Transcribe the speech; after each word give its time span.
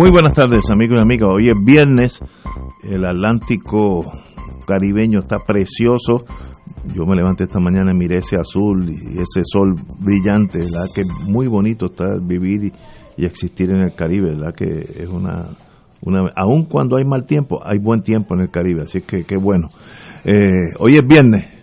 Muy 0.00 0.10
buenas 0.10 0.32
tardes, 0.32 0.70
amigos 0.70 0.96
y 0.98 1.02
amigas. 1.02 1.28
Hoy 1.30 1.50
es 1.50 1.62
viernes, 1.62 2.20
el 2.84 3.04
Atlántico 3.04 4.06
caribeño 4.66 5.18
está 5.18 5.40
precioso. 5.46 6.24
Yo 6.94 7.04
me 7.04 7.14
levanté 7.14 7.44
esta 7.44 7.60
mañana 7.60 7.92
y 7.92 7.98
miré 7.98 8.20
ese 8.20 8.36
azul 8.40 8.88
y 8.88 9.18
ese 9.20 9.42
sol 9.44 9.74
brillante, 9.98 10.60
¿verdad? 10.60 10.86
Que 10.94 11.02
muy 11.30 11.48
bonito 11.48 11.84
está 11.84 12.16
vivir 12.18 12.72
y, 13.18 13.26
existir 13.26 13.68
en 13.68 13.82
el 13.82 13.94
Caribe, 13.94 14.30
¿verdad? 14.30 14.54
Que 14.54 15.02
es 15.02 15.06
una, 15.06 15.48
una... 16.00 16.30
Aun 16.34 16.64
cuando 16.64 16.96
hay 16.96 17.04
mal 17.04 17.26
tiempo, 17.26 17.60
hay 17.62 17.76
buen 17.78 18.00
tiempo 18.00 18.34
en 18.34 18.40
el 18.40 18.50
Caribe, 18.50 18.80
así 18.84 19.02
que 19.02 19.24
qué 19.24 19.36
bueno. 19.36 19.68
Eh, 20.24 20.72
hoy 20.78 20.94
es 20.94 21.06
viernes, 21.06 21.59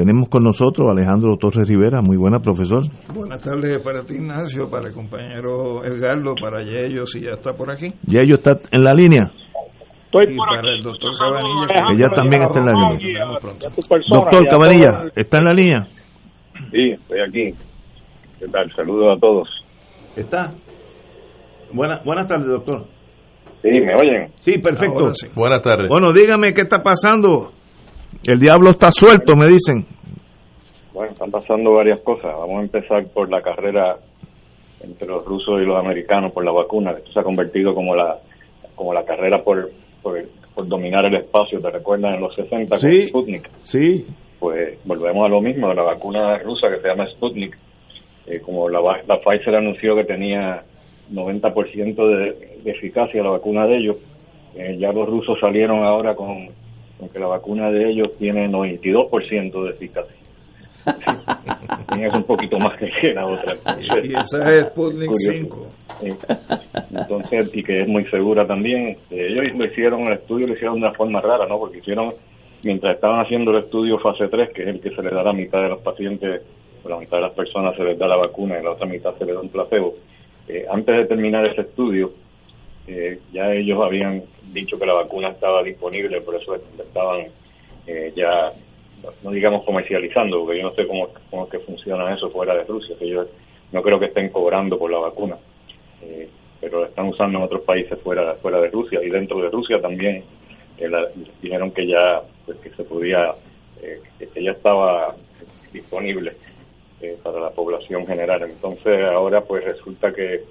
tenemos 0.00 0.30
con 0.30 0.44
nosotros 0.44 0.88
a 0.88 0.92
Alejandro 0.92 1.36
Torres 1.36 1.68
Rivera, 1.68 2.00
muy 2.00 2.16
buena 2.16 2.38
profesor. 2.38 2.84
Buenas 3.14 3.42
tardes 3.42 3.78
para 3.84 4.02
ti 4.02 4.14
Ignacio, 4.14 4.70
para 4.70 4.88
el 4.88 4.94
compañero 4.94 5.84
Edgardo, 5.84 6.34
para 6.40 6.62
Yello, 6.62 7.04
si 7.04 7.20
ya 7.20 7.32
está 7.32 7.52
por 7.52 7.70
aquí. 7.70 7.92
Yello 8.06 8.36
está 8.36 8.58
en 8.72 8.82
la 8.82 8.94
línea. 8.94 9.24
Estoy 10.06 10.34
y 10.34 10.38
para 10.38 10.74
el 10.74 10.80
doctor 10.80 11.10
Cabanilla. 11.18 11.66
Que 11.90 11.98
ya 11.98 12.08
también 12.14 12.42
está 12.44 12.58
en 12.60 12.66
la 12.66 12.72
línea. 12.72 13.26
Doctor 14.08 14.48
Cabanilla, 14.48 15.12
¿está 15.14 15.38
en 15.38 15.44
la 15.44 15.52
línea? 15.52 15.86
Sí, 16.70 16.90
estoy 16.92 17.20
aquí. 17.20 17.54
¿Qué 18.38 18.46
tal? 18.48 18.72
Saludos 18.74 19.18
a 19.18 19.20
todos. 19.20 19.48
¿Está? 20.16 20.54
Buena, 21.74 22.00
buenas 22.06 22.26
tardes, 22.26 22.48
doctor. 22.48 22.86
Sí, 23.60 23.68
¿me 23.68 23.94
oyen? 23.94 24.32
Sí, 24.40 24.58
perfecto. 24.58 25.12
Sí. 25.12 25.26
Buenas 25.36 25.60
tardes. 25.60 25.88
Bueno, 25.90 26.14
dígame 26.14 26.54
qué 26.54 26.62
está 26.62 26.82
pasando. 26.82 27.52
El 28.26 28.38
diablo 28.38 28.70
está 28.70 28.90
suelto, 28.90 29.34
me 29.34 29.46
dicen. 29.46 29.86
Bueno, 30.92 31.10
están 31.12 31.30
pasando 31.30 31.72
varias 31.72 32.00
cosas. 32.00 32.32
Vamos 32.36 32.58
a 32.58 32.62
empezar 32.62 33.06
por 33.14 33.30
la 33.30 33.40
carrera 33.40 33.96
entre 34.82 35.06
los 35.08 35.24
rusos 35.24 35.60
y 35.62 35.64
los 35.64 35.78
americanos 35.78 36.32
por 36.32 36.44
la 36.44 36.52
vacuna. 36.52 36.92
Esto 36.92 37.12
se 37.12 37.20
ha 37.20 37.22
convertido 37.22 37.74
como 37.74 37.94
la 37.94 38.18
como 38.74 38.94
la 38.94 39.04
carrera 39.04 39.42
por, 39.42 39.70
por, 40.02 40.18
por 40.54 40.66
dominar 40.66 41.04
el 41.04 41.16
espacio. 41.16 41.60
¿Te 41.60 41.70
recuerdas 41.70 42.14
en 42.14 42.20
los 42.20 42.34
60 42.34 42.78
Sí. 42.78 42.86
con 42.86 43.22
Sputnik? 43.22 43.50
Sí. 43.64 44.06
Pues 44.38 44.78
volvemos 44.86 45.26
a 45.26 45.28
lo 45.28 45.42
mismo, 45.42 45.72
la 45.74 45.82
vacuna 45.82 46.38
rusa 46.38 46.68
que 46.70 46.80
se 46.80 46.88
llama 46.88 47.06
Sputnik. 47.10 47.56
Eh, 48.26 48.40
como 48.40 48.68
la, 48.70 48.80
la 49.06 49.18
Pfizer 49.20 49.54
anunció 49.54 49.94
que 49.96 50.04
tenía 50.04 50.62
90% 51.12 51.94
de, 51.94 52.58
de 52.62 52.70
eficacia 52.70 53.22
la 53.22 53.30
vacuna 53.30 53.66
de 53.66 53.76
ellos, 53.76 53.96
eh, 54.56 54.76
ya 54.78 54.92
los 54.92 55.06
rusos 55.08 55.38
salieron 55.40 55.82
ahora 55.84 56.14
con, 56.14 56.48
con 57.00 57.08
que 57.08 57.18
la 57.18 57.26
vacuna 57.26 57.70
de 57.70 57.90
ellos 57.90 58.10
tiene 58.18 58.48
92% 58.48 59.64
de 59.64 59.70
eficacia. 59.70 60.16
Es 62.00 62.14
un 62.14 62.24
poquito 62.24 62.58
más 62.58 62.78
que 62.78 63.12
la 63.12 63.26
otra. 63.26 63.56
Y 64.02 64.18
esa 64.18 64.48
es 64.48 64.60
Sputnik 64.66 65.10
Curioso. 65.10 65.32
5. 65.32 65.66
Eh, 66.02 66.16
Entonces, 66.92 67.50
y 67.54 67.62
que 67.62 67.82
es 67.82 67.88
muy 67.88 68.04
segura 68.06 68.46
también. 68.46 68.96
Eh, 69.10 69.28
ellos 69.28 69.56
lo 69.56 69.66
hicieron, 69.66 70.06
el 70.06 70.14
estudio 70.14 70.46
lo 70.46 70.54
hicieron 70.54 70.80
de 70.80 70.86
una 70.86 70.94
forma 70.94 71.20
rara, 71.20 71.46
¿no? 71.46 71.58
Porque 71.58 71.78
hicieron, 71.78 72.14
mientras 72.62 72.94
estaban 72.94 73.20
haciendo 73.20 73.50
el 73.50 73.64
estudio 73.64 73.98
fase 73.98 74.28
3, 74.28 74.50
que 74.54 74.62
es 74.62 74.68
el 74.68 74.80
que 74.80 74.90
se 74.90 75.02
le 75.02 75.10
da 75.10 75.20
a 75.20 75.24
la 75.24 75.32
mitad 75.32 75.60
de 75.60 75.68
los 75.68 75.80
pacientes, 75.80 76.42
o 76.82 76.88
la 76.88 76.98
mitad 76.98 77.18
de 77.18 77.24
las 77.24 77.32
personas 77.32 77.76
se 77.76 77.84
les 77.84 77.98
da 77.98 78.06
la 78.06 78.16
vacuna 78.16 78.58
y 78.58 78.62
la 78.62 78.70
otra 78.70 78.86
mitad 78.86 79.14
se 79.18 79.26
les 79.26 79.34
da 79.34 79.40
un 79.40 79.50
placebo. 79.50 79.96
Eh, 80.48 80.64
antes 80.70 80.96
de 80.96 81.04
terminar 81.06 81.44
ese 81.46 81.62
estudio, 81.62 82.12
eh, 82.92 83.20
ya 83.32 83.52
ellos 83.52 83.80
habían 83.82 84.24
dicho 84.52 84.78
que 84.78 84.86
la 84.86 84.94
vacuna 84.94 85.28
estaba 85.30 85.62
disponible, 85.62 86.20
por 86.22 86.34
eso 86.34 86.56
estaban 86.56 87.26
eh, 87.86 88.12
ya, 88.16 88.52
no 89.22 89.30
digamos 89.30 89.64
comercializando, 89.64 90.40
porque 90.40 90.58
yo 90.58 90.64
no 90.64 90.74
sé 90.74 90.86
cómo, 90.86 91.08
cómo 91.30 91.44
es 91.44 91.50
que 91.50 91.58
funciona 91.60 92.12
eso 92.14 92.30
fuera 92.30 92.54
de 92.54 92.64
Rusia, 92.64 92.96
que 92.98 93.08
yo 93.08 93.26
no 93.72 93.82
creo 93.82 93.98
que 94.00 94.06
estén 94.06 94.30
cobrando 94.30 94.76
por 94.78 94.90
la 94.90 94.98
vacuna, 94.98 95.36
eh, 96.02 96.28
pero 96.60 96.80
la 96.80 96.88
están 96.88 97.06
usando 97.06 97.38
en 97.38 97.44
otros 97.44 97.62
países 97.62 97.98
fuera, 98.02 98.34
fuera 98.42 98.60
de 98.60 98.68
Rusia 98.70 99.00
y 99.02 99.08
dentro 99.08 99.40
de 99.40 99.50
Rusia 99.50 99.80
también 99.80 100.24
la- 100.78 101.08
dijeron 101.42 101.70
que 101.72 101.86
ya 101.86 102.22
pues, 102.46 102.58
que 102.58 102.70
se 102.70 102.84
podía, 102.84 103.34
eh, 103.82 104.00
que 104.32 104.42
ya 104.42 104.52
estaba 104.52 105.14
disponible 105.72 106.32
eh, 107.00 107.16
para 107.22 107.40
la 107.40 107.50
población 107.50 108.06
general. 108.06 108.42
Entonces 108.42 109.04
ahora 109.04 109.42
pues 109.42 109.64
resulta 109.64 110.12
que 110.12 110.42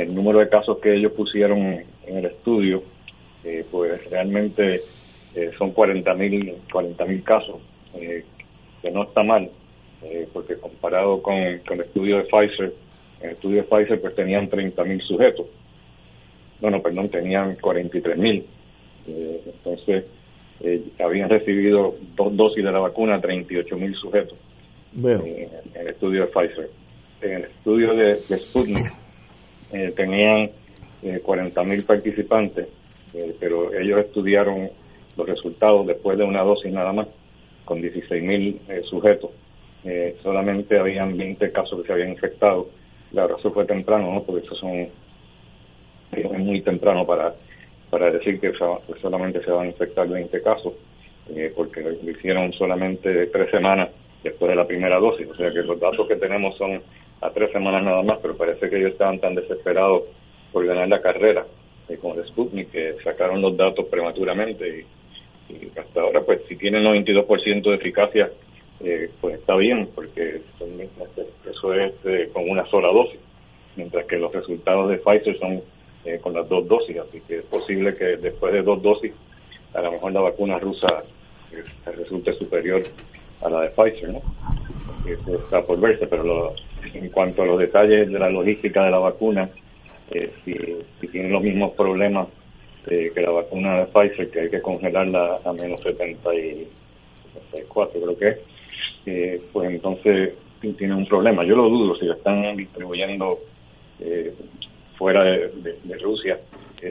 el 0.00 0.14
número 0.14 0.38
de 0.38 0.48
casos 0.48 0.78
que 0.78 0.94
ellos 0.94 1.12
pusieron 1.12 1.58
en 2.06 2.16
el 2.16 2.24
estudio, 2.26 2.82
eh, 3.44 3.64
pues 3.70 4.08
realmente 4.10 4.82
eh, 5.34 5.50
son 5.58 5.74
40.000 5.74 6.56
40.000 6.72 7.22
casos, 7.22 7.56
eh, 7.94 8.24
que 8.82 8.90
no 8.90 9.04
está 9.04 9.22
mal, 9.22 9.50
porque 10.32 10.56
comparado 10.56 11.20
con, 11.20 11.36
con 11.66 11.78
el 11.78 11.84
estudio 11.84 12.16
de 12.16 12.24
Pfizer, 12.24 12.72
en 13.20 13.28
el 13.28 13.34
estudio 13.36 13.56
de 13.58 13.62
Pfizer 13.64 14.00
pues 14.00 14.14
tenían 14.14 14.48
30.000 14.48 15.00
sujetos. 15.02 15.46
Bueno, 16.60 16.80
perdón, 16.80 17.10
tenían 17.10 17.56
43.000. 17.58 18.44
Eh, 19.08 19.40
entonces, 19.46 20.04
habían 20.98 21.28
recibido 21.28 21.94
dos 22.16 22.36
dosis 22.36 22.64
de 22.64 22.72
la 22.72 22.78
vacuna 22.78 23.20
38.000 23.20 23.94
sujetos 23.94 24.38
Veo. 24.92 25.20
en, 25.24 25.48
en 25.74 25.80
el 25.80 25.88
estudio 25.88 26.22
de 26.22 26.26
Pfizer. 26.28 26.70
En 27.20 27.32
el 27.32 27.44
estudio 27.44 27.94
de, 27.94 28.14
de 28.28 28.36
Sputnik 28.38 28.99
eh, 29.72 29.92
tenían 29.96 30.50
eh, 31.02 31.20
40.000 31.24 31.84
participantes, 31.86 32.68
eh, 33.14 33.34
pero 33.40 33.72
ellos 33.74 34.00
estudiaron 34.00 34.70
los 35.16 35.28
resultados 35.28 35.86
después 35.86 36.18
de 36.18 36.24
una 36.24 36.42
dosis 36.42 36.72
nada 36.72 36.92
más, 36.92 37.08
con 37.64 37.80
16.000 37.80 38.58
eh, 38.68 38.82
sujetos. 38.88 39.30
Eh, 39.84 40.16
solamente 40.22 40.78
habían 40.78 41.16
20 41.16 41.50
casos 41.52 41.80
que 41.80 41.86
se 41.86 41.92
habían 41.92 42.10
infectado. 42.10 42.68
Claro, 43.10 43.38
eso 43.38 43.50
fue 43.50 43.64
temprano, 43.64 44.12
¿no? 44.12 44.22
Porque 44.22 44.44
eso 44.46 44.54
son 44.54 44.88
es 46.12 46.38
muy 46.38 46.60
temprano 46.62 47.06
para 47.06 47.34
para 47.90 48.08
decir 48.10 48.38
que, 48.40 48.52
so- 48.52 48.80
que 48.86 49.00
solamente 49.00 49.42
se 49.42 49.50
van 49.50 49.64
a 49.66 49.70
infectar 49.70 50.06
20 50.08 50.42
casos, 50.42 50.74
porque 51.56 51.80
lo 51.80 52.10
hicieron 52.10 52.52
solamente 52.52 53.26
tres 53.26 53.50
semanas 53.50 53.88
después 54.22 54.48
de 54.50 54.54
la 54.54 54.64
primera 54.66 54.98
dosis. 55.00 55.26
O 55.28 55.34
sea 55.34 55.50
que 55.50 55.58
los 55.62 55.80
datos 55.80 56.06
que 56.06 56.14
tenemos 56.14 56.56
son 56.56 56.80
a 57.20 57.30
tres 57.30 57.52
semanas 57.52 57.82
nada 57.84 58.02
más, 58.02 58.18
pero 58.22 58.36
parece 58.36 58.68
que 58.70 58.76
ellos 58.78 58.92
estaban 58.92 59.18
tan 59.20 59.34
desesperados 59.34 60.04
por 60.52 60.64
ganar 60.66 60.88
la 60.88 61.00
carrera 61.00 61.44
eh, 61.88 61.96
con 61.98 62.18
el 62.18 62.26
Sputnik 62.26 62.70
que 62.70 62.94
sacaron 63.04 63.40
los 63.42 63.56
datos 63.56 63.86
prematuramente 63.88 64.86
y, 65.48 65.52
y 65.54 65.72
hasta 65.78 66.00
ahora, 66.00 66.22
pues 66.22 66.40
si 66.48 66.56
tienen 66.56 66.84
92% 66.84 67.62
de 67.62 67.74
eficacia, 67.74 68.30
eh, 68.82 69.10
pues 69.20 69.34
está 69.38 69.56
bien, 69.56 69.88
porque 69.94 70.40
son- 70.58 70.80
eso 71.50 71.74
es 71.74 71.92
eh, 72.04 72.30
con 72.32 72.48
una 72.48 72.64
sola 72.66 72.88
dosis, 72.92 73.20
mientras 73.76 74.06
que 74.06 74.16
los 74.16 74.32
resultados 74.32 74.88
de 74.90 74.98
Pfizer 74.98 75.38
son 75.38 75.60
eh, 76.06 76.18
con 76.22 76.32
las 76.32 76.48
dos 76.48 76.66
dosis, 76.66 76.96
así 76.98 77.20
que 77.28 77.38
es 77.38 77.44
posible 77.44 77.94
que 77.94 78.16
después 78.16 78.52
de 78.54 78.62
dos 78.62 78.80
dosis, 78.82 79.12
a 79.74 79.82
lo 79.82 79.92
mejor 79.92 80.12
la 80.12 80.20
vacuna 80.22 80.58
rusa 80.58 81.04
eh, 81.52 81.62
resulte 81.96 82.32
superior 82.34 82.82
a 83.42 83.50
la 83.50 83.60
de 83.62 83.68
Pfizer, 83.70 84.08
¿no? 84.10 84.20
Eso 85.06 85.34
está 85.36 85.60
por 85.62 85.78
verse, 85.80 86.06
pero 86.06 86.22
lo- 86.24 86.54
en 86.94 87.08
cuanto 87.10 87.42
a 87.42 87.46
los 87.46 87.58
detalles 87.58 88.10
de 88.10 88.18
la 88.18 88.30
logística 88.30 88.84
de 88.84 88.90
la 88.90 88.98
vacuna, 88.98 89.48
eh, 90.10 90.30
si, 90.44 91.08
tienen 91.08 91.32
los 91.32 91.42
mismos 91.42 91.72
problemas 91.72 92.28
eh, 92.86 93.12
que 93.14 93.20
la 93.20 93.30
vacuna 93.30 93.80
de 93.80 93.86
Pfizer, 93.86 94.30
que 94.30 94.40
hay 94.40 94.50
que 94.50 94.60
congelarla 94.60 95.40
a 95.44 95.52
menos 95.52 95.82
70 95.82 96.34
y 96.34 96.68
74, 97.50 98.00
creo 98.00 98.18
que 98.18 98.28
es, 98.28 98.38
eh, 99.06 99.40
pues 99.52 99.70
entonces 99.70 100.34
sí 100.60 100.72
tiene 100.72 100.94
un 100.94 101.06
problema. 101.06 101.44
Yo 101.44 101.56
lo 101.56 101.68
dudo, 101.68 101.96
si 101.96 102.06
la 102.06 102.14
están 102.14 102.56
distribuyendo 102.56 103.38
eh, 104.00 104.34
fuera 104.96 105.24
de, 105.24 105.98
Rusia, 106.02 106.38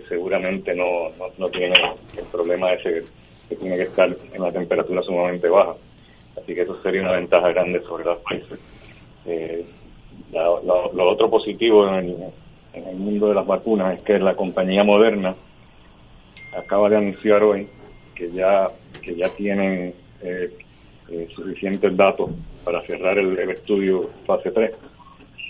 seguramente 0.08 0.76
no, 0.76 1.10
no, 1.18 1.26
no 1.38 1.50
tiene 1.50 1.74
el 2.18 2.26
problema 2.26 2.74
ese 2.74 3.04
que 3.50 3.56
tiene 3.56 3.78
que 3.78 3.84
estar 3.84 4.08
en 4.08 4.42
una 4.42 4.52
temperatura 4.52 5.02
sumamente 5.02 5.50
baja. 5.50 5.76
Así 6.38 6.54
que 6.54 6.62
eso 6.62 6.80
sería 6.82 7.02
una 7.02 7.14
ventaja 7.14 7.50
grande 7.50 7.82
sobre 7.82 8.06
las 8.06 8.20
Pfizer. 8.20 8.60
Eh, 9.26 9.66
la- 10.32 10.62
lo 10.94 11.10
otro 11.10 11.30
positivo 11.30 11.88
en 11.88 11.96
el, 11.96 12.16
en 12.74 12.88
el 12.88 12.96
mundo 12.96 13.28
de 13.30 13.36
las 13.36 13.46
vacunas 13.46 13.98
es 13.98 14.04
que 14.04 14.20
la 14.20 14.36
compañía 14.36 14.84
Moderna 14.84 15.36
acaba 16.58 16.90
de 16.90 16.98
anunciar 16.98 17.44
hoy 17.44 17.68
que 18.16 18.32
ya 18.32 18.70
que 19.02 19.16
ya 19.16 19.30
tienen 19.30 19.94
eh, 20.22 20.50
eh, 21.10 21.28
suficientes 21.36 21.96
datos 21.96 22.30
para 22.64 22.82
cerrar 22.86 23.18
el, 23.18 23.38
estudio 23.50 24.10
fase 24.26 24.52
3 24.52 24.72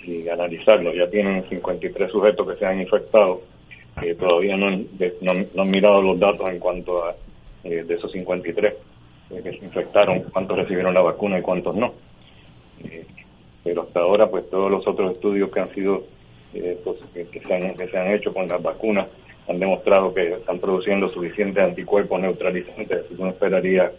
y 0.06 0.28
analizarlo. 0.28 0.94
Ya 0.94 1.10
tienen 1.10 1.44
53 1.48 2.10
sujetos 2.10 2.48
que 2.48 2.56
se 2.56 2.66
han 2.66 2.80
infectado 2.80 3.40
que 4.00 4.14
todavía 4.14 4.56
no, 4.56 4.70
no, 4.70 5.62
han 5.62 5.70
mirado 5.70 6.00
los 6.00 6.18
datos 6.18 6.48
en 6.48 6.58
cuanto 6.58 7.04
a 7.04 7.14
de 7.62 7.94
esos 7.94 8.10
53 8.12 8.74
que 9.28 9.42
se 9.58 9.64
infectaron, 9.64 10.22
cuántos 10.32 10.56
recibieron 10.56 10.94
la 10.94 11.02
vacuna 11.02 11.38
y 11.38 11.42
cuántos 11.42 11.76
no. 11.76 11.92
Pero 13.64 13.82
hasta 13.82 14.00
ahora, 14.00 14.30
pues 14.30 14.48
todos 14.50 14.70
los 14.70 14.86
otros 14.86 15.12
estudios 15.12 15.50
que 15.50 15.60
han 15.60 15.74
sido 15.74 16.04
pues, 16.52 16.98
que, 17.14 17.40
se 17.40 17.54
han, 17.54 17.74
que 17.74 17.88
se 17.88 17.98
han 17.98 18.12
hecho 18.12 18.32
con 18.32 18.48
las 18.48 18.62
vacunas 18.62 19.06
han 19.50 19.58
demostrado 19.58 20.14
que 20.14 20.34
están 20.34 20.58
produciendo 20.60 21.08
suficientes 21.08 21.62
anticuerpos 21.62 22.20
neutralizantes, 22.20 23.00
así 23.04 23.14
que 23.14 23.20
uno 23.20 23.30
esperaría 23.30 23.90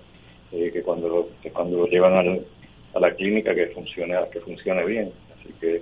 eh, 0.51 0.69
que 0.71 0.81
cuando 0.81 1.09
lo, 1.09 1.27
que 1.41 1.51
cuando 1.51 1.77
lo 1.77 1.87
llevan 1.87 2.13
al, 2.13 2.45
a 2.93 2.99
la 2.99 3.13
clínica 3.13 3.53
que 3.53 3.67
funcione 3.67 4.15
que 4.31 4.39
funcione 4.39 4.85
bien. 4.85 5.11
Así 5.37 5.53
que 5.59 5.81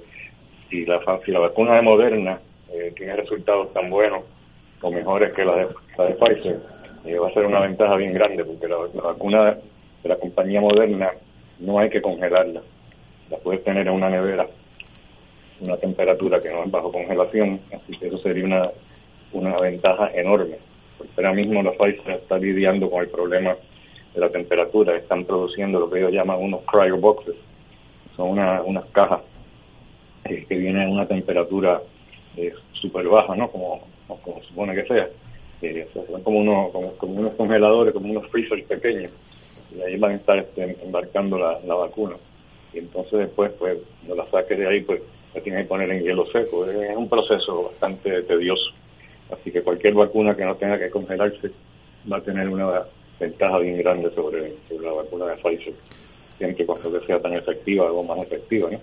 si 0.70 0.86
la, 0.86 1.00
si 1.26 1.32
la 1.32 1.40
vacuna 1.40 1.76
de 1.76 1.82
Moderna 1.82 2.40
eh, 2.72 2.94
tiene 2.96 3.16
resultados 3.16 3.72
tan 3.74 3.90
buenos 3.90 4.24
o 4.82 4.92
mejores 4.92 5.34
que 5.34 5.46
la 5.46 5.56
de, 5.56 5.68
la 5.98 6.06
de 6.06 6.14
Pfizer, 6.16 6.60
eh, 7.06 7.18
va 7.20 7.28
a 7.28 7.34
ser 7.34 7.46
una 7.46 7.60
ventaja 7.60 7.96
bien 7.96 8.14
grande 8.14 8.44
porque 8.44 8.68
la 8.68 8.78
vacuna 9.02 9.58
de 10.04 10.10
la 10.10 10.16
compañía 10.16 10.62
Moderna 10.62 11.12
no 11.60 11.78
hay 11.80 11.90
que 11.90 12.02
congelarla, 12.02 12.62
la 13.30 13.38
puedes 13.38 13.64
tener 13.64 13.88
en 13.88 13.94
una 13.94 14.10
nevera 14.10 14.48
una 15.62 15.76
temperatura 15.76 16.42
que 16.42 16.50
no 16.50 16.64
es 16.64 16.72
bajo 16.72 16.92
congelación, 16.92 17.60
así 17.74 17.98
que 17.98 18.08
eso 18.08 18.18
sería 18.20 18.46
una 18.46 18.70
una 19.32 19.60
ventaja 19.60 20.12
enorme. 20.14 20.58
Porque 20.98 21.14
ahora 21.18 21.34
mismo 21.34 21.62
la 21.62 21.72
Pfizer 21.72 22.16
está 22.16 22.38
lidiando 22.38 22.90
con 22.90 23.02
el 23.02 23.10
problema 23.10 23.56
de 24.14 24.20
la 24.20 24.30
temperatura, 24.30 24.98
están 24.98 25.26
produciendo 25.26 25.80
lo 25.80 25.90
que 25.90 26.00
ellos 26.00 26.12
llaman 26.12 26.40
unos 26.40 26.62
cryo 26.66 26.98
boxes, 26.98 27.36
son 28.16 28.32
una, 28.32 28.62
unas 28.64 28.86
cajas 28.88 29.22
que, 30.26 30.56
vienen 30.56 30.88
a 30.88 30.90
una 30.90 31.08
temperatura 31.08 31.82
eh, 32.36 32.54
súper 32.74 33.08
baja, 33.08 33.36
¿no? 33.36 33.50
Como, 33.50 33.82
como 34.08 34.42
supone 34.44 34.76
que 34.76 34.86
sea. 34.86 35.08
Eh, 35.62 35.88
son 35.94 36.24
como, 36.24 36.40
unos, 36.40 36.72
como, 36.72 37.14
unos 37.14 37.34
congeladores, 37.34 37.94
como 37.94 38.10
unos 38.12 38.28
freezers 38.28 38.64
pequeños, 38.64 39.12
y 39.76 39.82
ahí 39.82 39.98
van 39.98 40.12
a 40.12 40.16
estar 40.16 40.38
este, 40.38 40.78
embarcando 40.84 41.38
la, 41.38 41.60
la 41.66 41.76
vacuna. 41.76 42.16
Y 42.74 42.80
entonces 42.80 43.20
después, 43.20 43.52
pues, 43.58 43.78
cuando 44.06 44.24
la 44.24 44.30
saques 44.30 44.58
de 44.58 44.68
ahí, 44.68 44.82
pues 44.82 45.02
la 45.34 45.42
tienes 45.42 45.64
que 45.64 45.70
poner 45.70 45.90
en 45.92 46.04
hielo 46.04 46.26
seco. 46.32 46.66
Es 46.66 46.96
un 46.96 47.10
proceso 47.10 47.64
bastante 47.64 48.24
tedioso. 48.24 48.72
Así 49.32 49.52
que 49.52 49.62
cualquier 49.62 49.94
vacuna 49.94 50.36
que 50.36 50.46
no 50.46 50.56
tenga 50.56 50.80
que 50.80 50.90
congelarse 50.90 51.52
va 52.12 52.18
a 52.18 52.22
tener 52.22 52.48
una 52.48 52.84
ventaja 53.20 53.60
bien 53.60 53.78
grande 53.78 54.10
sobre, 54.16 54.54
la 54.82 54.92
vacuna 54.92 55.26
de 55.26 55.36
Pfizer, 55.36 55.74
siempre 56.38 56.66
cuando 56.66 57.00
sea 57.06 57.20
tan 57.20 57.34
efectiva 57.34 57.92
o 57.92 58.04
más 58.04 58.20
efectiva. 58.20 58.70
¿no? 58.72 58.80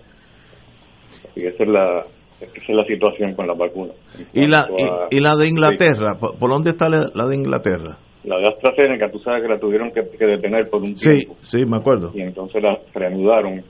Así 1.28 1.40
que 1.40 1.48
esa 1.48 1.62
es 1.64 1.68
la, 1.68 2.04
es 2.40 2.68
la 2.68 2.84
situación 2.84 3.34
con 3.34 3.46
las 3.46 3.58
vacunas. 3.58 3.96
¿Y 4.32 4.46
la, 4.46 4.68
y, 5.10 5.20
la 5.20 5.34
de 5.36 5.48
Inglaterra? 5.48 6.18
¿Por, 6.20 6.50
dónde 6.50 6.70
está 6.70 6.88
la, 6.88 7.26
de 7.26 7.34
Inglaterra? 7.34 7.98
La 8.24 8.38
de 8.38 8.48
AstraZeneca, 8.48 9.10
tú 9.10 9.18
sabes 9.20 9.42
que 9.42 9.48
la 9.48 9.58
tuvieron 9.58 9.90
que, 9.90 10.02
detener 10.02 10.68
por 10.68 10.82
un 10.82 10.94
tiempo. 10.94 11.36
Sí, 11.40 11.58
sí, 11.58 11.64
me 11.64 11.78
acuerdo. 11.78 12.10
Y 12.14 12.20
entonces 12.20 12.62
la 12.62 12.78
reanudaron 12.94 13.62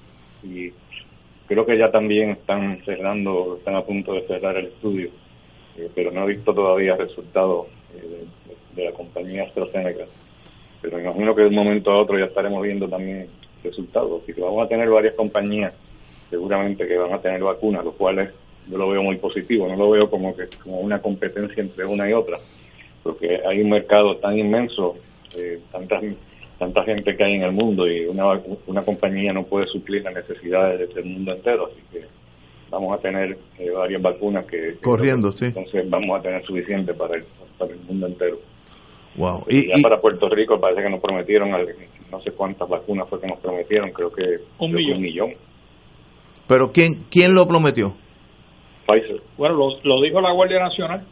y 0.47 0.73
creo 1.47 1.67
que 1.67 1.79
ya 1.79 1.91
también 1.91 2.31
están 2.31 2.83
cerrando, 2.85 3.57
están 3.59 3.77
a 3.77 3.83
punto 3.83 4.15
de 4.15 4.27
cerrar 4.27 4.57
el 4.57 4.67
estudio 4.67 5.11
eh, 5.79 5.91
pero 5.95 6.11
no 6.11 6.25
he 6.25 6.35
visto 6.35 6.55
todavía 6.55 6.97
resultados 6.97 7.67
eh, 7.95 8.25
de, 8.75 8.85
la 8.85 8.93
compañía 8.93 9.45
AstraZeneca. 9.45 10.05
Pero 10.81 11.01
imagino 11.01 11.35
que 11.35 11.43
de 11.43 11.49
un 11.49 11.55
momento 11.55 11.91
a 11.91 12.01
otro 12.01 12.19
ya 12.19 12.27
estaremos 12.27 12.63
viendo 12.63 12.89
también 12.89 13.29
resultados. 13.63 14.23
Así 14.23 14.33
que 14.33 14.41
vamos 14.41 14.65
a 14.65 14.69
tener 14.69 14.89
varias 14.89 15.15
compañías 15.15 15.75
seguramente 16.31 16.87
que 16.87 16.97
van 16.97 17.13
a 17.13 17.21
tener 17.21 17.43
vacunas, 17.43 17.85
lo 17.85 17.93
cual 17.93 18.33
yo 18.69 18.79
lo 18.79 18.89
veo 18.89 19.03
muy 19.03 19.17
positivo, 19.17 19.69
no 19.69 19.77
lo 19.77 19.91
veo 19.91 20.11
como 20.11 20.35
que 20.35 20.45
como 20.63 20.81
una 20.81 21.01
competencia 21.01 21.63
entre 21.63 21.85
una 21.85 22.09
y 22.09 22.13
otra, 22.13 22.37
porque 23.03 23.41
hay 23.47 23.61
un 23.61 23.71
mercado 23.71 24.17
tan 24.17 24.37
inmenso, 24.37 24.97
eh, 25.37 25.61
tanta, 25.71 26.01
tanta 26.59 26.85
gente 26.85 27.17
que 27.17 27.25
hay 27.25 27.35
en 27.35 27.43
el 27.43 27.53
mundo 27.53 27.87
y 27.87 28.07
una, 28.07 28.41
una 28.67 28.83
compañía 28.83 29.33
no 29.33 29.45
puede 29.45 29.67
suplir 29.67 30.03
las 30.03 30.15
necesidades 30.15 30.95
del 30.95 31.05
mundo 31.05 31.33
entero, 31.33 31.67
así 31.67 31.83
que 31.93 32.07
vamos 32.71 32.99
a 32.99 33.03
tener 33.03 33.37
eh, 33.59 33.71
varias 33.71 34.03
vacunas 34.03 34.47
que... 34.47 34.77
Corriendo, 34.83 35.33
sí. 35.33 35.47
Entonces 35.47 35.89
vamos 35.89 36.19
a 36.19 36.23
tener 36.23 36.45
suficiente 36.45 36.95
para 36.95 37.17
el, 37.17 37.25
para 37.59 37.73
el 37.73 37.81
mundo 37.81 38.07
entero. 38.07 38.39
Wow. 39.17 39.45
Y, 39.49 39.69
ya 39.69 39.75
para 39.83 40.01
Puerto 40.01 40.29
Rico 40.29 40.61
parece 40.61 40.83
que 40.83 40.91
nos 40.91 41.01
prometieron, 41.01 41.51
no 42.11 42.21
sé 42.21 42.33
cuántas 42.33 42.69
vacunas 42.69 43.09
fue 43.09 43.21
que 43.21 43.27
nos 43.27 43.41
prometieron, 43.41 43.91
creo 43.91 44.11
que 44.11 44.23
un, 44.59 44.73
millón. 44.73 45.33
¿Pero 46.47 46.71
quién, 46.71 47.05
quién 47.11 47.35
lo 47.35 47.47
prometió? 47.47 47.95
Pfizer. 48.87 49.21
Bueno, 49.37 49.57
lo, 49.83 50.03
dijo 50.03 50.21
la 50.21 50.33
Guardia 50.33 50.61
Nacional. 50.61 51.07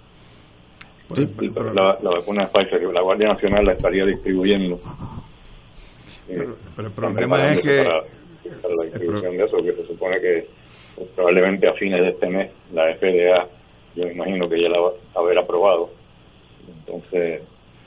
Sí, 1.15 1.27
pero 1.55 1.73
la, 1.73 1.99
la, 2.03 2.11
vacuna 2.11 2.47
de 2.47 2.51
Pfizer, 2.53 2.83
la 2.93 3.03
Guardia 3.03 3.29
Nacional 3.29 3.65
la 3.65 3.73
estaría 3.73 4.05
distribuyendo. 4.05 4.77
Pero, 6.27 6.57
el 6.79 6.93
problema 6.93 7.43
es 7.53 7.63
que... 7.63 7.85
Para, 7.85 8.03
la 8.45 8.85
distribución 8.85 9.37
de 9.37 9.45
eso, 9.45 9.57
que 9.57 9.73
se 9.73 9.87
supone 9.87 10.21
que 10.21 10.47
pues, 10.95 11.09
probablemente 11.15 11.69
a 11.69 11.73
fines 11.75 12.01
de 12.01 12.11
este 12.11 12.29
mes 12.29 12.53
la 12.73 12.95
FDA, 12.95 13.49
yo 13.95 14.07
imagino 14.07 14.49
que 14.49 14.61
ya 14.61 14.69
la 14.69 14.81
va 14.81 14.91
a 15.15 15.19
haber 15.21 15.39
aprobado. 15.39 15.91
Entonces, 16.69 17.43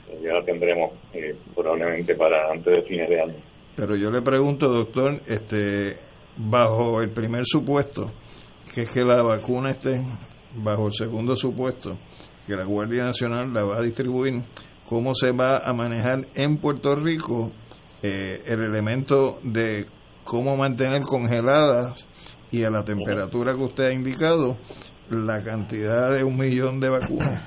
eh, 0.08 0.20
ya 0.22 0.34
la 0.34 0.44
tendremos 0.44 0.92
eh, 1.12 1.34
probablemente 1.54 2.14
para 2.14 2.50
antes 2.50 2.72
de 2.72 2.82
fines 2.82 3.08
de 3.08 3.20
año. 3.20 3.36
Pero 3.76 3.96
yo 3.96 4.10
le 4.10 4.22
pregunto, 4.22 4.68
doctor, 4.68 5.20
este, 5.26 5.96
bajo 6.36 7.00
el 7.00 7.10
primer 7.10 7.44
supuesto, 7.44 8.06
que 8.74 8.82
es 8.82 8.90
que 8.90 9.02
la 9.02 9.22
vacuna 9.22 9.70
esté, 9.70 10.00
bajo 10.56 10.86
el 10.86 10.92
segundo 10.92 11.36
supuesto, 11.36 11.98
que 12.46 12.54
la 12.54 12.64
Guardia 12.64 13.04
Nacional 13.04 13.52
la 13.52 13.64
va 13.64 13.78
a 13.78 13.82
distribuir, 13.82 14.42
¿cómo 14.86 15.14
se 15.14 15.32
va 15.32 15.58
a 15.58 15.72
manejar 15.72 16.26
en 16.34 16.56
Puerto 16.58 16.96
Rico 16.96 17.52
eh, 18.02 18.42
el 18.46 18.62
elemento 18.62 19.38
de 19.42 19.86
cómo 20.24 20.56
mantener 20.56 21.02
congeladas 21.02 22.06
y 22.50 22.62
a 22.62 22.70
la 22.70 22.84
temperatura 22.84 23.54
que 23.54 23.62
usted 23.62 23.84
ha 23.84 23.92
indicado 23.92 24.56
la 25.10 25.42
cantidad 25.42 26.14
de 26.14 26.24
un 26.24 26.36
millón 26.36 26.80
de 26.80 26.90
vacunas. 26.90 27.42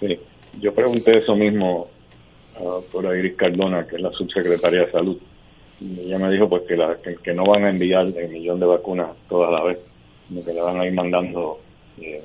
Sí, 0.00 0.18
yo 0.60 0.72
pregunté 0.72 1.18
eso 1.18 1.34
mismo 1.34 1.88
a 2.56 2.62
la 2.62 2.70
doctora 2.70 3.18
Iris 3.18 3.36
Cardona, 3.36 3.86
que 3.86 3.96
es 3.96 4.02
la 4.02 4.10
subsecretaria 4.12 4.86
de 4.86 4.92
Salud. 4.92 5.18
Y 5.80 6.00
ella 6.00 6.18
me 6.18 6.30
dijo 6.30 6.48
pues 6.48 6.62
que, 6.66 6.76
la, 6.76 6.96
que, 7.02 7.34
no 7.34 7.44
van 7.44 7.64
a 7.64 7.70
enviar 7.70 8.06
el 8.06 8.30
millón 8.30 8.58
de 8.58 8.66
vacunas 8.66 9.10
todas 9.28 9.50
a 9.50 9.52
la 9.52 9.64
vez, 9.64 9.78
sino 10.28 10.42
que 10.42 10.54
le 10.54 10.62
van 10.62 10.80
a 10.80 10.86
ir 10.86 10.94
mandando 10.94 11.58
eh, 12.00 12.22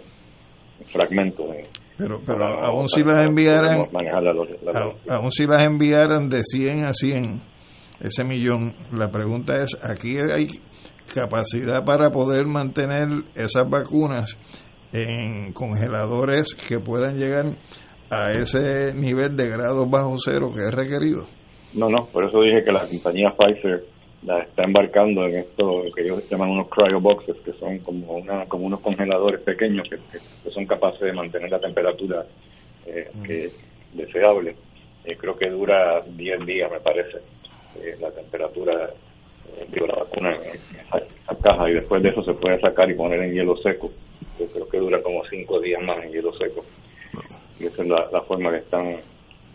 fragmentos. 0.92 1.46
Pero 2.02 2.20
pero 2.26 2.46
aún 2.64 2.88
si 2.88 3.04
las 3.04 3.28
enviaran, 3.28 3.88
aún 5.10 5.32
si 5.32 5.46
las 5.46 5.64
enviaran 5.64 6.30
de 6.30 6.42
100 6.44 6.86
a 6.86 6.94
100, 6.94 7.42
ese 8.02 8.24
millón, 8.24 8.74
la 8.92 9.10
pregunta 9.10 9.62
es, 9.62 9.78
aquí 9.82 10.18
hay 10.18 10.48
capacidad 11.14 11.84
para 11.86 12.10
poder 12.10 12.48
mantener 12.48 13.08
esas 13.36 13.70
vacunas 13.70 14.38
en 14.94 15.54
congeladores 15.54 16.56
que 16.56 16.80
puedan 16.80 17.16
llegar 17.16 17.46
a 18.10 18.32
ese 18.32 18.94
nivel 18.94 19.38
de 19.38 19.50
grados 19.50 19.90
bajo 19.90 20.16
cero 20.18 20.52
que 20.54 20.62
es 20.62 20.72
requerido. 20.72 21.26
No, 21.74 21.90
no, 21.90 22.06
por 22.12 22.26
eso 22.26 22.42
dije 22.42 22.64
que 22.66 22.72
la 22.72 22.84
compañía 22.84 23.34
Pfizer 23.38 23.86
la 24.24 24.40
está 24.40 24.64
embarcando 24.64 25.26
en 25.26 25.38
esto 25.38 25.86
que 25.96 26.04
ellos 26.04 26.28
llaman 26.30 26.50
unos 26.50 26.70
cryo 26.70 27.00
boxes, 27.00 27.38
que 27.44 27.54
son 27.54 27.80
como 27.80 28.14
una 28.14 28.46
como 28.46 28.66
unos 28.66 28.82
congeladores 28.82 29.42
pequeños 29.42 29.90
que, 29.90 29.98
son 30.52 30.66
capaces 30.66 31.02
de 31.02 31.14
mantener 31.14 31.50
la 31.50 31.60
temperatura 31.60 32.26
eh, 32.86 33.10
que 33.24 33.52
deseable. 33.94 34.56
Eh, 35.04 35.18
creo 35.18 35.36
que 35.36 35.50
dura 35.50 36.02
10 36.02 36.46
días, 36.46 36.72
me 36.72 36.80
parece, 36.80 37.18
eh, 37.80 37.98
la 38.00 38.12
temperatura 38.12 38.92
digo, 39.72 39.88
la 39.88 39.96
vacuna 39.96 40.36
en 40.36 40.60
esa, 40.60 41.42
caja 41.42 41.70
y 41.70 41.74
después 41.74 42.04
de 42.04 42.10
eso 42.10 42.24
se 42.24 42.34
puede 42.34 42.60
sacar 42.60 42.90
y 42.90 42.94
poner 42.94 43.22
en 43.22 43.34
hielo 43.34 43.58
seco. 43.58 43.92
Yo 44.40 44.48
creo 44.48 44.70
que 44.70 44.78
dura 44.78 45.02
como 45.02 45.26
cinco 45.26 45.60
días 45.60 45.82
más 45.82 46.04
en 46.04 46.12
hielo 46.12 46.34
seco. 46.38 46.64
Y 47.60 47.66
esa 47.66 47.82
es 47.82 47.88
la, 47.88 48.22
forma 48.22 48.52
que 48.52 48.58
están 48.58 48.96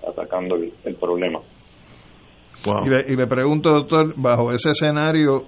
atacando 0.06 0.56
el, 0.56 0.94
problema. 0.94 1.40
Y, 2.64 2.88
le, 2.88 3.04
y, 3.12 3.16
le, 3.16 3.26
pregunto, 3.26 3.70
doctor, 3.70 4.14
bajo 4.16 4.50
ese 4.52 4.70
escenario, 4.70 5.44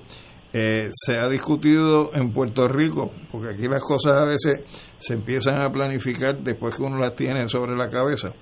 eh, 0.53 0.89
¿se 0.93 1.17
ha 1.17 1.29
discutido 1.29 2.11
en 2.15 2.33
Puerto 2.33 2.69
Rico? 2.69 3.11
Porque 3.31 3.55
aquí 3.55 3.69
las 3.69 3.83
cosas 3.83 4.13
a 4.13 4.25
veces 4.25 4.65
se 4.99 5.15
empiezan 5.15 5.61
a 5.61 5.71
planificar 5.71 6.39
después 6.39 6.77
que 6.77 6.83
uno 6.83 6.99
las 6.99 7.15
tiene 7.17 7.49
sobre 7.49 7.77
la 7.77 7.89
cabeza 7.89 8.33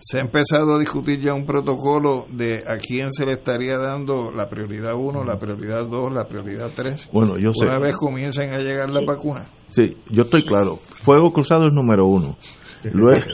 se 0.00 0.18
ha 0.18 0.20
empezado 0.20 0.76
a 0.76 0.78
discutir 0.78 1.20
ya 1.20 1.34
un 1.34 1.44
protocolo 1.44 2.26
de 2.30 2.62
a 2.66 2.76
quién 2.78 3.12
se 3.12 3.26
le 3.26 3.32
estaría 3.32 3.76
dando 3.76 4.30
la 4.30 4.48
prioridad 4.48 4.94
1, 4.94 5.24
la 5.24 5.38
prioridad 5.38 5.86
2, 5.86 6.12
la 6.12 6.24
prioridad 6.26 6.70
3. 6.74 7.10
Bueno, 7.12 7.36
yo 7.38 7.52
sé. 7.52 7.66
Una 7.66 7.78
vez 7.78 7.96
comiencen 7.96 8.52
a 8.52 8.58
llegar 8.58 8.90
las 8.90 9.04
vacunas. 9.04 9.48
Sí, 9.68 9.96
yo 10.10 10.22
estoy 10.22 10.44
claro. 10.44 10.76
Fuego 10.76 11.32
cruzado 11.32 11.66
es 11.66 11.74
número 11.74 12.06
uno. 12.06 12.36
Luego... 12.92 13.20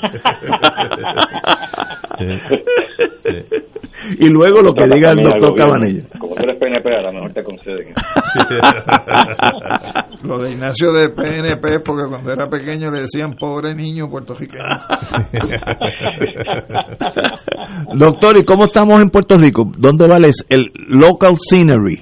y 4.19 4.29
luego 4.31 4.63
lo 4.63 4.73
que 4.75 4.85
diga 4.85 5.11
el 5.11 5.17
doctor 5.17 5.55
Cabanilla. 5.57 6.05
Como 6.19 6.35
tú 6.35 6.43
eres 6.43 6.59
PNP 6.59 6.95
a 6.95 7.03
lo 7.03 7.13
mejor 7.13 7.33
te 7.33 7.43
conceden. 7.43 7.95
Lo 10.23 10.39
de 10.39 10.53
Ignacio 10.53 10.93
de 10.93 11.09
PNP 11.11 11.81
porque 11.85 12.09
cuando 12.09 12.33
era 12.33 12.49
pequeño 12.49 12.91
le 12.91 13.03
decían 13.03 13.35
pobre 13.39 13.75
niño 13.75 14.09
puertorriqueño. 14.09 14.65
Doctor, 17.95 18.39
¿y 18.39 18.45
cómo 18.45 18.65
estamos 18.65 19.03
en 19.03 19.11
Puerto 19.11 19.37
Rico? 19.37 19.71
¿Dónde 19.77 20.09
vale 20.09 20.29
el 20.49 20.73
local 20.89 21.37
scenery? 21.37 22.01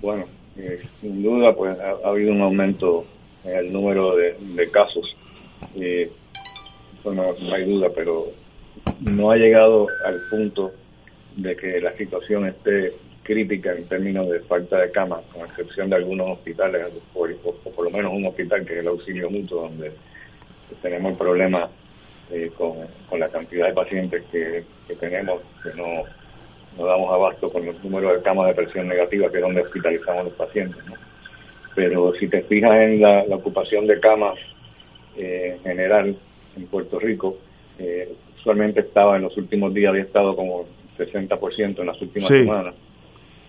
Bueno, 0.00 0.26
eh, 0.58 0.82
sin 1.00 1.22
duda 1.22 1.54
pues 1.56 1.78
ha, 1.80 1.94
habido 2.08 2.32
un 2.32 2.42
aumento 2.42 3.04
en 3.44 3.56
el 3.56 3.72
número 3.72 4.16
de, 4.16 4.36
casos. 4.70 5.16
Eh, 5.76 6.10
eso 7.04 7.12
no, 7.12 7.54
hay 7.54 7.64
duda, 7.64 7.90
pero 7.94 8.28
no 9.00 9.30
ha 9.30 9.36
llegado 9.36 9.88
al 10.06 10.20
punto 10.30 10.72
de 11.36 11.54
que 11.54 11.80
la 11.80 11.94
situación 11.96 12.46
esté 12.46 12.94
crítica 13.22 13.72
en 13.72 13.84
términos 13.86 14.30
de 14.30 14.40
falta 14.40 14.78
de 14.78 14.90
camas, 14.90 15.20
con 15.32 15.46
excepción 15.46 15.90
de 15.90 15.96
algunos 15.96 16.30
hospitales, 16.30 16.86
o, 17.14 17.26
por 17.70 17.84
lo 17.84 17.90
menos 17.90 18.12
un 18.12 18.26
hospital 18.26 18.64
que 18.64 18.74
es 18.74 18.78
el 18.80 18.88
auxilio 18.88 19.30
mutuo, 19.30 19.62
donde 19.62 19.92
tenemos 20.80 21.12
el 21.12 21.18
problema 21.18 21.68
eh, 22.30 22.50
con, 22.56 22.78
la 23.18 23.28
cantidad 23.28 23.66
de 23.66 23.74
pacientes 23.74 24.22
que, 24.32 24.64
tenemos, 24.98 25.42
que 25.62 25.74
no, 25.74 26.04
no 26.78 26.86
damos 26.86 27.12
abasto 27.12 27.50
con 27.50 27.66
el 27.68 27.76
número 27.82 28.14
de 28.14 28.22
camas 28.22 28.48
de 28.48 28.54
presión 28.54 28.88
negativa, 28.88 29.30
que 29.30 29.36
es 29.36 29.42
donde 29.42 29.60
hospitalizamos 29.60 30.24
los 30.24 30.34
pacientes. 30.34 30.82
Pero 31.74 32.14
si 32.14 32.28
te 32.28 32.42
fijas 32.42 32.72
en 32.80 33.02
la, 33.02 33.24
ocupación 33.30 33.86
de 33.86 34.00
camas 34.00 34.38
eh, 35.16 35.58
en 35.58 35.62
general 35.62 36.16
en 36.56 36.66
Puerto 36.66 36.98
Rico, 36.98 37.38
eh, 37.78 38.12
usualmente 38.36 38.80
estaba 38.80 39.16
en 39.16 39.22
los 39.22 39.36
últimos 39.36 39.72
días, 39.74 39.90
había 39.90 40.04
estado 40.04 40.36
como 40.36 40.66
60% 40.98 41.80
en 41.80 41.86
las 41.86 42.00
últimas 42.00 42.28
semanas 42.28 42.74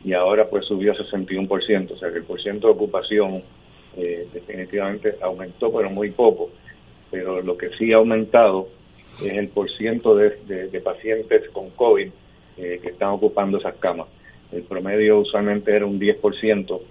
y 0.06 0.14
ahora 0.14 0.48
pues 0.48 0.66
subió 0.66 0.92
a 0.92 0.96
61%, 0.96 1.92
o 1.92 1.98
sea 1.98 2.12
que 2.12 2.20
el 2.20 2.24
porcentaje 2.26 2.68
de 2.68 2.74
ocupación 2.74 3.44
eh, 3.98 4.28
definitivamente 4.32 5.16
aumentó, 5.20 5.74
pero 5.74 5.90
muy 5.90 6.12
poco. 6.12 6.52
Pero 7.10 7.42
lo 7.42 7.58
que 7.58 7.70
sí 7.78 7.92
ha 7.92 7.98
aumentado 7.98 8.68
es 9.24 9.34
el 9.34 9.48
porcentaje 9.48 10.38
de, 10.46 10.68
de, 10.68 10.82
pacientes 10.82 11.50
con 11.50 11.72
COVID 11.72 12.10
eh, 12.58 12.80
que 12.82 12.90
están 12.90 13.10
ocupando 13.10 13.58
esas 13.58 13.76
camas. 13.76 14.08
El 14.52 14.62
promedio 14.64 15.20
usualmente 15.20 15.76
era 15.76 15.88
un 15.88 16.00
10%, 16.00 16.72
o 16.72 16.82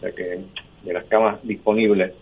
sea 0.00 0.10
que 0.10 0.40
de 0.82 0.92
las 0.92 1.04
camas 1.04 1.40
disponibles, 1.44 2.12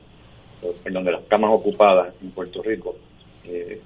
perdón, 0.85 1.04
de 1.04 1.12
las 1.12 1.23
camas 1.23 1.50
ocupadas 1.50 2.14
en 2.23 2.30
Puerto 2.30 2.62
Rico, 2.62 2.97
eh, 3.44 3.80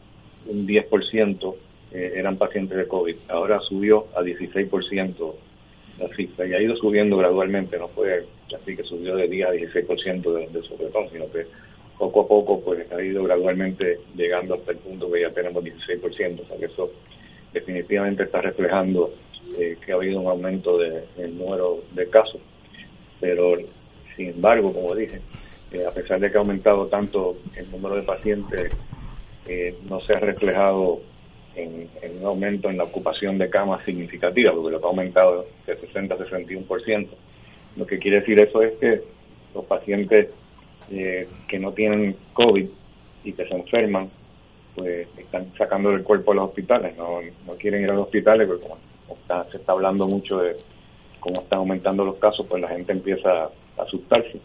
un 0.47 0.67
10% 0.67 1.55
eh, 1.93 2.13
eran 2.17 2.37
pacientes 2.37 2.77
de 2.77 2.87
COVID. 2.87 3.17
Ahora 3.29 3.61
subió 3.61 4.07
a 4.17 4.23
16% 4.23 5.35
la 5.99 6.09
cifra 6.15 6.47
y 6.47 6.53
ha 6.53 6.61
ido 6.61 6.77
subiendo 6.77 7.17
gradualmente, 7.17 7.79
no 7.79 7.89
fue 7.89 8.27
así 8.55 8.77
que 8.77 8.83
subió 8.83 9.17
de 9.17 9.29
día 9.29 9.49
a 9.49 9.55
16% 9.55 10.33
de, 10.33 10.47
de 10.49 10.69
sobretón, 10.69 11.09
sino 11.11 11.31
que 11.33 11.47
poco 11.99 12.21
a 12.23 12.29
poco 12.29 12.61
pues 12.61 12.91
ha 12.93 13.03
ido 13.03 13.25
gradualmente 13.25 14.01
llegando 14.15 14.55
hasta 14.55 14.73
el 14.73 14.79
punto 14.79 15.11
que 15.11 15.23
ya 15.23 15.31
tenemos 15.31 15.65
16%, 15.65 16.41
o 16.41 16.47
sea 16.47 16.59
que 16.59 16.67
eso 16.67 16.91
definitivamente 17.53 18.25
está 18.25 18.43
reflejando 18.43 19.13
eh, 19.59 19.77
que 19.85 19.93
ha 19.93 19.95
habido 19.95 20.21
un 20.21 20.27
aumento 20.27 20.79
del 20.79 21.05
de, 21.17 21.29
número 21.29 21.83
de 21.93 22.09
casos, 22.09 22.41
pero 23.21 23.57
sin 24.15 24.29
embargo, 24.29 24.73
como 24.73 24.95
dije, 24.95 25.21
eh, 25.73 25.85
a 25.87 25.91
pesar 25.91 26.21
de 26.21 26.31
que 26.31 26.37
ha 26.37 26.41
aumentado 26.41 26.87
tanto 26.87 27.37
el 27.57 27.71
número 27.71 27.97
de 27.97 28.03
pacientes, 28.03 28.73
eh, 29.49 29.77
no 29.89 30.01
se 30.01 30.15
ha 30.15 30.19
reflejado 30.19 31.01
en, 31.55 31.89
un 32.21 32.25
aumento 32.25 32.69
en 32.69 32.77
la 32.77 32.85
ocupación 32.85 33.39
de 33.39 33.49
camas 33.49 33.85
significativa, 33.85 34.53
porque 34.53 34.73
lo 34.73 34.81
que 34.81 34.87
ha 34.87 34.89
aumentado 34.89 35.47
de 35.67 35.77
60 35.77 36.15
a 36.15 36.19
61%. 36.19 37.09
Lo 37.77 37.87
que 37.87 37.99
quiere 37.99 38.21
decir 38.21 38.39
eso 38.39 38.63
es 38.63 38.73
que 38.79 39.03
los 39.55 39.65
pacientes 39.65 40.29
eh, 40.91 41.29
que 41.49 41.59
no 41.59 41.73
tienen 41.73 42.17
COVID 42.33 42.67
y 43.25 43.33
que 43.33 43.47
se 43.47 43.55
enferman, 43.55 44.11
pues 44.75 45.09
están 45.17 45.53
sacando 45.57 45.91
del 45.91 46.03
cuerpo 46.03 46.33
a 46.33 46.37
los 46.37 46.49
hospitales, 46.49 46.97
no, 46.97 47.21
no 47.47 47.55
quieren 47.55 47.83
ir 47.83 47.91
a 47.91 47.95
los 47.95 48.05
hospitales, 48.05 48.47
porque 48.47 48.63
como 48.63 48.79
se 49.51 49.57
está 49.57 49.73
hablando 49.73 50.07
mucho 50.07 50.39
de 50.39 50.57
cómo 51.21 51.41
están 51.41 51.61
aumentando 51.61 52.05
los 52.05 52.17
casos, 52.17 52.47
pues 52.49 52.61
la 52.63 52.69
gente 52.69 52.93
empieza 52.93 53.45
a 53.45 53.51
asustarse. 53.83 54.41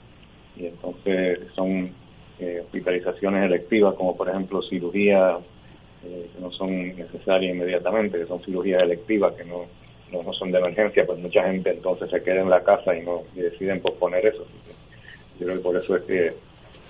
Y 0.58 0.65
entonces 0.65 1.39
son 1.55 1.91
eh, 2.41 2.60
hospitalizaciones 2.62 3.45
electivas, 3.45 3.93
como 3.95 4.17
por 4.17 4.27
ejemplo 4.27 4.62
cirugía 4.63 5.38
eh, 6.03 6.29
que 6.33 6.41
no 6.41 6.51
son 6.51 6.95
necesarias 6.95 7.53
inmediatamente, 7.53 8.17
que 8.17 8.25
son 8.25 8.43
cirugías 8.43 8.81
electivas 8.81 9.33
que 9.36 9.45
no, 9.45 9.65
no, 10.12 10.33
son 10.33 10.51
de 10.51 10.57
emergencia, 10.57 11.05
pues 11.05 11.19
mucha 11.19 11.43
gente 11.43 11.69
entonces 11.69 12.10
se 12.10 12.24
queda 12.24 12.41
en 12.41 12.50
la 12.50 12.63
casa 12.63 12.95
y 12.95 13.05
no 13.05 13.21
deciden 13.36 13.79
posponer 13.79 14.25
eso. 14.25 14.43
Yo 15.39 15.45
creo 15.45 15.57
que 15.57 15.63
por 15.63 15.77
eso 15.77 15.95
es 15.95 16.03
que 16.03 16.33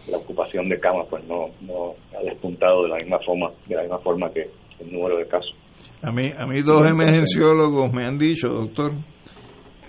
la 0.10 0.18
ocupación 0.18 0.70
de 0.70 0.80
camas 0.80 1.08
pues 1.10 1.24
no, 1.26 1.50
no 1.62 1.96
ha 2.18 2.24
despuntado 2.24 2.84
de 2.84 2.90
la 2.90 2.96
misma 2.96 3.20
forma 3.20 3.52
de 3.68 3.76
la 3.76 3.82
misma 3.82 4.00
forma 4.00 4.32
que 4.32 4.50
el 4.80 4.92
número 4.92 5.18
de 5.18 5.28
casos. 5.28 5.54
A 6.02 6.12
mí, 6.12 6.32
a 6.38 6.46
mí 6.46 6.62
dos 6.62 6.90
emergenciólogos 6.90 7.92
me 7.92 8.06
han 8.06 8.18
dicho, 8.18 8.48
doctor, 8.48 8.94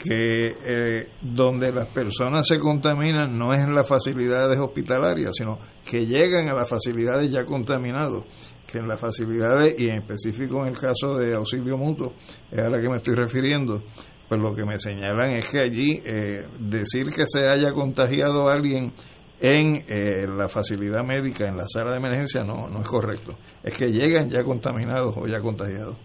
que 0.02 0.56
eh, 0.64 1.08
donde 1.20 1.72
las 1.72 1.86
personas 1.88 2.46
se 2.46 2.58
contaminan 2.58 3.38
no 3.38 3.52
es 3.52 3.60
en 3.62 3.74
las 3.74 3.88
facilidades 3.88 4.58
hospitalarias, 4.58 5.32
sino 5.36 5.58
que 5.88 6.06
llegan 6.06 6.48
a 6.48 6.54
las 6.54 6.68
facilidades 6.68 7.30
ya 7.30 7.44
contaminados, 7.44 8.24
que 8.66 8.78
en 8.78 8.88
las 8.88 8.98
facilidades, 8.98 9.78
y 9.78 9.88
en 9.88 9.98
específico 9.98 10.62
en 10.62 10.68
el 10.68 10.78
caso 10.78 11.16
de 11.16 11.34
auxilio 11.34 11.76
mutuo, 11.76 12.14
es 12.50 12.58
a 12.58 12.68
la 12.68 12.80
que 12.80 12.88
me 12.88 12.96
estoy 12.96 13.14
refiriendo, 13.14 13.82
pues 14.28 14.40
lo 14.40 14.54
que 14.54 14.64
me 14.64 14.78
señalan 14.78 15.32
es 15.32 15.48
que 15.48 15.60
allí 15.60 16.02
eh, 16.04 16.46
decir 16.58 17.06
que 17.14 17.24
se 17.26 17.48
haya 17.48 17.72
contagiado 17.72 18.48
a 18.48 18.54
alguien 18.54 18.92
en 19.40 19.84
eh, 19.88 20.26
la 20.26 20.48
facilidad 20.48 21.04
médica, 21.04 21.48
en 21.48 21.56
la 21.56 21.66
sala 21.66 21.92
de 21.92 21.98
emergencia, 21.98 22.44
no, 22.44 22.68
no 22.68 22.80
es 22.80 22.88
correcto. 22.88 23.36
Es 23.62 23.76
que 23.76 23.90
llegan 23.90 24.28
ya 24.28 24.44
contaminados 24.44 25.14
o 25.16 25.26
ya 25.26 25.40
contagiados. 25.40 25.96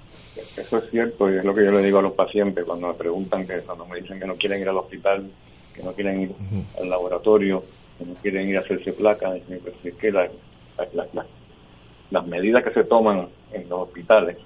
Eso 0.58 0.78
es 0.78 0.90
cierto 0.90 1.32
y 1.32 1.38
es 1.38 1.44
lo 1.44 1.54
que 1.54 1.66
yo 1.66 1.72
le 1.72 1.84
digo 1.84 2.00
a 2.00 2.02
los 2.02 2.14
pacientes 2.14 2.66
cuando 2.66 2.88
me 2.88 2.94
preguntan, 2.94 3.46
que 3.46 3.60
cuando 3.60 3.86
me 3.86 4.02
dicen 4.02 4.20
que 4.20 4.28
no 4.28 4.36
quieren 4.36 4.62
ir 4.62 4.70
al 4.70 4.78
hospital, 4.78 5.30
que 5.74 5.84
no 5.84 5.94
quieren 5.94 6.22
ir 6.22 6.32
al 6.80 6.90
laboratorio, 6.90 7.64
que 7.98 8.06
no 8.06 8.14
quieren 8.16 8.50
ir 8.50 8.58
a 8.58 8.62
hacerse 8.62 8.94
placas, 8.94 9.40
pues, 9.48 9.74
es 9.84 9.94
que 9.96 10.12
las 10.12 12.28
medidas 12.28 12.64
que 12.64 12.72
se 12.72 12.84
toman 12.84 13.28
en 13.52 13.70
los 13.70 13.82
hospitales 13.82 14.38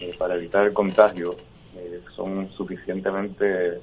eh, 0.00 0.14
para 0.18 0.36
evitar 0.36 0.66
el 0.66 0.72
contagio 0.72 1.36
eh, 1.76 2.00
son 2.14 2.50
suficientemente 2.52 3.78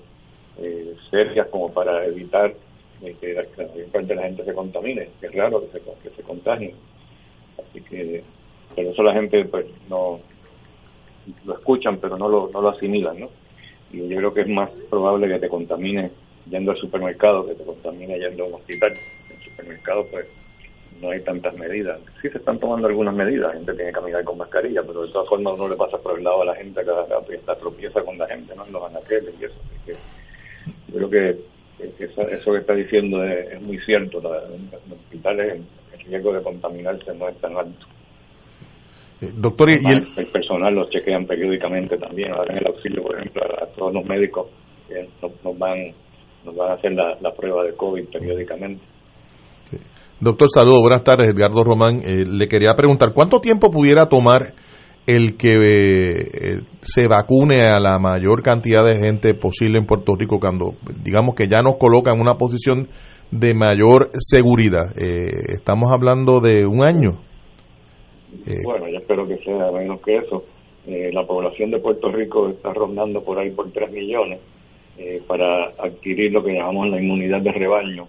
eh, 0.58 0.96
serias 1.10 1.48
como 1.48 1.72
para 1.72 2.06
evitar 2.06 2.53
que 3.00 3.34
la, 3.34 3.44
parte 3.91 4.08
de 4.08 4.15
la 4.15 4.24
gente 4.24 4.44
se 4.44 4.53
contamine, 4.53 5.10
que 5.22 5.27
es 5.27 5.34
raro 5.34 5.62
que 5.62 5.79
se, 5.79 5.86
que 6.03 6.15
se 6.15 6.22
contagien. 6.22 6.74
Así 7.58 7.82
que, 7.82 8.24
por 8.75 8.84
eso 8.84 9.03
la 9.03 9.13
gente 9.13 9.46
pues 9.46 9.65
no 9.88 10.20
lo 11.46 11.54
escuchan 11.54 11.98
pero 11.98 12.18
no 12.18 12.28
lo, 12.28 12.50
no 12.52 12.62
lo 12.62 12.70
asimilan, 12.70 13.20
¿no? 13.20 13.30
Y 13.92 14.08
yo 14.08 14.18
creo 14.18 14.34
que 14.34 14.42
es 14.42 14.48
más 14.48 14.70
probable 14.90 15.28
que 15.28 15.40
te 15.40 15.50
contamine 15.50 16.12
yendo 16.50 16.72
al 16.72 16.78
supermercado 16.78 17.46
que 17.46 17.56
te 17.56 17.64
contamine 17.64 18.20
yendo 18.20 18.44
a 18.44 18.48
un 18.48 18.54
hospital. 18.56 18.94
En 19.30 19.38
el 19.38 19.44
supermercado 19.44 20.06
pues 20.12 20.26
no 21.02 21.12
hay 21.12 21.22
tantas 21.22 21.56
medidas. 21.58 22.00
Sí 22.22 22.30
se 22.30 22.38
están 22.38 22.60
tomando 22.60 22.88
algunas 22.88 23.14
medidas, 23.14 23.50
la 23.50 23.54
gente 23.54 23.74
tiene 23.74 23.92
que 23.92 23.98
caminar 23.98 24.24
con 24.24 24.38
mascarilla, 24.38 24.84
pero 24.84 25.04
de 25.04 25.12
todas 25.12 25.30
formas 25.30 25.54
uno 25.56 25.70
le 25.70 25.76
pasa 25.76 25.98
por 25.98 26.18
el 26.18 26.24
lado 26.24 26.42
a 26.42 26.46
la 26.46 26.56
gente 26.56 26.84
cada 26.84 27.06
rato 27.06 27.32
está 27.32 27.56
tropieza 27.56 28.02
con 28.02 28.18
la 28.18 28.28
gente, 28.28 28.56
¿no? 28.56 28.66
En 28.66 28.74
los 28.74 28.84
anaqueles 28.84 29.34
y 29.40 29.46
eso. 29.46 29.56
que 29.86 29.96
yo 30.92 31.08
creo 31.08 31.10
que, 31.10 31.40
eso, 32.04 32.52
que 32.52 32.58
está 32.58 32.74
diciendo 32.74 33.24
es, 33.24 33.62
muy 33.62 33.80
cierto. 33.80 34.18
en 34.18 34.70
los 34.72 35.00
hospitales 35.00 35.62
el 35.94 36.00
riesgo 36.06 36.34
de 36.34 36.44
contaminarse 36.44 37.14
no 37.16 37.30
es 37.30 37.38
tan 37.38 37.56
alto. 37.56 37.86
Eh, 39.22 39.32
doctor, 39.36 39.70
y 39.70 39.74
el... 39.74 40.28
personal 40.28 40.74
los 40.74 40.90
chequean 40.90 41.26
periódicamente 41.26 41.98
también. 41.98 42.32
Ahora 42.32 42.54
en 42.54 42.60
el 42.60 42.68
auxilio, 42.68 43.04
por 43.04 43.18
ejemplo, 43.18 43.42
a 43.44 43.66
todos 43.76 43.94
los 43.94 44.06
médicos 44.06 44.48
nos, 45.44 45.58
van, 45.58 45.94
nos 46.46 46.56
van 46.56 46.72
a 46.72 46.74
hacer 46.76 46.94
la, 46.94 47.32
prueba 47.36 47.64
de 47.64 47.74
COVID 47.74 48.06
periódicamente. 48.10 48.82
Doctor, 50.22 50.50
saludos, 50.54 50.82
buenas 50.82 51.04
tardes, 51.04 51.30
Edgardo 51.30 51.64
Román. 51.64 52.02
Eh, 52.06 52.26
le 52.26 52.48
quería 52.48 52.74
preguntar, 52.76 53.14
¿cuánto 53.14 53.40
tiempo 53.40 53.70
pudiera 53.72 54.08
tomar 54.08 54.54
el 55.06 55.38
que 55.38 55.56
eh, 55.56 56.62
se 56.82 57.08
vacune 57.08 57.62
a 57.62 57.80
la 57.80 57.98
mayor 58.00 58.44
cantidad 58.44 58.86
de 58.86 58.98
gente 58.98 59.34
posible 59.34 59.80
en 59.80 59.86
Puerto 59.86 60.14
Rico 60.18 60.40
cuando, 60.40 60.76
digamos 61.04 61.36
que 61.36 61.48
ya 61.48 61.62
nos 61.62 61.78
coloca 61.78 62.14
en 62.14 62.22
una 62.22 62.36
posición 62.36 62.90
de 63.32 63.54
mayor 63.54 64.10
seguridad? 64.14 64.92
estamos 64.98 65.92
hablando 65.92 66.42
de 66.42 66.66
un 66.66 66.86
año. 66.86 67.29
Eh, 68.48 68.62
bueno, 68.64 68.88
yo 68.88 69.00
espero 69.00 69.28
que 69.28 69.38
sea 69.38 69.72
menos 69.72 70.02
que 70.02 70.18
eso. 70.18 70.46
Eh, 70.88 71.12
la 71.14 71.26
población 71.26 71.72
de 71.72 71.80
Puerto 71.80 72.12
Rico 72.12 72.50
está 72.50 72.74
rondando 72.74 73.24
por 73.24 73.38
ahí 73.38 73.52
por 73.52 73.72
3 73.72 73.92
millones 73.92 74.40
eh, 74.98 75.22
para 75.28 75.66
adquirir 75.78 76.32
lo 76.32 76.44
que 76.44 76.54
llamamos 76.54 76.90
la 76.90 77.02
inmunidad 77.02 77.42
de 77.42 77.52
rebaño 77.52 78.08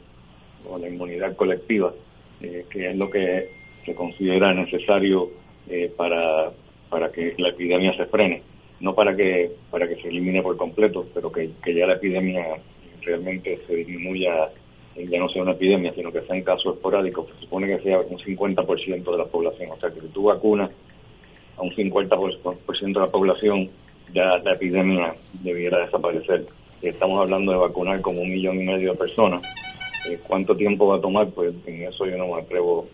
o 0.69 0.79
la 0.79 0.89
inmunidad 0.89 1.35
colectiva, 1.37 1.93
que 2.41 2.91
es 2.91 2.97
lo 2.97 3.11
que 3.11 3.49
se 3.85 3.95
considera 3.95 4.53
necesario 4.55 5.31
para, 5.97 6.51
para 6.89 7.11
que 7.11 7.35
la 7.39 7.49
epidemia 7.49 7.97
se 7.97 8.07
frene. 8.07 8.43
no 8.81 8.95
para 8.95 9.17
que 9.17 9.51
para 9.71 9.89
que 9.89 9.97
se 9.97 10.09
elimine 10.09 10.43
por 10.43 10.57
completo, 10.57 11.07
pero 11.15 11.33
que, 11.33 11.51
que 11.63 11.75
ya 11.75 11.87
la 11.87 11.95
epidemia 11.95 12.61
realmente 13.03 13.59
se 13.67 13.75
disminuya, 13.75 14.51
ya 14.97 15.19
no 15.19 15.29
sea 15.29 15.43
una 15.43 15.53
epidemia, 15.53 15.93
sino 15.95 16.13
que 16.13 16.23
sean 16.23 16.43
casos 16.43 16.75
esporádicos, 16.75 17.27
se 17.29 17.45
supone 17.45 17.67
que 17.67 17.83
sea 17.83 18.01
un 18.01 18.19
50% 18.19 19.11
de 19.11 19.19
la 19.19 19.25
población. 19.25 19.71
O 19.71 19.81
sea, 19.81 19.91
que 19.91 20.01
si 20.01 20.09
tú 20.09 20.25
vacunas 20.25 20.71
a 21.57 21.63
un 21.63 21.71
50% 21.71 22.93
de 22.93 23.01
la 23.01 23.11
población, 23.11 23.71
ya 24.13 24.39
la 24.39 24.53
epidemia 24.55 25.15
debiera 25.43 25.79
desaparecer. 25.85 26.47
Estamos 26.83 27.21
hablando 27.21 27.53
de 27.53 27.59
vacunar 27.59 28.01
como 28.01 28.23
un 28.23 28.31
millón 28.31 28.61
y 28.61 28.65
medio 28.65 28.93
de 28.93 28.99
personas. 28.99 29.43
Eh, 30.09 30.19
¿Cuánto 30.27 30.57
tiempo 30.57 30.89
va 30.89 30.97
a 30.97 31.01
tomar? 31.01 31.29
Pues 31.31 31.55
en 31.67 31.83
eso 31.83 32.07
yo 32.07 32.17
no 32.17 32.29
me 32.29 32.41
atrevo 32.41 32.89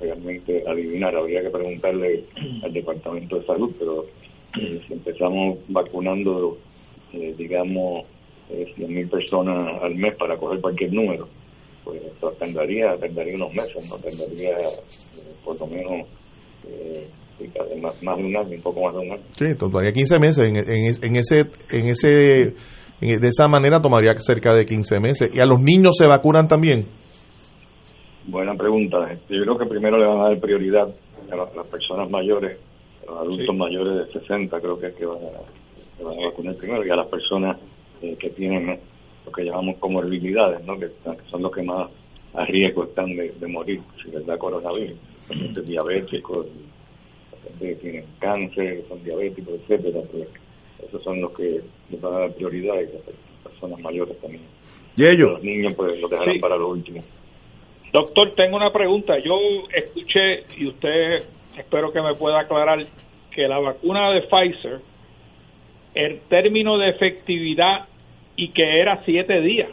realmente 0.00 0.64
a 0.66 0.70
adivinar. 0.72 1.14
Habría 1.14 1.42
que 1.42 1.50
preguntarle 1.50 2.24
al 2.62 2.72
Departamento 2.72 3.38
de 3.38 3.46
Salud, 3.46 3.72
pero 3.78 4.06
eh, 4.60 4.80
si 4.86 4.92
empezamos 4.92 5.58
vacunando, 5.68 6.58
eh, 7.12 7.34
digamos, 7.36 8.04
eh, 8.04 8.06
100.000 8.76 9.10
personas 9.10 9.82
al 9.82 9.94
mes 9.94 10.14
para 10.16 10.36
coger 10.36 10.60
cualquier 10.60 10.92
número, 10.92 11.28
pues 11.84 12.00
tardaría, 12.38 12.96
tardaría 12.96 13.36
unos 13.36 13.54
meses, 13.54 13.88
no 13.88 13.96
tardaría 13.96 14.56
por 15.44 15.58
lo 15.58 15.66
menos 15.66 16.06
más, 17.80 18.02
más, 18.02 18.16
de 18.16 18.24
un 18.24 18.36
año, 18.36 18.50
un 18.50 18.62
poco 18.62 18.82
más 18.82 18.94
de 18.94 19.00
un 19.00 19.12
año. 19.12 19.22
Sí, 19.36 19.54
tomaría 19.58 19.92
15 19.92 20.18
meses. 20.18 20.44
En, 20.44 20.56
en, 20.56 21.16
ese, 21.16 21.46
en 21.70 21.86
ese, 21.86 22.54
de 23.00 23.28
esa 23.28 23.48
manera 23.48 23.80
tomaría 23.80 24.14
cerca 24.18 24.54
de 24.54 24.64
15 24.64 25.00
meses. 25.00 25.34
¿Y 25.34 25.40
a 25.40 25.46
los 25.46 25.60
niños 25.60 25.96
se 25.96 26.06
vacunan 26.06 26.48
también? 26.48 26.84
Buena 28.26 28.54
pregunta. 28.54 28.98
Yo 29.28 29.42
creo 29.42 29.58
que 29.58 29.66
primero 29.66 29.98
le 29.98 30.06
van 30.06 30.20
a 30.20 30.28
dar 30.28 30.40
prioridad 30.40 30.88
a 31.30 31.36
las, 31.36 31.66
personas 31.66 32.08
mayores, 32.10 32.58
a 33.02 33.10
los 33.10 33.20
adultos 33.20 33.56
mayores 33.56 34.06
de 34.06 34.20
60, 34.20 34.60
creo 34.60 34.78
que 34.78 34.88
es 34.88 34.94
que 34.94 35.06
van 35.06 35.18
a, 35.18 36.04
van 36.04 36.18
a 36.18 36.26
vacunar 36.28 36.54
primero, 36.56 36.86
y 36.86 36.90
a 36.90 36.96
las 36.96 37.08
personas 37.08 37.58
eh, 38.02 38.16
que 38.18 38.30
tienen 38.30 38.78
lo 39.24 39.32
que 39.32 39.44
llamamos 39.44 39.76
comorbilidades, 39.78 40.64
¿no? 40.64 40.78
que, 40.78 40.90
son 41.30 41.42
los 41.42 41.52
que 41.52 41.62
más 41.62 41.88
a 42.34 42.44
riesgo 42.44 42.84
están 42.84 43.14
de, 43.14 43.32
morir 43.46 43.80
si 44.02 44.10
les 44.10 44.24
da 44.26 44.38
coronavirus, 44.38 44.96
pacientes 45.28 45.66
diabéticos, 45.66 46.46
que 47.58 47.74
tienen 47.76 48.04
cáncer, 48.18 48.82
son 48.88 49.02
diabéticos, 49.04 49.54
etcétera, 49.54 50.00
pues 50.10 50.28
esos 50.86 51.02
son 51.02 51.20
los 51.20 51.32
que 51.32 51.60
les 51.90 52.00
van 52.00 52.14
a 52.14 52.18
dar 52.20 52.32
prioridad 52.32 52.74
y 52.80 52.86
las 52.86 53.02
personas 53.44 53.80
mayores 53.80 54.18
también. 54.20 54.42
¿Y 54.96 55.04
ellos? 55.04 55.32
Los 55.32 55.42
niños 55.42 55.74
pues 55.76 56.00
lo 56.00 56.08
dejarán 56.08 56.40
para 56.40 56.56
lo 56.56 56.68
último. 56.68 57.02
Doctor, 57.92 58.34
tengo 58.34 58.56
una 58.56 58.72
pregunta. 58.72 59.14
Yo 59.18 59.34
escuché, 59.74 60.44
y 60.56 60.66
usted 60.66 61.24
espero 61.56 61.92
que 61.92 62.00
me 62.00 62.14
pueda 62.14 62.40
aclarar, 62.40 62.84
que 63.30 63.48
la 63.48 63.58
vacuna 63.58 64.10
de 64.12 64.22
Pfizer, 64.22 64.80
el 65.94 66.20
término 66.22 66.78
de 66.78 66.90
efectividad 66.90 67.86
y 68.36 68.48
que 68.48 68.80
era 68.80 69.02
siete 69.04 69.40
días. 69.40 69.68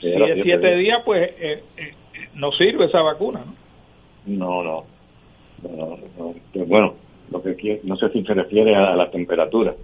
Si 0.00 0.08
es 0.08 0.42
siete 0.42 0.76
días, 0.76 1.02
pues 1.04 1.30
eh, 1.38 1.62
eh, 1.76 1.94
no 2.34 2.50
sirve 2.52 2.86
esa 2.86 3.02
vacuna, 3.02 3.44
¿no? 3.46 3.54
No, 4.26 4.62
no. 4.62 4.84
no, 5.62 5.98
no. 6.18 6.34
Bueno, 6.66 6.94
lo 7.30 7.42
que 7.42 7.80
no 7.84 7.96
sé 7.96 8.10
si 8.10 8.22
se 8.24 8.34
refiere 8.34 8.74
a 8.74 8.94
la 8.94 9.10
temperatura. 9.10 9.74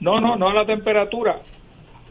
No, 0.00 0.20
no, 0.20 0.36
no 0.36 0.48
a 0.48 0.54
la 0.54 0.66
temperatura, 0.66 1.40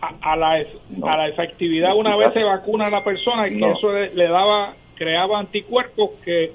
a, 0.02 0.36
la, 0.36 0.52
a 0.54 1.18
la 1.18 1.28
efectividad 1.28 1.96
una 1.96 2.16
vez 2.16 2.34
se 2.34 2.44
vacuna 2.44 2.86
a 2.86 2.90
la 2.90 3.04
persona 3.04 3.48
y 3.48 3.58
que 3.58 3.72
eso 3.72 3.92
le, 3.94 4.28
daba, 4.28 4.76
creaba 4.96 5.40
anticuerpos 5.40 6.12
que 6.24 6.52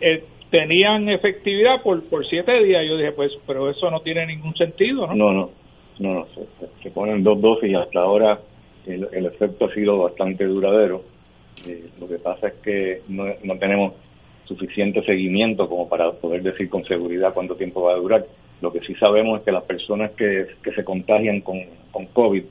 eh, 0.00 0.24
tenían 0.50 1.08
efectividad 1.08 1.82
por, 1.82 2.02
por 2.08 2.26
siete 2.26 2.62
días. 2.62 2.84
Yo 2.86 2.96
dije, 2.96 3.12
pues, 3.12 3.32
pero 3.46 3.70
eso 3.70 3.90
no 3.90 4.00
tiene 4.00 4.26
ningún 4.26 4.54
sentido, 4.54 5.06
¿no? 5.06 5.14
No, 5.14 5.32
no, 5.32 5.50
no, 6.00 6.26
se, 6.82 6.90
ponen 6.90 7.22
dos 7.22 7.40
dosis 7.40 7.70
y 7.70 7.74
hasta 7.74 8.00
ahora 8.00 8.40
el, 8.86 9.06
el 9.12 9.26
efecto 9.26 9.66
ha 9.66 9.74
sido 9.74 9.98
bastante 9.98 10.44
duradero. 10.44 11.02
Eh, 11.66 11.90
lo 12.00 12.08
que 12.08 12.18
pasa 12.18 12.48
es 12.48 12.54
que 12.54 13.02
no, 13.08 13.26
no 13.44 13.58
tenemos 13.58 13.94
suficiente 14.46 15.02
seguimiento 15.04 15.68
como 15.68 15.88
para 15.88 16.10
poder 16.12 16.42
decir 16.42 16.68
con 16.68 16.84
seguridad 16.84 17.32
cuánto 17.34 17.54
tiempo 17.54 17.82
va 17.82 17.92
a 17.92 17.98
durar. 17.98 18.26
Lo 18.60 18.72
que 18.72 18.80
sí 18.80 18.94
sabemos 18.96 19.38
es 19.38 19.44
que 19.44 19.52
las 19.52 19.64
personas 19.64 20.10
que, 20.12 20.46
que 20.62 20.72
se 20.72 20.84
contagian 20.84 21.40
con, 21.40 21.60
con 21.92 22.06
COVID 22.06 22.44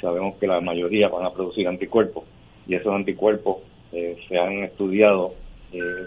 sabemos 0.00 0.36
que 0.36 0.46
la 0.46 0.60
mayoría 0.60 1.08
van 1.08 1.24
a 1.24 1.32
producir 1.32 1.66
anticuerpos 1.66 2.24
y 2.66 2.74
esos 2.74 2.94
anticuerpos 2.94 3.58
eh, 3.92 4.16
se 4.28 4.38
han 4.38 4.64
estudiado 4.64 5.34
eh, 5.72 6.06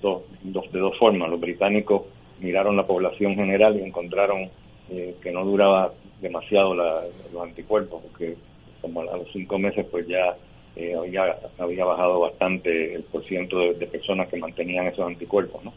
dos, 0.00 0.22
de 0.42 0.78
dos 0.78 0.98
formas. 0.98 1.30
Los 1.30 1.40
británicos 1.40 2.02
miraron 2.40 2.76
la 2.76 2.86
población 2.86 3.34
general 3.34 3.78
y 3.78 3.82
encontraron 3.82 4.48
eh, 4.92 5.14
que 5.22 5.32
no 5.32 5.44
duraba 5.44 5.92
demasiado 6.20 6.74
los 6.74 7.42
anticuerpos, 7.42 8.02
porque 8.02 8.36
como 8.80 9.00
a 9.00 9.16
los 9.16 9.30
cinco 9.32 9.58
meses 9.58 9.86
pues 9.90 10.06
ya 10.06 10.36
había, 10.98 11.36
había 11.58 11.84
bajado 11.84 12.20
bastante 12.20 12.94
el 12.94 13.02
porciento 13.02 13.58
de, 13.58 13.74
de, 13.74 13.86
personas 13.86 14.28
que 14.28 14.38
mantenían 14.38 14.86
esos 14.86 15.06
anticuerpos, 15.06 15.62
¿no? 15.64 15.72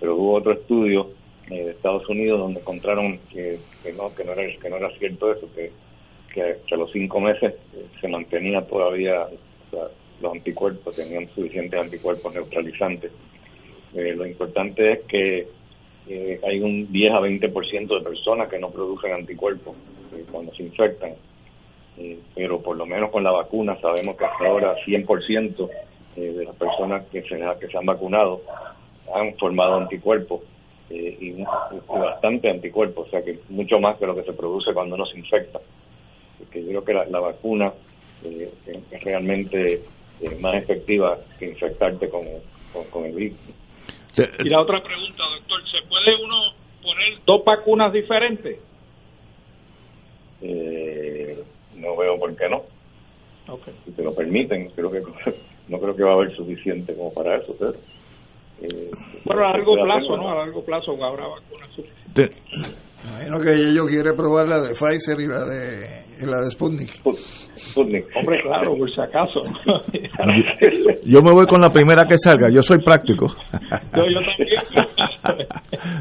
Pero 0.00 0.16
hubo 0.16 0.34
otro 0.34 0.52
estudio 0.52 1.10
de 1.48 1.70
Estados 1.70 2.08
Unidos 2.08 2.40
donde 2.40 2.60
encontraron 2.60 3.18
que, 3.30 3.58
que 3.82 3.92
no 3.92 4.14
que 4.14 4.24
no 4.24 4.32
era 4.32 4.42
que 4.58 4.70
no 4.70 4.76
era 4.76 4.90
cierto 4.98 5.32
eso, 5.32 5.48
que 5.54 5.70
que, 6.32 6.56
a 6.70 6.76
los 6.76 6.90
cinco 6.92 7.20
meses 7.20 7.54
eh, 7.74 7.86
se 8.00 8.08
mantenía 8.08 8.62
todavía, 8.62 9.26
los 10.20 10.32
anticuerpos, 10.32 10.96
tenían 10.96 11.28
suficientes 11.34 11.78
anticuerpos 11.78 12.34
neutralizantes. 12.34 13.10
Eh, 13.94 14.14
lo 14.14 14.26
importante 14.26 14.92
es 14.92 15.00
que 15.06 15.48
eh, 16.08 16.40
hay 16.46 16.60
un 16.60 16.90
10 16.90 17.12
a 17.12 17.20
20% 17.20 17.98
de 17.98 18.04
personas 18.04 18.48
que 18.48 18.58
no 18.58 18.70
producen 18.70 19.12
anticuerpos 19.12 19.74
cuando 20.30 20.54
se 20.54 20.64
infectan, 20.64 21.12
pero 22.34 22.60
por 22.60 22.76
lo 22.76 22.86
menos 22.86 23.10
con 23.10 23.24
la 23.24 23.30
vacuna 23.30 23.78
sabemos 23.80 24.16
que 24.16 24.24
hasta 24.24 24.46
ahora 24.46 24.76
100% 24.84 25.68
de 26.16 26.44
las 26.44 26.56
personas 26.56 27.06
que 27.06 27.22
se, 27.22 27.40
que 27.60 27.68
se 27.68 27.78
han 27.78 27.86
vacunado 27.86 28.42
han 29.14 29.34
formado 29.36 29.76
anticuerpos 29.76 30.40
y, 30.90 31.34
bastante 31.88 32.50
anticuerpos, 32.50 33.08
o 33.08 33.10
sea 33.10 33.22
que 33.22 33.38
mucho 33.48 33.78
más 33.80 33.96
que 33.96 34.06
lo 34.06 34.14
que 34.14 34.24
se 34.24 34.32
produce 34.32 34.74
cuando 34.74 34.96
uno 34.96 35.06
se 35.06 35.18
infecta 35.18 35.60
que 36.52 36.62
yo 36.62 36.82
creo 36.82 37.04
que 37.04 37.10
la, 37.10 37.20
vacuna 37.20 37.72
eh, 38.24 38.52
es 38.90 39.04
realmente 39.04 39.82
eh, 40.20 40.36
más 40.40 40.54
efectiva 40.56 41.18
que 41.38 41.50
infectarte 41.50 42.08
con, 42.08 42.24
con, 42.90 43.04
el 43.04 43.12
virus. 43.12 43.38
Y 44.16 44.48
la 44.48 44.60
otra 44.60 44.78
pregunta, 44.78 45.24
doctor, 45.36 45.60
¿se 45.70 45.86
puede 45.88 46.22
uno 46.22 46.52
poner 46.82 47.18
dos 47.24 47.44
vacunas 47.44 47.92
diferentes? 47.92 48.58
Eh, 50.42 51.42
no 51.76 51.96
veo 51.96 52.18
por 52.18 52.36
qué 52.36 52.48
no. 52.48 52.62
Si 53.84 53.92
te 53.92 54.02
lo 54.02 54.14
permiten, 54.14 54.70
creo 54.70 54.90
que 54.90 55.00
no 55.68 55.78
creo 55.78 55.96
que 55.96 56.02
va 56.02 56.10
a 56.10 56.14
haber 56.14 56.36
suficiente 56.36 56.94
como 56.94 57.12
para 57.12 57.36
eso, 57.36 57.56
pero... 57.58 57.74
bueno, 59.24 59.46
a 59.46 59.52
largo 59.52 59.74
plazo, 59.74 60.16
¿no? 60.16 60.30
A 60.30 60.34
largo 60.34 60.64
plazo 60.64 60.92
habrá 61.04 61.26
vacunas 61.26 61.70
suficientes. 61.74 62.30
Imagino 63.04 63.38
que 63.40 63.52
ellos 63.52 63.88
quieren 63.88 64.14
probar 64.16 64.46
la 64.46 64.60
de 64.60 64.74
Pfizer 64.74 65.20
y 65.20 65.26
la 65.26 65.44
de, 65.44 66.26
la 66.26 66.40
de 66.40 66.50
Sputnik. 66.50 66.88
Sputnik. 66.88 68.06
Hombre, 68.14 68.40
claro, 68.42 68.76
por 68.76 68.88
si 68.90 69.00
acaso. 69.00 69.40
yo 71.04 71.20
me 71.20 71.32
voy 71.32 71.46
con 71.46 71.60
la 71.60 71.70
primera 71.70 72.06
que 72.06 72.16
salga, 72.16 72.48
yo 72.48 72.62
soy 72.62 72.78
práctico. 72.82 73.26
yo, 73.96 74.04
yo 74.06 74.20
también. 75.22 75.48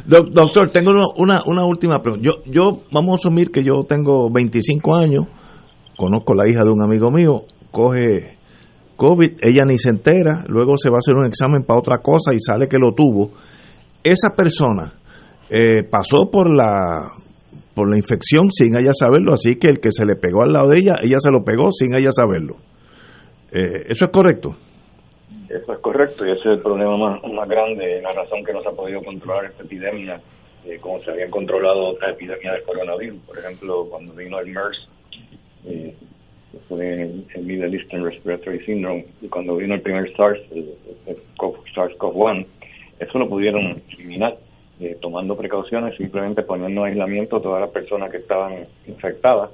doctor, 0.32 0.70
tengo 0.72 0.92
una, 1.18 1.42
una 1.46 1.66
última 1.66 2.02
pregunta. 2.02 2.28
Yo, 2.28 2.44
yo, 2.46 2.84
vamos 2.92 3.14
a 3.14 3.16
asumir 3.16 3.50
que 3.52 3.64
yo 3.64 3.84
tengo 3.88 4.30
25 4.32 4.96
años, 4.96 5.26
conozco 5.98 6.36
la 6.36 6.48
hija 6.48 6.64
de 6.64 6.70
un 6.70 6.84
amigo 6.84 7.10
mío, 7.10 7.46
coge 7.72 8.38
COVID, 8.96 9.40
ella 9.42 9.66
ni 9.66 9.80
se 9.80 9.90
entera, 9.90 10.44
luego 10.48 10.78
se 10.78 10.92
va 10.92 10.98
a 10.98 11.00
hacer 11.00 11.16
un 11.16 11.26
examen 11.26 11.64
para 11.64 11.80
otra 11.80 11.98
cosa 11.98 12.32
y 12.36 12.40
sale 12.40 12.68
que 12.68 12.78
lo 12.78 12.94
tuvo. 12.94 13.32
Esa 14.04 14.36
persona 14.36 15.01
eh, 15.52 15.84
pasó 15.84 16.32
por 16.32 16.50
la 16.50 17.12
por 17.76 17.90
la 17.90 17.98
infección 17.98 18.52
sin 18.52 18.78
ella 18.78 18.92
saberlo, 18.94 19.34
así 19.34 19.58
que 19.58 19.68
el 19.68 19.80
que 19.80 19.92
se 19.92 20.06
le 20.06 20.16
pegó 20.16 20.44
al 20.44 20.54
lado 20.54 20.70
de 20.70 20.80
ella, 20.80 20.96
ella 21.02 21.18
se 21.20 21.32
lo 21.32 21.44
pegó 21.44 21.72
sin 21.72 21.98
ella 21.98 22.12
saberlo. 22.12 22.56
Eh, 23.52 23.88
¿Eso 23.90 24.06
es 24.06 24.12
correcto? 24.12 24.56
Eso 25.50 25.74
es 25.74 25.80
correcto 25.80 26.26
y 26.26 26.32
ese 26.32 26.50
es 26.50 26.58
el 26.58 26.60
problema 26.60 26.98
más, 26.98 27.24
más 27.34 27.48
grande, 27.48 28.02
la 28.02 28.14
razón 28.14 28.44
que 28.44 28.54
no 28.54 28.62
se 28.62 28.70
ha 28.70 28.72
podido 28.72 29.02
controlar 29.04 29.46
esta 29.46 29.64
epidemia, 29.64 30.22
eh, 30.66 30.78
como 30.80 31.02
se 31.02 31.12
habían 31.12 31.30
controlado 31.30 31.90
otras 31.90 32.14
epidemias 32.14 32.56
de 32.56 32.64
coronavirus. 32.64 33.20
Por 33.26 33.38
ejemplo, 33.40 33.88
cuando 33.90 34.14
vino 34.14 34.40
el 34.40 34.48
MERS, 34.48 34.90
eh, 35.66 35.96
fue 36.68 37.04
el, 37.04 37.44
Middle 37.44 37.78
Eastern 37.78 38.06
Respiratory 38.06 38.60
Syndrome, 38.66 39.06
y 39.22 39.28
cuando 39.28 39.56
vino 39.56 39.76
el 39.76 39.82
primer 39.82 40.14
SARS, 40.16 40.40
el, 40.52 40.76
el 41.08 41.18
SARS-CoV-1, 41.76 42.46
eso 43.00 43.18
lo 43.18 43.28
pudieron 43.28 43.82
eliminar 43.98 44.38
eh, 44.82 44.98
tomando 45.00 45.38
precauciones, 45.38 45.96
simplemente 45.96 46.42
poniendo 46.42 46.82
en 46.82 46.94
aislamiento 46.94 47.38
a 47.38 47.42
todas 47.42 47.62
las 47.62 47.70
personas 47.70 48.10
que 48.10 48.18
estaban 48.18 48.66
infectadas 48.88 49.52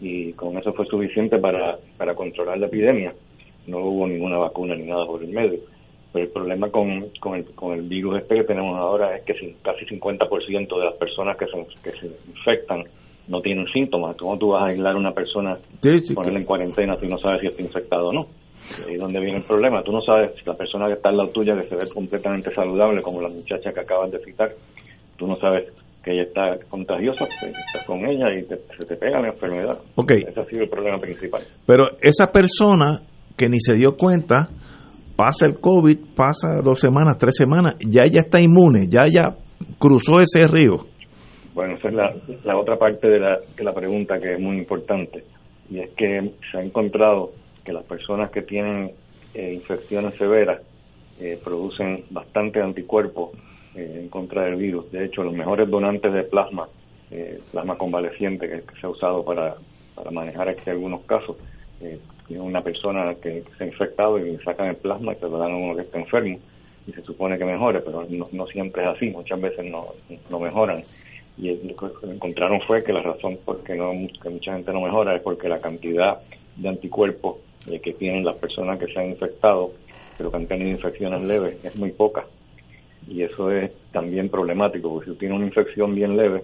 y 0.00 0.34
con 0.34 0.58
eso 0.58 0.74
fue 0.74 0.84
suficiente 0.84 1.38
para, 1.38 1.78
para 1.96 2.14
controlar 2.14 2.58
la 2.58 2.66
epidemia. 2.66 3.14
No 3.66 3.78
hubo 3.78 4.06
ninguna 4.06 4.36
vacuna 4.36 4.74
ni 4.76 4.84
nada 4.84 5.06
por 5.06 5.22
el 5.22 5.30
medio. 5.30 5.60
Pero 6.12 6.26
el 6.26 6.30
problema 6.30 6.70
con, 6.70 7.08
con, 7.20 7.36
el, 7.36 7.46
con 7.54 7.72
el 7.72 7.82
virus 7.88 8.18
este 8.18 8.34
que 8.34 8.44
tenemos 8.44 8.76
ahora 8.78 9.16
es 9.16 9.22
que 9.24 9.56
casi 9.62 9.86
50% 9.86 10.78
de 10.78 10.84
las 10.84 10.94
personas 10.94 11.38
que 11.38 11.46
se, 11.46 11.66
que 11.82 11.98
se 11.98 12.06
infectan 12.28 12.84
no 13.26 13.40
tienen 13.40 13.66
síntomas. 13.68 14.14
¿Cómo 14.16 14.36
tú 14.36 14.48
vas 14.48 14.64
a 14.64 14.66
aislar 14.66 14.94
a 14.94 14.98
una 14.98 15.12
persona, 15.12 15.58
ponerla 16.14 16.38
en 16.38 16.44
cuarentena 16.44 16.96
si 16.98 17.06
no 17.06 17.16
sabes 17.18 17.40
si 17.40 17.46
está 17.46 17.62
infectado 17.62 18.08
o 18.08 18.12
no? 18.12 18.26
Y 18.70 18.88
ahí 18.88 18.94
es 18.94 19.00
donde 19.00 19.20
viene 19.20 19.38
el 19.38 19.44
problema. 19.44 19.82
Tú 19.82 19.92
no 19.92 20.00
sabes 20.00 20.32
si 20.38 20.44
la 20.44 20.54
persona 20.54 20.86
que 20.86 20.94
está 20.94 21.10
al 21.10 21.16
lado 21.16 21.30
tuya, 21.30 21.54
que 21.60 21.68
se 21.68 21.76
ve 21.76 21.84
completamente 21.92 22.50
saludable, 22.50 23.02
como 23.02 23.20
la 23.20 23.28
muchacha 23.28 23.72
que 23.72 23.80
acabas 23.80 24.10
de 24.10 24.18
citar, 24.24 24.50
tú 25.16 25.26
no 25.26 25.36
sabes 25.36 25.72
que 26.02 26.12
ella 26.12 26.22
está 26.24 26.58
contagiosa, 26.68 27.26
pues, 27.40 27.54
estás 27.66 27.84
con 27.86 28.04
ella 28.04 28.32
y 28.34 28.44
se 28.44 28.86
te 28.86 28.96
pega 28.96 29.20
la 29.20 29.28
enfermedad. 29.28 29.78
Okay. 29.94 30.22
Ese 30.28 30.40
ha 30.40 30.44
sido 30.44 30.62
el 30.62 30.68
problema 30.68 30.98
principal. 30.98 31.42
Pero 31.66 31.84
esa 32.00 32.30
persona 32.30 33.00
que 33.36 33.48
ni 33.48 33.58
se 33.60 33.74
dio 33.74 33.96
cuenta, 33.96 34.48
pasa 35.16 35.46
el 35.46 35.60
COVID, 35.60 35.98
pasa 36.14 36.60
dos 36.62 36.80
semanas, 36.80 37.16
tres 37.18 37.36
semanas, 37.36 37.76
ya 37.80 38.02
ella 38.04 38.20
está 38.20 38.40
inmune, 38.40 38.86
ya 38.88 39.06
ya 39.06 39.36
cruzó 39.78 40.20
ese 40.20 40.42
río. 40.46 40.78
Bueno, 41.54 41.76
esa 41.76 41.88
es 41.88 41.94
la, 41.94 42.14
la 42.44 42.58
otra 42.58 42.76
parte 42.76 43.08
de 43.08 43.20
la, 43.20 43.38
de 43.56 43.64
la 43.64 43.72
pregunta 43.72 44.18
que 44.18 44.34
es 44.34 44.40
muy 44.40 44.58
importante, 44.58 45.24
y 45.70 45.78
es 45.78 45.90
que 45.96 46.32
se 46.50 46.58
ha 46.58 46.62
encontrado 46.62 47.30
que 47.64 47.72
las 47.72 47.84
personas 47.84 48.30
que 48.30 48.42
tienen 48.42 48.92
eh, 49.34 49.54
infecciones 49.54 50.14
severas 50.16 50.60
eh, 51.18 51.40
producen 51.42 52.04
bastante 52.10 52.60
anticuerpos 52.60 53.30
eh, 53.74 54.00
en 54.02 54.08
contra 54.08 54.42
del 54.44 54.56
virus. 54.56 54.90
De 54.92 55.04
hecho, 55.04 55.24
los 55.24 55.34
mejores 55.34 55.68
donantes 55.68 56.12
de 56.12 56.22
plasma, 56.24 56.68
plasma 57.52 57.76
convaleciente 57.76 58.48
que, 58.48 58.62
se 58.80 58.86
ha 58.86 58.90
usado 58.90 59.24
para, 59.24 59.54
para 59.94 60.10
manejar 60.10 60.48
este 60.48 60.72
algunos 60.72 61.02
casos, 61.02 61.36
tiene 62.26 62.42
una 62.42 62.60
persona 62.60 63.14
que, 63.14 63.44
se 63.56 63.64
ha 63.64 63.66
infectado 63.68 64.18
y 64.18 64.36
sacan 64.38 64.68
el 64.68 64.76
plasma 64.76 65.12
y 65.12 65.16
se 65.16 65.28
lo 65.28 65.38
dan 65.38 65.52
a 65.52 65.56
uno 65.56 65.76
que 65.76 65.82
está 65.82 65.98
enfermo 66.00 66.40
y 66.86 66.92
se 66.92 67.02
supone 67.02 67.38
que 67.38 67.44
mejore, 67.44 67.80
pero 67.80 68.04
no, 68.08 68.46
siempre 68.48 68.82
es 68.82 68.88
así, 68.88 69.10
muchas 69.10 69.40
veces 69.40 69.64
no, 69.64 69.88
no 70.28 70.40
mejoran. 70.40 70.82
Y 71.38 71.54
lo 71.54 71.76
que 71.76 72.06
encontraron 72.06 72.60
fue 72.62 72.82
que 72.82 72.92
la 72.92 73.02
razón 73.02 73.38
por 73.44 73.62
que, 73.62 73.74
no, 73.74 73.92
que 74.20 74.28
mucha 74.28 74.54
gente 74.54 74.72
no 74.72 74.80
mejora 74.80 75.14
es 75.14 75.22
porque 75.22 75.48
la 75.48 75.60
cantidad 75.60 76.20
de 76.56 76.68
anticuerpos 76.68 77.36
eh, 77.66 77.80
que 77.80 77.94
tienen 77.94 78.24
las 78.24 78.36
personas 78.36 78.78
que 78.78 78.92
se 78.92 78.98
han 78.98 79.10
infectado, 79.10 79.72
pero 80.18 80.30
que 80.30 80.36
han 80.36 80.46
tenido 80.46 80.70
infecciones 80.70 81.22
leves, 81.22 81.64
es 81.64 81.74
muy 81.76 81.92
poca. 81.92 82.24
Y 83.08 83.22
eso 83.22 83.50
es 83.50 83.70
también 83.92 84.28
problemático, 84.28 84.92
porque 84.92 85.10
si 85.10 85.16
tiene 85.16 85.34
una 85.34 85.46
infección 85.46 85.94
bien 85.94 86.16
leve 86.16 86.42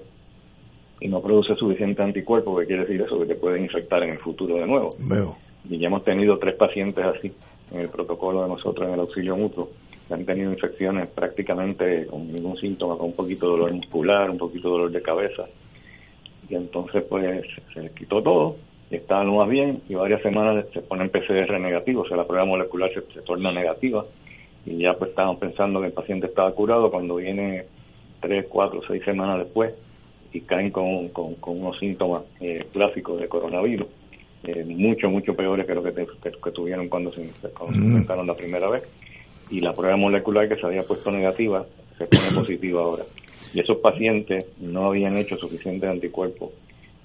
y 1.01 1.09
no 1.09 1.21
produce 1.21 1.55
suficiente 1.57 2.03
anticuerpo, 2.03 2.57
¿qué 2.59 2.67
quiere 2.67 2.83
decir 2.83 3.03
eso? 3.03 3.19
Que 3.21 3.27
te 3.27 3.35
puede 3.35 3.61
infectar 3.61 4.03
en 4.03 4.11
el 4.11 4.19
futuro 4.19 4.57
de 4.57 4.67
nuevo. 4.67 4.95
Y 5.69 5.79
ya 5.79 5.89
hemos 5.89 6.05
tenido 6.05 6.39
tres 6.39 6.55
pacientes 6.57 7.05
así 7.05 7.33
en 7.73 7.81
el 7.81 7.89
protocolo 7.89 8.43
de 8.43 8.49
nosotros 8.49 8.89
en 8.89 8.95
el 8.95 9.01
auxilio 9.01 9.37
mutuo, 9.37 9.71
que 10.09 10.15
han 10.15 10.25
tenido 10.25 10.51
infecciones 10.53 11.09
prácticamente 11.09 12.07
con 12.07 12.33
ningún 12.33 12.57
síntoma, 12.57 12.97
con 12.97 13.07
un 13.07 13.13
poquito 13.15 13.47
de 13.47 13.53
dolor 13.53 13.73
muscular, 13.73 14.31
un 14.31 14.39
poquito 14.39 14.69
de 14.69 14.73
dolor 14.73 14.91
de 14.91 15.03
cabeza. 15.03 15.45
Y 16.49 16.55
entonces 16.55 17.05
pues 17.09 17.47
se 17.73 17.83
les 17.83 17.93
quitó 17.93 18.23
todo 18.23 18.57
está 18.91 19.23
lo 19.23 19.35
más 19.35 19.49
bien 19.49 19.83
y 19.89 19.95
varias 19.95 20.23
semanas 20.23 20.67
se 20.73 20.83
pone 20.83 21.05
en 21.05 21.11
PCR 21.11 21.59
negativo, 21.61 22.03
o 22.03 22.09
sea, 22.09 22.17
la 22.17 22.27
prueba 22.27 22.45
molecular 22.45 22.91
se, 22.93 23.23
torna 23.23 23.53
negativa 23.53 24.05
y 24.67 24.79
ya 24.79 24.95
pues 24.95 25.11
estábamos 25.11 25.39
pensando 25.39 25.81
que 25.81 25.87
el 25.87 25.93
paciente 25.93 26.27
estaba 26.27 26.53
curado 26.53 26.91
cuando 26.91 27.17
viene 27.17 27.65
tres, 28.21 28.47
cuatro, 28.49 28.81
seis 28.87 29.03
semanas 29.05 29.39
después 29.39 29.73
y 30.33 30.41
caen 30.43 30.71
con, 30.71 31.09
con, 31.09 31.37
unos 31.47 31.79
síntomas 31.79 32.23
eh, 32.41 32.67
clásicos 32.73 33.21
de 33.21 33.29
coronavirus, 33.29 33.87
eh, 34.45 34.65
mucho, 34.65 35.09
mucho 35.09 35.35
peores 35.35 35.67
que 35.67 35.75
lo 35.75 35.83
que, 35.83 35.93
que, 35.93 36.51
tuvieron 36.51 36.89
cuando 36.89 37.13
se, 37.13 37.31
cuando 37.57 37.79
se 37.79 37.85
infectaron 37.85 38.27
la 38.27 38.35
primera 38.35 38.69
vez. 38.71 38.85
Y 39.51 39.61
la 39.61 39.73
prueba 39.73 39.97
molecular 39.97 40.49
que 40.49 40.55
se 40.55 40.65
había 40.65 40.85
puesto 40.85 41.11
negativa 41.11 41.67
se 41.99 42.07
pone 42.07 42.31
positiva 42.35 42.81
ahora. 42.81 43.05
Y 43.53 43.61
esos 43.61 43.79
pacientes 43.79 44.47
no 44.61 44.87
habían 44.87 45.17
hecho 45.17 45.37
suficiente 45.37 45.89
anticuerpos 45.89 46.51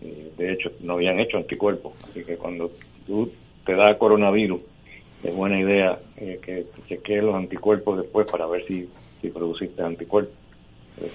eh, 0.01 0.31
de 0.37 0.53
hecho, 0.53 0.69
no 0.81 0.93
habían 0.93 1.19
hecho 1.19 1.37
anticuerpos. 1.37 1.93
Así 2.03 2.23
que 2.23 2.37
cuando 2.37 2.71
tú 3.05 3.31
te 3.65 3.75
da 3.75 3.97
coronavirus, 3.97 4.61
es 5.23 5.35
buena 5.35 5.59
idea 5.59 5.99
eh, 6.17 6.39
que 6.43 6.65
chequees 6.87 7.23
los 7.23 7.35
anticuerpos 7.35 7.99
después 7.99 8.27
para 8.29 8.45
ver 8.47 8.65
si, 8.67 8.87
si 9.21 9.29
produciste 9.29 9.81
anticuerpos. 9.81 10.35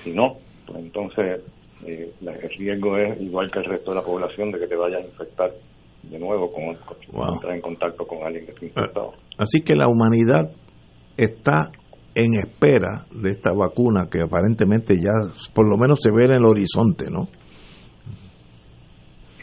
si 0.02 0.12
no, 0.12 0.38
pues 0.66 0.78
entonces 0.78 1.42
eh, 1.86 2.12
el 2.20 2.50
riesgo 2.58 2.96
es 2.96 3.20
igual 3.20 3.50
que 3.50 3.60
el 3.60 3.64
resto 3.64 3.90
de 3.90 3.96
la 3.96 4.02
población 4.02 4.50
de 4.50 4.58
que 4.58 4.66
te 4.66 4.76
vayas 4.76 5.02
a 5.02 5.06
infectar 5.06 5.50
de 6.02 6.18
nuevo 6.18 6.50
con, 6.50 6.64
entrar 6.64 7.54
en 7.54 7.60
contacto 7.60 8.06
con 8.06 8.22
alguien 8.22 8.46
que 8.46 8.52
esté 8.52 8.66
infectado. 8.66 9.12
Así 9.38 9.60
que 9.62 9.74
la 9.74 9.86
humanidad 9.88 10.50
está 11.16 11.70
en 12.14 12.34
espera 12.34 13.06
de 13.12 13.30
esta 13.30 13.52
vacuna 13.52 14.08
que 14.10 14.22
aparentemente 14.22 14.96
ya 14.96 15.12
por 15.54 15.68
lo 15.68 15.76
menos 15.76 16.00
se 16.02 16.10
ve 16.10 16.24
en 16.24 16.32
el 16.32 16.44
horizonte, 16.44 17.06
¿no? 17.10 17.28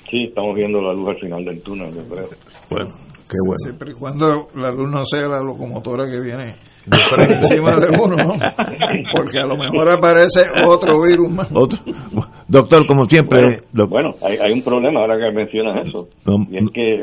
Sí, 0.10 0.24
estamos 0.26 0.56
viendo 0.56 0.82
la 0.82 0.93
luz 0.93 1.10
al 1.10 1.20
final 1.20 1.43
del 1.43 1.62
túnel, 1.62 1.93
yo 1.93 2.04
creo. 2.04 2.28
Bueno, 2.70 2.89
qué 3.28 3.38
bueno. 3.46 3.58
Siempre 3.58 3.91
y 3.91 3.93
cuando 3.93 4.48
la 4.56 4.72
luz 4.72 4.89
no 4.89 5.06
sea 5.06 5.28
la 5.28 5.41
locomotora 5.41 6.06
que 6.06 6.22
viene 6.22 6.54
encima 7.30 7.76
de 7.78 7.89
uno, 8.02 8.15
¿no? 8.15 8.34
Porque 9.13 9.39
a 9.39 9.46
lo 9.46 9.58
mejor 9.58 9.89
aparece 9.89 10.46
otro 10.65 11.02
virus 11.02 11.30
más. 11.30 11.52
Otro. 11.54 11.80
Doctor, 12.48 12.86
como 12.88 13.06
siempre. 13.06 13.41
Bueno, 13.74 14.13
hay, 14.22 14.38
hay, 14.38 14.54
un 14.54 14.62
problema 14.62 15.02
ahora 15.02 15.17
que 15.17 15.36
mencionas 15.36 15.88
eso. 15.88 16.08
y 16.50 16.58
es 16.58 16.70
que, 16.74 17.00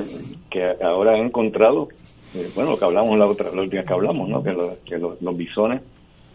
que 0.51 0.85
ahora 0.85 1.19
he 1.19 1.21
encontrado, 1.21 1.89
eh, 2.35 2.51
bueno, 2.55 2.71
lo 2.71 2.79
que 2.79 2.85
hablamos 2.85 3.19
la 3.19 3.27
otra, 3.27 3.51
los 3.53 3.69
días 3.69 3.85
que 3.87 3.93
hablamos, 3.93 4.29
¿no? 4.29 4.43
Que, 4.43 4.55
que 4.87 4.99
los, 4.99 5.21
los 5.21 5.37
bisones 5.37 5.83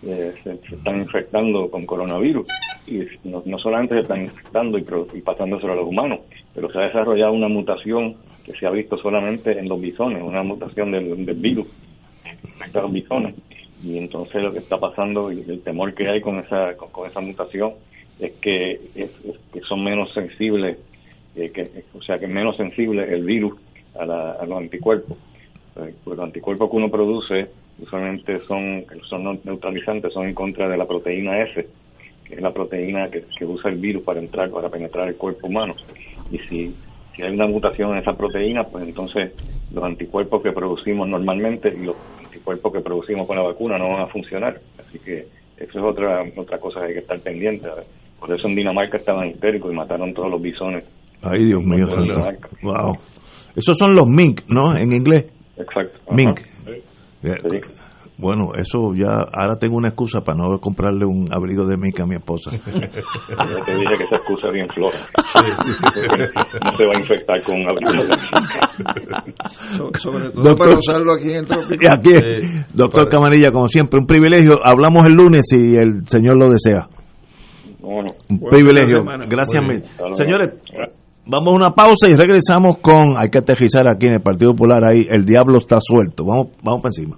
eh, 0.04 0.34
se, 0.44 0.54
están 0.76 1.02
infectando 1.02 1.70
con 1.70 1.86
coronavirus 1.86 2.48
y 2.88 3.06
no, 3.24 3.60
solamente 3.60 3.96
se 3.96 4.02
están 4.02 4.22
infectando 4.22 4.78
y, 4.78 4.86
y, 5.14 5.22
pasándoselo 5.22 5.74
a 5.74 5.76
los 5.76 5.88
humanos, 5.88 6.20
pero 6.54 6.72
se 6.72 6.80
ha 6.80 6.84
desarrollado 6.84 7.34
una 7.34 7.48
mutación 7.48 8.16
que 8.46 8.54
se 8.54 8.66
ha 8.66 8.72
visto 8.72 8.98
solamente 8.98 9.58
en 9.58 9.70
los 9.70 9.80
bisones, 9.80 10.24
una 10.24 10.44
mutación 10.44 10.92
del, 10.92 11.14
virus 11.36 11.68
de 12.74 12.82
los 12.82 12.92
bisones. 12.92 13.36
Y 13.84 13.98
entonces 13.98 14.42
lo 14.42 14.52
que 14.52 14.60
está 14.60 14.78
pasando 14.78 15.32
y 15.32 15.42
el 15.42 15.62
temor 15.62 15.94
que 15.94 16.10
hay 16.10 16.20
con 16.20 16.40
esa 16.40 16.76
con, 16.76 17.08
esa 17.10 17.22
mutación 17.22 17.74
es 18.20 18.34
que, 18.42 18.82
que 19.54 19.62
son 19.62 19.84
menos 19.84 20.14
sensibles, 20.14 20.78
eh, 21.36 21.84
o 21.94 22.02
sea, 22.02 22.20
que 22.20 22.26
es 22.26 22.32
menos 22.32 22.58
sensible 22.58 23.04
el 23.04 23.24
virus 23.24 23.54
a, 23.98 24.04
a 24.04 24.46
los 24.46 24.58
anticuerpos. 24.58 25.18
Pues 25.74 26.18
los 26.18 26.20
anticuerpos 26.20 26.70
que 26.70 26.76
uno 26.76 26.90
produce 26.90 27.48
usualmente 27.82 28.40
son, 28.46 28.86
son 29.08 29.40
neutralizantes, 29.44 30.14
son 30.14 30.28
en 30.28 30.34
contra 30.34 30.68
de 30.68 30.78
la 30.78 30.86
proteína 30.86 31.42
F, 31.44 31.66
que 32.30 32.36
es 32.36 32.42
la 32.42 32.54
proteína 32.54 33.10
que, 33.10 33.46
usa 33.46 33.72
el 33.72 33.78
virus 33.78 34.04
para 34.04 34.20
entrar, 34.20 34.52
para 34.52 34.70
penetrar 34.70 35.10
el 35.10 35.16
cuerpo 35.16 35.48
humano. 35.48 35.74
Y 36.32 36.38
si, 36.48 36.76
si 37.16 37.24
hay 37.24 37.34
una 37.34 37.48
mutación 37.48 37.92
en 37.92 37.98
esa 37.98 38.14
proteína, 38.14 38.64
pues 38.64 38.88
entonces 38.88 39.34
los 39.74 39.84
anticuerpos 39.84 40.44
que 40.44 40.52
producimos 40.52 41.10
normalmente 41.10 41.70
y 41.70 41.86
los 41.86 41.96
anticuerpos 42.24 42.72
que 42.72 42.82
producimos 42.82 43.28
con 43.28 43.36
la 43.36 43.44
vacuna 43.44 43.80
no 43.80 43.90
van 43.90 44.04
a 44.04 44.08
funcionar. 44.08 44.60
Así 44.78 45.00
que 45.00 45.26
eso 45.58 45.80
es 45.80 45.84
otra 45.84 46.24
otra 46.38 46.60
cosa 46.60 46.82
que 46.82 46.88
hay 46.88 46.94
que 46.94 47.00
estar 47.00 47.20
pendiente. 47.20 47.68
Por 48.20 48.32
eso 48.32 48.48
en 48.48 48.56
Dinamarca 48.56 48.98
estaban 48.98 49.30
histéricos 49.30 49.72
y 49.72 49.76
mataron 49.76 50.14
todos 50.14 50.30
los 50.30 50.42
bisones. 50.42 50.84
Ay, 51.22 51.46
Dios 51.46 51.64
mío. 51.64 51.88
Wow. 52.62 52.96
Esos 53.56 53.78
son 53.78 53.94
los 53.96 54.08
mink, 54.08 54.42
¿no? 54.48 54.76
En 54.76 54.94
inglés. 54.94 55.26
Exacto. 55.58 56.00
Mink. 56.14 56.40
Eh, 57.24 57.62
bueno, 58.20 58.52
eso 58.54 58.94
ya, 58.94 59.08
ahora 59.32 59.56
tengo 59.58 59.78
una 59.78 59.88
excusa 59.88 60.20
para 60.20 60.38
no 60.38 60.60
comprarle 60.60 61.06
un 61.06 61.30
abrigo 61.32 61.66
de 61.66 61.78
mica 61.78 62.04
a 62.04 62.06
mi 62.06 62.16
esposa. 62.16 62.52
Yo 62.66 62.68
te 62.68 63.72
dije 63.72 63.96
que 63.98 64.04
esa 64.04 64.18
excusa 64.18 64.50
es 64.50 64.54
bien 64.54 64.68
flora. 64.68 64.98
no 66.66 66.78
se 66.78 66.86
va 66.86 66.96
a 66.96 67.00
infectar 67.00 67.42
con 67.46 67.62
un 67.62 67.70
abrigo 67.70 68.04
de 68.04 68.12
sobre 70.00 70.32
todo 70.32 70.56
para 70.58 70.78
usarlo 70.78 71.14
aquí 71.14 71.32
en 71.32 71.38
el 71.38 71.48
trópico. 71.48 71.88
Aquí, 71.96 72.12
doctor 72.74 73.08
Camarilla, 73.08 73.52
como 73.52 73.70
siempre, 73.70 74.00
un 74.02 74.06
privilegio. 74.06 74.56
Hablamos 74.66 75.06
el 75.06 75.14
lunes 75.14 75.46
si 75.48 75.78
el 75.78 76.06
señor 76.06 76.38
lo 76.38 76.50
desea. 76.50 76.90
Bueno, 77.80 78.12
un 78.30 78.40
privilegio. 78.50 79.00
Gracias, 79.30 79.66
mil. 79.66 79.82
Señores, 80.12 80.56
Vamos 81.32 81.54
a 81.54 81.56
una 81.58 81.72
pausa 81.76 82.10
y 82.10 82.16
regresamos 82.16 82.80
con, 82.80 83.16
hay 83.16 83.30
que 83.30 83.38
aterrizar 83.38 83.88
aquí 83.88 84.08
en 84.08 84.14
el 84.14 84.22
Partido 84.22 84.52
Popular, 84.54 84.84
ahí 84.84 85.06
el 85.08 85.26
diablo 85.26 85.60
está 85.60 85.78
suelto. 85.80 86.26
Vamos, 86.26 86.48
vamos 86.64 86.82
para 86.82 86.90
encima. 86.90 87.18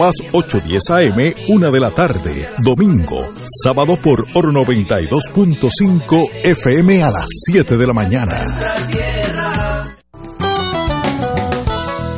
Paz 0.00 0.14
810 0.32 0.90
AM, 0.92 1.34
una 1.48 1.68
de 1.68 1.78
la 1.78 1.90
tarde, 1.90 2.48
domingo, 2.64 3.20
sábado 3.62 3.98
por 3.98 4.26
Oro 4.32 4.50
92.5 4.50 6.30
FM 6.42 7.02
a 7.02 7.10
las 7.10 7.26
7 7.28 7.76
de 7.76 7.86
la 7.86 7.92
mañana. 7.92 8.42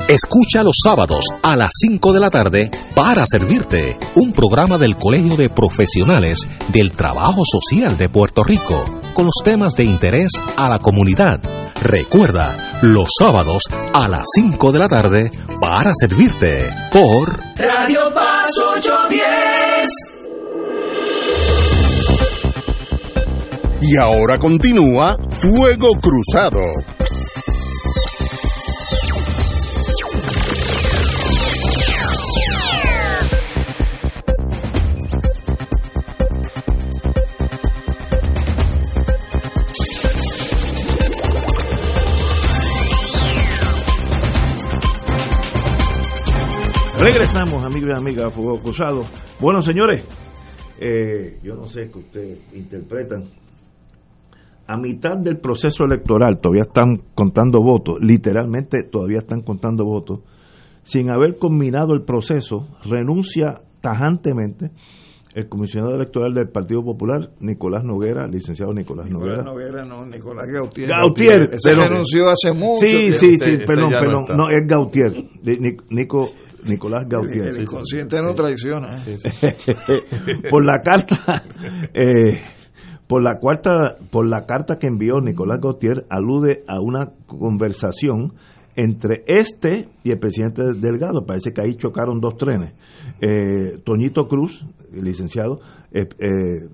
Escucha 0.07 0.63
los 0.63 0.77
sábados 0.81 1.25
a 1.43 1.57
las 1.57 1.71
5 1.77 2.13
de 2.13 2.21
la 2.21 2.31
tarde 2.31 2.71
para 2.95 3.27
servirte 3.27 3.99
un 4.15 4.33
programa 4.33 4.79
del 4.79 4.95
Colegio 4.95 5.37
de 5.37 5.49
Profesionales 5.49 6.47
del 6.73 6.93
Trabajo 6.93 7.43
Social 7.45 7.99
de 7.99 8.09
Puerto 8.09 8.45
Rico 8.45 8.85
con 9.13 9.25
los 9.25 9.41
temas 9.43 9.75
de 9.75 9.83
interés 9.83 10.31
a 10.57 10.69
la 10.69 10.79
comunidad. 10.79 11.62
Recuerda, 11.85 12.79
los 12.83 13.09
sábados 13.19 13.65
a 13.93 14.07
las 14.07 14.23
5 14.37 14.71
de 14.71 14.79
la 14.79 14.89
tarde 14.89 15.31
para 15.61 15.91
servirte 15.97 16.73
por 16.93 17.41
Radio 17.57 18.15
Paz 18.15 18.51
810. 18.77 19.91
Y 23.81 23.97
ahora 23.97 24.39
continúa 24.39 25.17
Fuego 25.29 25.89
Cruzado. 26.01 26.63
Regresamos, 47.03 47.65
amigos 47.65 47.91
y 47.93 47.99
amigas, 47.99 48.27
a 48.27 48.31
Fuego 48.31 48.63
Cruzado. 48.63 49.03
Bueno, 49.41 49.61
señores, 49.61 50.07
eh, 50.79 51.37
yo 51.43 51.57
no 51.57 51.67
sé 51.67 51.91
qué 51.91 51.99
ustedes 51.99 52.39
interpretan. 52.55 53.25
A 54.69 54.77
mitad 54.77 55.17
del 55.17 55.39
proceso 55.39 55.83
electoral 55.85 56.39
todavía 56.41 56.63
están 56.63 57.03
contando 57.17 57.61
votos, 57.61 57.97
literalmente 58.01 58.85
todavía 58.85 59.19
están 59.19 59.41
contando 59.41 59.85
votos. 59.85 60.21
Sin 60.85 61.11
haber 61.11 61.39
culminado 61.39 61.93
el 61.93 62.05
proceso, 62.05 62.69
renuncia 62.85 63.63
tajantemente 63.81 64.71
el 65.35 65.49
comisionado 65.49 65.97
electoral 65.97 66.35
del 66.35 66.51
Partido 66.51 66.85
Popular, 66.85 67.31
Nicolás 67.41 67.83
Noguera, 67.85 68.29
licenciado 68.29 68.73
Nicolás, 68.73 69.07
Nicolás 69.07 69.45
Noguera. 69.45 69.83
Noguera, 69.83 69.85
no, 69.85 70.07
Nicolás 70.07 70.47
Gautier. 70.53 70.89
Gautier. 70.89 71.49
Ese 71.53 71.75
renunció 71.75 72.29
hace 72.29 72.53
mucho 72.53 72.87
Sí, 72.87 73.13
sí, 73.13 73.37
sí, 73.39 73.59
perdón, 73.67 73.91
perdón. 73.91 74.25
No, 74.37 74.51
es 74.51 74.67
Gautier. 74.69 75.13
Nico, 75.91 76.29
Nicolás 76.65 77.07
Gautier. 77.09 77.49
El, 77.49 77.57
el 77.57 77.63
inconsciente 77.63 78.23
no 78.23 78.35
traiciona. 78.35 78.97
por 80.51 80.65
la 80.65 80.81
carta, 80.83 81.43
eh, 81.95 82.41
por 83.07 83.23
la 83.23 83.39
cuarta, 83.39 83.97
por 84.11 84.29
la 84.29 84.47
carta 84.47 84.79
que 84.79 84.87
envió 84.87 85.21
Nicolás 85.21 85.61
Gautier 85.61 86.07
alude 86.09 86.65
a 86.67 86.81
una 86.81 87.13
conversación 87.27 88.33
entre 88.77 89.23
este 89.27 89.89
y 90.03 90.11
el 90.11 90.19
presidente 90.19 90.63
Delgado. 90.75 91.27
Parece 91.27 91.53
que 91.53 91.63
ahí 91.63 91.77
chocaron 91.77 92.21
dos 92.21 92.37
trenes. 92.37 92.73
Eh, 93.21 93.79
Toñito 93.85 94.29
Cruz, 94.29 94.65
licenciado, 94.93 95.61
eh, 95.93 96.07
eh, 96.19 96.69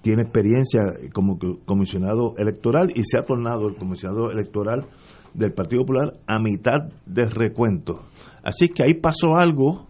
tiene 0.00 0.22
experiencia 0.22 0.80
como 1.12 1.38
comisionado 1.64 2.34
electoral 2.36 2.88
y 2.94 3.04
se 3.04 3.18
ha 3.18 3.24
tornado 3.24 3.68
el 3.68 3.76
comisionado 3.76 4.30
electoral 4.30 4.86
del 5.34 5.52
Partido 5.52 5.82
Popular 5.82 6.14
a 6.26 6.38
mitad 6.38 6.90
de 7.06 7.26
recuento. 7.26 8.02
Así 8.42 8.68
que 8.68 8.82
ahí 8.82 8.94
pasó 8.94 9.36
algo, 9.36 9.86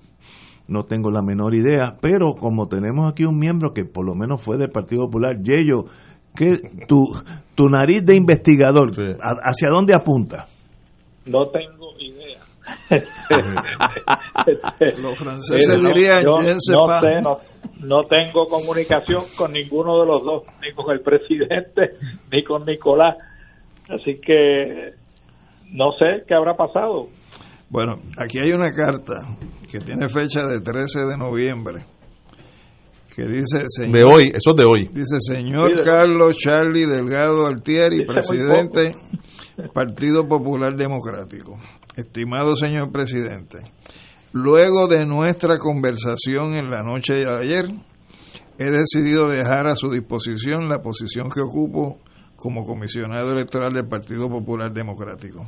no 0.68 0.84
tengo 0.84 1.10
la 1.10 1.22
menor 1.22 1.54
idea, 1.54 1.96
pero 2.00 2.34
como 2.34 2.68
tenemos 2.68 3.10
aquí 3.10 3.24
un 3.24 3.38
miembro 3.38 3.72
que 3.72 3.84
por 3.84 4.06
lo 4.06 4.14
menos 4.14 4.40
fue 4.42 4.58
del 4.58 4.70
Partido 4.70 5.06
Popular, 5.06 5.40
Yello, 5.42 5.86
que 6.34 6.60
tu, 6.86 7.06
tu 7.54 7.68
nariz 7.68 8.04
de 8.04 8.16
investigador, 8.16 8.94
sí. 8.94 9.02
¿hacia 9.20 9.68
dónde 9.70 9.94
apunta? 9.94 10.46
No 11.26 11.48
tengo 11.48 11.92
idea. 11.98 12.40
Los 15.02 15.18
franceses 15.18 15.82
dirían, 15.82 16.22
yo, 16.22 16.42
no, 16.42 16.60
sé, 16.60 16.74
no, 17.22 17.38
no, 17.80 18.04
tengo 18.04 18.46
comunicación 18.46 19.24
con 19.36 19.52
ninguno 19.52 19.98
de 20.00 20.06
los 20.06 20.24
dos, 20.24 20.44
ni 20.60 20.72
con 20.72 20.92
el 20.92 21.00
presidente, 21.00 21.96
ni 22.32 22.44
con 22.44 22.64
Nicolás. 22.64 23.16
Así 23.88 24.14
que 24.14 24.92
no 25.72 25.90
sé 25.92 26.22
qué 26.26 26.34
habrá 26.34 26.54
pasado. 26.54 27.08
Bueno, 27.72 27.94
aquí 28.18 28.36
hay 28.38 28.52
una 28.52 28.70
carta 28.70 29.34
que 29.66 29.80
tiene 29.80 30.06
fecha 30.10 30.46
de 30.46 30.60
13 30.60 31.06
de 31.06 31.16
noviembre 31.16 31.86
que 33.16 33.24
dice 33.24 33.64
señor, 33.66 33.94
de 33.94 34.04
hoy, 34.04 34.28
eso 34.28 34.50
es 34.50 34.56
de 34.58 34.64
hoy. 34.66 34.90
Dice 34.92 35.16
señor 35.20 35.70
sí, 35.78 35.82
Carlos 35.82 36.36
Charlie 36.36 36.84
Delgado 36.84 37.46
Altieri, 37.46 38.04
presidente 38.04 38.94
Partido 39.72 40.28
Popular 40.28 40.76
Democrático. 40.76 41.56
Estimado 41.96 42.56
señor 42.56 42.92
presidente, 42.92 43.60
luego 44.32 44.86
de 44.86 45.06
nuestra 45.06 45.56
conversación 45.56 46.52
en 46.52 46.68
la 46.68 46.82
noche 46.82 47.14
de 47.14 47.26
ayer, 47.26 47.64
he 48.58 48.70
decidido 48.70 49.30
dejar 49.30 49.66
a 49.66 49.76
su 49.76 49.90
disposición 49.90 50.68
la 50.68 50.82
posición 50.82 51.30
que 51.30 51.40
ocupo 51.40 52.00
como 52.36 52.64
comisionado 52.64 53.32
electoral 53.32 53.72
del 53.72 53.88
Partido 53.88 54.28
Popular 54.28 54.70
Democrático. 54.74 55.46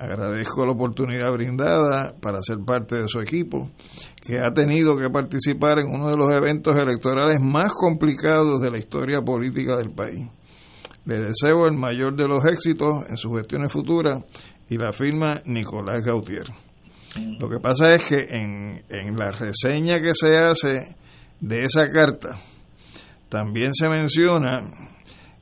Agradezco 0.00 0.64
la 0.64 0.72
oportunidad 0.72 1.30
brindada 1.30 2.14
para 2.22 2.38
ser 2.40 2.56
parte 2.64 2.96
de 2.96 3.06
su 3.06 3.20
equipo, 3.20 3.70
que 4.26 4.38
ha 4.38 4.50
tenido 4.50 4.96
que 4.96 5.10
participar 5.10 5.78
en 5.78 5.94
uno 5.94 6.08
de 6.08 6.16
los 6.16 6.32
eventos 6.32 6.74
electorales 6.74 7.38
más 7.38 7.70
complicados 7.74 8.62
de 8.62 8.70
la 8.70 8.78
historia 8.78 9.20
política 9.20 9.76
del 9.76 9.90
país. 9.90 10.26
Le 11.04 11.16
deseo 11.16 11.66
el 11.66 11.76
mayor 11.76 12.16
de 12.16 12.26
los 12.26 12.42
éxitos 12.46 13.10
en 13.10 13.18
sus 13.18 13.36
gestiones 13.36 13.70
futuras 13.70 14.24
y 14.70 14.78
la 14.78 14.90
firma 14.94 15.42
Nicolás 15.44 16.02
Gautier. 16.02 16.46
Lo 17.38 17.50
que 17.50 17.60
pasa 17.60 17.92
es 17.92 18.04
que 18.04 18.20
en, 18.30 18.82
en 18.88 19.16
la 19.18 19.32
reseña 19.32 20.00
que 20.00 20.14
se 20.14 20.34
hace 20.38 20.96
de 21.40 21.60
esa 21.60 21.90
carta, 21.90 22.38
también 23.28 23.74
se 23.74 23.86
menciona 23.90 24.60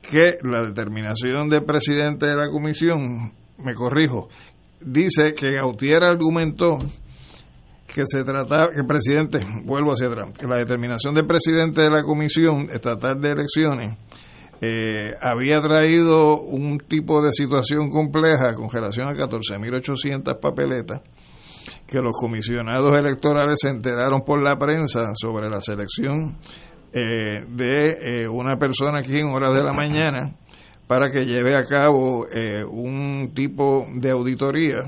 que 0.01 0.37
la 0.43 0.63
determinación 0.63 1.47
del 1.47 1.63
presidente 1.63 2.25
de 2.25 2.35
la 2.35 2.49
comisión, 2.49 3.31
me 3.57 3.73
corrijo, 3.73 4.29
dice 4.81 5.33
que 5.33 5.53
Gautier 5.53 6.03
argumentó 6.03 6.79
que 7.87 8.03
se 8.05 8.23
trataba, 8.23 8.69
que 8.71 8.79
el 8.79 8.85
presidente, 8.85 9.39
vuelvo 9.63 9.93
hacia 9.93 10.07
atrás, 10.07 10.37
que 10.37 10.47
la 10.47 10.57
determinación 10.57 11.13
del 11.15 11.25
presidente 11.25 11.81
de 11.81 11.89
la 11.89 12.03
comisión 12.03 12.67
estatal 12.71 13.19
de 13.19 13.31
elecciones 13.31 13.97
eh, 14.61 15.13
había 15.21 15.61
traído 15.61 16.41
un 16.41 16.79
tipo 16.79 17.23
de 17.23 17.31
situación 17.31 17.89
compleja 17.89 18.53
con 18.53 18.69
relación 18.69 19.07
a 19.07 19.13
14.800 19.13 20.39
papeletas 20.39 21.01
que 21.87 21.99
los 21.99 22.13
comisionados 22.13 22.95
electorales 22.95 23.59
se 23.61 23.69
enteraron 23.69 24.21
por 24.25 24.43
la 24.43 24.57
prensa 24.57 25.11
sobre 25.15 25.49
la 25.49 25.61
selección 25.61 26.37
eh, 26.91 27.45
de 27.47 28.23
eh, 28.23 28.27
una 28.27 28.57
persona 28.57 28.99
aquí 28.99 29.19
en 29.19 29.29
horas 29.29 29.53
de 29.53 29.63
la 29.63 29.73
mañana 29.73 30.35
para 30.89 31.11
que 31.11 31.27
lleve 31.27 31.55
a 31.55 31.63
cabo 31.65 32.25
eh, 32.33 32.65
un 32.65 33.31
tipo 33.35 33.85
de 33.93 34.09
auditoría 34.09 34.79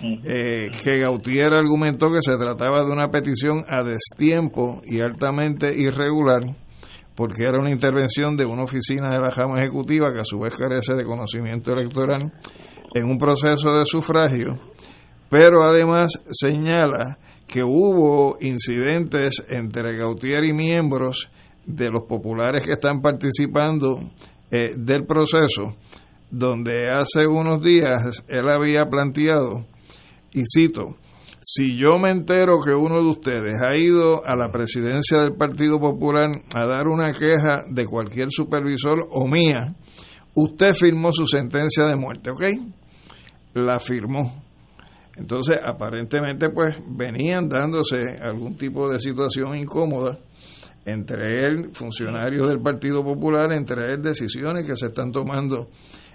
que 0.00 1.00
Gautier 1.00 1.52
argumentó 1.54 2.06
que 2.06 2.20
se 2.20 2.36
trataba 2.36 2.84
de 2.84 2.92
una 2.92 3.10
petición 3.10 3.64
a 3.66 3.82
destiempo 3.82 4.80
y 4.84 5.00
altamente 5.00 5.74
irregular 5.76 6.42
porque 7.18 7.42
era 7.42 7.58
una 7.58 7.72
intervención 7.72 8.36
de 8.36 8.46
una 8.46 8.62
oficina 8.62 9.08
de 9.08 9.20
la 9.20 9.32
Jama 9.32 9.58
Ejecutiva 9.58 10.12
que 10.12 10.20
a 10.20 10.24
su 10.24 10.38
vez 10.38 10.54
carece 10.54 10.94
de 10.94 11.04
conocimiento 11.04 11.72
electoral 11.72 12.32
en 12.94 13.04
un 13.06 13.18
proceso 13.18 13.76
de 13.76 13.84
sufragio, 13.84 14.60
pero 15.28 15.64
además 15.64 16.12
señala 16.30 17.18
que 17.48 17.64
hubo 17.64 18.36
incidentes 18.40 19.44
entre 19.48 19.96
Gautier 19.96 20.44
y 20.44 20.52
miembros 20.52 21.28
de 21.66 21.90
los 21.90 22.04
populares 22.04 22.62
que 22.62 22.74
están 22.74 23.00
participando 23.00 23.98
eh, 24.50 24.74
del 24.76 25.06
proceso, 25.06 25.76
donde 26.30 26.88
hace 26.90 27.26
unos 27.26 27.62
días 27.62 28.24
él 28.28 28.48
había 28.48 28.86
planteado, 28.86 29.66
y 30.32 30.42
cito, 30.46 30.96
si 31.40 31.78
yo 31.78 31.98
me 31.98 32.10
entero 32.10 32.60
que 32.64 32.74
uno 32.74 33.00
de 33.00 33.08
ustedes 33.08 33.62
ha 33.62 33.76
ido 33.76 34.26
a 34.26 34.34
la 34.36 34.50
presidencia 34.50 35.20
del 35.20 35.36
Partido 35.36 35.78
Popular 35.78 36.28
a 36.54 36.66
dar 36.66 36.88
una 36.88 37.12
queja 37.12 37.64
de 37.70 37.86
cualquier 37.86 38.28
supervisor 38.30 39.06
o 39.10 39.26
mía, 39.26 39.74
usted 40.34 40.74
firmó 40.74 41.12
su 41.12 41.26
sentencia 41.26 41.86
de 41.86 41.96
muerte, 41.96 42.30
¿ok? 42.30 42.44
La 43.54 43.78
firmó. 43.78 44.42
Entonces, 45.16 45.56
aparentemente, 45.64 46.48
pues 46.50 46.80
venían 46.86 47.48
dándose 47.48 48.18
algún 48.20 48.56
tipo 48.56 48.88
de 48.88 49.00
situación 49.00 49.56
incómoda 49.56 50.18
entre 50.88 51.44
él, 51.44 51.70
funcionarios 51.72 52.48
del 52.48 52.60
Partido 52.60 53.04
Popular, 53.04 53.52
entre 53.52 53.92
él, 53.92 54.02
decisiones 54.02 54.64
que 54.64 54.76
se 54.76 54.86
están 54.86 55.12
tomando 55.12 55.68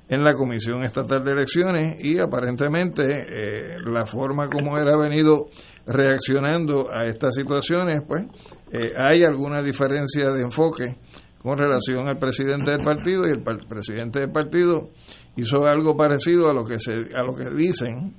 en 0.10 0.24
la 0.24 0.34
Comisión 0.34 0.84
Estatal 0.84 1.24
de 1.24 1.32
Elecciones 1.32 2.04
y 2.04 2.20
aparentemente 2.20 3.04
eh, 3.04 3.78
la 3.86 4.06
forma 4.06 4.48
como 4.48 4.78
él 4.78 4.88
ha 4.90 4.98
venido 4.98 5.48
reaccionando 5.86 6.88
a 6.92 7.06
estas 7.06 7.36
situaciones, 7.36 8.02
pues 8.08 8.26
eh, 8.72 8.92
hay 8.98 9.24
alguna 9.24 9.62
diferencia 9.62 10.32
de 10.32 10.42
enfoque 10.42 10.98
con 11.42 11.58
relación 11.58 12.08
al 12.08 12.18
presidente 12.18 12.72
del 12.72 12.84
partido 12.84 13.28
y 13.28 13.32
el 13.32 13.44
presidente 13.44 14.20
del 14.20 14.32
partido 14.32 14.90
hizo 15.36 15.66
algo 15.66 15.96
parecido 15.96 16.50
a 16.50 16.54
lo 16.54 16.64
que 16.64 16.80
se 16.80 16.92
a 16.92 17.24
lo 17.24 17.36
que 17.36 17.50
dicen 17.50 18.16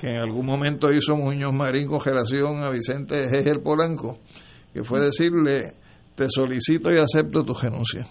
que 0.00 0.08
en 0.08 0.16
algún 0.16 0.46
momento 0.46 0.88
hizo 0.92 1.16
Muñoz 1.16 1.52
Marín 1.52 1.88
con 1.88 2.00
relación 2.00 2.62
a 2.62 2.70
Vicente 2.70 3.24
Egel 3.24 3.60
Polanco 3.60 4.20
que 4.78 4.84
fue 4.84 5.00
decirle, 5.00 5.72
te 6.14 6.26
solicito 6.28 6.90
y 6.92 6.98
acepto 6.98 7.42
tu 7.42 7.52
renuncia. 7.54 8.06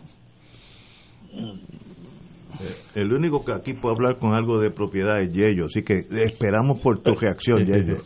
Eh, 2.59 3.01
el 3.01 3.13
único 3.13 3.45
que 3.45 3.53
aquí 3.53 3.73
puede 3.73 3.95
hablar 3.95 4.17
con 4.19 4.33
algo 4.33 4.59
de 4.59 4.69
propiedad 4.69 5.21
es 5.21 5.31
Yello, 5.31 5.67
así 5.67 5.83
que 5.83 6.03
esperamos 6.23 6.81
por 6.81 7.01
tu 7.01 7.13
reacción, 7.13 7.65
Yello. 7.65 8.03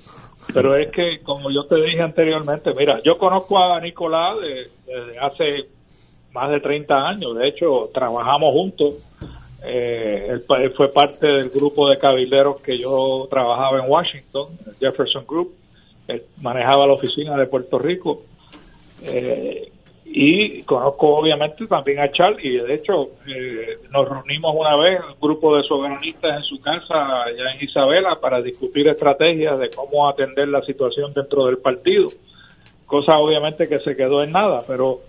Pero 0.53 0.75
es 0.75 0.91
que, 0.91 1.21
como 1.23 1.49
yo 1.49 1.63
te 1.67 1.75
dije 1.75 2.01
anteriormente, 2.01 2.71
mira, 2.75 3.01
yo 3.03 3.17
conozco 3.17 3.57
a 3.57 3.79
Nicolás 3.79 4.35
desde 4.85 5.17
hace 5.19 5.69
más 6.33 6.51
de 6.51 6.59
30 6.59 6.93
años, 6.93 7.35
de 7.35 7.47
hecho, 7.47 7.89
trabajamos 7.93 8.51
juntos. 8.53 8.95
Eh, 9.63 10.27
él, 10.29 10.43
fue 10.75 10.91
parte 10.91 11.27
del 11.27 11.49
grupo 11.49 11.89
de 11.89 11.97
cabilderos 11.97 12.61
que 12.61 12.77
yo 12.77 13.27
trabajaba 13.29 13.79
en 13.79 13.89
Washington, 13.89 14.49
Jefferson 14.79 15.25
Group. 15.27 15.53
Él 16.07 16.23
manejaba 16.41 16.87
la 16.87 16.93
oficina 16.93 17.37
de 17.37 17.45
Puerto 17.45 17.77
Rico 17.79 18.23
eh, 19.03 19.71
y 20.05 20.61
conozco 20.63 21.15
obviamente 21.15 21.65
también 21.67 21.99
a 21.99 22.11
Charlie, 22.11 22.55
y 22.55 22.57
de 22.57 22.73
hecho 22.73 23.11
eh, 23.27 23.77
nos 23.91 24.09
reunimos 24.09 24.53
una 24.57 24.75
vez, 24.75 24.99
un 24.99 25.19
grupo 25.21 25.55
de 25.55 25.63
soberanistas 25.63 26.37
en 26.37 26.43
su 26.43 26.59
casa 26.59 27.23
allá 27.23 27.53
en 27.55 27.63
Isabela 27.63 28.19
para 28.19 28.41
discutir 28.41 28.87
estrategias 28.89 29.57
de 29.57 29.69
cómo 29.69 30.09
atender 30.09 30.49
la 30.49 30.61
situación 30.63 31.13
dentro 31.13 31.45
del 31.45 31.59
partido, 31.59 32.09
cosa 32.85 33.17
obviamente 33.17 33.69
que 33.69 33.79
se 33.79 33.95
quedó 33.95 34.21
en 34.21 34.33
nada, 34.33 34.63
pero 34.67 34.99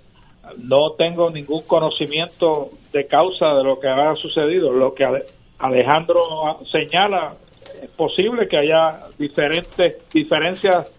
no 0.58 0.92
tengo 0.92 1.30
ningún 1.30 1.62
conocimiento 1.66 2.70
de 2.92 3.06
causa 3.06 3.54
de 3.54 3.64
lo 3.64 3.78
que 3.80 3.88
ha 3.88 4.14
sucedido. 4.16 4.72
Lo 4.72 4.94
que 4.94 5.04
Alejandro 5.58 6.58
señala, 6.70 7.34
es 7.82 7.90
posible 7.90 8.48
que 8.48 8.58
haya 8.58 9.00
diferentes 9.18 10.08
diferencias 10.12 10.90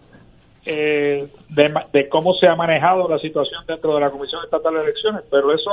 eh, 0.66 1.28
de, 1.50 2.08
cómo 2.08 2.34
se 2.34 2.46
ha 2.46 2.56
manejado 2.56 3.08
la 3.08 3.18
situación 3.18 3.64
dentro 3.66 3.94
de 3.94 4.00
la 4.00 4.10
Comisión 4.10 4.42
Estatal 4.44 4.74
de 4.74 4.80
Elecciones, 4.80 5.22
pero 5.30 5.54
eso 5.54 5.70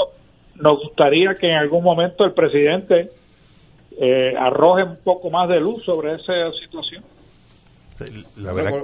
nos 0.55 0.79
gustaría 0.79 1.33
que 1.35 1.47
en 1.47 1.55
algún 1.55 1.83
momento 1.83 2.25
el 2.25 2.33
presidente 2.33 3.09
eh, 3.97 4.35
arroje 4.37 4.83
un 4.83 4.97
poco 5.03 5.29
más 5.29 5.47
de 5.47 5.59
luz 5.59 5.83
sobre 5.85 6.15
esa 6.15 6.33
situación. 6.61 7.03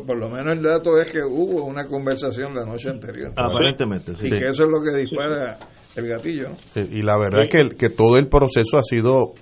por, 0.06 0.18
lo 0.18 0.30
menos 0.30 0.54
el 0.54 0.62
dato 0.62 1.00
es 1.00 1.12
que 1.12 1.20
hubo 1.20 1.66
una 1.66 1.86
conversación 1.88 2.56
la 2.56 2.66
noche 2.66 2.90
anterior. 2.90 3.34
Aparentemente, 3.36 4.14
Y 4.22 4.30
que 4.30 4.48
eso 4.48 4.64
es 4.64 4.70
lo 4.70 4.82
que 4.82 4.98
dispara 4.98 5.58
el 5.96 6.08
gatillo. 6.08 6.52
y 6.76 7.02
la 7.02 7.18
verdad 7.18 7.42
es 7.44 7.50
que, 7.50 7.76
que 7.76 7.90
todo 7.90 8.18
el 8.18 8.30
proceso 8.30 8.78
ha 8.78 8.84
sido 8.84 9.34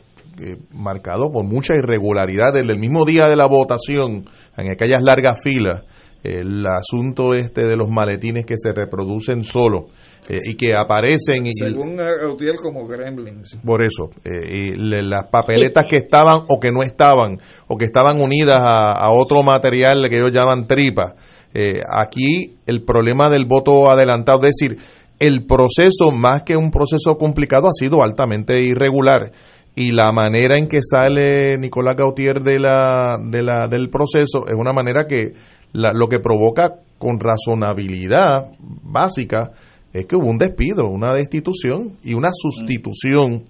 eh, 0.42 0.58
marcado 0.74 1.32
por 1.32 1.46
mucha 1.46 1.76
irregularidad 1.76 2.54
desde 2.54 2.74
el 2.74 2.80
mismo 2.80 3.06
día 3.06 3.28
de 3.28 3.36
la 3.36 3.46
votación, 3.46 4.24
en 4.58 4.72
aquellas 4.72 5.04
largas 5.04 5.42
filas 5.44 5.84
el 6.26 6.66
asunto 6.66 7.34
este 7.34 7.66
de 7.66 7.76
los 7.76 7.90
maletines 7.90 8.46
que 8.46 8.56
se 8.58 8.74
reproducen 8.74 9.44
solo 9.44 9.88
eh, 10.30 10.40
y 10.44 10.56
que 10.56 10.76
aparecen. 10.76 11.46
Y, 11.46 11.54
Según 11.54 11.96
Gautier, 11.96 12.56
como 12.56 12.88
gremlins. 12.88 13.58
Por 13.64 13.84
eso, 13.84 14.10
eh, 14.24 14.50
y 14.54 14.76
las 14.76 15.28
papeletas 15.30 15.86
que 15.90 15.98
estaban 15.98 16.42
o 16.50 16.60
que 16.60 16.72
no 16.72 16.84
estaban, 16.84 17.38
o 17.68 17.78
que 17.78 17.86
estaban 17.86 18.20
unidas 18.20 18.62
a, 18.62 19.10
otro 19.12 19.44
material 19.44 20.10
que 20.10 20.18
ellos 20.18 20.32
llaman 20.32 20.68
tripa. 20.68 21.16
Eh, 21.54 21.82
aquí 21.88 22.58
el 22.66 22.84
problema 22.84 23.30
del 23.30 23.46
voto 23.46 23.90
adelantado, 23.90 24.40
es 24.42 24.54
decir, 24.60 24.78
el 25.20 25.46
proceso, 25.46 26.12
más 26.12 26.44
que 26.44 26.58
un 26.58 26.72
proceso 26.72 27.18
complicado, 27.18 27.68
ha 27.68 27.74
sido 27.74 28.04
altamente 28.04 28.62
irregular 28.62 29.32
y 29.76 29.92
la 29.92 30.12
manera 30.12 30.58
en 30.58 30.68
que 30.68 30.80
sale 30.82 31.58
Nicolás 31.58 31.96
Gautier 31.98 32.42
de 32.42 32.60
la, 32.60 33.18
de 33.22 33.44
la, 33.44 33.68
del 33.68 33.90
proceso 33.90 34.48
es 34.48 34.54
una 34.58 34.72
manera 34.72 35.06
que 35.06 35.34
lo 35.74 36.08
que 36.08 36.20
provoca 36.20 36.76
con 36.98 37.20
razonabilidad 37.20 38.52
básica 38.60 39.52
es 39.92 40.06
que 40.06 40.16
hubo 40.16 40.30
un 40.30 40.38
despido, 40.38 40.88
una 40.88 41.14
destitución 41.14 41.98
y 42.04 42.14
una 42.14 42.30
sustitución 42.34 43.44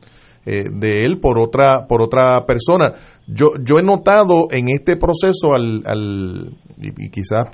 eh, 0.46 0.66
de 0.72 1.06
él 1.06 1.20
por 1.20 1.40
otra 1.40 1.88
por 1.88 2.02
otra 2.02 2.46
persona. 2.46 2.94
Yo 3.28 3.52
yo 3.64 3.78
he 3.80 3.84
notado 3.84 4.48
en 4.52 4.70
este 4.70 4.96
proceso 4.96 5.54
al, 5.56 5.84
al 5.86 6.52
y, 6.78 7.10
quizás 7.10 7.46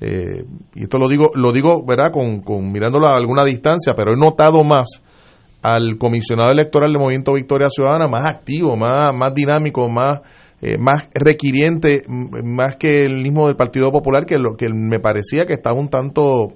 eh, 0.00 0.44
y 0.74 0.82
esto 0.82 0.98
lo 0.98 1.08
digo 1.08 1.30
lo 1.34 1.52
digo 1.52 1.84
verdad 1.84 2.12
con, 2.12 2.40
con 2.42 2.70
mirándolo 2.72 3.06
a 3.06 3.16
alguna 3.16 3.44
distancia, 3.44 3.94
pero 3.96 4.12
he 4.12 4.16
notado 4.16 4.62
más 4.64 5.02
al 5.66 5.98
comisionado 5.98 6.52
electoral 6.52 6.92
del 6.92 7.00
Movimiento 7.00 7.32
Victoria 7.32 7.68
Ciudadana 7.68 8.06
más 8.06 8.24
activo, 8.24 8.76
más 8.76 9.12
más 9.12 9.34
dinámico, 9.34 9.88
más 9.88 10.20
eh, 10.62 10.78
más 10.78 11.08
requiriente, 11.12 12.02
más 12.08 12.76
que 12.76 13.04
el 13.04 13.16
mismo 13.16 13.46
del 13.46 13.56
Partido 13.56 13.90
Popular, 13.90 14.24
que 14.24 14.38
lo 14.38 14.56
que 14.56 14.68
me 14.72 15.00
parecía 15.00 15.44
que 15.44 15.54
estaba 15.54 15.78
un 15.78 15.88
tanto 15.88 16.46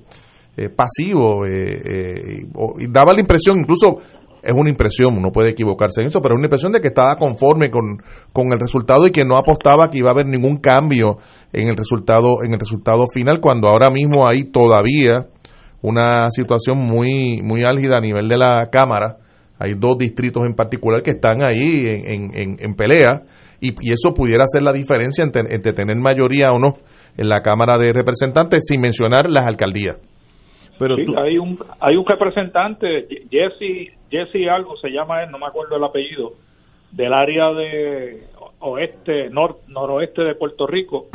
eh, 0.57 0.69
pasivo 0.69 1.45
eh, 1.45 2.47
y 2.79 2.87
daba 2.91 3.13
la 3.13 3.21
impresión, 3.21 3.59
incluso 3.59 3.99
es 4.43 4.53
una 4.53 4.71
impresión, 4.71 5.21
no 5.21 5.33
puede 5.33 5.51
equivocarse 5.51 6.03
en 6.03 6.07
eso, 6.07 6.23
pero 6.23 6.35
es 6.35 6.39
una 6.39 6.47
impresión 6.47 6.73
de 6.73 6.81
que 6.81 6.89
estaba 6.89 7.17
conforme 7.17 7.69
con, 7.69 7.99
con 8.33 8.53
el 8.53 8.61
resultado 8.61 9.07
y 9.07 9.11
que 9.11 9.25
no 9.25 9.37
apostaba 9.37 9.89
que 9.91 9.99
iba 9.99 10.09
a 10.11 10.13
haber 10.13 10.27
ningún 10.27 10.59
cambio 10.59 11.19
en 11.53 11.69
el 11.69 11.77
resultado, 11.77 12.45
en 12.45 12.55
el 12.55 12.61
resultado 12.61 13.05
final, 13.13 13.41
cuando 13.41 13.69
ahora 13.69 13.91
mismo 13.91 14.27
hay 14.27 14.45
todavía 14.45 15.27
una 15.83 16.31
situación 16.31 16.79
muy, 16.79 17.41
muy 17.43 17.65
álgida 17.65 17.99
a 17.99 18.01
nivel 18.01 18.29
de 18.29 18.37
la 18.37 18.69
Cámara. 18.71 19.17
Hay 19.59 19.75
dos 19.75 19.99
distritos 19.99 20.43
en 20.47 20.55
particular 20.55 21.03
que 21.03 21.11
están 21.11 21.45
ahí 21.45 21.85
en, 21.87 22.35
en, 22.35 22.57
en 22.59 22.75
pelea 22.75 23.23
y, 23.61 23.69
y, 23.69 23.93
eso 23.93 24.15
pudiera 24.15 24.45
ser 24.47 24.63
la 24.63 24.73
diferencia 24.73 25.23
entre, 25.23 25.55
entre 25.55 25.73
tener 25.73 25.97
mayoría 25.97 26.51
o 26.51 26.59
no 26.59 26.75
en 27.17 27.29
la 27.29 27.43
Cámara 27.43 27.77
de 27.77 27.93
Representantes, 27.93 28.63
sin 28.67 28.81
mencionar 28.81 29.29
las 29.29 29.47
alcaldías. 29.47 29.99
Pero 30.79 30.97
sí, 30.97 31.05
hay 31.19 31.37
un 31.37 31.59
hay 31.79 31.97
un 31.97 32.07
representante, 32.07 33.07
Jesse 33.31 33.93
Jesse 34.11 34.49
algo 34.51 34.77
se 34.79 34.89
llama 34.89 35.23
él, 35.23 35.31
no 35.31 35.39
me 35.39 35.47
acuerdo 35.47 35.77
el 35.77 35.85
apellido, 35.85 36.33
del 36.91 37.13
área 37.13 37.53
de 37.53 38.23
oeste, 38.61 39.29
nor, 39.31 39.59
noroeste 39.69 40.23
de 40.23 40.35
Puerto 40.35 40.67
Rico, 40.67 41.09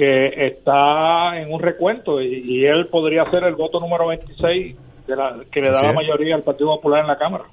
que 0.00 0.46
está 0.46 1.38
en 1.38 1.52
un 1.52 1.60
recuento 1.60 2.22
y, 2.22 2.64
él 2.64 2.88
podría 2.90 3.22
ser 3.26 3.44
el 3.44 3.54
voto 3.54 3.80
número 3.80 4.08
26 4.08 4.74
de 5.06 5.14
la, 5.14 5.44
que 5.52 5.60
le 5.60 5.70
da 5.70 5.82
la 5.82 5.92
mayoría 5.92 6.36
al 6.36 6.42
Partido 6.42 6.74
Popular 6.76 7.02
en 7.02 7.08
la 7.08 7.18
Cámara. 7.18 7.44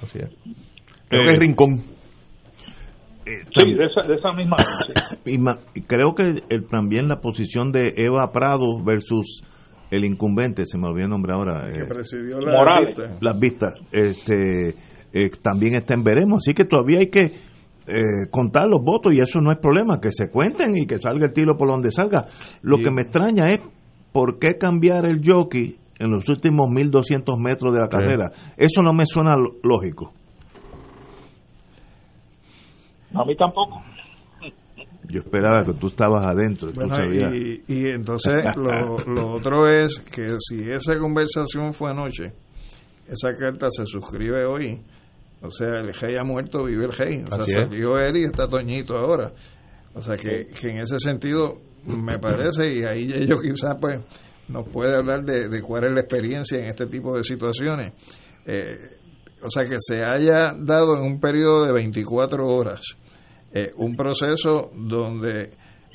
Así 0.00 0.20
es. 0.20 0.30
Creo 1.08 1.24
que 1.24 1.32
es 1.32 1.38
Rincón. 1.40 1.82
Eh, 3.26 3.30
sí, 3.52 3.74
de 3.74 3.86
esa, 3.86 4.02
de 4.06 4.14
esa 4.14 4.32
misma. 4.32 4.56
y 5.74 5.80
creo 5.82 6.14
que 6.14 6.22
el, 6.50 6.68
también 6.68 7.08
la 7.08 7.16
posición 7.16 7.72
de 7.72 7.94
Eva 7.96 8.30
Prado 8.32 8.80
versus 8.84 9.42
el 9.90 10.04
incumbente, 10.04 10.64
se 10.64 10.78
me 10.78 10.86
olvidó 10.86 11.06
el 11.06 11.10
nombre 11.10 11.32
ahora. 11.32 11.62
Que 11.64 11.80
eh, 11.80 11.86
presidió 11.88 12.38
la 12.38 12.78
vistas. 12.78 13.18
Las 13.20 13.38
vistas. 13.40 13.74
Este, 13.90 14.68
eh, 15.12 15.30
también 15.42 15.74
está 15.74 15.94
en 15.94 16.04
veremos. 16.04 16.44
Así 16.46 16.54
que 16.54 16.64
todavía 16.64 17.00
hay 17.00 17.10
que 17.10 17.32
eh, 17.86 18.28
contar 18.30 18.68
los 18.68 18.82
votos 18.82 19.12
y 19.12 19.20
eso 19.20 19.40
no 19.40 19.52
es 19.52 19.58
problema, 19.58 20.00
que 20.00 20.12
se 20.12 20.28
cuenten 20.28 20.76
y 20.76 20.86
que 20.86 20.98
salga 20.98 21.26
el 21.26 21.32
tiro 21.32 21.56
por 21.56 21.68
donde 21.68 21.90
salga. 21.90 22.26
Lo 22.62 22.78
que 22.78 22.90
me 22.90 23.02
extraña 23.02 23.50
es 23.50 23.60
por 24.12 24.38
qué 24.38 24.56
cambiar 24.58 25.06
el 25.06 25.20
jockey 25.24 25.76
en 25.98 26.10
los 26.10 26.28
últimos 26.28 26.70
1200 26.70 27.38
metros 27.38 27.72
de 27.72 27.80
la 27.80 27.88
carrera. 27.88 28.32
Eso 28.56 28.82
no 28.82 28.92
me 28.92 29.06
suena 29.06 29.34
lógico. 29.62 30.12
A 33.14 33.24
mí 33.24 33.36
tampoco. 33.36 33.82
Yo 35.08 35.20
esperaba 35.20 35.64
que 35.64 35.74
tú 35.74 35.88
estabas 35.88 36.24
adentro. 36.24 36.70
y, 37.68 37.90
entonces 37.90 38.44
lo, 38.56 38.96
lo, 38.98 39.30
otro 39.32 39.68
es 39.68 40.00
que 40.00 40.36
si 40.38 40.70
esa 40.70 40.96
conversación 40.96 41.72
fue 41.72 41.90
anoche, 41.90 42.32
esa 43.06 43.34
carta 43.34 43.68
se 43.70 43.84
suscribe 43.84 44.44
hoy. 44.44 44.80
O 45.42 45.50
sea, 45.50 45.68
el 45.68 45.92
rey 45.92 46.16
ha 46.16 46.24
muerto, 46.24 46.64
vive 46.64 46.84
el 46.84 46.92
rey. 46.92 47.24
O 47.24 47.34
sea, 47.34 47.62
salió 47.62 47.98
él 47.98 48.16
y 48.18 48.24
está 48.24 48.46
Toñito 48.46 48.96
ahora. 48.96 49.32
O 49.94 50.00
sea, 50.00 50.16
que, 50.16 50.46
que, 50.46 50.68
en 50.68 50.78
ese 50.78 50.98
sentido 50.98 51.60
me 51.84 52.18
parece, 52.18 52.72
y 52.72 52.84
ahí 52.84 53.12
ellos 53.12 53.40
quizás 53.42 53.76
pues 53.80 54.00
nos 54.48 54.68
puede 54.68 54.96
hablar 54.96 55.24
de, 55.24 55.48
de 55.48 55.62
cuál 55.62 55.84
es 55.86 55.92
la 55.92 56.00
experiencia 56.00 56.58
en 56.58 56.68
este 56.68 56.86
tipo 56.86 57.16
de 57.16 57.24
situaciones. 57.24 57.92
Eh, 58.46 58.78
o 59.42 59.50
sea, 59.50 59.64
que 59.64 59.76
se 59.80 60.04
haya 60.04 60.54
dado 60.56 60.96
en 60.96 61.02
un 61.02 61.20
periodo 61.20 61.64
de 61.64 61.72
24 61.72 62.46
horas 62.46 62.96
eh, 63.54 63.70
un 63.76 63.94
proceso 63.96 64.70
donde 64.74 65.50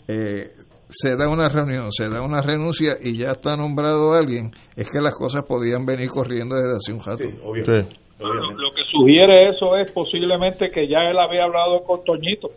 eh, 0.07 0.51
se 0.87 1.15
da 1.15 1.27
una 1.27 1.49
reunión, 1.49 1.91
se 1.91 2.07
da 2.07 2.21
una 2.21 2.39
renuncia 2.39 2.97
y 3.01 3.17
ya 3.17 3.31
está 3.31 3.57
nombrado 3.57 4.13
alguien, 4.13 4.51
es 4.75 4.87
que 4.91 5.01
las 5.01 5.15
cosas 5.15 5.43
podían 5.43 5.83
venir 5.83 6.09
corriendo 6.09 6.55
desde 6.55 6.75
hace 6.75 6.93
un 6.93 7.03
rato. 7.03 7.23
Lo, 8.19 8.71
que 8.73 8.83
sugiere 8.97 9.49
eso 9.49 9.77
es 9.77 9.91
posiblemente 9.91 10.69
que 10.71 10.87
ya 10.87 11.09
él 11.09 11.17
había 11.19 11.43
hablado 11.43 11.83
con 11.83 12.03
Toñito. 12.03 12.49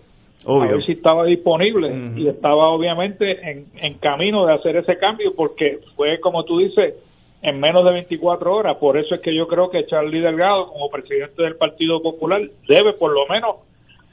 A 0.46 0.66
ver 0.66 0.82
si 0.84 0.92
estaba 0.92 1.24
disponible 1.24 1.94
y 2.16 2.26
estaba 2.26 2.70
obviamente 2.70 3.50
en, 3.50 3.66
en 3.74 3.98
camino 3.98 4.46
de 4.46 4.54
hacer 4.54 4.74
ese 4.76 4.96
cambio 4.96 5.34
porque 5.36 5.80
fue 5.96 6.18
como 6.18 6.44
tú 6.44 6.58
dices 6.58 6.94
en 7.42 7.60
menos 7.60 7.84
de 7.84 7.92
24 7.92 8.54
horas. 8.54 8.76
Por 8.78 8.98
eso 8.98 9.14
es 9.14 9.20
que 9.20 9.34
yo 9.36 9.46
creo 9.46 9.70
que 9.70 9.86
Charlie 9.86 10.20
Delgado, 10.20 10.68
como 10.68 10.88
presidente 10.88 11.42
del 11.42 11.56
Partido 11.56 12.00
Popular, 12.02 12.40
debe 12.68 12.92
por 12.94 13.12
lo 13.12 13.26
menos 13.28 13.56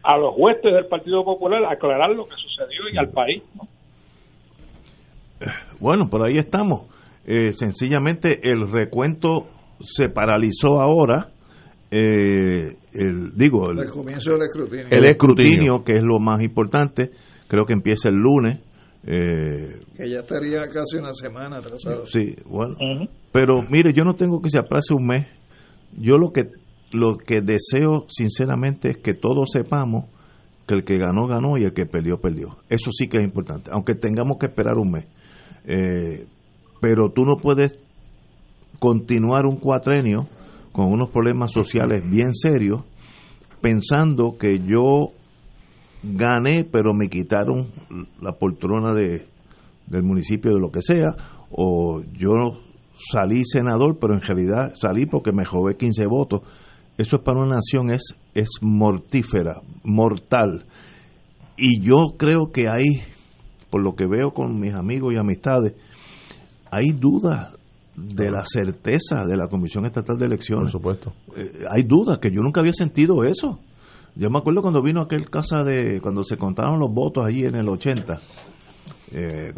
a 0.04 0.18
los 0.18 0.34
huestes 0.38 0.74
del 0.74 0.86
Partido 0.86 1.24
Popular 1.24 1.66
aclarar 1.66 2.12
lo 2.12 2.26
que 2.26 2.36
sucedió 2.36 2.90
y 2.92 2.98
al 2.98 3.10
país. 3.10 3.44
Bueno, 5.80 6.10
por 6.10 6.24
ahí 6.24 6.38
estamos. 6.38 6.88
Eh, 7.26 7.52
sencillamente 7.52 8.40
el 8.44 8.72
recuento 8.72 9.48
se 9.82 10.10
paralizó 10.10 10.80
ahora. 10.80 11.30
Eh, 11.90 12.76
el, 12.94 13.32
digo, 13.36 13.72
el, 13.72 13.90
comienzo 13.90 14.34
del 14.34 14.44
escrutinio. 14.44 14.88
El 14.90 15.06
escrutinio, 15.06 15.84
que 15.84 15.94
es 15.94 16.04
lo 16.04 16.20
más 16.20 16.42
importante, 16.42 17.12
creo 17.48 17.66
que 17.66 17.74
empieza 17.74 18.10
el 18.10 18.16
lunes. 18.16 18.60
Eh, 19.04 19.80
que 19.96 20.10
ya 20.10 20.20
estaría 20.20 20.68
casi 20.68 20.98
una 20.98 21.14
semana 21.14 21.58
atrasado. 21.58 22.06
Sí, 22.08 22.36
bueno. 22.46 22.76
Pero 23.32 23.62
mire, 23.70 23.94
yo 23.94 24.04
no 24.04 24.16
tengo 24.16 24.42
que 24.42 24.50
se 24.50 24.60
aplace 24.60 24.94
un 24.94 25.06
mes. 25.06 25.28
Yo 25.98 26.18
lo 26.18 26.32
que 26.32 26.50
lo 26.92 27.18
que 27.18 27.42
deseo 27.42 28.06
sinceramente 28.10 28.92
es 28.92 28.98
que 28.98 29.14
todos 29.14 29.50
sepamos 29.52 30.06
que 30.68 30.76
el 30.76 30.84
que 30.84 30.98
ganó, 30.98 31.28
ganó 31.28 31.58
y 31.58 31.64
el 31.64 31.74
que 31.74 31.86
perdió, 31.86 32.20
perdió. 32.20 32.58
Eso 32.70 32.92
sí 32.92 33.08
que 33.08 33.20
es 33.20 33.24
importante, 33.24 33.72
aunque 33.74 33.96
tengamos 33.96 34.38
que 34.38 34.48
esperar 34.48 34.76
un 34.76 34.92
mes. 34.92 35.06
Eh, 35.66 36.26
pero 36.82 37.12
tú 37.12 37.24
no 37.24 37.38
puedes 37.38 37.74
continuar 38.80 39.46
un 39.46 39.58
cuatrenio 39.58 40.28
con 40.78 40.94
unos 40.94 41.10
problemas 41.10 41.52
sociales 41.52 42.08
bien 42.08 42.34
serios 42.34 42.84
pensando 43.62 44.38
que 44.38 44.60
yo 44.60 45.12
gané 46.04 46.64
pero 46.64 46.94
me 46.94 47.10
quitaron 47.10 47.72
la 48.22 48.34
poltrona 48.34 48.94
de, 48.94 49.26
del 49.88 50.04
municipio 50.04 50.54
de 50.54 50.60
lo 50.60 50.70
que 50.70 50.84
sea 50.84 51.16
o 51.50 52.04
yo 52.14 52.62
salí 53.12 53.44
senador 53.44 53.98
pero 54.00 54.14
en 54.14 54.22
realidad 54.22 54.76
salí 54.80 55.08
porque 55.08 55.32
me 55.32 55.46
jové 55.46 55.76
15 55.76 56.06
votos 56.06 56.42
eso 56.98 57.24
para 57.24 57.40
una 57.42 57.56
nación 57.56 57.92
es, 57.92 58.16
es 58.34 58.50
mortífera, 58.62 59.62
mortal. 59.84 60.66
Y 61.56 61.80
yo 61.80 62.16
creo 62.18 62.52
que 62.52 62.68
hay, 62.68 63.04
por 63.70 63.84
lo 63.84 63.96
que 63.96 64.08
veo 64.08 64.32
con 64.32 64.60
mis 64.60 64.74
amigos 64.74 65.14
y 65.14 65.18
amistades, 65.18 65.76
hay 66.72 66.88
dudas 66.88 67.57
de 67.98 68.30
la 68.30 68.46
certeza 68.46 69.26
de 69.26 69.36
la 69.36 69.48
Comisión 69.48 69.86
Estatal 69.86 70.18
de 70.18 70.28
Elecciones. 70.28 70.72
Por 70.72 70.80
supuesto. 70.80 71.14
Eh, 71.36 71.64
hay 71.70 71.84
dudas, 71.84 72.20
que 72.20 72.30
yo 72.30 72.42
nunca 72.42 72.62
había 72.62 72.74
sentido 72.74 73.24
eso. 73.24 73.60
Yo 74.16 74.30
me 74.30 74.38
acuerdo 74.38 74.62
cuando 74.62 74.82
vino 74.82 75.02
aquel 75.02 75.30
casa 75.30 75.64
de, 75.64 76.00
cuando 76.02 76.24
se 76.24 76.38
contaron 76.38 76.80
los 76.80 76.94
votos 76.94 77.26
allí 77.26 77.44
en 77.44 77.56
el 77.56 77.68
80. 77.68 78.20
Eh, 79.12 79.54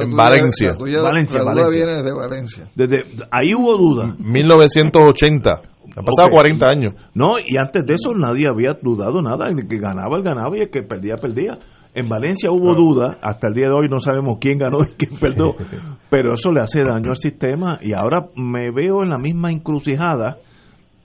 en 0.00 0.16
Valencia. 0.16 0.74
La, 0.78 1.02
Valencia, 1.02 1.40
duda 1.40 1.68
viene 1.68 1.94
desde 1.96 2.12
Valencia. 2.12 2.70
Desde, 2.74 3.02
ahí 3.30 3.54
hubo 3.54 3.76
dudas. 3.76 4.18
1980. 4.18 5.50
Han 5.96 6.04
pasado 6.04 6.28
40 6.30 6.66
años. 6.66 6.92
No, 7.14 7.38
y 7.38 7.56
antes 7.56 7.84
de 7.84 7.94
eso 7.94 8.14
nadie 8.14 8.46
había 8.48 8.78
dudado 8.80 9.20
nada. 9.20 9.48
El 9.48 9.66
que 9.68 9.78
ganaba, 9.78 10.16
el 10.16 10.22
ganaba 10.22 10.56
y 10.56 10.62
el 10.62 10.70
que 10.70 10.82
perdía, 10.82 11.16
perdía. 11.16 11.58
En 11.94 12.08
Valencia 12.08 12.50
hubo 12.50 12.74
duda, 12.74 13.18
hasta 13.20 13.48
el 13.48 13.54
día 13.54 13.66
de 13.66 13.74
hoy 13.74 13.88
no 13.88 13.98
sabemos 13.98 14.38
quién 14.40 14.58
ganó 14.58 14.82
y 14.82 14.94
quién 14.96 15.18
perdió, 15.18 15.56
pero 16.10 16.34
eso 16.34 16.52
le 16.52 16.60
hace 16.60 16.82
daño 16.82 17.10
al 17.10 17.16
sistema 17.16 17.78
y 17.82 17.92
ahora 17.92 18.28
me 18.36 18.70
veo 18.70 19.02
en 19.02 19.10
la 19.10 19.18
misma 19.18 19.50
encrucijada 19.50 20.38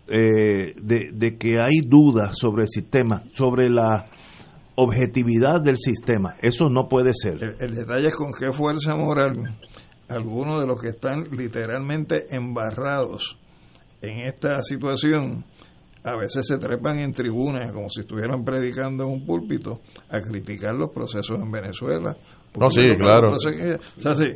eh, 0.07 0.73
de, 0.79 1.09
de, 1.11 1.38
que 1.38 1.59
hay 1.59 1.81
dudas 1.83 2.38
sobre 2.38 2.63
el 2.63 2.69
sistema, 2.69 3.23
sobre 3.33 3.69
la 3.69 4.05
objetividad 4.75 5.61
del 5.61 5.77
sistema. 5.77 6.36
Eso 6.41 6.69
no 6.69 6.88
puede 6.88 7.13
ser. 7.13 7.43
El, 7.43 7.55
el 7.59 7.75
detalle 7.75 8.07
es 8.07 8.15
con 8.15 8.31
qué 8.31 8.51
fuerza 8.51 8.95
moral 8.95 9.57
algunos 10.07 10.61
de 10.61 10.67
los 10.67 10.79
que 10.79 10.89
están 10.89 11.23
literalmente 11.31 12.27
embarrados 12.36 13.39
en 14.01 14.19
esta 14.27 14.61
situación 14.61 15.43
a 16.06 16.16
veces 16.16 16.45
se 16.45 16.58
trepan 16.58 16.99
en 16.99 17.12
tribunas 17.12 17.72
como 17.72 17.89
si 17.89 18.01
estuvieran 18.01 18.43
predicando 18.45 19.06
en 19.06 19.10
un 19.10 19.26
púlpito 19.26 19.82
a 20.10 20.20
criticar 20.20 20.76
los 20.76 20.91
procesos 20.91 21.39
en 21.41 21.51
Venezuela. 21.51 22.16
No, 22.60 22.70
sí, 22.70 22.84
claro. 22.97 23.34
o 23.34 23.39
sea, 23.39 24.16
sí. 24.16 24.32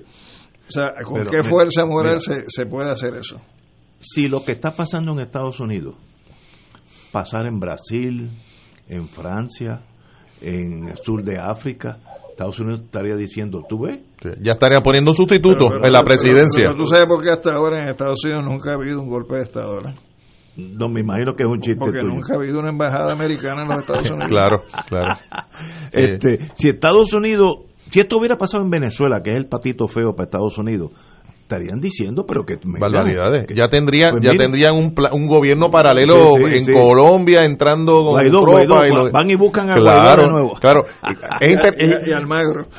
O 0.68 0.72
sea, 0.72 0.94
¿con 1.04 1.24
qué 1.24 1.44
fuerza 1.44 1.86
moral 1.86 2.20
se, 2.20 2.44
se 2.48 2.66
puede 2.66 2.90
hacer 2.90 3.14
eso? 3.16 3.40
Si 4.00 4.28
lo 4.28 4.44
que 4.44 4.54
está 4.54 4.72
pasando 4.72 5.12
en 5.14 5.20
Estados 5.20 5.60
Unidos, 5.60 5.96
pasar 7.12 7.46
en 7.46 7.60
Brasil, 7.60 8.32
en 8.88 9.08
Francia, 9.08 9.82
en 10.42 10.90
el 10.90 10.98
sur 10.98 11.24
de 11.24 11.40
África, 11.40 12.00
Estados 12.32 12.60
Unidos 12.60 12.82
estaría 12.86 13.16
diciendo, 13.16 13.64
¿tú 13.68 13.82
ves? 13.84 14.00
ya 14.42 14.52
estaría 14.52 14.80
poniendo 14.82 15.12
un 15.12 15.18
sustituto 15.18 15.84
en 15.84 15.94
la 15.94 16.04
presidencia. 16.04 16.64
Pero, 16.66 16.76
tú 16.76 16.86
sabes 16.86 17.06
por 17.06 17.22
qué 17.22 17.30
hasta 17.30 17.54
ahora 17.54 17.84
en 17.84 17.90
Estados 17.90 18.20
Unidos 18.26 18.46
nunca 18.46 18.72
ha 18.72 18.74
habido 18.74 19.02
un 19.02 19.10
golpe 19.10 19.36
de 19.36 19.42
Estado, 19.44 19.76
¿verdad? 19.76 19.96
No, 20.60 20.89
me 20.89 21.01
imagino 21.01 21.34
que 21.36 21.43
es 21.43 21.49
un 21.49 21.62
chiste 21.62 21.80
Porque 21.80 22.03
nunca 22.03 22.34
ha 22.34 22.38
habido 22.38 22.60
una 22.60 22.70
embajada 22.70 23.14
americana 23.14 23.64
en 23.64 23.70
los 23.70 23.78
Estados 23.80 24.10
Unidos. 24.12 24.30
claro, 24.30 24.64
claro. 24.88 25.18
este, 25.91 26.51
si 26.53 26.70
Estados 26.70 27.14
Unidos, 27.14 27.66
si 27.89 27.99
esto 27.99 28.18
hubiera 28.18 28.38
pasado 28.38 28.64
en 28.64 28.70
Venezuela, 28.70 29.22
que 29.24 29.32
es 29.32 29.38
el 29.38 29.47
patito 29.47 29.88
feo 29.88 30.14
para 30.14 30.26
Estados 30.26 30.57
Unidos, 30.57 30.91
estarían 31.50 31.80
diciendo, 31.82 32.26
pero 32.28 32.45
que 32.45 32.60
barbaridades. 32.64 33.47
ya 33.56 33.68
tendrían, 33.68 34.12
pues 34.12 34.24
ya 34.24 34.38
tendrían 34.38 34.76
un, 34.76 34.93
un 35.12 35.28
gobierno 35.28 35.72
paralelo 35.72 36.38
en 36.47 36.64
Colombia 36.66 37.43
entrando 37.43 38.04
con 38.04 38.24
y 38.24 39.12
van 39.12 39.30
y 39.30 39.36
buscan 39.36 39.72
a 39.72 39.74
claro, 39.74 40.24
de 40.24 40.30
nuevo. 40.30 40.54
Claro, 40.60 40.86
y, 42.06 42.12
Almagro. 42.12 42.68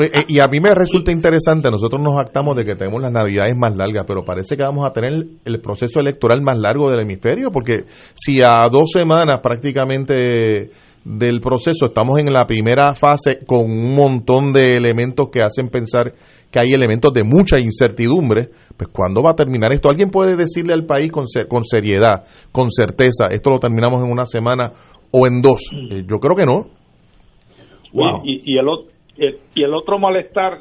Eh, 0.00 0.24
y 0.28 0.40
a 0.40 0.46
mí 0.46 0.60
me 0.60 0.72
resulta 0.72 1.12
interesante, 1.12 1.70
nosotros 1.70 2.00
nos 2.00 2.18
actamos 2.18 2.56
de 2.56 2.64
que 2.64 2.74
tenemos 2.74 3.02
las 3.02 3.12
navidades 3.12 3.54
más 3.56 3.76
largas, 3.76 4.04
pero 4.06 4.24
parece 4.24 4.56
que 4.56 4.62
vamos 4.62 4.86
a 4.86 4.92
tener 4.92 5.12
el 5.44 5.60
proceso 5.60 6.00
electoral 6.00 6.40
más 6.40 6.58
largo 6.58 6.90
del 6.90 7.00
hemisferio, 7.00 7.50
porque 7.50 7.84
si 8.14 8.40
a 8.40 8.66
dos 8.70 8.92
semanas 8.92 9.36
prácticamente 9.42 10.70
del 11.04 11.40
proceso 11.40 11.86
estamos 11.86 12.18
en 12.18 12.32
la 12.32 12.46
primera 12.46 12.94
fase 12.94 13.40
con 13.46 13.64
un 13.64 13.94
montón 13.94 14.52
de 14.52 14.76
elementos 14.76 15.28
que 15.30 15.42
hacen 15.42 15.68
pensar 15.68 16.12
que 16.50 16.60
hay 16.60 16.72
elementos 16.72 17.12
de 17.12 17.22
mucha 17.22 17.60
incertidumbre, 17.60 18.48
pues 18.76 18.90
¿cuándo 18.92 19.22
va 19.22 19.30
a 19.30 19.34
terminar 19.34 19.72
esto? 19.72 19.88
¿Alguien 19.88 20.10
puede 20.10 20.36
decirle 20.36 20.72
al 20.72 20.84
país 20.84 21.12
con, 21.12 21.26
con 21.48 21.64
seriedad, 21.64 22.24
con 22.50 22.70
certeza, 22.70 23.28
esto 23.30 23.50
lo 23.50 23.58
terminamos 23.58 24.04
en 24.04 24.10
una 24.10 24.26
semana 24.26 24.72
o 25.12 25.26
en 25.26 25.40
dos? 25.40 25.70
Eh, 25.72 26.02
yo 26.08 26.18
creo 26.18 26.34
que 26.34 26.46
no. 26.46 26.66
Y, 28.24 28.56
el, 28.56 28.66
y 29.54 29.62
el 29.62 29.74
otro 29.74 29.98
malestar 29.98 30.60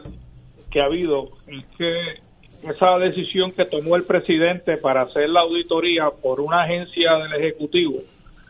que 0.72 0.82
ha 0.82 0.86
habido 0.86 1.30
es 1.48 1.66
que 1.78 2.70
esa 2.70 2.98
decisión 2.98 3.52
que 3.54 3.66
tomó 3.66 3.96
el 3.96 4.04
presidente 4.04 4.78
para 4.78 5.04
hacer 5.04 5.30
la 5.30 5.42
auditoría 5.42 6.10
por 6.22 6.42
una 6.42 6.64
agencia 6.64 7.14
del 7.18 7.42
Ejecutivo 7.42 8.00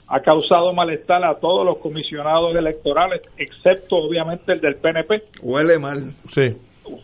ha 0.07 0.21
causado 0.21 0.73
malestar 0.73 1.23
a 1.23 1.35
todos 1.35 1.63
los 1.63 1.77
comisionados 1.77 2.55
electorales, 2.55 3.21
excepto 3.37 3.97
obviamente 3.97 4.53
el 4.53 4.59
del 4.59 4.75
PNP. 4.75 5.21
Huele 5.43 5.77
mal. 5.77 5.99
Sí. 6.31 6.55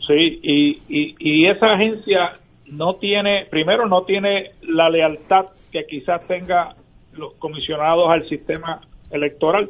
Sí, 0.07 0.39
y, 0.43 1.15
y, 1.19 1.47
esa 1.47 1.73
agencia 1.73 2.39
no 2.67 2.95
tiene, 2.95 3.45
primero 3.49 3.87
no 3.87 4.03
tiene 4.03 4.51
la 4.61 4.89
lealtad 4.89 5.47
que 5.71 5.85
quizás 5.85 6.25
tenga 6.27 6.75
los 7.13 7.33
comisionados 7.33 8.09
al 8.09 8.27
sistema 8.27 8.81
electoral, 9.11 9.69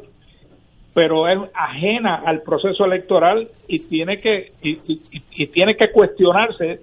pero 0.94 1.28
es 1.28 1.38
ajena 1.54 2.22
al 2.24 2.42
proceso 2.42 2.84
electoral 2.84 3.48
y 3.68 3.80
tiene 3.88 4.20
que 4.20 4.52
y, 4.62 4.78
y, 5.36 5.46
tiene 5.48 5.76
que 5.76 5.90
cuestionarse 5.90 6.80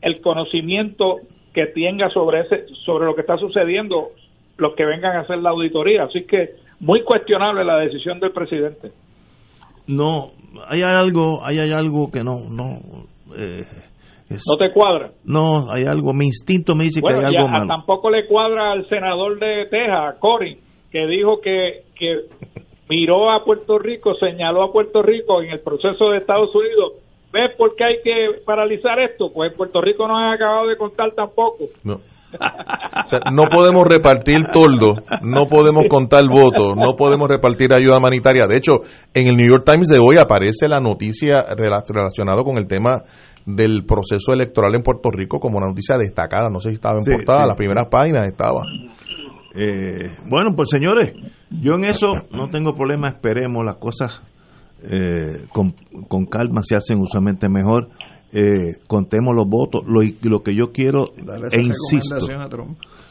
el 0.00 0.20
conocimiento 0.20 1.16
que 1.52 1.66
tenga 1.66 2.10
sobre 2.10 2.40
ese 2.40 2.66
sobre 2.84 3.06
lo 3.06 3.14
que 3.14 3.22
está 3.22 3.36
sucediendo 3.36 4.10
los 4.56 4.74
que 4.74 4.84
vengan 4.84 5.16
a 5.16 5.20
hacer 5.20 5.38
la 5.38 5.50
auditoría. 5.50 6.04
Así 6.04 6.24
que 6.24 6.50
muy 6.80 7.02
cuestionable 7.02 7.64
la 7.64 7.78
decisión 7.78 8.20
del 8.20 8.30
presidente. 8.30 8.92
No 9.86 10.30
hay 10.68 10.82
algo, 10.82 11.44
hay, 11.44 11.58
algo 11.58 12.10
que 12.10 12.20
no, 12.20 12.40
no, 12.50 12.78
eh, 13.36 13.64
no 14.30 14.56
te 14.58 14.72
cuadra. 14.72 15.10
No, 15.24 15.70
hay 15.70 15.84
algo, 15.84 16.12
mi 16.12 16.26
instinto 16.26 16.74
me 16.74 16.84
dice 16.84 17.00
que 17.00 17.12
hay 17.12 17.36
algo 17.36 17.48
malo. 17.48 17.66
Tampoco 17.66 18.10
le 18.10 18.26
cuadra 18.26 18.72
al 18.72 18.88
senador 18.88 19.38
de 19.38 19.66
Texas, 19.66 20.16
Cory, 20.18 20.58
que 20.90 21.06
dijo 21.06 21.40
que, 21.40 21.84
que 21.96 22.24
miró 22.88 23.30
a 23.30 23.44
Puerto 23.44 23.78
Rico, 23.78 24.14
señaló 24.14 24.62
a 24.62 24.72
Puerto 24.72 25.02
Rico 25.02 25.42
en 25.42 25.50
el 25.50 25.60
proceso 25.60 26.10
de 26.10 26.18
Estados 26.18 26.54
Unidos. 26.54 26.94
¿Ves 27.32 27.54
por 27.56 27.76
qué 27.76 27.84
hay 27.84 28.02
que 28.02 28.40
paralizar 28.44 28.98
esto? 28.98 29.30
Pues 29.32 29.54
Puerto 29.54 29.80
Rico 29.80 30.08
no 30.08 30.18
ha 30.18 30.32
acabado 30.32 30.66
de 30.66 30.76
contar 30.76 31.12
tampoco. 31.12 31.66
No 31.84 32.00
no 33.32 33.44
podemos 33.50 33.86
repartir 33.86 34.46
toldo, 34.52 34.96
no 35.22 35.46
podemos 35.46 35.84
contar 35.88 36.24
votos, 36.30 36.76
no 36.76 36.96
podemos 36.96 37.28
repartir 37.28 37.72
ayuda 37.74 37.98
humanitaria. 37.98 38.46
De 38.46 38.56
hecho, 38.56 38.80
en 39.14 39.28
el 39.28 39.36
New 39.36 39.48
York 39.48 39.64
Times 39.64 39.88
de 39.88 39.98
hoy 39.98 40.16
aparece 40.18 40.68
la 40.68 40.80
noticia 40.80 41.44
relacionada 41.56 42.42
con 42.42 42.56
el 42.56 42.66
tema 42.66 43.02
del 43.46 43.84
proceso 43.84 44.32
electoral 44.32 44.74
en 44.74 44.82
Puerto 44.82 45.10
Rico 45.10 45.40
como 45.40 45.58
una 45.58 45.68
noticia 45.68 45.96
destacada. 45.96 46.50
No 46.50 46.60
sé 46.60 46.70
si 46.70 46.74
estaba 46.74 46.98
en 46.98 47.04
portada, 47.04 47.46
las 47.46 47.56
primeras 47.56 47.88
páginas 47.88 48.26
estaba. 48.26 48.62
Eh, 49.54 50.16
bueno, 50.28 50.50
pues 50.54 50.68
señores, 50.70 51.12
yo 51.50 51.74
en 51.74 51.86
eso 51.86 52.06
no 52.30 52.48
tengo 52.50 52.74
problema, 52.74 53.08
esperemos 53.08 53.64
las 53.64 53.76
cosas 53.76 54.22
eh, 54.82 55.46
con, 55.52 55.74
con 56.08 56.24
calma 56.26 56.62
se 56.62 56.76
hacen 56.76 56.98
usualmente 57.00 57.48
mejor 57.50 57.88
eh, 58.32 58.78
contemos 58.86 59.34
los 59.34 59.48
votos. 59.48 59.82
Lo, 59.86 60.00
lo 60.22 60.42
que 60.42 60.54
yo 60.54 60.72
quiero 60.72 61.04
e 61.52 61.60
insisto. 61.60 62.16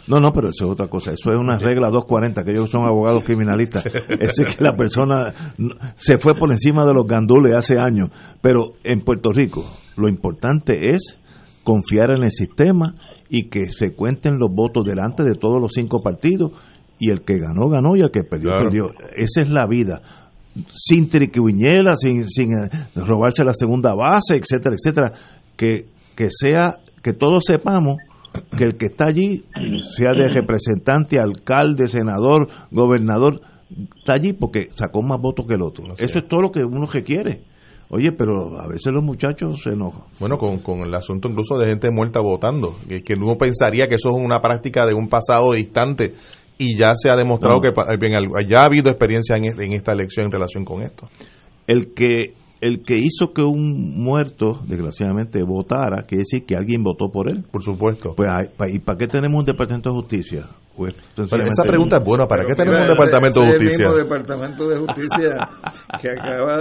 No, 0.07 0.19
no, 0.19 0.31
pero 0.33 0.49
eso 0.49 0.65
es 0.65 0.71
otra 0.71 0.87
cosa. 0.87 1.11
Eso 1.11 1.31
es 1.31 1.37
una 1.37 1.59
regla 1.59 1.89
240, 1.89 2.43
que 2.43 2.51
ellos 2.51 2.71
son 2.71 2.87
abogados 2.87 3.23
criminalistas. 3.23 3.85
es 3.85 4.35
que 4.39 4.63
la 4.63 4.75
persona 4.75 5.33
se 5.95 6.17
fue 6.17 6.33
por 6.33 6.51
encima 6.51 6.85
de 6.85 6.93
los 6.93 7.05
gandules 7.05 7.55
hace 7.55 7.77
años. 7.77 8.09
Pero 8.41 8.73
en 8.83 9.01
Puerto 9.01 9.31
Rico, 9.31 9.65
lo 9.97 10.09
importante 10.09 10.95
es 10.95 11.17
confiar 11.63 12.11
en 12.11 12.23
el 12.23 12.31
sistema 12.31 12.95
y 13.29 13.49
que 13.49 13.69
se 13.69 13.93
cuenten 13.93 14.39
los 14.39 14.49
votos 14.51 14.83
delante 14.83 15.23
de 15.23 15.35
todos 15.35 15.61
los 15.61 15.73
cinco 15.73 16.01
partidos. 16.01 16.53
Y 16.97 17.11
el 17.11 17.21
que 17.21 17.37
ganó, 17.37 17.69
ganó, 17.69 17.95
y 17.95 18.01
el 18.01 18.11
que 18.11 18.23
perdió, 18.23 18.51
perdió. 18.51 18.91
Esa 19.15 19.41
es 19.41 19.49
la 19.49 19.67
vida 19.67 20.01
sin 20.73 21.09
triquiñuela, 21.09 21.95
sin, 21.97 22.27
sin 22.29 22.51
eh, 22.53 22.69
robarse 22.95 23.43
la 23.43 23.53
segunda 23.53 23.93
base, 23.93 24.35
etcétera, 24.35 24.75
etcétera, 24.75 25.13
que, 25.55 25.85
que 26.15 26.29
sea, 26.31 26.77
que 27.01 27.13
todos 27.13 27.43
sepamos 27.45 27.97
que 28.57 28.63
el 28.63 28.77
que 28.77 28.87
está 28.87 29.05
allí, 29.05 29.43
sea 29.95 30.13
de 30.13 30.27
representante, 30.27 31.19
alcalde, 31.19 31.87
senador, 31.87 32.47
gobernador, 32.71 33.41
está 33.97 34.13
allí 34.15 34.33
porque 34.33 34.69
sacó 34.75 35.01
más 35.01 35.19
votos 35.19 35.45
que 35.47 35.55
el 35.55 35.61
otro. 35.61 35.85
Eso 35.97 36.19
es 36.19 36.27
todo 36.27 36.41
lo 36.41 36.51
que 36.51 36.63
uno 36.63 36.85
requiere. 36.85 37.41
Oye, 37.91 38.11
pero 38.11 38.59
a 38.59 38.67
veces 38.67 38.93
los 38.93 39.03
muchachos 39.03 39.63
se 39.63 39.71
enojan. 39.71 40.03
Bueno, 40.19 40.37
con, 40.37 40.59
con 40.59 40.81
el 40.81 40.93
asunto 40.93 41.27
incluso 41.27 41.57
de 41.57 41.69
gente 41.69 41.89
muerta 41.89 42.19
votando, 42.19 42.75
que, 42.87 43.01
que 43.01 43.15
uno 43.15 43.35
pensaría 43.35 43.87
que 43.87 43.95
eso 43.95 44.09
es 44.11 44.23
una 44.23 44.41
práctica 44.41 44.85
de 44.85 44.93
un 44.93 45.07
pasado 45.07 45.53
distante 45.53 46.13
y 46.59 46.77
ya 46.77 46.91
se 46.93 47.09
ha 47.09 47.15
demostrado 47.15 47.61
que 47.61 47.71
ya 48.45 48.61
ha 48.61 48.65
habido 48.65 48.89
experiencia 48.89 49.37
en, 49.37 49.73
esta 49.73 49.93
elección 49.93 50.25
en 50.25 50.31
relación 50.31 50.65
con 50.65 50.83
esto. 50.83 51.09
El 51.65 51.93
que 51.93 52.33
el 52.61 52.83
que 52.83 52.97
hizo 52.97 53.31
que 53.33 53.41
un 53.41 54.03
muerto, 54.03 54.59
desgraciadamente, 54.67 55.41
votara, 55.41 56.03
quiere 56.03 56.23
decir 56.23 56.45
que 56.45 56.57
alguien 56.57 56.83
votó 56.83 57.09
por 57.09 57.29
él. 57.29 57.45
Por 57.49 57.63
supuesto. 57.63 58.13
Pues, 58.13 58.29
¿y 58.73 58.79
para 58.79 58.97
qué 58.97 59.07
tenemos 59.07 59.39
un 59.39 59.45
departamento 59.45 59.91
de 59.91 59.95
justicia? 59.95 60.45
Pues, 60.75 60.93
esa 61.15 61.63
pregunta 61.63 61.97
es 61.97 62.03
buena. 62.03 62.27
¿Para 62.27 62.45
qué 62.45 62.55
tenemos 62.55 62.81
un 62.81 62.87
departamento 62.89 63.39
de 63.39 63.47
justicia? 63.47 63.75
el 63.75 63.79
mismo 63.79 63.95
departamento 63.95 64.69
de 64.69 64.77
justicia 64.77 65.49
que 66.01 66.09
acaba 66.09 66.57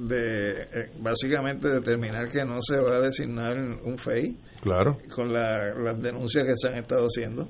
de, 0.00 0.62
eh, 0.62 0.90
básicamente, 1.00 1.68
determinar 1.68 2.28
que 2.28 2.44
no 2.44 2.60
se 2.60 2.80
va 2.80 2.96
a 2.96 3.00
designar 3.00 3.56
un 3.56 3.96
FEI. 3.96 4.36
Claro. 4.62 4.98
Con 5.14 5.32
las 5.32 6.02
denuncias 6.02 6.44
que 6.44 6.54
se 6.56 6.68
han 6.68 6.74
estado 6.74 7.06
haciendo. 7.06 7.48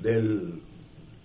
Del 0.00 0.62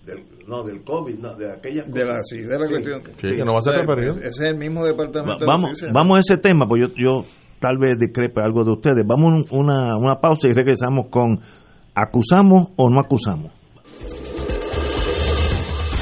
del, 0.04 0.24
no, 0.46 0.62
del 0.64 0.82
COVID, 0.82 1.18
no, 1.18 1.34
de 1.34 1.52
aquella 1.52 1.84
De 1.84 2.04
la, 2.04 2.20
sí, 2.24 2.38
de 2.38 2.58
la 2.58 2.68
cuestión. 2.68 3.02
que 3.02 3.44
no 3.44 3.52
va 3.52 3.58
a 3.58 3.62
ser 3.62 3.98
Ese 4.00 4.28
es 4.28 4.40
el 4.40 4.56
mismo 4.56 4.84
departamento. 4.84 5.46
vamos, 5.46 5.80
vamos 5.92 6.16
a 6.16 6.20
ese 6.20 6.36
tema, 6.38 6.66
pues 6.68 6.82
yo, 6.82 6.88
yo 6.96 7.24
tal 7.60 7.78
vez 7.78 7.98
discrepe 7.98 8.40
algo 8.42 8.64
de 8.64 8.72
ustedes. 8.72 9.06
Vamos 9.06 9.46
a 9.50 9.54
una, 9.54 9.96
una 9.96 10.20
pausa 10.20 10.48
y 10.48 10.52
regresamos 10.52 11.06
con 11.10 11.38
¿acusamos 11.94 12.68
o 12.76 12.90
no 12.90 13.00
acusamos? 13.00 13.52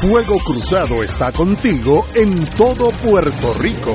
Fuego 0.01 0.37
Cruzado 0.47 1.03
está 1.03 1.31
contigo 1.31 2.07
en 2.15 2.47
todo 2.57 2.91
Puerto 3.03 3.53
Rico. 3.61 3.95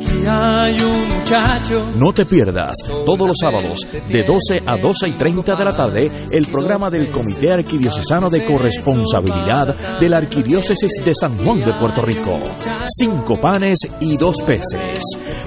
No 1.95 2.13
te 2.13 2.25
pierdas 2.25 2.75
todos 3.05 3.27
los 3.27 3.37
sábados 3.39 3.87
de 3.91 4.23
12 4.23 4.59
a 4.67 4.77
12 4.79 5.09
y 5.09 5.11
30 5.13 5.55
de 5.55 5.65
la 5.65 5.71
tarde 5.71 6.01
el 6.29 6.45
programa 6.47 6.89
del 6.89 7.09
Comité 7.09 7.51
Arquidiocesano 7.51 8.29
de 8.29 8.45
Corresponsabilidad 8.45 9.97
de 9.99 10.09
la 10.09 10.17
Arquidiócesis 10.17 11.03
de 11.03 11.13
San 11.15 11.37
Juan 11.37 11.59
de 11.59 11.73
Puerto 11.73 12.01
Rico. 12.01 12.39
Cinco 12.85 13.39
panes 13.39 13.79
y 13.99 14.17
dos 14.17 14.37
peces. 14.45 14.99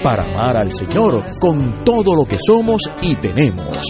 Para 0.02 0.24
amar 0.24 0.56
al 0.56 0.72
Señor 0.72 1.22
con 1.40 1.84
todo 1.84 2.14
lo 2.14 2.24
que 2.24 2.38
somos 2.44 2.82
y 3.02 3.14
tenemos. 3.16 3.82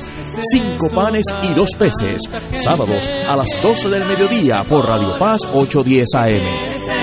Cinco 0.52 0.90
panes 0.94 1.24
y 1.42 1.54
dos 1.54 1.70
peces. 1.78 2.22
Sábados 2.52 3.08
a 3.28 3.36
las 3.36 3.62
12 3.62 3.88
del 3.88 4.04
mediodía 4.06 4.56
por 4.68 4.84
Radio 4.84 5.16
Paz 5.18 5.40
810 5.52 6.08
AM. 6.16 6.93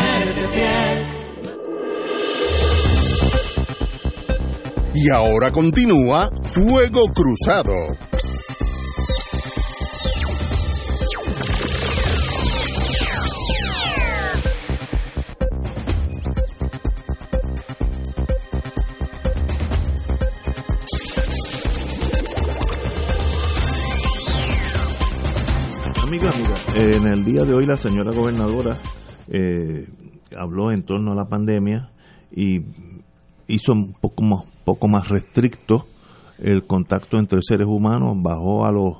Y 4.93 5.09
ahora 5.09 5.51
continúa 5.51 6.29
Fuego 6.43 7.05
Cruzado. 7.13 7.73
Amiga, 26.03 26.31
amiga, 26.31 26.55
en 26.75 27.07
el 27.07 27.23
día 27.23 27.45
de 27.45 27.53
hoy 27.53 27.65
la 27.65 27.77
señora 27.77 28.11
gobernadora 28.11 28.75
eh, 29.29 29.87
habló 30.37 30.71
en 30.71 30.83
torno 30.83 31.13
a 31.13 31.15
la 31.15 31.29
pandemia 31.29 31.89
y 32.35 32.59
hizo 33.47 33.71
un 33.71 33.93
poco 33.93 34.23
más, 34.23 34.50
poco 34.71 34.87
más 34.87 35.09
restricto 35.09 35.85
el 36.39 36.65
contacto 36.65 37.17
entre 37.17 37.39
seres 37.41 37.67
humanos, 37.67 38.15
bajó 38.21 38.65
a 38.65 38.71
los 38.71 38.99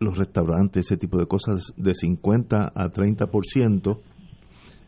los 0.00 0.16
restaurantes, 0.16 0.86
ese 0.86 0.96
tipo 0.96 1.18
de 1.18 1.26
cosas, 1.26 1.74
de 1.76 1.92
50 1.92 2.72
a 2.74 2.88
30%, 2.88 3.98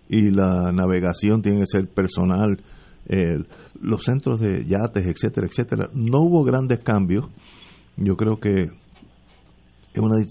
y 0.08 0.30
la 0.30 0.72
navegación 0.72 1.42
tiene 1.42 1.60
que 1.60 1.66
ser 1.66 1.88
personal, 1.88 2.62
eh, 3.08 3.42
los 3.82 4.04
centros 4.04 4.40
de 4.40 4.64
yates, 4.64 5.04
etcétera, 5.04 5.48
etcétera. 5.48 5.90
No 5.92 6.20
hubo 6.20 6.44
grandes 6.44 6.78
cambios. 6.78 7.26
Yo 7.96 8.16
creo 8.16 8.38
que 8.38 8.70
es 9.92 10.00
una, 10.00 10.24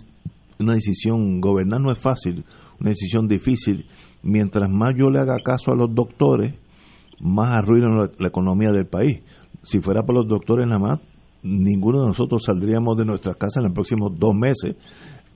una 0.59 0.73
decisión, 0.73 1.41
gobernar 1.41 1.81
no 1.81 1.91
es 1.91 1.99
fácil, 1.99 2.45
una 2.79 2.89
decisión 2.89 3.27
difícil. 3.27 3.85
Mientras 4.23 4.69
más 4.71 4.95
yo 4.97 5.09
le 5.09 5.19
haga 5.19 5.35
caso 5.43 5.73
a 5.73 5.75
los 5.75 5.93
doctores, 5.93 6.55
más 7.22 7.55
arruinan 7.55 8.09
la, 8.17 8.28
economía 8.28 8.72
del 8.72 8.86
país. 8.86 9.22
Si 9.63 9.80
fuera 9.80 10.03
por 10.03 10.15
los 10.15 10.28
doctores 10.28 10.67
nada 10.67 10.80
más, 10.80 10.99
ninguno 11.43 12.01
de 12.01 12.07
nosotros 12.07 12.43
saldríamos 12.45 12.97
de 12.97 13.05
nuestras 13.05 13.36
casas 13.36 13.57
en 13.57 13.63
los 13.65 13.74
próximos 13.74 14.11
dos 14.17 14.34
meses. 14.36 14.76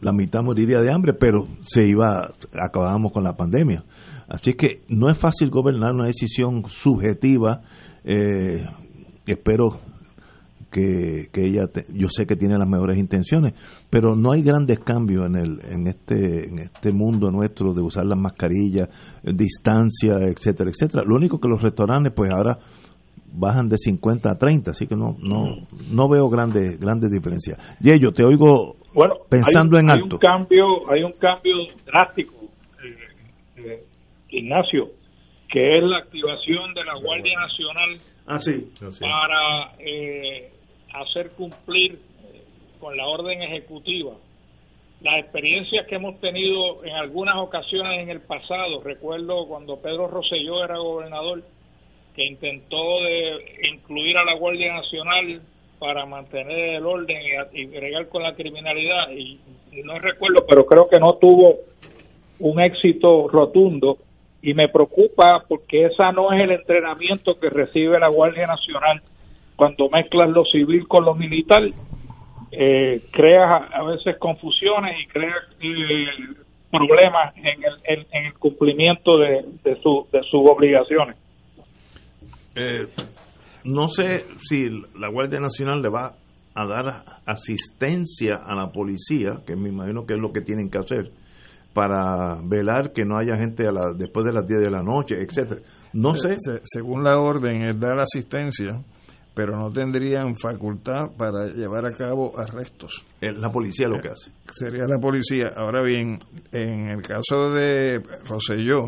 La 0.01 0.11
mitad 0.11 0.41
moriría 0.41 0.79
de 0.79 0.91
hambre, 0.91 1.13
pero 1.13 1.47
se 1.61 1.87
iba, 1.87 2.33
acabábamos 2.61 3.11
con 3.11 3.23
la 3.23 3.35
pandemia. 3.35 3.83
Así 4.27 4.53
que 4.53 4.81
no 4.89 5.09
es 5.09 5.17
fácil 5.17 5.49
gobernar 5.49 5.93
una 5.93 6.07
decisión 6.07 6.63
subjetiva. 6.67 7.61
Eh, 8.03 8.65
espero 9.25 9.79
que, 10.73 11.29
que 11.31 11.45
ella, 11.45 11.67
te- 11.67 11.85
yo 11.93 12.07
sé 12.09 12.25
que 12.25 12.35
tiene 12.35 12.57
las 12.57 12.67
mejores 12.67 12.97
intenciones, 12.97 13.53
pero 13.89 14.15
no 14.15 14.31
hay 14.33 14.41
grandes 14.41 14.79
cambios 14.79 15.27
en 15.27 15.35
el, 15.35 15.59
en 15.69 15.87
este, 15.87 16.49
en 16.49 16.59
este 16.59 16.91
mundo 16.91 17.29
nuestro 17.31 17.73
de 17.73 17.81
usar 17.81 18.05
las 18.05 18.19
mascarillas, 18.19 18.89
eh, 19.23 19.31
distancia, 19.33 20.13
etcétera, 20.27 20.69
etcétera. 20.71 21.03
Lo 21.07 21.15
único 21.15 21.39
que 21.39 21.47
los 21.47 21.61
restaurantes, 21.61 22.11
pues 22.13 22.31
ahora 22.31 22.57
bajan 23.35 23.69
de 23.69 23.77
50 23.77 24.29
a 24.31 24.37
30, 24.37 24.71
así 24.71 24.85
que 24.87 24.95
no, 24.95 25.15
no, 25.21 25.55
no 25.91 26.09
veo 26.09 26.27
grandes, 26.29 26.79
grandes 26.79 27.09
diferencias. 27.11 27.57
Yello, 27.79 28.11
te 28.11 28.23
oigo 28.25 28.75
Bueno, 28.93 29.15
pensando 29.29 29.77
hay, 29.77 29.83
un- 29.83 29.89
en 29.91 29.95
hay 29.95 30.03
alto. 30.03 30.15
un 30.15 30.19
cambio, 30.19 30.65
hay 30.91 31.03
un 31.03 31.13
cambio 31.13 31.53
drástico, 31.85 32.33
eh, 32.83 32.97
eh, 33.57 33.83
Ignacio, 34.29 34.89
que 35.49 35.77
es 35.77 35.83
la 35.83 35.97
activación 35.97 36.73
de 36.73 36.83
la 36.83 36.93
Guardia 37.03 37.39
Nacional 37.39 37.89
Ah, 38.25 38.39
sí. 38.39 38.53
para 38.99 39.73
eh, 39.79 40.51
hacer 40.93 41.31
cumplir 41.31 41.93
eh, 41.93 42.43
con 42.79 42.95
la 42.95 43.07
orden 43.07 43.41
ejecutiva 43.41 44.13
las 45.03 45.19
experiencias 45.19 45.85
que 45.85 45.95
hemos 45.95 46.19
tenido 46.21 46.83
en 46.85 46.93
algunas 46.93 47.35
ocasiones 47.35 47.99
en 47.99 48.09
el 48.09 48.21
pasado. 48.21 48.81
Recuerdo 48.81 49.47
cuando 49.47 49.77
Pedro 49.77 50.07
Rosselló 50.07 50.63
era 50.63 50.77
gobernador, 50.77 51.43
que 52.15 52.23
intentó 52.23 53.03
de 53.03 53.67
incluir 53.73 54.17
a 54.17 54.23
la 54.23 54.35
Guardia 54.35 54.73
Nacional 54.73 55.41
para 55.77 56.05
mantener 56.05 56.75
el 56.75 56.85
orden 56.85 57.17
y, 57.51 57.65
bregar 57.65 58.07
con 58.07 58.23
la 58.23 58.33
criminalidad. 58.33 59.11
Y, 59.11 59.39
y 59.73 59.83
no 59.83 59.99
recuerdo, 59.99 60.45
pero 60.47 60.65
creo 60.65 60.87
que 60.87 60.99
no 60.99 61.15
tuvo 61.15 61.57
un 62.39 62.61
éxito 62.61 63.27
rotundo. 63.27 63.97
Y 64.41 64.53
me 64.53 64.69
preocupa 64.69 65.43
porque 65.47 65.85
esa 65.85 66.13
no 66.13 66.31
es 66.31 66.41
el 66.41 66.51
entrenamiento 66.51 67.39
que 67.39 67.49
recibe 67.49 67.99
la 67.99 68.09
Guardia 68.09 68.47
Nacional 68.47 69.01
cuando 69.55 69.89
mezclas 69.89 70.29
lo 70.29 70.43
civil 70.45 70.87
con 70.87 71.05
lo 71.05 71.15
militar. 71.15 71.61
Eh, 72.51 73.01
creas 73.11 73.63
a, 73.73 73.83
veces 73.83 74.17
confusiones 74.19 74.95
y 75.03 75.07
creas 75.07 75.35
eh, 75.59 76.05
problemas 76.69 77.35
en 77.37 77.63
el, 77.63 77.73
en, 77.85 78.05
en 78.11 78.25
el 78.27 78.33
cumplimiento 78.35 79.17
de, 79.17 79.43
de, 79.63 79.75
su, 79.81 80.07
de 80.11 80.21
sus 80.23 80.41
obligaciones. 80.47 81.15
Eh, 82.55 82.87
no 83.63 83.87
sé 83.87 84.25
si 84.37 84.69
la 84.99 85.09
Guardia 85.09 85.39
Nacional 85.39 85.81
le 85.81 85.89
va 85.89 86.13
a 86.55 86.67
dar 86.67 86.85
asistencia 87.25 88.35
a 88.45 88.53
la 88.55 88.67
policía, 88.71 89.39
que 89.47 89.55
me 89.55 89.69
imagino 89.69 90.05
que 90.05 90.13
es 90.13 90.19
lo 90.19 90.31
que 90.31 90.41
tienen 90.41 90.69
que 90.69 90.77
hacer, 90.77 91.09
para 91.73 92.37
velar 92.43 92.91
que 92.93 93.03
no 93.05 93.17
haya 93.17 93.35
gente 93.35 93.67
a 93.67 93.71
la, 93.71 93.93
después 93.97 94.25
de 94.25 94.33
las 94.33 94.45
10 94.47 94.61
de 94.61 94.69
la 94.69 94.83
noche, 94.83 95.15
etcétera. 95.19 95.61
No 95.93 96.13
sé. 96.15 96.35
Se- 96.37 96.59
según 96.63 97.03
la 97.03 97.19
orden 97.19 97.63
es 97.63 97.79
dar 97.79 97.99
asistencia, 97.99 98.83
pero 99.33 99.57
no 99.57 99.71
tendrían 99.71 100.35
facultad 100.35 101.11
para 101.17 101.47
llevar 101.47 101.85
a 101.85 101.95
cabo 101.95 102.33
arrestos. 102.37 103.03
Es 103.19 103.37
la 103.39 103.51
policía 103.51 103.87
lo 103.87 103.99
que 104.01 104.09
hace. 104.09 104.31
Sería 104.51 104.83
la 104.87 104.99
policía. 104.99 105.51
Ahora 105.55 105.81
bien, 105.83 106.19
en 106.51 106.89
el 106.89 107.01
caso 107.01 107.49
de 107.51 107.99
Roselló, 108.25 108.81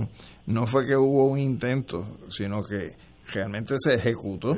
no 0.48 0.66
fue 0.68 0.86
que 0.86 0.96
hubo 0.96 1.26
un 1.30 1.40
intento, 1.40 2.18
sino 2.30 2.60
que 2.62 2.90
realmente 3.34 3.76
se 3.80 3.96
ejecutó 3.96 4.56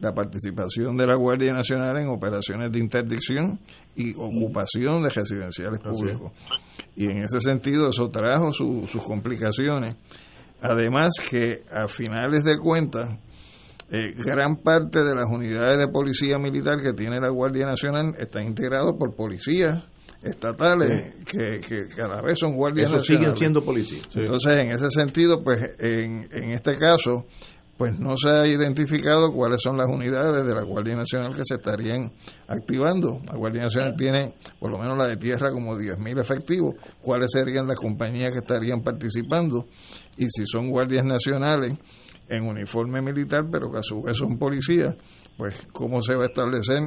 la 0.00 0.12
participación 0.12 0.96
de 0.96 1.06
la 1.06 1.14
Guardia 1.14 1.52
Nacional 1.52 1.96
en 1.98 2.08
operaciones 2.08 2.72
de 2.72 2.78
interdicción 2.80 3.60
y 3.94 4.14
ocupación 4.14 5.02
de 5.02 5.08
residenciales 5.10 5.78
públicos. 5.80 6.32
Y 6.96 7.06
en 7.06 7.18
ese 7.22 7.40
sentido 7.40 7.88
eso 7.88 8.10
trajo 8.10 8.52
su- 8.52 8.86
sus 8.88 9.02
complicaciones. 9.04 9.96
Además 10.60 11.10
que 11.28 11.62
a 11.72 11.88
finales 11.88 12.44
de 12.44 12.58
cuentas, 12.58 13.08
eh, 13.92 14.14
gran 14.16 14.56
parte 14.56 15.04
de 15.04 15.14
las 15.14 15.26
unidades 15.26 15.78
de 15.78 15.88
policía 15.88 16.38
militar 16.38 16.80
que 16.82 16.92
tiene 16.94 17.20
la 17.20 17.28
Guardia 17.28 17.66
Nacional 17.66 18.14
están 18.18 18.46
integrados 18.46 18.94
por 18.98 19.14
policías 19.14 19.88
estatales 20.22 21.12
que, 21.26 21.60
que, 21.60 21.84
que 21.94 22.02
a 22.02 22.08
la 22.08 22.22
vez 22.22 22.38
son 22.38 22.54
guardias 22.54 22.88
Eso 22.88 22.98
siguen 23.00 23.22
nacionales. 23.22 23.38
siendo 23.38 23.62
policías. 23.62 24.06
Sí. 24.10 24.20
Entonces, 24.20 24.58
en 24.58 24.70
ese 24.70 24.88
sentido, 24.90 25.42
pues 25.42 25.76
en, 25.80 26.28
en 26.32 26.50
este 26.50 26.78
caso, 26.78 27.26
pues 27.76 27.98
no 27.98 28.16
se 28.16 28.30
ha 28.30 28.46
identificado 28.46 29.32
cuáles 29.32 29.60
son 29.60 29.76
las 29.76 29.88
unidades 29.88 30.46
de 30.46 30.54
la 30.54 30.62
Guardia 30.62 30.94
Nacional 30.94 31.34
que 31.34 31.42
se 31.44 31.56
estarían 31.56 32.12
activando. 32.46 33.20
La 33.30 33.36
Guardia 33.36 33.62
Nacional 33.62 33.94
tiene, 33.96 34.32
por 34.60 34.70
lo 34.70 34.78
menos 34.78 34.96
la 34.96 35.08
de 35.08 35.16
tierra, 35.16 35.50
como 35.50 35.74
10.000 35.74 36.20
efectivos. 36.20 36.76
¿Cuáles 37.00 37.32
serían 37.32 37.66
las 37.66 37.78
compañías 37.78 38.30
que 38.32 38.38
estarían 38.38 38.82
participando? 38.82 39.66
Y 40.16 40.26
si 40.30 40.46
son 40.46 40.70
guardias 40.70 41.04
nacionales 41.04 41.74
en 42.32 42.46
uniforme 42.46 43.02
militar, 43.02 43.44
pero 43.50 43.70
que 43.70 43.78
a 43.78 43.82
su 43.82 44.02
vez 44.02 44.16
son 44.16 44.38
policías, 44.38 44.96
pues 45.36 45.66
cómo 45.72 46.00
se 46.00 46.14
va 46.14 46.24
a 46.24 46.26
establecer 46.26 46.80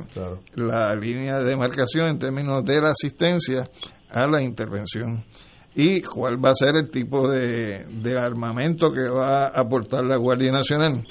la 0.55 0.93
línea 0.95 1.39
de 1.39 1.49
demarcación 1.49 2.07
en 2.07 2.17
términos 2.17 2.63
de 2.65 2.81
la 2.81 2.89
asistencia 2.89 3.63
a 4.09 4.27
la 4.27 4.41
intervención 4.41 5.23
y 5.75 6.01
cuál 6.01 6.43
va 6.43 6.51
a 6.51 6.55
ser 6.55 6.75
el 6.77 6.89
tipo 6.89 7.27
de, 7.27 7.85
de 7.85 8.17
armamento 8.17 8.91
que 8.91 9.09
va 9.09 9.47
a 9.47 9.59
aportar 9.59 10.05
la 10.05 10.17
Guardia 10.17 10.51
Nacional, 10.51 11.05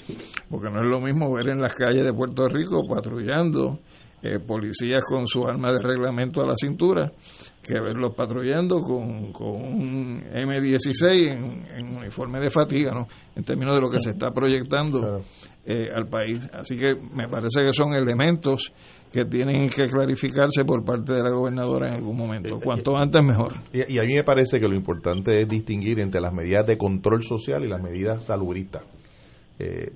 porque 0.49 0.70
no 0.70 0.82
es 0.82 0.91
lo 0.91 1.01
mismo 1.01 1.32
ver 1.32 1.51
en 1.51 1.61
las 1.61 1.74
calles 1.74 2.03
de 2.03 2.12
Puerto 2.12 2.49
Rico 2.49 2.82
patrullando 2.89 3.78
eh, 4.25 4.39
policías 4.39 5.03
con 5.07 5.27
su 5.27 5.47
arma 5.47 5.70
de 5.70 5.83
reglamento 5.83 6.43
a 6.43 6.47
la 6.47 6.55
cintura 6.57 7.12
que 7.62 7.75
verlos 7.75 8.14
patrullando 8.16 8.81
con, 8.81 9.33
con 9.33 9.51
un 9.51 10.22
M16 10.22 11.31
en, 11.31 11.66
en, 11.77 11.95
uniforme 11.95 12.41
de 12.41 12.49
fatiga, 12.49 12.93
¿no? 12.93 13.07
En 13.37 13.45
términos 13.45 13.77
de 13.77 13.83
lo 13.83 13.91
que 13.91 14.01
se 14.01 14.11
está 14.11 14.31
proyectando 14.31 15.22
eh, 15.66 15.91
al 15.95 16.09
país. 16.09 16.49
Así 16.55 16.75
que 16.75 16.95
me 16.95 17.29
parece 17.29 17.61
que 17.64 17.72
son 17.72 17.93
elementos 17.93 18.72
que 19.12 19.27
tienen 19.27 19.66
que 19.68 19.89
clarificarse 19.89 20.64
por 20.64 20.83
parte 20.85 21.12
de 21.12 21.22
la 21.22 21.31
gobernadora 21.31 21.89
en 21.89 21.95
algún 21.97 22.16
momento. 22.16 22.57
Cuanto 22.64 22.97
antes 22.97 23.22
mejor. 23.22 23.53
Y, 23.75 23.99
a 23.99 24.03
mí 24.05 24.14
me 24.14 24.25
parece 24.25 24.59
que 24.59 24.66
lo 24.66 24.75
importante 24.75 25.39
es 25.39 25.49
distinguir 25.49 26.01
entre 26.01 26.22
las 26.22 26.33
medidas 26.33 26.66
de 26.66 26.79
control 26.79 27.22
social 27.22 27.62
y 27.62 27.68
las 27.68 27.83
medidas 27.83 28.25
salubristas. 28.25 28.85
Eh, 29.59 29.93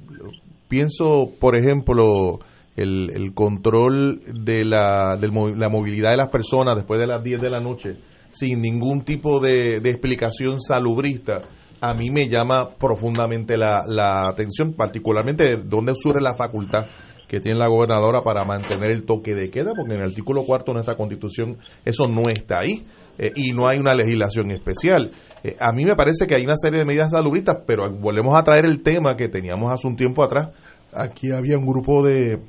pienso, 0.69 1.33
por 1.41 1.59
ejemplo, 1.59 2.41
el, 2.83 3.33
control 3.35 4.21
de 4.45 4.65
la, 4.65 5.17
de 5.21 5.29
la 5.29 5.69
movilidad 5.69 6.11
de 6.11 6.17
las 6.17 6.29
personas 6.29 6.77
después 6.77 7.01
de 7.01 7.07
las 7.07 7.23
10 7.23 7.41
de 7.41 7.51
la 7.51 7.61
noche 7.61 7.97
sin 8.31 8.61
ningún 8.61 9.03
tipo 9.03 9.41
de, 9.41 9.81
de 9.81 9.91
explicación 9.91 10.61
salubrista 10.61 11.43
a 11.81 11.95
mí 11.95 12.11
me 12.11 12.29
llama 12.29 12.71
profundamente 12.79 13.57
la, 13.57 13.83
la 13.87 14.29
atención, 14.29 14.75
particularmente 14.75 15.45
de 15.45 15.57
dónde 15.65 15.95
surge 15.97 16.21
la 16.21 16.35
facultad 16.35 16.87
que 17.29 17.41
tiene 17.41 17.59
la 17.59 17.69
gobernadora 17.69 18.21
para 18.23 18.45
mantener 18.45 18.91
el 18.91 19.05
toque 19.05 19.35
de 19.35 19.51
queda, 19.51 19.73
porque 19.77 19.95
en 19.95 20.01
el 20.01 20.09
artículo 20.09 20.45
cuarto 20.45 20.73
de 20.73 20.77
nuestra 20.77 20.97
constitución 20.97 21.59
eso 21.85 22.07
no 22.07 22.29
está 22.31 22.61
ahí 22.61 22.87
eh, 23.19 23.33
y 23.37 23.53
no 23.53 23.69
hay 23.69 23.79
una 23.79 23.95
legislación 23.95 24.51
especial. 24.51 25.11
Eh, 25.45 25.55
a 25.61 25.73
mí 25.73 25.85
me 25.85 25.95
parece 25.95 26.27
que 26.27 26.35
hay 26.35 26.45
una 26.45 26.57
serie 26.57 26.79
de 26.79 26.87
medidas 26.87 27.11
salubristas, 27.11 27.59
pero 27.67 27.93
volvemos 27.93 28.37
a 28.37 28.43
traer 28.43 28.65
el 28.65 28.83
tema 28.83 29.15
que 29.15 29.29
teníamos 29.29 29.71
hace 29.73 29.87
un 29.87 29.95
tiempo 29.95 30.25
atrás. 30.25 30.49
Aquí 30.93 31.31
había 31.31 31.59
un 31.59 31.67
grupo 31.67 32.03
de, 32.03 32.41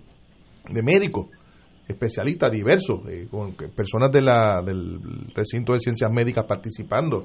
de 0.71 0.81
médicos 0.83 1.27
especialistas 1.87 2.51
diversos, 2.51 3.01
eh, 3.09 3.27
con 3.29 3.53
personas 3.53 4.11
de 4.11 4.21
la, 4.21 4.61
del 4.61 4.99
recinto 5.33 5.73
de 5.73 5.79
ciencias 5.79 6.11
médicas 6.11 6.45
participando, 6.45 7.23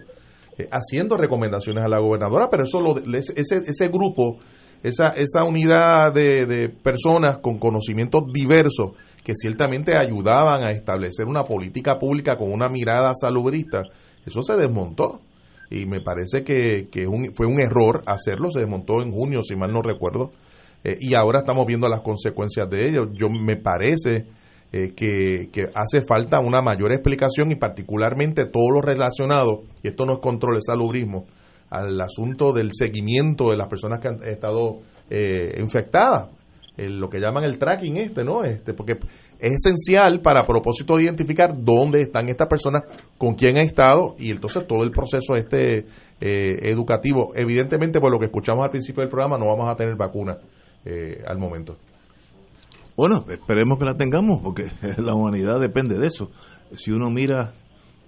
haciendo 0.70 1.16
recomendaciones 1.16 1.84
a 1.84 1.88
la 1.88 1.98
gobernadora, 1.98 2.48
pero 2.48 2.62
eso 2.62 2.80
lo, 2.80 2.96
ese, 2.98 3.34
ese 3.36 3.88
grupo 3.88 4.38
esa, 4.84 5.08
esa 5.08 5.44
unidad 5.44 6.12
de, 6.12 6.44
de 6.46 6.68
personas 6.68 7.38
con 7.38 7.58
conocimientos 7.58 8.22
diversos 8.32 8.90
que 9.24 9.32
ciertamente 9.34 9.96
ayudaban 9.96 10.62
a 10.62 10.72
establecer 10.72 11.24
una 11.24 11.44
política 11.44 11.98
pública 11.98 12.36
con 12.36 12.52
una 12.52 12.68
mirada 12.68 13.12
salubrista, 13.18 13.82
eso 14.26 14.42
se 14.42 14.54
desmontó. 14.56 15.22
Y 15.70 15.86
me 15.86 16.02
parece 16.02 16.44
que, 16.44 16.88
que 16.92 17.06
fue 17.34 17.46
un 17.46 17.58
error 17.58 18.02
hacerlo, 18.06 18.50
se 18.50 18.60
desmontó 18.60 19.00
en 19.00 19.10
junio, 19.10 19.42
si 19.42 19.56
mal 19.56 19.72
no 19.72 19.80
recuerdo, 19.80 20.32
eh, 20.84 20.98
y 21.00 21.14
ahora 21.14 21.40
estamos 21.40 21.66
viendo 21.66 21.88
las 21.88 22.02
consecuencias 22.02 22.68
de 22.68 22.88
ello. 22.88 23.10
Yo 23.12 23.28
me 23.30 23.56
parece 23.56 24.26
eh, 24.70 24.92
que, 24.94 25.48
que, 25.50 25.70
hace 25.74 26.02
falta 26.02 26.40
una 26.40 26.60
mayor 26.60 26.92
explicación 26.92 27.50
y 27.50 27.56
particularmente 27.56 28.44
todo 28.46 28.70
lo 28.70 28.80
relacionado, 28.82 29.62
y 29.82 29.88
esto 29.88 30.04
no 30.04 30.14
es 30.14 30.20
control, 30.20 30.58
es 30.58 30.64
salubrismo, 30.66 31.26
al 31.70 32.00
asunto 32.00 32.52
del 32.52 32.70
seguimiento 32.72 33.50
de 33.50 33.56
las 33.56 33.68
personas 33.68 34.00
que 34.00 34.08
han 34.08 34.22
estado 34.24 34.80
eh, 35.10 35.56
infectadas, 35.58 36.28
lo 36.76 37.08
que 37.08 37.20
llaman 37.20 37.44
el 37.44 37.56
tracking 37.56 37.96
este, 37.98 38.24
¿no? 38.24 38.42
Este, 38.42 38.74
porque 38.74 38.98
es 39.38 39.52
esencial 39.52 40.20
para 40.20 40.44
propósito 40.44 40.96
de 40.96 41.04
identificar 41.04 41.54
dónde 41.56 42.00
están 42.00 42.28
estas 42.28 42.48
personas, 42.48 42.82
con 43.16 43.34
quién 43.34 43.56
ha 43.58 43.62
estado 43.62 44.16
y 44.18 44.32
entonces 44.32 44.66
todo 44.66 44.82
el 44.82 44.90
proceso 44.90 45.36
este 45.36 45.86
eh, 46.20 46.58
educativo. 46.62 47.30
Evidentemente, 47.36 48.00
por 48.00 48.10
lo 48.10 48.18
que 48.18 48.26
escuchamos 48.26 48.64
al 48.64 48.70
principio 48.70 49.02
del 49.02 49.08
programa, 49.08 49.38
no 49.38 49.46
vamos 49.46 49.70
a 49.70 49.76
tener 49.76 49.94
vacuna 49.94 50.36
eh, 50.84 51.22
al 51.26 51.38
momento. 51.38 51.76
Bueno, 52.96 53.24
esperemos 53.28 53.78
que 53.78 53.84
la 53.84 53.96
tengamos 53.96 54.40
porque 54.42 54.70
la 54.98 55.14
humanidad 55.14 55.60
depende 55.60 55.98
de 55.98 56.06
eso. 56.06 56.30
Si 56.76 56.92
uno 56.92 57.10
mira 57.10 57.54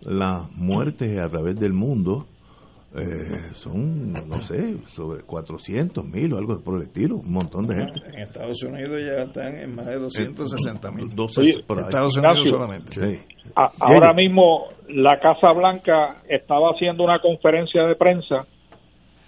las 0.03 0.51
muertes 0.53 1.19
a 1.21 1.29
través 1.29 1.59
del 1.59 1.73
mundo, 1.73 2.27
eh, 2.95 3.53
son, 3.55 4.13
no 4.13 4.41
sé, 4.41 4.79
sobre 4.87 5.23
400 5.23 6.05
mil 6.05 6.33
o 6.33 6.39
algo 6.39 6.59
por 6.63 6.77
el 6.77 6.83
estilo, 6.85 7.17
un 7.17 7.33
montón 7.33 7.67
de 7.67 7.75
gente. 7.75 8.01
En 8.09 8.21
Estados 8.21 8.63
Unidos 8.63 9.03
ya 9.05 9.25
están 9.25 9.57
en 9.57 9.75
más 9.75 9.87
de 9.87 9.99
260 9.99 10.91
mil. 10.93 11.11
Estados 11.11 12.17
Unidos 12.17 12.49
solamente. 12.49 13.27
ahora 13.55 14.15
mismo 14.15 14.69
la 14.89 15.19
Casa 15.21 15.53
Blanca 15.53 16.23
estaba 16.29 16.71
haciendo 16.71 17.05
una 17.05 17.21
conferencia 17.21 17.83
de 17.85 17.97
prensa 17.97 18.47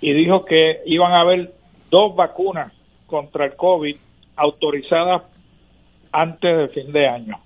y 0.01 0.13
dijo 0.15 0.45
que 0.45 0.81
iban 0.87 1.13
a 1.13 1.23
haber 1.23 1.53
dos 1.91 2.15
vacunas 2.15 2.73
contra 3.09 3.47
el 3.47 3.57
COVID 3.57 3.97
autorizadas 4.37 5.25
antes 6.13 6.57
del 6.57 6.69
fin 6.71 6.93
de 6.93 7.09
año. 7.09 7.37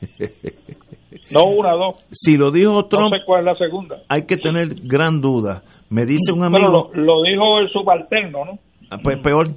No 1.32 1.42
una, 1.56 1.72
dos. 1.72 2.06
Si 2.12 2.36
lo 2.36 2.50
dijo 2.50 2.86
Trump, 2.86 3.10
no 3.10 3.18
sé 3.18 3.24
cuál 3.24 3.40
es 3.40 3.46
la 3.46 3.54
segunda. 3.54 4.02
Hay 4.08 4.26
que 4.26 4.36
tener 4.36 4.68
gran 4.82 5.20
duda. 5.20 5.62
Me 5.88 6.04
dice 6.04 6.32
un 6.32 6.44
amigo. 6.44 6.90
lo, 6.94 7.22
dijo 7.22 7.58
el 7.58 7.68
subalterno, 7.70 8.44
¿no? 8.44 8.58
Ah, 8.90 8.98
pues 9.02 9.18
peor. 9.22 9.48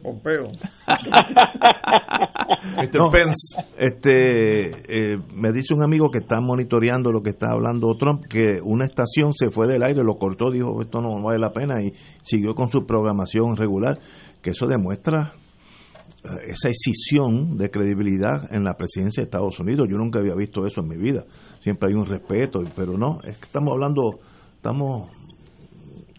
Este, 3.78 4.70
eh, 4.88 5.18
me 5.34 5.52
dice 5.52 5.74
un 5.74 5.84
amigo 5.84 6.10
que 6.10 6.20
está 6.20 6.40
monitoreando 6.40 7.12
lo 7.12 7.22
que 7.22 7.32
está 7.32 7.48
hablando 7.52 7.96
Trump, 7.98 8.24
que 8.30 8.60
una 8.64 8.86
estación 8.86 9.34
se 9.34 9.50
fue 9.50 9.68
del 9.68 9.84
aire, 9.84 10.04
lo 10.04 10.16
cortó, 10.16 10.50
dijo 10.52 10.82
esto 10.82 11.02
no 11.02 11.22
vale 11.22 11.40
la 11.40 11.52
pena 11.52 11.82
y 11.82 11.92
siguió 12.22 12.54
con 12.54 12.70
su 12.70 12.86
programación 12.86 13.58
regular, 13.58 14.00
que 14.42 14.52
eso 14.52 14.68
demuestra 14.68 15.34
esa 16.46 16.70
escisión 16.70 17.58
de 17.58 17.70
credibilidad 17.70 18.54
en 18.54 18.64
la 18.64 18.76
presidencia 18.76 19.22
de 19.22 19.26
Estados 19.26 19.60
Unidos. 19.60 19.88
Yo 19.90 19.98
nunca 19.98 20.20
había 20.20 20.36
visto 20.36 20.66
eso 20.66 20.82
en 20.82 20.88
mi 20.88 20.98
vida. 20.98 21.26
Siempre 21.62 21.90
hay 21.90 21.96
un 21.96 22.06
respeto, 22.06 22.62
pero 22.76 22.98
no, 22.98 23.20
es 23.24 23.38
que 23.38 23.46
estamos 23.46 23.74
hablando, 23.74 24.20
estamos 24.56 25.10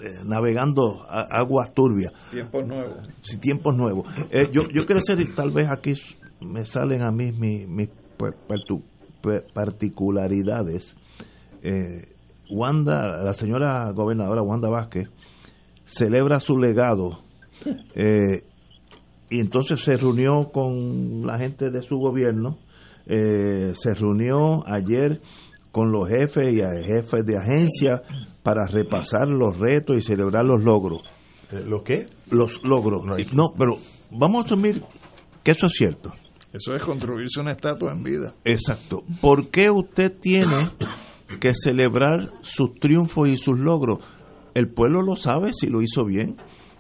eh, 0.02 0.22
navegando 0.24 1.06
aguas 1.08 1.72
turbias. 1.72 2.12
Tiempos 2.30 2.66
nuevos. 2.66 3.08
Sí, 3.22 3.38
tiempos 3.38 3.76
nuevos. 3.76 4.08
Eh, 4.30 4.50
yo, 4.52 4.62
yo 4.72 4.84
quiero 4.84 5.00
decir, 5.06 5.34
tal 5.34 5.50
vez 5.50 5.68
aquí 5.70 5.94
me 6.40 6.66
salen 6.66 7.02
a 7.02 7.10
mí 7.10 7.32
mis, 7.32 7.66
mis 7.66 7.88
particularidades. 9.54 10.94
Wanda, 12.50 13.22
la 13.24 13.32
señora 13.32 13.90
gobernadora 13.92 14.42
Wanda 14.42 14.68
Vázquez, 14.68 15.08
celebra 15.84 16.40
su 16.40 16.58
legado. 16.58 17.20
Eh, 17.94 18.42
y 19.34 19.40
entonces 19.40 19.80
se 19.80 19.94
reunió 19.94 20.52
con 20.52 21.26
la 21.26 21.40
gente 21.40 21.72
de 21.72 21.82
su 21.82 21.96
gobierno, 21.96 22.56
eh, 23.04 23.72
se 23.74 23.92
reunió 23.92 24.62
ayer 24.64 25.20
con 25.72 25.90
los 25.90 26.08
jefes 26.08 26.54
y 26.54 26.58
jefes 26.58 27.26
de 27.26 27.36
agencia 27.36 28.00
para 28.44 28.64
repasar 28.66 29.26
los 29.26 29.58
retos 29.58 29.96
y 29.96 30.02
celebrar 30.02 30.44
los 30.44 30.62
logros. 30.62 31.02
Eh, 31.50 31.64
¿Los 31.66 31.82
qué? 31.82 32.06
Los 32.30 32.62
logros. 32.62 33.04
No, 33.32 33.46
pero 33.58 33.78
vamos 34.12 34.42
a 34.42 34.44
asumir 34.44 34.84
que 35.42 35.50
eso 35.50 35.66
es 35.66 35.72
cierto. 35.72 36.12
Eso 36.52 36.72
es 36.72 36.84
construirse 36.84 37.40
una 37.40 37.50
estatua 37.50 37.90
en 37.90 38.04
vida. 38.04 38.36
Exacto. 38.44 39.02
¿Por 39.20 39.48
qué 39.48 39.68
usted 39.68 40.16
tiene 40.20 40.70
que 41.40 41.54
celebrar 41.54 42.30
sus 42.42 42.72
triunfos 42.76 43.28
y 43.28 43.36
sus 43.36 43.58
logros? 43.58 43.98
El 44.54 44.68
pueblo 44.68 45.02
lo 45.02 45.16
sabe 45.16 45.52
si 45.52 45.66
lo 45.66 45.82
hizo 45.82 46.04
bien. 46.04 46.36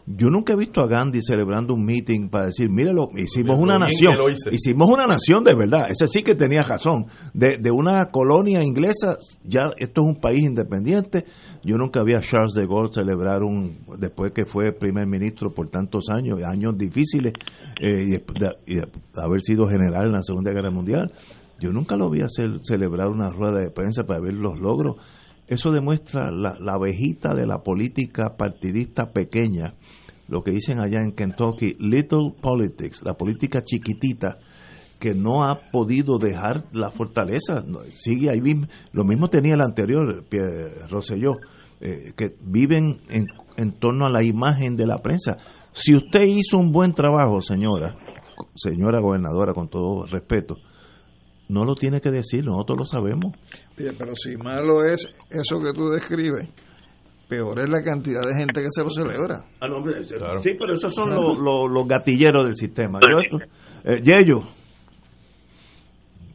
Yo 0.06 0.28
nunca 0.28 0.52
he 0.52 0.56
visto 0.56 0.82
a 0.82 0.86
Gandhi 0.86 1.22
celebrando 1.22 1.72
un 1.72 1.82
meeting 1.82 2.28
para 2.28 2.46
decir, 2.46 2.68
míralo, 2.68 3.08
hicimos 3.16 3.58
una 3.58 3.78
nación, 3.78 4.14
hicimos 4.52 4.90
una 4.90 5.06
nación 5.06 5.42
de 5.44 5.54
verdad, 5.56 5.84
ese 5.88 6.06
sí 6.08 6.22
que 6.22 6.34
tenía 6.34 6.62
razón, 6.62 7.06
de, 7.32 7.56
de 7.58 7.70
una 7.70 8.04
colonia 8.10 8.62
inglesa, 8.62 9.16
ya 9.44 9.72
esto 9.78 10.02
es 10.02 10.06
un 10.06 10.20
país 10.20 10.44
independiente, 10.44 11.24
yo 11.62 11.78
nunca 11.78 12.02
vi 12.04 12.14
a 12.14 12.20
Charles 12.20 12.52
de 12.52 12.66
Gaulle 12.66 12.92
celebrar 12.92 13.42
un, 13.42 13.78
después 13.98 14.32
que 14.32 14.44
fue 14.44 14.72
primer 14.72 15.06
ministro 15.06 15.54
por 15.54 15.70
tantos 15.70 16.10
años, 16.10 16.42
años 16.44 16.76
difíciles, 16.76 17.32
eh, 17.80 18.20
y, 18.66 18.76
haber 19.18 19.40
sido 19.40 19.66
general 19.66 20.08
en 20.08 20.12
la 20.12 20.22
Segunda 20.22 20.52
Guerra 20.52 20.70
Mundial, 20.70 21.12
yo 21.60 21.72
nunca 21.72 21.96
lo 21.96 22.10
vi 22.10 22.20
hacer 22.20 22.50
celebrar 22.62 23.08
una 23.08 23.30
rueda 23.30 23.60
de 23.60 23.70
prensa 23.70 24.04
para 24.04 24.20
ver 24.20 24.34
los 24.34 24.60
logros. 24.60 24.96
Eso 25.46 25.70
demuestra 25.70 26.30
la, 26.30 26.56
la 26.58 26.74
abejita 26.74 27.34
de 27.34 27.46
la 27.46 27.62
política 27.62 28.36
partidista 28.36 29.12
pequeña 29.12 29.74
lo 30.28 30.42
que 30.42 30.52
dicen 30.52 30.80
allá 30.80 31.00
en 31.00 31.12
Kentucky, 31.12 31.76
little 31.78 32.34
politics, 32.40 33.02
la 33.02 33.14
política 33.14 33.62
chiquitita 33.62 34.38
que 34.98 35.14
no 35.14 35.44
ha 35.44 35.70
podido 35.70 36.18
dejar 36.18 36.64
la 36.72 36.90
fortaleza, 36.90 37.62
sigue 37.92 38.30
ahí 38.30 38.40
mismo, 38.40 38.66
lo 38.92 39.04
mismo 39.04 39.28
tenía 39.28 39.54
el 39.54 39.60
anterior, 39.60 40.24
Rosselló, 40.88 41.34
eh, 41.80 42.12
que 42.16 42.36
viven 42.40 43.00
en, 43.10 43.26
en 43.56 43.72
torno 43.72 44.06
a 44.06 44.10
la 44.10 44.22
imagen 44.22 44.76
de 44.76 44.86
la 44.86 45.02
prensa. 45.02 45.36
Si 45.72 45.94
usted 45.94 46.22
hizo 46.22 46.56
un 46.56 46.72
buen 46.72 46.94
trabajo, 46.94 47.42
señora, 47.42 47.96
señora 48.54 49.00
gobernadora, 49.00 49.52
con 49.52 49.68
todo 49.68 50.06
respeto, 50.06 50.56
no 51.48 51.64
lo 51.64 51.74
tiene 51.74 52.00
que 52.00 52.10
decir, 52.10 52.44
nosotros 52.44 52.78
lo 52.78 52.84
sabemos. 52.84 53.34
pero 53.76 54.14
si 54.16 54.36
malo 54.36 54.84
es 54.84 55.14
eso 55.30 55.60
que 55.60 55.72
tú 55.72 55.88
describes, 55.88 56.48
peor 57.34 57.60
es 57.60 57.70
la 57.70 57.82
cantidad 57.82 58.20
de 58.20 58.34
gente 58.34 58.60
que 58.60 58.68
se 58.70 58.82
lo 58.82 58.90
celebra. 58.90 59.44
Ah, 59.60 59.68
sí, 60.42 60.50
pero 60.58 60.74
esos 60.74 60.94
son 60.94 61.14
los, 61.14 61.38
los, 61.38 61.88
gatilleros 61.88 62.44
del 62.44 62.54
sistema. 62.54 63.00
Yo, 63.00 63.38
eh, 63.84 64.02
Yeyo, 64.02 64.42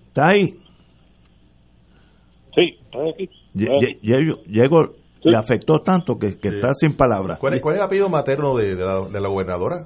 ¿Está 0.10 0.28
ahí? 0.28 0.60
Sí, 2.56 2.78
estoy 2.82 3.10
aquí. 3.12 3.30
Llegó, 4.48 4.96
le 5.24 5.38
afectó 5.38 5.82
tanto 5.82 6.18
que, 6.18 6.38
está 6.42 6.74
sin 6.74 6.94
palabras. 6.98 7.38
¿Cuál, 7.40 7.54
es 7.54 7.64
el 7.64 7.82
apellido 7.82 8.10
materno 8.10 8.56
de, 8.58 8.76
la, 8.76 9.28
gobernadora? 9.30 9.86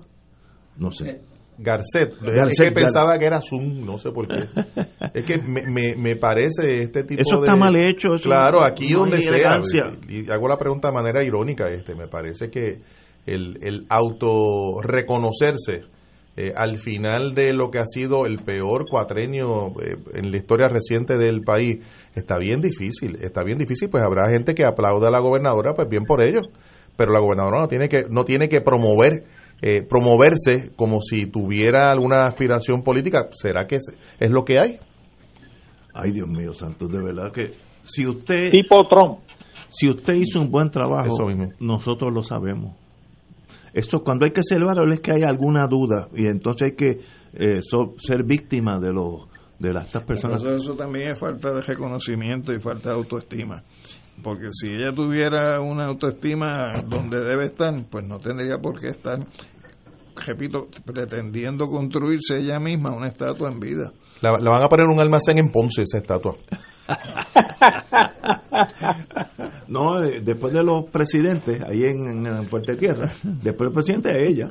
No 0.78 0.92
sé. 0.92 1.22
Garcet. 1.58 2.14
es 2.48 2.60
que 2.60 2.72
pensaba 2.72 3.18
que 3.18 3.26
era 3.26 3.40
Zoom, 3.42 3.86
no 3.86 3.98
sé 3.98 4.12
por 4.12 4.28
qué. 4.28 4.48
es 5.14 5.26
que 5.26 5.38
me, 5.40 5.96
me, 5.96 6.16
parece 6.16 6.82
este 6.82 7.04
tipo 7.04 7.22
eso 7.22 7.42
de... 7.42 7.48
está 7.48 7.56
mal 7.56 7.76
hecho. 7.76 8.10
claro, 8.22 8.62
aquí 8.62 8.92
donde 8.94 9.22
sea. 9.22 9.60
Y, 10.08 10.30
hago 10.32 10.48
la 10.48 10.58
pregunta 10.58 10.90
de 10.90 10.94
manera 10.94 11.24
irónica. 11.24 11.70
este 11.70 11.96
Me 11.96 12.08
parece 12.08 12.50
que 12.50 12.80
el, 13.26 13.58
el 13.62 13.86
auto 13.90 14.82
reconocerse 14.82 15.94
eh, 16.36 16.52
al 16.56 16.80
final 16.80 17.36
de 17.36 17.54
lo 17.54 17.70
que 17.70 17.78
ha 17.78 17.86
sido 17.86 18.26
el 18.26 18.38
peor 18.38 18.86
cuatrenio 18.90 19.68
eh, 19.80 19.98
en 20.16 20.32
la 20.32 20.38
historia 20.38 20.68
reciente 20.68 21.16
del 21.16 21.42
país, 21.42 21.78
está 22.16 22.40
bien 22.40 22.60
difícil, 22.60 23.20
está 23.22 23.44
bien 23.44 23.60
difícil, 23.60 23.88
pues 23.90 24.04
habrá 24.04 24.32
gente 24.32 24.56
que 24.56 24.66
aplauda 24.66 25.10
a 25.10 25.12
la 25.12 25.20
gobernadora, 25.20 25.76
pues 25.76 25.88
bien 25.88 26.06
por 26.06 26.24
ello, 26.24 26.42
pero 26.98 27.12
la 27.12 27.20
gobernadora 27.20 27.62
no 27.62 27.68
tiene 27.68 27.88
que, 27.88 28.06
no 28.10 28.26
tiene 28.26 28.50
que 28.50 28.62
promover, 28.62 29.26
eh, 29.64 29.82
promoverse 29.88 30.72
como 30.76 31.00
si 31.02 31.28
tuviera 31.28 31.90
alguna 31.90 32.26
aspiración 32.26 32.84
política, 32.84 33.30
¿será 33.32 33.66
que 33.66 33.78
es, 33.78 33.92
es 34.20 34.30
lo 34.30 34.44
que 34.44 34.60
hay? 34.60 34.78
Ay, 35.94 36.12
Dios 36.12 36.28
mío, 36.28 36.54
Santos, 36.54 36.92
de 36.92 37.02
verdad 37.02 37.32
que 37.32 37.54
si 37.82 38.06
usted... 38.06 38.50
Tipo 38.50 38.84
Trump. 38.90 39.20
Si 39.70 39.90
usted 39.90 40.16
hizo 40.16 40.42
un 40.42 40.52
buen 40.52 40.70
trabajo, 40.70 41.16
nosotros 41.60 42.14
lo 42.14 42.22
sabemos 42.22 42.76
esto 43.74 44.04
cuando 44.04 44.26
hay 44.26 44.32
que 44.32 44.44
celebrar 44.44 44.88
es 44.92 45.00
que 45.02 45.12
hay 45.12 45.24
alguna 45.24 45.66
duda 45.68 46.08
y 46.14 46.28
entonces 46.28 46.72
hay 46.72 46.76
que 46.76 47.00
eh, 47.34 47.60
ser 47.98 48.24
víctima 48.24 48.80
de 48.80 48.94
los 48.94 49.28
de 49.60 49.74
las, 49.74 49.88
estas 49.88 50.04
personas. 50.04 50.44
eso 50.44 50.76
también 50.76 51.12
es 51.12 51.20
falta 51.20 51.54
de 51.54 51.62
reconocimiento 51.62 52.54
y 52.54 52.60
falta 52.60 52.90
de 52.90 52.96
autoestima. 52.96 53.64
Porque 54.22 54.50
si 54.52 54.68
ella 54.74 54.94
tuviera 54.94 55.60
una 55.62 55.86
autoestima 55.86 56.82
donde 56.86 57.20
debe 57.24 57.46
estar, 57.46 57.74
pues 57.90 58.06
no 58.06 58.20
tendría 58.20 58.58
por 58.58 58.80
qué 58.80 58.90
estar, 58.90 59.20
repito, 60.16 60.68
pretendiendo 60.86 61.68
construirse 61.68 62.38
ella 62.40 62.60
misma 62.60 62.96
una 62.96 63.08
estatua 63.08 63.50
en 63.52 63.60
vida. 63.60 63.92
La, 64.22 64.32
van 64.32 64.64
a 64.64 64.70
poner 64.70 64.86
un 64.88 65.00
almacén 65.00 65.38
en 65.38 65.50
Ponce, 65.50 65.82
esa 65.82 65.98
estatua. 65.98 66.36
no, 69.68 70.02
después 70.22 70.54
de 70.54 70.64
los 70.64 70.86
presidentes, 70.90 71.62
ahí 71.64 71.82
en, 71.82 72.26
en 72.26 72.46
Fuerte 72.46 72.76
Tierra, 72.76 73.12
después 73.24 73.70
del 73.70 73.74
presidente 73.74 74.10
a 74.10 74.18
ella, 74.18 74.50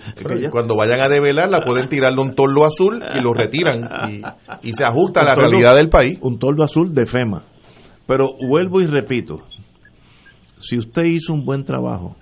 Cuando 0.50 0.76
vayan 0.76 1.00
a 1.00 1.08
develar, 1.08 1.48
la 1.48 1.64
pueden 1.64 1.88
tirarle 1.88 2.20
un 2.20 2.34
toldo 2.34 2.66
azul 2.66 3.02
y 3.16 3.20
lo 3.20 3.32
retiran 3.32 4.22
y, 4.62 4.72
se 4.72 4.84
ajusta 4.84 5.22
a 5.22 5.24
la 5.24 5.34
realidad 5.34 5.74
del 5.74 5.88
país. 5.88 6.18
Un 6.20 6.38
toldo 6.38 6.64
azul 6.64 6.92
de 6.94 7.06
FEMA. 7.06 7.44
Pero 8.06 8.36
vuelvo 8.46 8.80
y 8.80 8.86
repito, 8.86 9.42
si 10.58 10.78
usted 10.78 11.04
hizo 11.04 11.32
un 11.32 11.44
buen 11.44 11.64
trabajo, 11.64 12.16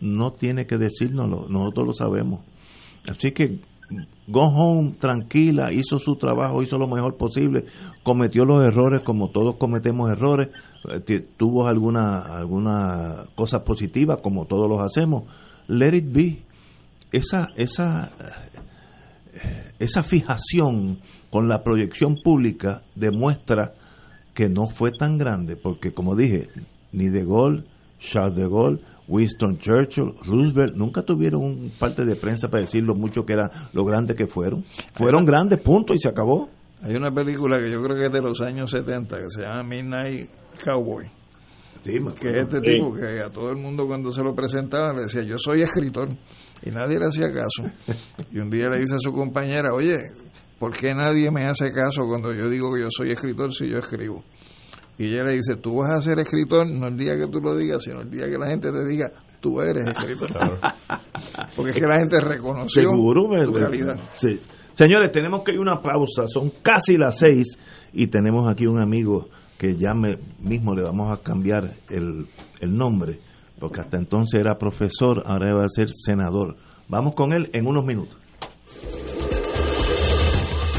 no 0.00 0.32
tiene 0.32 0.66
que 0.66 0.76
decírnoslo, 0.76 1.46
nosotros 1.48 1.86
lo 1.86 1.92
sabemos. 1.92 2.40
Así 3.08 3.32
que 3.32 3.60
go 4.28 4.44
home 4.44 4.94
tranquila, 4.98 5.72
hizo 5.72 5.98
su 5.98 6.16
trabajo, 6.16 6.62
hizo 6.62 6.78
lo 6.78 6.86
mejor 6.86 7.16
posible, 7.16 7.64
cometió 8.02 8.44
los 8.44 8.62
errores 8.64 9.02
como 9.02 9.30
todos 9.30 9.56
cometemos 9.56 10.10
errores, 10.10 10.48
eh, 10.88 11.26
tuvo 11.36 11.66
alguna 11.66 12.20
alguna 12.20 13.26
cosa 13.34 13.64
positiva 13.64 14.18
como 14.18 14.46
todos 14.46 14.68
los 14.68 14.80
hacemos. 14.80 15.24
Let 15.66 15.96
it 15.96 16.12
be. 16.12 16.42
Esa 17.12 17.48
esa 17.56 18.12
esa 19.78 20.02
fijación 20.02 21.00
con 21.30 21.48
la 21.48 21.62
proyección 21.62 22.16
pública 22.22 22.82
demuestra 22.94 23.72
que 24.34 24.48
no 24.48 24.66
fue 24.66 24.90
tan 24.92 25.18
grande, 25.18 25.56
porque 25.56 25.92
como 25.92 26.14
dije, 26.14 26.48
ni 26.92 27.08
de 27.08 27.24
Gaulle, 27.24 27.64
Charles 27.98 28.36
de 28.36 28.48
Gaulle, 28.48 28.80
Winston 29.10 29.58
Churchill, 29.58 30.14
Roosevelt, 30.24 30.76
nunca 30.76 31.02
tuvieron 31.02 31.42
un 31.42 31.72
parte 31.76 32.04
de 32.04 32.14
prensa 32.14 32.48
para 32.48 32.62
decir 32.62 32.84
lo 32.84 32.94
mucho 32.94 33.26
que 33.26 33.32
era, 33.32 33.68
lo 33.72 33.84
grande 33.84 34.14
que 34.14 34.26
fueron. 34.26 34.64
Fueron 34.94 35.24
grandes, 35.24 35.60
punto, 35.60 35.92
y 35.92 35.98
se 35.98 36.08
acabó. 36.08 36.48
Hay 36.82 36.94
una 36.94 37.10
película 37.10 37.58
que 37.58 37.70
yo 37.70 37.82
creo 37.82 37.96
que 37.96 38.04
es 38.04 38.12
de 38.12 38.22
los 38.22 38.40
años 38.40 38.70
70 38.70 39.16
que 39.16 39.30
se 39.30 39.42
llama 39.42 39.64
Midnight 39.64 40.30
Cowboy. 40.64 41.10
que 41.82 42.28
es 42.28 42.38
este 42.38 42.60
tipo 42.60 42.94
que 42.94 43.20
a 43.20 43.30
todo 43.30 43.50
el 43.50 43.56
mundo 43.56 43.86
cuando 43.86 44.10
se 44.10 44.22
lo 44.22 44.34
presentaba 44.34 44.92
le 44.94 45.02
decía 45.02 45.22
yo 45.22 45.38
soy 45.38 45.62
escritor 45.62 46.08
y 46.62 46.70
nadie 46.70 46.98
le 46.98 47.06
hacía 47.06 47.32
caso 47.32 47.64
y 48.30 48.38
un 48.38 48.50
día 48.50 48.68
le 48.68 48.80
dice 48.80 48.96
a 48.96 48.98
su 48.98 49.12
compañera 49.12 49.72
oye 49.74 49.96
¿por 50.58 50.76
qué 50.76 50.94
nadie 50.94 51.30
me 51.30 51.46
hace 51.46 51.72
caso 51.72 52.06
cuando 52.06 52.34
yo 52.34 52.50
digo 52.50 52.72
que 52.74 52.82
yo 52.82 52.88
soy 52.90 53.12
escritor 53.12 53.50
si 53.52 53.66
yo 53.68 53.78
escribo? 53.78 54.22
Y 55.00 55.06
ella 55.06 55.24
le 55.24 55.32
dice, 55.32 55.56
tú 55.56 55.76
vas 55.76 55.96
a 55.96 56.02
ser 56.02 56.18
escritor 56.18 56.68
no 56.68 56.88
el 56.88 56.96
día 56.98 57.16
que 57.16 57.26
tú 57.26 57.40
lo 57.40 57.56
digas, 57.56 57.82
sino 57.82 58.02
el 58.02 58.10
día 58.10 58.26
que 58.26 58.36
la 58.36 58.48
gente 58.48 58.70
te 58.70 58.86
diga, 58.86 59.10
tú 59.40 59.58
eres 59.62 59.86
escritor. 59.86 60.28
Porque 61.56 61.70
es 61.70 61.78
que 61.78 61.86
la 61.86 62.00
gente 62.00 62.20
reconoció 62.20 62.90
Seguro, 62.90 63.22
tu 63.46 63.52
calidad. 63.54 63.98
Sí. 64.16 64.38
Señores, 64.74 65.10
tenemos 65.10 65.42
que 65.42 65.52
ir 65.52 65.58
a 65.58 65.62
una 65.62 65.80
pausa, 65.80 66.24
son 66.26 66.52
casi 66.60 66.98
las 66.98 67.16
seis 67.16 67.56
y 67.94 68.08
tenemos 68.08 68.46
aquí 68.46 68.66
un 68.66 68.78
amigo 68.78 69.30
que 69.56 69.74
ya 69.74 69.94
me, 69.94 70.18
mismo 70.38 70.74
le 70.74 70.82
vamos 70.82 71.10
a 71.10 71.22
cambiar 71.22 71.76
el, 71.88 72.26
el 72.60 72.70
nombre, 72.70 73.20
porque 73.58 73.80
hasta 73.80 73.96
entonces 73.96 74.38
era 74.38 74.58
profesor, 74.58 75.22
ahora 75.24 75.54
va 75.54 75.64
a 75.64 75.68
ser 75.70 75.88
senador. 75.94 76.56
Vamos 76.88 77.14
con 77.14 77.32
él 77.32 77.48
en 77.54 77.66
unos 77.66 77.86
minutos. 77.86 78.18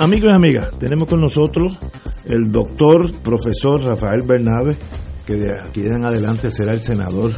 Amigos 0.00 0.30
y 0.32 0.34
amigas, 0.34 0.70
tenemos 0.80 1.08
con 1.08 1.20
nosotros 1.20 1.78
el 2.24 2.50
doctor, 2.50 3.12
profesor 3.22 3.80
Rafael 3.80 4.22
Bernabe, 4.26 4.76
que 5.24 5.34
de 5.34 5.60
aquí 5.60 5.82
en 5.86 6.04
adelante 6.04 6.50
será 6.50 6.72
el 6.72 6.80
senador 6.80 7.30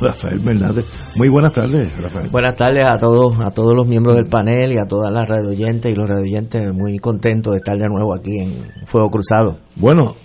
Rafael 0.00 0.40
Bernabe. 0.40 0.82
Muy 1.16 1.28
buenas 1.28 1.52
tardes, 1.54 2.02
Rafael. 2.02 2.28
Buenas 2.30 2.56
tardes 2.56 2.84
a 2.84 2.98
todos, 2.98 3.38
a 3.40 3.52
todos 3.52 3.76
los 3.76 3.86
miembros 3.86 4.16
del 4.16 4.26
panel 4.26 4.72
y 4.72 4.78
a 4.78 4.86
todas 4.86 5.12
las 5.12 5.28
radioyentes 5.28 5.92
y 5.92 5.94
los 5.94 6.08
radioyentes. 6.08 6.74
Muy 6.74 6.98
contento 6.98 7.52
de 7.52 7.58
estar 7.58 7.78
de 7.78 7.86
nuevo 7.86 8.12
aquí 8.12 8.38
en 8.40 8.86
Fuego 8.86 9.08
Cruzado. 9.08 9.56
Bueno, 9.76 10.16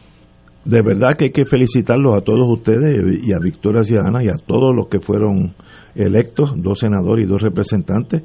de 0.66 0.82
verdad 0.82 1.14
que 1.16 1.26
hay 1.26 1.32
que 1.32 1.46
felicitarlos 1.46 2.16
a 2.16 2.22
todos 2.22 2.50
ustedes 2.50 3.24
y 3.24 3.32
a 3.32 3.38
Victoria 3.38 3.84
Ciudadana 3.84 4.24
y 4.24 4.28
a 4.28 4.44
todos 4.44 4.76
los 4.76 4.88
que 4.88 5.00
fueron 5.00 5.54
electos, 5.94 6.52
dos 6.58 6.80
senadores 6.80 7.26
y 7.26 7.30
dos 7.30 7.44
representantes 7.44 8.24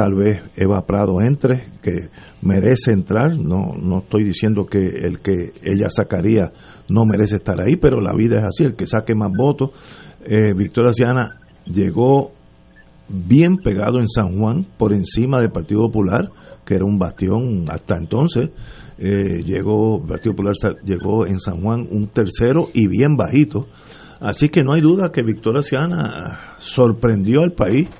tal 0.00 0.14
vez 0.14 0.40
Eva 0.56 0.86
Prado 0.86 1.20
entre, 1.20 1.66
que 1.82 2.08
merece 2.40 2.90
entrar, 2.90 3.36
no, 3.36 3.74
no 3.78 3.98
estoy 3.98 4.24
diciendo 4.24 4.64
que 4.64 4.78
el 4.78 5.20
que 5.20 5.52
ella 5.62 5.90
sacaría 5.90 6.52
no 6.88 7.04
merece 7.04 7.36
estar 7.36 7.60
ahí, 7.60 7.76
pero 7.76 8.00
la 8.00 8.14
vida 8.14 8.38
es 8.38 8.44
así, 8.44 8.64
el 8.64 8.76
que 8.76 8.86
saque 8.86 9.14
más 9.14 9.30
votos. 9.30 9.72
Eh, 10.24 10.54
Victoria 10.56 10.94
Ciana 10.94 11.38
llegó 11.66 12.32
bien 13.10 13.56
pegado 13.58 13.98
en 13.98 14.08
San 14.08 14.38
Juan, 14.38 14.66
por 14.78 14.94
encima 14.94 15.38
del 15.38 15.50
Partido 15.50 15.82
Popular, 15.82 16.30
que 16.64 16.76
era 16.76 16.86
un 16.86 16.98
bastión 16.98 17.66
hasta 17.68 17.98
entonces. 17.98 18.48
Eh, 18.96 19.42
llegó, 19.44 20.00
el 20.00 20.08
Partido 20.08 20.34
Popular 20.34 20.54
llegó 20.82 21.26
en 21.26 21.40
San 21.40 21.60
Juan 21.60 21.86
un 21.90 22.06
tercero 22.06 22.68
y 22.72 22.86
bien 22.86 23.18
bajito. 23.18 23.66
Así 24.18 24.48
que 24.48 24.62
no 24.62 24.72
hay 24.72 24.80
duda 24.80 25.12
que 25.12 25.22
Victoria 25.22 25.62
Ciana 25.62 26.54
sorprendió 26.56 27.42
al 27.42 27.52
país 27.52 27.90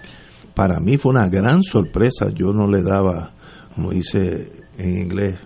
para 0.60 0.78
mí 0.78 0.98
fue 0.98 1.12
una 1.12 1.26
gran 1.26 1.62
sorpresa. 1.62 2.26
Yo 2.34 2.52
no 2.52 2.66
le 2.66 2.82
daba, 2.82 3.30
como 3.74 3.92
dice 3.92 4.52
en 4.76 4.98
inglés, 5.04 5.38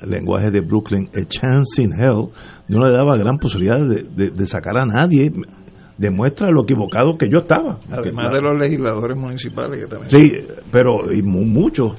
el 0.00 0.10
lenguaje 0.10 0.52
de 0.52 0.60
Brooklyn, 0.60 1.10
a 1.12 1.24
chance 1.26 1.82
in 1.82 1.90
hell. 1.92 2.28
No 2.68 2.86
le 2.86 2.92
daba 2.92 3.16
gran 3.16 3.36
posibilidad 3.38 3.84
de, 3.84 4.46
sacar 4.46 4.78
a 4.78 4.84
nadie. 4.86 5.32
Demuestra 5.98 6.50
lo 6.52 6.62
equivocado 6.62 7.18
que 7.18 7.28
yo 7.28 7.40
estaba. 7.40 7.80
Además 7.90 8.32
de 8.32 8.42
los 8.42 8.56
legisladores 8.56 9.16
municipales 9.16 9.80
que 9.80 9.86
también. 9.88 10.10
Sí, 10.12 10.54
pero 10.70 11.12
y 11.12 11.22
muchos. 11.22 11.96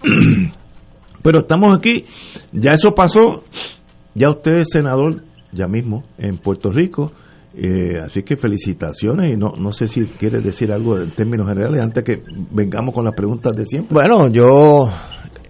pero 1.24 1.40
estamos 1.40 1.76
aquí. 1.76 2.04
Ya 2.52 2.74
eso 2.74 2.90
pasó. 2.94 3.42
Ya 4.14 4.30
usted 4.30 4.60
es 4.60 4.68
senador, 4.70 5.24
ya 5.50 5.66
mismo, 5.66 6.04
en 6.18 6.38
Puerto 6.38 6.70
Rico 6.70 7.10
eh, 7.60 7.98
así 8.00 8.22
que 8.22 8.36
felicitaciones 8.36 9.32
y 9.32 9.36
no, 9.36 9.52
no 9.58 9.72
sé 9.72 9.88
si 9.88 10.04
quieres 10.06 10.44
decir 10.44 10.70
algo 10.70 10.96
en 10.96 11.10
términos 11.10 11.48
generales 11.48 11.82
antes 11.82 12.04
que 12.04 12.22
vengamos 12.52 12.94
con 12.94 13.04
las 13.04 13.14
preguntas 13.14 13.56
de 13.56 13.66
siempre. 13.66 13.94
Bueno, 13.94 14.28
yo, 14.28 14.88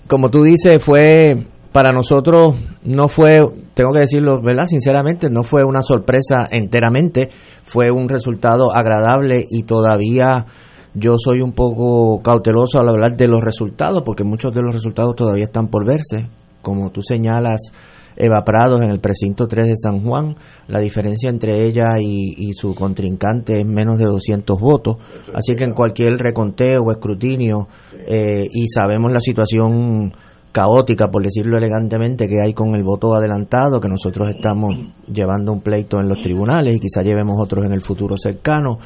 como 0.06 0.30
tú 0.30 0.42
dices, 0.42 0.82
fue 0.82 1.36
para 1.70 1.92
nosotros, 1.92 2.54
no 2.84 3.08
fue, 3.08 3.46
tengo 3.74 3.90
que 3.92 4.00
decirlo, 4.00 4.40
¿verdad? 4.40 4.64
Sinceramente, 4.64 5.28
no 5.28 5.42
fue 5.42 5.64
una 5.64 5.82
sorpresa 5.82 6.48
enteramente, 6.50 7.28
fue 7.62 7.90
un 7.90 8.08
resultado 8.08 8.74
agradable 8.74 9.44
y 9.50 9.64
todavía 9.64 10.46
yo 10.94 11.16
soy 11.18 11.42
un 11.42 11.52
poco 11.52 12.22
cauteloso 12.22 12.80
al 12.80 12.88
hablar 12.88 13.16
de 13.18 13.28
los 13.28 13.42
resultados 13.42 14.02
porque 14.04 14.24
muchos 14.24 14.54
de 14.54 14.62
los 14.62 14.74
resultados 14.74 15.14
todavía 15.14 15.44
están 15.44 15.68
por 15.68 15.86
verse. 15.86 16.28
Como 16.62 16.90
tú 16.90 17.02
señalas, 17.02 17.70
Eva 18.18 18.42
Prados 18.44 18.82
en 18.82 18.90
el 18.90 19.00
precinto 19.00 19.46
3 19.46 19.68
de 19.68 19.76
San 19.76 20.00
Juan. 20.02 20.34
La 20.66 20.80
diferencia 20.80 21.30
entre 21.30 21.66
ella 21.66 21.98
y, 22.00 22.52
su 22.52 22.74
contrincante 22.74 23.60
es 23.60 23.66
menos 23.66 23.98
de 23.98 24.06
200 24.06 24.60
votos. 24.60 24.96
Así 25.32 25.54
que 25.54 25.64
en 25.64 25.72
cualquier 25.72 26.18
reconteo 26.18 26.82
o 26.82 26.90
escrutinio, 26.90 27.68
eh, 28.06 28.46
y 28.50 28.66
sabemos 28.68 29.12
la 29.12 29.20
situación 29.20 30.12
caótica, 30.50 31.06
por 31.08 31.22
decirlo 31.22 31.56
elegantemente, 31.56 32.26
que 32.26 32.42
hay 32.44 32.52
con 32.52 32.74
el 32.74 32.82
voto 32.82 33.14
adelantado, 33.14 33.80
que 33.80 33.88
nosotros 33.88 34.28
estamos 34.28 34.74
llevando 35.06 35.52
un 35.52 35.60
pleito 35.60 36.00
en 36.00 36.08
los 36.08 36.20
tribunales 36.20 36.74
y 36.74 36.80
quizá 36.80 37.02
llevemos 37.02 37.36
otros 37.40 37.64
en 37.64 37.72
el 37.72 37.80
futuro 37.80 38.16
cercano. 38.16 38.78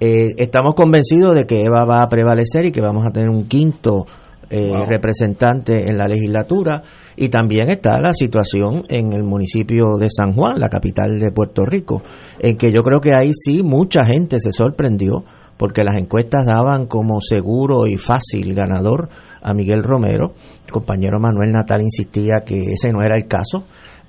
Eh, 0.00 0.30
estamos 0.36 0.74
convencidos 0.74 1.36
de 1.36 1.46
que 1.46 1.60
Eva 1.60 1.84
va 1.84 2.02
a 2.02 2.08
prevalecer 2.08 2.66
y 2.66 2.72
que 2.72 2.80
vamos 2.80 3.06
a 3.06 3.10
tener 3.10 3.28
un 3.28 3.46
quinto 3.46 4.04
eh, 4.50 4.74
representante 4.86 5.88
en 5.88 5.96
la 5.96 6.06
legislatura 6.06 6.82
y 7.16 7.28
también 7.28 7.70
está 7.70 8.00
la 8.00 8.12
situación 8.12 8.84
en 8.88 9.12
el 9.12 9.22
municipio 9.22 9.96
de 9.98 10.08
San 10.10 10.32
Juan, 10.34 10.58
la 10.58 10.68
capital 10.68 11.18
de 11.18 11.32
Puerto 11.32 11.64
Rico, 11.64 12.02
en 12.38 12.56
que 12.56 12.72
yo 12.72 12.82
creo 12.82 13.00
que 13.00 13.14
ahí 13.14 13.32
sí 13.32 13.62
mucha 13.62 14.04
gente 14.04 14.40
se 14.40 14.52
sorprendió 14.52 15.24
porque 15.56 15.84
las 15.84 15.96
encuestas 15.96 16.46
daban 16.46 16.86
como 16.86 17.20
seguro 17.20 17.86
y 17.86 17.96
fácil 17.96 18.54
ganador 18.54 19.08
a 19.42 19.54
Miguel 19.54 19.82
Romero. 19.82 20.34
El 20.64 20.72
compañero 20.72 21.20
Manuel 21.20 21.52
Natal 21.52 21.82
insistía 21.82 22.42
que 22.44 22.72
ese 22.72 22.92
no 22.92 23.02
era 23.02 23.16
el 23.16 23.26
caso. 23.26 23.64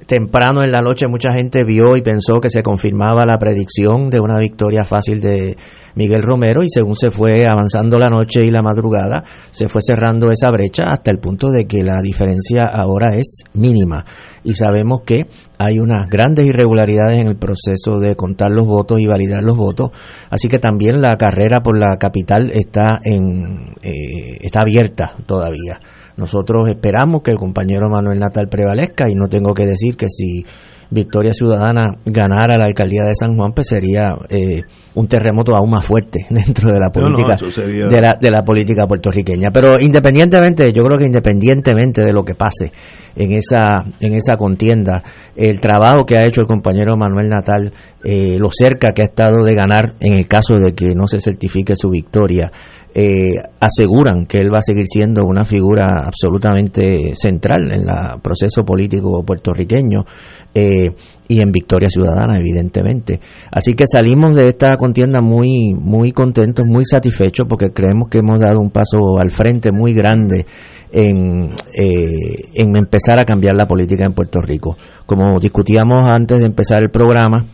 Temprano 0.06 0.64
en 0.64 0.72
la 0.72 0.82
noche 0.82 1.08
mucha 1.08 1.34
gente 1.34 1.64
vio 1.64 1.96
y 1.96 2.02
pensó 2.02 2.36
que 2.42 2.50
se 2.50 2.62
confirmaba 2.62 3.26
la 3.26 3.38
predicción 3.38 4.10
de 4.10 4.20
una 4.20 4.40
victoria 4.40 4.84
fácil 4.84 5.22
de 5.22 5.56
Miguel 5.96 6.24
Romero 6.24 6.64
y 6.64 6.70
según 6.70 6.96
se 6.96 7.12
fue 7.12 7.48
avanzando 7.48 8.00
la 8.00 8.10
noche 8.10 8.44
y 8.44 8.52
la 8.52 8.62
madrugada, 8.62 9.24
se 9.52 9.68
fue 9.68 9.82
cerrando 9.82 10.32
esa 10.32 10.50
brecha 10.50 10.84
hasta 10.88 11.12
el 11.12 11.20
punto 11.20 11.50
de 11.50 11.66
que 11.66 11.84
la 11.84 12.02
diferencia 12.02 12.66
ahora 12.66 13.16
es 13.16 13.44
mínima. 13.54 14.06
Y 14.44 14.54
sabemos 14.54 15.02
que 15.06 15.28
hay 15.58 15.80
unas 15.80 16.10
grandes 16.10 16.46
irregularidades 16.48 17.20
en 17.20 17.28
el 17.28 17.38
proceso 17.38 18.00
de 18.00 18.16
contar 18.16 18.52
los 18.52 18.66
votos 18.66 19.00
y 19.00 19.06
validar 19.06 19.44
los 19.44 19.56
votos, 19.56 19.92
así 20.30 20.50
que 20.50 20.60
también 20.60 21.00
la 21.00 21.18
carrera 21.18 21.62
por 21.62 21.78
la 21.78 21.98
capital 21.98 22.52
está 22.52 23.00
en 23.04 23.76
eh, 23.82 24.38
está 24.42 24.62
abierta 24.62 25.16
todavía. 25.26 25.80
Nosotros 26.18 26.70
esperamos 26.70 27.22
que 27.24 27.32
el 27.32 27.38
compañero 27.38 27.90
Manuel 27.90 28.20
Natal 28.20 28.48
prevalezca 28.48 29.10
y 29.10 29.16
no 29.16 29.28
tengo 29.28 29.54
que 29.54 29.66
decir 29.66 29.96
que 29.96 30.08
si 30.10 30.46
Victoria 30.90 31.34
Ciudadana 31.34 31.86
ganara 32.06 32.58
la 32.58 32.66
alcaldía 32.66 33.02
de 33.08 33.16
San 33.16 33.36
Juan, 33.36 33.52
pues 33.54 33.68
sería 33.68 34.04
eh, 34.30 34.62
un 34.96 35.08
terremoto 35.08 35.56
aún 35.56 35.72
más 35.72 35.86
fuerte 35.86 36.26
dentro 36.30 36.70
de 36.72 36.80
la 36.80 36.90
política 36.90 37.36
de, 37.36 38.02
la, 38.02 38.18
de 38.20 38.32
la 38.32 38.44
política 38.44 38.86
puertorriqueña. 38.86 39.50
Pero 39.52 39.80
independientemente, 39.80 40.72
yo 40.72 40.84
creo 40.84 41.00
que 41.00 41.06
independientemente 41.06 42.04
de 42.04 42.14
lo 42.14 42.24
que 42.24 42.36
pase 42.36 42.72
en 43.16 43.32
esa 43.32 43.86
en 44.00 44.14
esa 44.14 44.36
contienda, 44.38 45.04
el 45.36 45.60
trabajo 45.60 46.06
que 46.06 46.16
ha 46.16 46.28
hecho 46.28 46.42
el 46.42 46.48
compañero 46.48 46.96
Manuel 46.98 47.30
Natal, 47.30 47.72
eh, 48.04 48.38
lo 48.40 48.50
cerca 48.52 48.92
que 48.92 49.04
ha 49.04 49.06
estado 49.06 49.44
de 49.44 49.56
ganar 49.56 49.94
en 50.00 50.14
el 50.14 50.28
caso 50.28 50.56
de 50.56 50.74
que 50.74 50.94
no 50.96 51.08
se 51.08 51.20
certifique 51.20 51.76
su 51.76 51.90
victoria, 51.90 52.52
eh, 52.96 53.34
aseguran 53.60 54.28
que 54.28 54.38
él 54.38 54.54
va 54.54 54.60
a 54.60 54.62
seguir 54.62 54.86
siendo 54.86 55.26
una 55.26 55.44
figura 55.44 56.04
absolutamente 56.06 57.16
central 57.16 57.72
en 57.72 57.82
el 57.82 58.22
proceso 58.22 58.64
político 58.64 59.24
puertorriqueño. 59.26 60.06
Eh, 60.54 60.92
y 61.28 61.42
en 61.42 61.52
Victoria 61.52 61.90
Ciudadana, 61.90 62.38
evidentemente. 62.38 63.20
Así 63.52 63.74
que 63.74 63.86
salimos 63.88 64.36
de 64.36 64.50
esta 64.50 64.76
contienda 64.78 65.22
muy, 65.22 65.74
muy 65.74 66.12
contentos, 66.12 66.66
muy 66.68 66.84
satisfechos, 66.86 67.48
porque 67.48 67.72
creemos 67.72 68.10
que 68.10 68.20
hemos 68.20 68.40
dado 68.40 68.60
un 68.60 68.72
paso 68.72 69.18
al 69.20 69.30
frente 69.30 69.72
muy 69.72 69.94
grande 69.94 70.46
en, 70.92 71.52
eh, 71.78 72.52
en 72.54 72.78
empezar 72.78 73.20
a 73.20 73.26
cambiar 73.26 73.56
la 73.56 73.68
política 73.68 74.06
en 74.06 74.14
Puerto 74.14 74.42
Rico. 74.42 74.78
Como 75.06 75.40
discutíamos 75.40 76.08
antes 76.08 76.40
de 76.40 76.46
empezar 76.46 76.82
el 76.84 76.90
programa, 76.90 77.46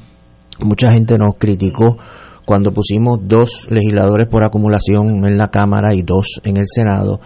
mucha 0.62 0.92
gente 0.92 1.18
nos 1.18 1.36
criticó 1.38 1.98
cuando 2.46 2.72
pusimos 2.72 3.20
dos 3.22 3.68
legisladores 3.70 4.28
por 4.28 4.44
acumulación 4.44 5.24
en 5.26 5.38
la 5.38 5.50
Cámara 5.50 5.94
y 5.94 6.02
dos 6.02 6.42
en 6.44 6.58
el 6.58 6.66
Senado 6.66 7.20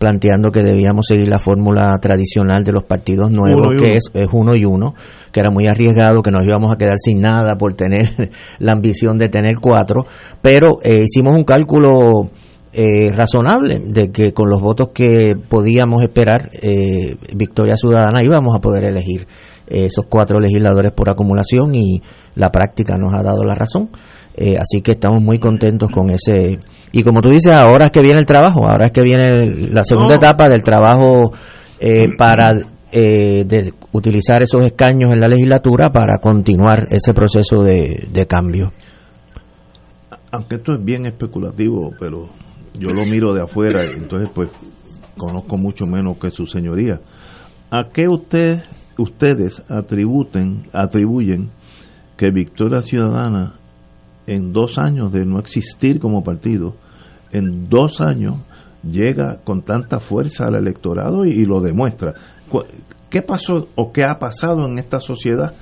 planteando 0.00 0.50
que 0.50 0.62
debíamos 0.62 1.04
seguir 1.06 1.28
la 1.28 1.38
fórmula 1.38 1.94
tradicional 2.00 2.64
de 2.64 2.72
los 2.72 2.84
partidos 2.84 3.30
nuevos, 3.30 3.74
que 3.78 3.98
es, 3.98 4.10
es, 4.14 4.28
uno 4.32 4.52
y 4.56 4.64
uno, 4.64 4.94
que 5.30 5.40
era 5.40 5.50
muy 5.50 5.66
arriesgado, 5.66 6.22
que 6.22 6.30
nos 6.30 6.42
íbamos 6.42 6.72
a 6.72 6.78
quedar 6.78 6.96
sin 6.96 7.20
nada 7.20 7.56
por 7.58 7.74
tener 7.74 8.08
la 8.60 8.72
ambición 8.72 9.18
de 9.18 9.28
tener 9.28 9.56
cuatro, 9.60 10.06
pero 10.40 10.78
eh, 10.82 11.04
hicimos 11.04 11.34
un 11.36 11.44
cálculo 11.44 12.30
eh, 12.72 13.10
razonable 13.12 13.78
de 13.84 14.10
que 14.10 14.32
con 14.32 14.48
los 14.48 14.62
votos 14.62 14.88
que 14.94 15.34
podíamos 15.36 16.00
esperar, 16.00 16.48
eh, 16.62 17.16
Victoria 17.36 17.76
Ciudadana 17.76 18.24
íbamos 18.24 18.56
a 18.56 18.60
poder 18.60 18.84
elegir 18.84 19.26
esos 19.66 20.06
cuatro 20.08 20.40
legisladores 20.40 20.92
por 20.92 21.10
acumulación 21.10 21.74
y 21.74 22.00
la 22.36 22.50
práctica 22.50 22.96
nos 22.96 23.12
ha 23.12 23.22
dado 23.22 23.44
la 23.44 23.54
razón. 23.54 23.90
Eh, 24.34 24.56
así 24.58 24.80
que 24.80 24.92
estamos 24.92 25.20
muy 25.20 25.38
contentos 25.38 25.90
con 25.90 26.10
ese. 26.10 26.58
Y 26.92 27.02
como 27.02 27.20
tú 27.20 27.28
dices, 27.30 27.54
ahora 27.54 27.86
es 27.86 27.92
que 27.92 28.00
viene 28.00 28.20
el 28.20 28.26
trabajo, 28.26 28.66
ahora 28.66 28.86
es 28.86 28.92
que 28.92 29.02
viene 29.02 29.68
la 29.70 29.84
segunda 29.84 30.14
etapa 30.14 30.48
del 30.48 30.62
trabajo 30.62 31.32
eh, 31.78 32.16
para 32.16 32.52
eh, 32.92 33.44
de 33.46 33.72
utilizar 33.92 34.42
esos 34.42 34.64
escaños 34.64 35.12
en 35.12 35.20
la 35.20 35.28
legislatura 35.28 35.90
para 35.92 36.18
continuar 36.18 36.86
ese 36.90 37.12
proceso 37.12 37.62
de, 37.62 38.08
de 38.12 38.26
cambio. 38.26 38.72
Aunque 40.32 40.56
esto 40.56 40.72
es 40.72 40.84
bien 40.84 41.06
especulativo, 41.06 41.92
pero 41.98 42.28
yo 42.78 42.88
lo 42.88 43.04
miro 43.04 43.34
de 43.34 43.42
afuera, 43.42 43.84
entonces 43.84 44.30
pues 44.34 44.48
conozco 45.16 45.56
mucho 45.56 45.86
menos 45.86 46.18
que 46.18 46.30
su 46.30 46.46
señoría. 46.46 47.00
¿A 47.70 47.88
qué 47.92 48.08
usted, 48.08 48.62
ustedes 48.98 49.62
atributen, 49.68 50.64
atribuyen 50.72 51.50
que 52.16 52.30
Victoria 52.30 52.82
Ciudadana 52.82 53.59
en 54.30 54.52
dos 54.52 54.78
años 54.78 55.12
de 55.12 55.24
no 55.24 55.40
existir 55.40 55.98
como 55.98 56.22
partido, 56.22 56.76
en 57.32 57.68
dos 57.68 58.00
años 58.00 58.36
llega 58.88 59.40
con 59.42 59.62
tanta 59.62 59.98
fuerza 59.98 60.46
al 60.46 60.54
electorado 60.54 61.24
y, 61.24 61.44
lo 61.44 61.60
demuestra. 61.60 62.14
¿Qué 63.10 63.22
pasó 63.22 63.66
o 63.74 63.92
qué 63.92 64.04
ha 64.04 64.20
pasado 64.20 64.68
en 64.68 64.78
esta 64.78 65.00
sociedad 65.00 65.52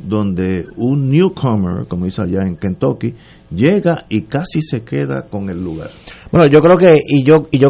donde 0.00 0.66
un 0.76 1.08
newcomer, 1.08 1.86
como 1.86 2.06
dice 2.06 2.22
allá 2.22 2.42
en 2.42 2.56
Kentucky, 2.56 3.14
llega 3.50 4.04
y 4.08 4.22
casi 4.22 4.60
se 4.60 4.80
queda 4.80 5.22
con 5.30 5.48
el 5.48 5.62
lugar? 5.62 5.90
Bueno, 6.32 6.48
yo 6.48 6.60
creo 6.60 6.76
que 6.76 6.96
y 7.06 7.22
yo 7.22 7.46
y 7.52 7.58
yo 7.58 7.68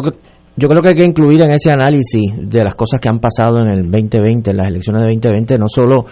yo 0.59 0.67
creo 0.67 0.81
que 0.81 0.89
hay 0.89 0.95
que 0.95 1.05
incluir 1.05 1.39
en 1.43 1.51
ese 1.51 1.69
análisis 1.69 2.33
de 2.35 2.63
las 2.63 2.73
cosas 2.73 2.99
que 2.99 3.07
han 3.07 3.19
pasado 3.19 3.59
en 3.61 3.67
el 3.67 3.91
2020, 3.91 4.49
en 4.49 4.57
las 4.57 4.67
elecciones 4.69 5.03
de 5.03 5.09
2020, 5.09 5.57
no 5.59 5.67
solo 5.67 6.05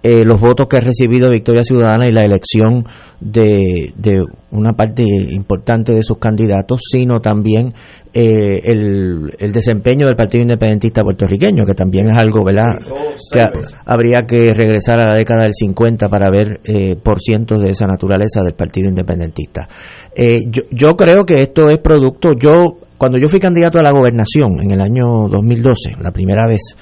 eh, 0.00 0.24
los 0.24 0.40
votos 0.40 0.68
que 0.68 0.76
ha 0.76 0.80
recibido 0.80 1.28
Victoria 1.28 1.64
Ciudadana 1.64 2.06
y 2.08 2.12
la 2.12 2.22
elección 2.22 2.84
de, 3.20 3.92
de, 3.96 4.24
una 4.52 4.72
parte 4.74 5.02
importante 5.02 5.92
de 5.92 6.04
sus 6.04 6.18
candidatos, 6.18 6.82
sino 6.88 7.18
también 7.18 7.72
eh, 8.14 8.60
el, 8.62 9.34
el, 9.40 9.52
desempeño 9.52 10.06
del 10.06 10.14
Partido 10.14 10.42
Independentista 10.42 11.02
puertorriqueño, 11.02 11.64
que 11.66 11.74
también 11.74 12.06
es 12.06 12.16
algo, 12.16 12.44
¿verdad?, 12.44 12.76
que 13.32 13.42
habría 13.86 14.18
que 14.24 14.54
regresar 14.54 15.04
a 15.04 15.10
la 15.10 15.16
década 15.16 15.42
del 15.42 15.52
50 15.52 16.08
para 16.08 16.30
ver 16.30 16.60
eh, 16.64 16.94
por 16.94 17.18
cientos 17.18 17.60
de 17.60 17.70
esa 17.70 17.86
naturaleza 17.88 18.40
del 18.42 18.54
Partido 18.54 18.88
Independentista. 18.88 19.68
yo, 20.48 20.62
yo 20.70 20.90
creo 20.96 21.26
que 21.26 21.42
esto 21.42 21.68
es 21.68 21.78
producto, 21.78 22.34
yo, 22.34 22.78
cuando 22.96 23.18
yo 23.18 23.28
fui 23.28 23.40
candidato 23.40 23.80
a 23.80 23.82
la 23.82 23.90
gobernación 23.90 24.60
en 24.62 24.70
el 24.70 24.80
año 24.80 25.26
2012, 25.28 25.96
la 26.00 26.12
primera 26.12 26.46
vez, 26.46 26.76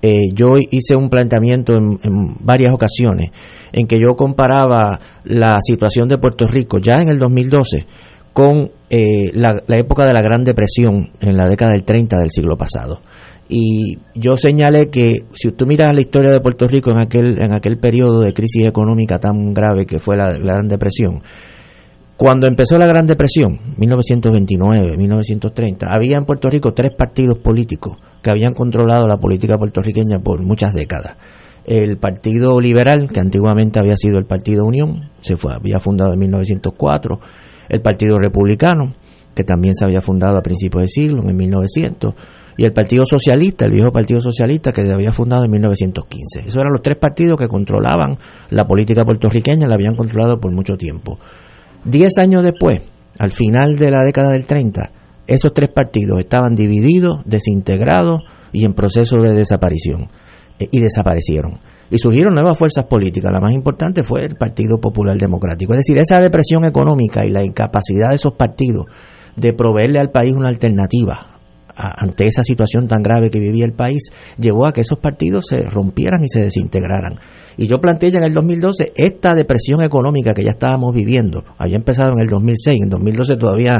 eh, 0.00 0.28
yo 0.32 0.52
hice 0.58 0.94
un 0.96 1.10
planteamiento 1.10 1.74
en, 1.74 2.36
varias 2.40 2.72
ocasiones 2.72 3.30
en 3.72 3.86
que 3.86 3.98
yo 3.98 4.14
comparaba 4.16 5.00
la 5.24 5.58
situación 5.60 6.08
de 6.08 6.18
Puerto 6.18 6.46
Rico 6.46 6.78
ya 6.78 7.02
en 7.02 7.08
el 7.08 7.18
2012 7.18 7.86
con 8.32 8.70
eh, 8.90 9.32
la, 9.32 9.60
época 9.76 10.04
de 10.04 10.12
la 10.12 10.22
Gran 10.22 10.44
Depresión 10.44 11.10
en 11.20 11.36
la 11.36 11.48
década 11.48 11.72
del 11.72 11.84
30 11.84 12.16
del 12.18 12.30
siglo 12.30 12.56
pasado. 12.56 13.00
Y 13.48 13.98
yo 14.14 14.36
señalé 14.36 14.88
que 14.88 15.24
si 15.32 15.50
tú 15.52 15.66
miras 15.66 15.92
la 15.92 16.00
historia 16.00 16.30
de 16.30 16.40
Puerto 16.40 16.68
Rico 16.68 16.92
en 16.92 17.00
aquel, 17.00 17.42
en 17.42 17.52
aquel 17.52 17.78
periodo 17.78 18.20
de 18.20 18.32
crisis 18.32 18.66
económica 18.66 19.18
tan 19.18 19.52
grave 19.52 19.86
que 19.86 19.98
fue 19.98 20.16
la, 20.16 20.26
Gran 20.26 20.68
Depresión, 20.68 21.22
cuando 22.16 22.46
empezó 22.46 22.78
la 22.78 22.86
Gran 22.86 23.06
Depresión, 23.06 23.74
1929, 23.76 24.96
1930, 24.96 25.88
había 25.90 26.18
en 26.18 26.24
Puerto 26.24 26.48
Rico 26.48 26.72
tres 26.72 26.94
partidos 26.96 27.38
políticos 27.38 27.96
que 28.28 28.32
habían 28.32 28.52
controlado 28.52 29.06
la 29.06 29.16
política 29.16 29.56
puertorriqueña 29.56 30.18
por 30.18 30.42
muchas 30.42 30.74
décadas. 30.74 31.16
El 31.64 31.96
Partido 31.96 32.60
Liberal, 32.60 33.10
que 33.10 33.20
antiguamente 33.20 33.78
había 33.78 33.96
sido 33.96 34.18
el 34.18 34.26
Partido 34.26 34.66
Unión, 34.66 35.10
se 35.20 35.38
fue, 35.38 35.54
había 35.54 35.78
fundado 35.78 36.12
en 36.12 36.18
1904. 36.18 37.20
El 37.70 37.80
Partido 37.80 38.18
Republicano, 38.18 38.94
que 39.34 39.44
también 39.44 39.72
se 39.72 39.86
había 39.86 40.02
fundado 40.02 40.36
a 40.36 40.42
principios 40.42 40.82
de 40.82 40.88
siglo, 40.88 41.22
en 41.26 41.36
1900. 41.36 42.14
Y 42.58 42.64
el 42.66 42.72
Partido 42.72 43.04
Socialista, 43.06 43.64
el 43.64 43.72
viejo 43.72 43.92
Partido 43.92 44.20
Socialista, 44.20 44.72
que 44.72 44.84
se 44.84 44.92
había 44.92 45.12
fundado 45.12 45.44
en 45.44 45.50
1915. 45.52 46.40
Esos 46.40 46.56
eran 46.56 46.72
los 46.72 46.82
tres 46.82 46.98
partidos 46.98 47.38
que 47.38 47.48
controlaban 47.48 48.18
la 48.50 48.66
política 48.66 49.04
puertorriqueña, 49.04 49.66
la 49.66 49.74
habían 49.74 49.94
controlado 49.94 50.38
por 50.38 50.52
mucho 50.52 50.76
tiempo. 50.76 51.18
Diez 51.82 52.18
años 52.18 52.44
después, 52.44 52.82
al 53.18 53.30
final 53.30 53.76
de 53.76 53.90
la 53.90 54.04
década 54.04 54.32
del 54.32 54.44
30, 54.44 54.90
esos 55.28 55.52
tres 55.54 55.70
partidos 55.72 56.18
estaban 56.18 56.54
divididos, 56.54 57.20
desintegrados 57.24 58.22
y 58.52 58.64
en 58.64 58.74
proceso 58.74 59.18
de 59.18 59.34
desaparición. 59.34 60.08
Eh, 60.58 60.68
y 60.70 60.80
desaparecieron. 60.80 61.58
Y 61.90 61.98
surgieron 61.98 62.34
nuevas 62.34 62.58
fuerzas 62.58 62.84
políticas. 62.84 63.32
La 63.32 63.40
más 63.40 63.52
importante 63.52 64.02
fue 64.02 64.24
el 64.24 64.34
Partido 64.34 64.78
Popular 64.78 65.16
Democrático. 65.16 65.72
Es 65.72 65.78
decir, 65.78 65.98
esa 65.98 66.20
depresión 66.20 66.64
económica 66.64 67.24
y 67.24 67.30
la 67.30 67.44
incapacidad 67.44 68.10
de 68.10 68.16
esos 68.16 68.34
partidos 68.34 68.86
de 69.36 69.52
proveerle 69.52 70.00
al 70.00 70.10
país 70.10 70.34
una 70.34 70.48
alternativa 70.48 71.38
ante 71.78 72.26
esa 72.26 72.42
situación 72.42 72.88
tan 72.88 73.02
grave 73.02 73.30
que 73.30 73.38
vivía 73.38 73.64
el 73.64 73.72
país, 73.72 74.10
llevó 74.36 74.66
a 74.66 74.72
que 74.72 74.80
esos 74.80 74.98
partidos 74.98 75.46
se 75.46 75.58
rompieran 75.58 76.24
y 76.24 76.28
se 76.28 76.40
desintegraran. 76.40 77.20
Y 77.56 77.68
yo 77.68 77.78
planteé 77.78 78.10
ya 78.10 78.18
en 78.18 78.24
el 78.24 78.34
2012 78.34 78.94
esta 78.96 79.32
depresión 79.32 79.84
económica 79.84 80.34
que 80.34 80.42
ya 80.42 80.50
estábamos 80.50 80.92
viviendo, 80.92 81.44
había 81.56 81.76
empezado 81.76 82.14
en 82.14 82.20
el 82.20 82.28
2006, 82.28 82.80
en 82.82 82.88
2012 82.88 83.36
todavía 83.36 83.76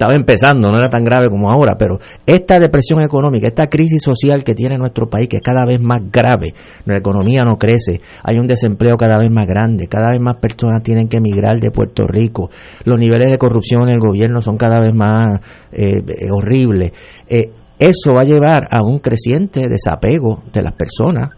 estaba 0.00 0.14
empezando, 0.14 0.72
no 0.72 0.78
era 0.78 0.88
tan 0.88 1.04
grave 1.04 1.28
como 1.28 1.50
ahora, 1.50 1.76
pero 1.78 1.98
esta 2.24 2.58
depresión 2.58 3.02
económica, 3.02 3.48
esta 3.48 3.66
crisis 3.66 4.02
social 4.02 4.42
que 4.42 4.54
tiene 4.54 4.78
nuestro 4.78 5.10
país, 5.10 5.28
que 5.28 5.36
es 5.36 5.42
cada 5.42 5.66
vez 5.66 5.78
más 5.78 6.10
grave, 6.10 6.54
la 6.86 6.96
economía 6.96 7.42
no 7.44 7.58
crece, 7.58 8.00
hay 8.22 8.38
un 8.38 8.46
desempleo 8.46 8.96
cada 8.96 9.18
vez 9.18 9.30
más 9.30 9.46
grande, 9.46 9.88
cada 9.88 10.10
vez 10.10 10.18
más 10.18 10.36
personas 10.36 10.82
tienen 10.82 11.06
que 11.06 11.18
emigrar 11.18 11.60
de 11.60 11.70
Puerto 11.70 12.06
Rico, 12.06 12.48
los 12.84 12.98
niveles 12.98 13.30
de 13.30 13.36
corrupción 13.36 13.90
en 13.90 13.96
el 13.96 14.00
gobierno 14.00 14.40
son 14.40 14.56
cada 14.56 14.80
vez 14.80 14.94
más 14.94 15.38
eh, 15.70 16.02
horribles. 16.30 16.92
Eh, 17.28 17.50
eso 17.78 18.12
va 18.16 18.22
a 18.22 18.26
llevar 18.26 18.68
a 18.70 18.82
un 18.82 19.00
creciente 19.00 19.68
desapego 19.68 20.44
de 20.50 20.62
las 20.62 20.72
personas 20.72 21.28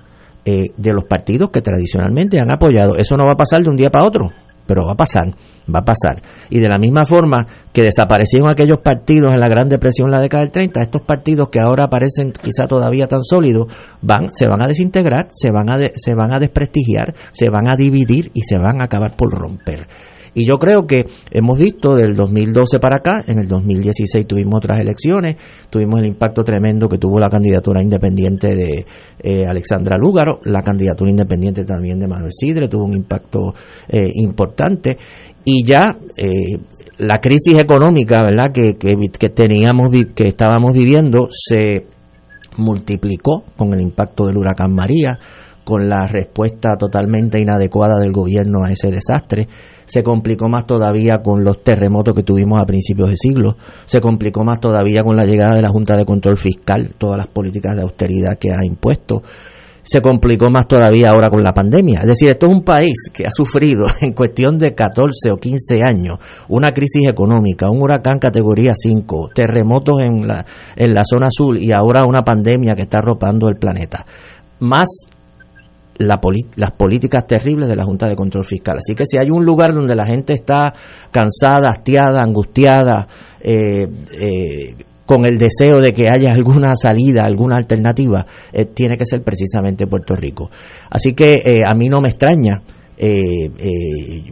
eh, 0.45 0.69
de 0.77 0.93
los 0.93 1.03
partidos 1.05 1.51
que 1.51 1.63
tradicionalmente 1.63 2.39
han 2.39 2.55
apoyado. 2.55 2.95
Eso 2.95 3.17
no 3.17 3.25
va 3.25 3.33
a 3.35 3.37
pasar 3.37 3.61
de 3.61 3.71
un 3.71 3.77
día 3.77 3.91
para 3.91 4.07
otro, 4.07 4.31
pero 4.67 4.87
va 4.87 4.93
a 4.93 4.97
pasar 4.97 5.35
va 5.73 5.81
a 5.81 5.85
pasar. 5.85 6.23
Y 6.51 6.61
de 6.61 6.69
la 6.69 6.79
misma 6.79 7.05
forma 7.05 7.47
que 7.73 7.83
desaparecieron 7.83 8.51
aquellos 8.51 8.79
partidos 8.83 9.33
en 9.33 9.41
la 9.41 9.49
Gran 9.49 9.69
Depresión 9.69 10.09
en 10.09 10.13
la 10.13 10.21
década 10.21 10.43
del 10.43 10.53
30, 10.53 10.81
estos 10.83 11.03
partidos 11.03 11.49
que 11.51 11.61
ahora 11.61 11.85
aparecen 11.85 12.33
quizá 12.33 12.67
todavía 12.67 13.07
tan 13.07 13.23
sólidos, 13.23 13.67
van, 14.01 14.31
se 14.31 14.47
van 14.47 14.65
a 14.65 14.69
desintegrar, 14.69 15.29
se 15.31 15.51
van 15.51 15.71
a, 15.71 15.79
se 15.95 16.15
van 16.15 16.33
a 16.33 16.39
desprestigiar, 16.39 17.15
se 17.33 17.49
van 17.51 17.71
a 17.71 17.77
dividir 17.77 18.31
y 18.35 18.43
se 18.43 18.59
van 18.59 18.81
a 18.81 18.85
acabar 18.85 19.17
por 19.17 19.31
romper. 19.31 19.87
Y 20.35 20.47
yo 20.47 20.55
creo 20.57 20.87
que 20.87 21.05
hemos 21.31 21.59
visto 21.59 21.95
del 21.95 22.15
2012 22.15 22.79
para 22.79 22.99
acá, 22.99 23.23
en 23.27 23.39
el 23.39 23.49
2016 23.49 24.27
tuvimos 24.27 24.55
otras 24.57 24.81
elecciones, 24.81 25.37
tuvimos 25.69 26.01
el 26.01 26.07
impacto 26.07 26.43
tremendo 26.43 26.89
que 26.89 26.99
tuvo 26.99 27.19
la 27.19 27.29
candidatura 27.29 27.83
independiente 27.83 28.55
de 28.55 28.87
eh, 29.23 29.45
Alexandra 29.47 29.97
Lúgaro, 29.99 30.41
la 30.45 30.63
candidatura 30.63 31.11
independiente 31.11 31.65
también 31.65 31.99
de 31.99 32.09
Manuel 32.09 32.33
Sidre 32.33 32.69
tuvo 32.69 32.85
un 32.85 32.97
impacto 32.97 33.55
eh, 33.89 34.11
importante 34.15 34.97
y 35.45 35.65
ya 35.65 35.99
eh, 36.17 36.59
la 36.99 37.19
crisis 37.19 37.59
económica, 37.59 38.23
¿verdad? 38.23 38.53
Que, 38.55 38.77
que, 38.79 38.95
que 39.19 39.29
teníamos, 39.29 39.91
que 40.15 40.29
estábamos 40.29 40.73
viviendo 40.73 41.29
se 41.31 41.85
multiplicó 42.57 43.45
con 43.57 43.73
el 43.73 43.81
impacto 43.81 44.27
del 44.27 44.39
huracán 44.39 44.75
María 44.75 45.19
con 45.65 45.89
la 45.89 46.07
respuesta 46.07 46.77
totalmente 46.77 47.41
inadecuada 47.41 47.99
del 48.01 48.13
gobierno 48.13 48.65
a 48.65 48.71
ese 48.71 48.91
desastre. 48.91 49.47
Se 49.85 50.03
complicó 50.03 50.49
más 50.49 50.67
todavía 50.67 51.19
con 51.19 51.45
los 51.45 51.63
terremotos 51.63 52.15
que 52.15 52.23
tuvimos 52.23 52.61
a 52.61 52.65
principios 52.65 53.11
de 53.11 53.17
siglo. 53.17 53.57
Se 53.85 54.01
complicó 54.01 54.45
más 54.45 54.61
todavía 54.61 55.03
con 55.03 55.17
la 55.17 55.25
llegada 55.25 55.55
de 55.55 55.63
la 55.63 55.69
Junta 55.69 55.97
de 55.97 56.05
Control 56.05 56.37
Fiscal, 56.37 56.95
todas 56.99 57.19
las 57.19 57.29
políticas 57.29 57.77
de 57.77 57.83
austeridad 57.83 58.39
que 58.39 58.51
ha 58.51 58.65
impuesto. 58.65 59.23
se 59.85 60.01
complicó 60.01 60.49
más 60.49 60.69
todavía 60.69 61.09
ahora 61.13 61.29
con 61.29 61.43
la 61.43 61.53
pandemia. 61.53 62.03
Es 62.03 62.07
decir, 62.07 62.29
esto 62.29 62.47
es 62.47 62.53
un 62.53 62.63
país 62.63 63.11
que 63.13 63.27
ha 63.27 63.31
sufrido 63.31 63.85
en 64.01 64.13
cuestión 64.13 64.57
de 64.57 64.75
14 64.75 65.33
o 65.33 65.37
15 65.37 65.83
años 65.83 66.19
una 66.49 66.71
crisis 66.73 67.03
económica, 67.09 67.69
un 67.69 67.83
huracán 67.83 68.21
categoría 68.21 68.75
5, 68.75 69.31
terremotos 69.35 69.97
en 70.01 70.27
la, 70.29 70.47
en 70.77 70.95
la 70.95 71.03
zona 71.05 71.29
sur 71.31 71.57
y 71.61 71.73
ahora 71.73 72.05
una 72.07 72.23
pandemia 72.23 72.77
que 72.77 72.83
está 72.83 72.99
arropando 72.99 73.49
el 73.49 73.57
planeta. 73.57 74.07
Más 74.61 74.89
la 76.07 76.21
las 76.57 76.73
políticas 76.73 77.27
terribles 77.27 77.69
de 77.69 77.77
la 77.77 77.85
Junta 77.85 78.09
de 78.09 78.17
Control 78.17 78.45
Fiscal. 78.45 78.77
Así 78.79 78.95
que 78.95 79.05
si 79.07 79.19
hay 79.19 79.31
un 79.31 79.45
lugar 79.45 79.75
donde 79.75 79.95
la 79.95 80.07
gente 80.07 80.33
está 80.33 80.73
cansada, 81.11 81.69
hastiada, 81.69 82.23
angustiada, 82.23 83.07
eh, 83.41 83.87
eh, 84.21 84.77
con 85.13 85.27
el 85.27 85.37
deseo 85.37 85.81
de 85.81 85.93
que 85.93 86.09
haya 86.09 86.33
alguna 86.33 86.75
salida, 86.77 87.23
alguna 87.25 87.57
alternativa, 87.57 88.25
eh, 88.53 88.67
tiene 88.67 88.97
que 88.97 89.05
ser 89.05 89.23
precisamente 89.23 89.87
Puerto 89.87 90.15
Rico. 90.15 90.51
Así 90.89 91.13
que 91.13 91.33
eh, 91.33 91.63
a 91.67 91.75
mí 91.75 91.89
no 91.89 92.01
me 92.01 92.09
extraña. 92.09 92.63
Eh, 92.99 93.51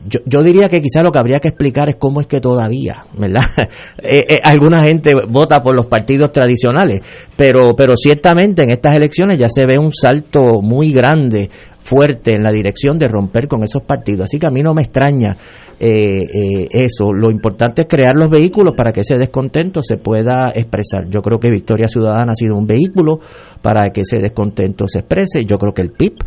yo, 0.07 0.21
yo, 0.27 0.43
diría 0.43 0.69
que 0.69 0.81
quizá 0.81 1.03
lo 1.03 1.11
que 1.11 1.19
habría 1.19 1.39
que 1.41 1.49
explicar 1.49 1.89
es 1.89 1.97
cómo 1.97 2.21
es 2.21 2.27
que 2.27 2.41
todavía, 2.41 3.05
¿verdad? 3.19 3.47
alguna 4.45 4.85
gente 4.87 5.13
vota 5.29 5.61
por 5.61 5.75
los 5.75 5.87
partidos 5.87 6.31
tradicionales, 6.31 7.01
pero, 7.37 7.75
pero 7.75 7.97
ciertamente 7.97 8.63
en 8.63 8.73
estas 8.73 8.95
elecciones 8.95 9.41
ya 9.41 9.49
se 9.49 9.67
ve 9.67 9.79
un 9.79 9.93
salto 9.93 10.61
muy 10.63 10.93
grande 10.93 11.49
fuerte 11.83 12.35
en 12.35 12.43
la 12.43 12.53
dirección 12.53 12.99
de 12.99 13.09
romper 13.09 13.49
con 13.49 13.63
esos 13.65 13.83
partidos. 13.83 14.25
Así 14.25 14.39
que 14.39 14.47
a 14.47 14.51
mí 14.51 14.63
no 14.63 14.75
me 14.75 14.83
extraña 14.83 15.37
eh, 15.79 16.23
eh, 16.23 16.69
eso. 16.71 17.13
Lo 17.13 17.31
importante 17.31 17.83
es 17.83 17.89
crear 17.89 18.15
los 18.15 18.31
vehículos 18.31 18.75
para 18.77 18.93
que 18.93 19.01
ese 19.01 19.17
descontento 19.17 19.81
se 19.83 19.97
pueda 19.97 20.53
expresar. 20.55 21.09
Yo 21.09 21.21
creo 21.21 21.39
que 21.39 21.51
Victoria 21.51 21.89
Ciudadana 21.89 22.33
ha 22.33 22.35
sido 22.35 22.55
un 22.55 22.67
vehículo 22.67 23.19
para 23.63 23.91
que 23.91 24.03
ese 24.03 24.19
descontento 24.19 24.87
se 24.87 25.01
exprese. 25.01 25.45
Yo 25.45 25.57
creo 25.57 25.73
que 25.73 25.83
el 25.83 25.93
PIB 25.93 26.19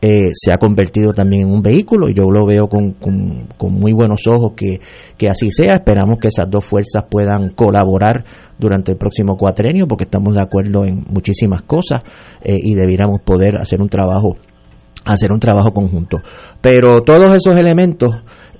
eh, 0.00 0.30
se 0.32 0.52
ha 0.52 0.56
convertido 0.56 1.12
también 1.12 1.48
en 1.48 1.54
un 1.54 1.62
vehículo 1.62 2.08
y 2.08 2.14
yo 2.14 2.24
lo 2.30 2.46
veo 2.46 2.68
con, 2.68 2.92
con, 2.92 3.72
muy 3.72 3.92
buenos 3.92 4.20
ojos 4.28 4.52
que, 4.56 4.80
que, 5.16 5.28
así 5.28 5.50
sea. 5.50 5.76
Esperamos 5.76 6.18
que 6.18 6.28
esas 6.28 6.46
dos 6.48 6.64
fuerzas 6.64 7.04
puedan 7.10 7.50
colaborar 7.50 8.24
durante 8.58 8.92
el 8.92 8.98
próximo 8.98 9.36
cuatrenio 9.36 9.86
porque 9.86 10.04
estamos 10.04 10.34
de 10.34 10.42
acuerdo 10.42 10.84
en 10.84 11.04
muchísimas 11.08 11.62
cosas 11.62 12.02
y 12.44 12.74
debiéramos 12.74 13.20
poder 13.22 13.56
hacer 13.56 13.80
un 13.80 13.88
trabajo 13.88 14.36
hacer 15.04 15.32
un 15.32 15.40
trabajo 15.40 15.72
conjunto. 15.72 16.18
Pero 16.60 17.02
todos 17.02 17.34
esos 17.34 17.58
elementos 17.58 18.10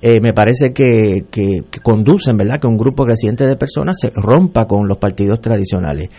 eh, 0.01 0.19
me 0.21 0.33
parece 0.33 0.71
que, 0.73 1.25
que, 1.29 1.63
conducen, 1.81 2.37
¿verdad?, 2.37 2.59
que 2.59 2.67
un 2.67 2.77
grupo 2.77 3.03
creciente 3.03 3.45
de 3.45 3.55
personas 3.55 3.97
se 3.99 4.11
rompa 4.15 4.65
con 4.65 4.87
los 4.87 4.97
partidos 4.97 5.41
tradicionales. 5.41 6.09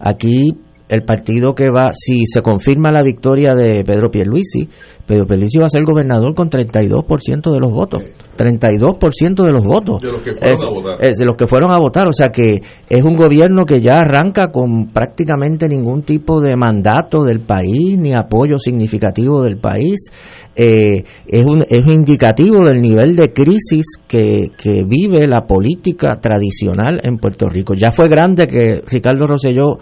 Aquí 0.00 0.48
el 0.88 1.02
partido 1.02 1.54
que 1.54 1.70
va, 1.70 1.90
si 1.92 2.24
se 2.24 2.40
confirma 2.40 2.90
la 2.90 3.02
victoria 3.02 3.54
de 3.54 3.84
Pedro 3.84 4.10
Pierluisi, 4.10 4.68
Pedro 5.06 5.26
Pierluisi 5.26 5.58
va 5.58 5.66
a 5.66 5.70
ser 5.70 5.84
gobernador 5.84 6.34
con 6.34 6.50
32% 6.50 7.50
de 7.50 7.60
los 7.60 7.72
votos. 7.72 8.04
32% 8.36 9.44
de 9.44 9.52
los 9.52 9.64
votos. 9.64 10.00
De 10.00 10.12
los 10.12 10.22
que 10.22 10.34
fueron 10.34 10.60
a 10.60 10.70
votar. 10.70 10.98
de 10.98 11.24
los 11.24 11.36
que 11.36 11.46
fueron 11.46 11.70
a 11.70 11.78
votar. 11.78 12.08
O 12.08 12.12
sea 12.12 12.28
que 12.28 12.60
es 12.88 13.02
un 13.02 13.14
gobierno 13.14 13.64
que 13.64 13.80
ya 13.80 14.00
arranca 14.00 14.50
con 14.50 14.92
prácticamente 14.92 15.66
ningún 15.66 16.02
tipo 16.02 16.40
de 16.40 16.54
mandato 16.56 17.24
del 17.24 17.40
país, 17.40 17.98
ni 17.98 18.12
apoyo 18.12 18.58
significativo 18.58 19.42
del 19.42 19.56
país. 19.58 20.10
Eh, 20.54 21.04
es, 21.26 21.46
un, 21.46 21.62
es 21.68 21.80
un 21.86 21.92
indicativo 21.92 22.64
del 22.64 22.82
nivel 22.82 23.16
de 23.16 23.32
crisis 23.32 23.86
que, 24.06 24.50
que 24.56 24.84
vive 24.84 25.26
la 25.26 25.46
política 25.46 26.20
tradicional 26.20 27.00
en 27.02 27.16
Puerto 27.16 27.48
Rico. 27.48 27.74
Ya 27.74 27.92
fue 27.92 28.08
grande 28.08 28.46
que 28.46 28.82
Ricardo 28.86 29.26
Rosselló 29.26 29.78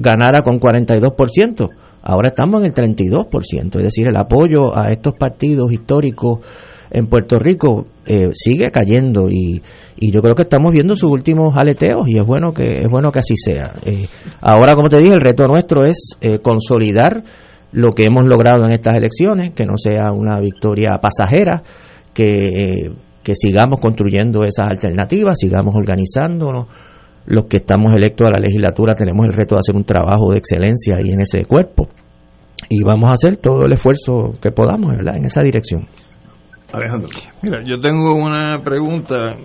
ganara 0.00 0.42
con 0.42 0.58
42%. 0.58 1.68
Ahora 2.02 2.28
estamos 2.28 2.62
en 2.62 2.66
el 2.66 2.74
32%, 2.74 3.76
es 3.76 3.82
decir, 3.82 4.08
el 4.08 4.16
apoyo 4.16 4.76
a 4.76 4.90
estos 4.90 5.14
partidos 5.14 5.70
históricos 5.70 6.38
en 6.90 7.06
Puerto 7.06 7.38
Rico 7.38 7.84
eh, 8.06 8.30
sigue 8.32 8.70
cayendo 8.70 9.28
y, 9.30 9.62
y, 9.96 10.10
yo 10.10 10.22
creo 10.22 10.34
que 10.34 10.42
estamos 10.42 10.72
viendo 10.72 10.96
sus 10.96 11.10
últimos 11.10 11.56
aleteos 11.56 12.08
y 12.08 12.18
es 12.18 12.26
bueno 12.26 12.52
que 12.52 12.78
es 12.78 12.90
bueno 12.90 13.12
que 13.12 13.20
así 13.20 13.34
sea. 13.36 13.74
Eh, 13.84 14.08
ahora, 14.40 14.74
como 14.74 14.88
te 14.88 14.98
dije, 14.98 15.12
el 15.12 15.20
reto 15.20 15.46
nuestro 15.46 15.84
es 15.84 16.16
eh, 16.20 16.40
consolidar 16.40 17.22
lo 17.72 17.90
que 17.90 18.04
hemos 18.04 18.24
logrado 18.24 18.64
en 18.64 18.72
estas 18.72 18.96
elecciones, 18.96 19.52
que 19.52 19.66
no 19.66 19.74
sea 19.76 20.10
una 20.10 20.40
victoria 20.40 20.98
pasajera, 21.00 21.62
que, 22.12 22.90
que 23.22 23.34
sigamos 23.36 23.78
construyendo 23.78 24.42
esas 24.42 24.68
alternativas, 24.68 25.38
sigamos 25.38 25.76
organizándonos 25.76 26.66
los 27.30 27.44
que 27.44 27.58
estamos 27.58 27.92
electos 27.94 28.28
a 28.28 28.32
la 28.32 28.40
legislatura 28.40 28.94
tenemos 28.94 29.24
el 29.24 29.32
reto 29.32 29.54
de 29.54 29.60
hacer 29.60 29.76
un 29.76 29.84
trabajo 29.84 30.32
de 30.32 30.38
excelencia 30.38 30.96
ahí 30.98 31.12
en 31.12 31.20
ese 31.20 31.44
cuerpo. 31.44 31.88
Y 32.68 32.82
vamos 32.82 33.08
a 33.10 33.14
hacer 33.14 33.36
todo 33.36 33.64
el 33.64 33.72
esfuerzo 33.72 34.34
que 34.42 34.50
podamos, 34.50 34.90
¿verdad?, 34.96 35.16
en 35.16 35.26
esa 35.26 35.42
dirección. 35.42 35.86
Alejandro. 36.72 37.08
Mira, 37.42 37.62
yo 37.64 37.80
tengo 37.80 38.14
una 38.14 38.60
pregunta 38.64 39.36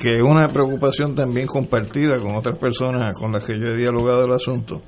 que 0.00 0.14
es 0.16 0.22
una 0.22 0.48
preocupación 0.48 1.14
también 1.14 1.46
compartida 1.46 2.16
con 2.16 2.34
otras 2.34 2.58
personas 2.58 3.14
con 3.14 3.32
las 3.32 3.44
que 3.44 3.58
yo 3.58 3.66
he 3.68 3.76
dialogado 3.76 4.24
el 4.24 4.32
asunto. 4.32 4.82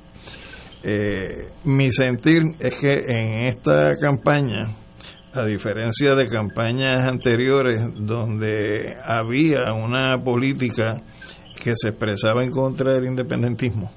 Eh, 0.83 1.51
mi 1.63 1.89
sentir 1.91 2.41
es 2.59 2.77
que 2.79 3.01
en 3.07 3.45
esta 3.45 3.95
campaña, 3.95 4.75
a 5.33 5.45
diferencia 5.45 6.15
de 6.15 6.27
campañas 6.27 7.07
anteriores 7.07 7.77
donde 7.95 8.93
había 9.05 9.73
una 9.73 10.21
política 10.23 11.01
que 11.61 11.73
se 11.75 11.89
expresaba 11.89 12.43
en 12.43 12.51
contra 12.51 12.93
del 12.93 13.05
independentismo 13.05 13.89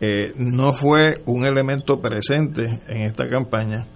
eh, 0.00 0.32
no 0.36 0.72
fue 0.72 1.22
un 1.26 1.44
elemento 1.44 2.00
presente 2.00 2.64
en 2.88 3.02
esta 3.02 3.28
campaña. 3.28 3.86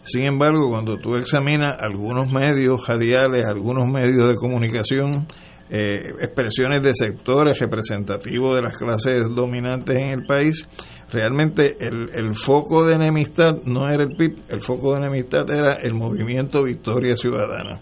Sin 0.00 0.22
embargo, 0.22 0.70
cuando 0.70 0.96
tú 0.96 1.14
examinas 1.14 1.76
algunos 1.78 2.32
medios 2.32 2.86
radiales, 2.86 3.46
algunos 3.46 3.86
medios 3.86 4.28
de 4.28 4.34
comunicación, 4.34 5.26
eh, 5.70 6.12
expresiones 6.20 6.82
de 6.82 6.94
sectores 6.94 7.60
representativos 7.60 8.56
de 8.56 8.62
las 8.62 8.76
clases 8.76 9.28
dominantes 9.34 9.96
en 9.96 10.08
el 10.08 10.26
país, 10.26 10.66
realmente 11.10 11.76
el, 11.78 12.08
el, 12.14 12.34
foco 12.34 12.84
de 12.84 12.94
enemistad 12.94 13.56
no 13.64 13.88
era 13.88 14.04
el 14.04 14.16
PIB, 14.16 14.36
el 14.48 14.60
foco 14.60 14.92
de 14.92 15.06
enemistad 15.06 15.48
era 15.50 15.74
el 15.74 15.94
movimiento 15.94 16.64
Victoria 16.64 17.14
Ciudadana. 17.16 17.80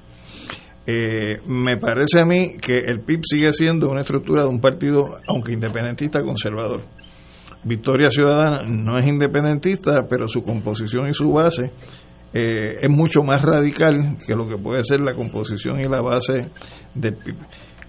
Eh, 0.86 1.38
me 1.46 1.76
parece 1.76 2.20
a 2.20 2.24
mí 2.24 2.56
que 2.60 2.78
el 2.78 3.00
PIB 3.00 3.20
sigue 3.22 3.52
siendo 3.52 3.88
una 3.90 4.00
estructura 4.00 4.42
de 4.42 4.48
un 4.48 4.60
partido, 4.60 5.18
aunque 5.26 5.52
independentista, 5.52 6.22
conservador. 6.22 6.82
Victoria 7.62 8.10
Ciudadana 8.10 8.62
no 8.66 8.98
es 8.98 9.06
independentista, 9.06 10.06
pero 10.08 10.26
su 10.28 10.42
composición 10.42 11.08
y 11.08 11.12
su 11.12 11.30
base 11.30 11.72
eh, 12.32 12.74
es 12.80 12.88
mucho 12.88 13.22
más 13.22 13.42
radical 13.42 14.16
que 14.26 14.34
lo 14.34 14.46
que 14.46 14.56
puede 14.56 14.84
ser 14.84 15.00
la 15.00 15.14
composición 15.14 15.80
y 15.80 15.88
la 15.88 16.00
base 16.00 16.50
del 16.94 17.16
PIB. 17.16 17.36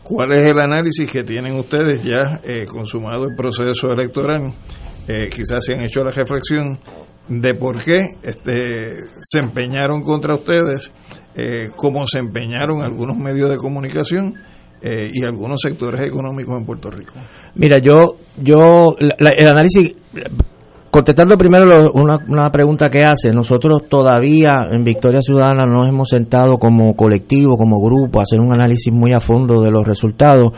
¿Cuál 0.03 0.31
es 0.31 0.43
el 0.45 0.59
análisis 0.59 1.09
que 1.09 1.23
tienen 1.23 1.57
ustedes 1.57 2.03
ya 2.03 2.41
eh, 2.43 2.65
consumado 2.65 3.25
el 3.25 3.35
proceso 3.35 3.91
electoral? 3.91 4.51
Eh, 5.07 5.27
quizás 5.33 5.63
se 5.63 5.73
han 5.73 5.83
hecho 5.83 6.03
la 6.03 6.11
reflexión 6.11 6.79
de 7.29 7.53
por 7.53 7.81
qué 7.81 8.07
este, 8.23 8.95
se 9.21 9.39
empeñaron 9.39 10.01
contra 10.01 10.35
ustedes 10.35 10.91
eh, 11.35 11.69
como 11.75 12.05
se 12.05 12.19
empeñaron 12.19 12.81
algunos 12.81 13.17
medios 13.17 13.49
de 13.49 13.57
comunicación 13.57 14.35
eh, 14.81 15.09
y 15.13 15.23
algunos 15.23 15.61
sectores 15.61 16.01
económicos 16.01 16.57
en 16.59 16.65
Puerto 16.65 16.89
Rico. 16.89 17.13
Mira, 17.55 17.77
yo, 17.81 18.15
yo 18.41 18.95
el 18.97 19.47
análisis, 19.47 19.95
contestando 20.89 21.37
primero 21.37 21.91
una, 21.93 22.17
una 22.27 22.49
pregunta 22.49 22.89
que 22.89 23.05
hace, 23.05 23.31
nosotros 23.31 23.83
todavía 23.87 24.67
en 24.71 24.83
Victoria 24.83 25.21
Ciudadana 25.21 25.65
nos 25.65 25.87
hemos 25.87 26.09
sentado 26.09 26.57
como 26.57 26.95
colectivo, 26.95 27.57
como 27.57 27.77
grupo, 27.77 28.19
a 28.19 28.23
hacer 28.23 28.39
un 28.39 28.53
análisis 28.53 28.91
muy 28.91 29.13
a 29.13 29.19
fondo 29.19 29.61
de 29.61 29.71
los 29.71 29.85
resultados 29.85 30.51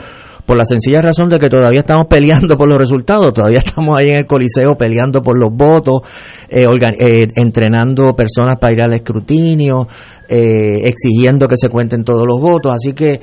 por 0.45 0.57
la 0.57 0.65
sencilla 0.65 1.01
razón 1.01 1.29
de 1.29 1.39
que 1.39 1.49
todavía 1.49 1.79
estamos 1.79 2.07
peleando 2.09 2.57
por 2.57 2.67
los 2.67 2.77
resultados, 2.77 3.33
todavía 3.33 3.59
estamos 3.59 3.95
ahí 3.99 4.09
en 4.09 4.19
el 4.19 4.25
Coliseo 4.25 4.75
peleando 4.77 5.21
por 5.21 5.39
los 5.39 5.53
votos, 5.53 6.01
eh, 6.49 6.63
eh, 6.63 7.25
entrenando 7.35 8.13
personas 8.13 8.59
para 8.59 8.73
ir 8.73 8.81
al 8.81 8.93
escrutinio, 8.93 9.87
eh, 10.27 10.81
exigiendo 10.83 11.47
que 11.47 11.55
se 11.57 11.69
cuenten 11.69 12.03
todos 12.03 12.23
los 12.27 12.41
votos. 12.41 12.73
Así 12.73 12.93
que 12.93 13.19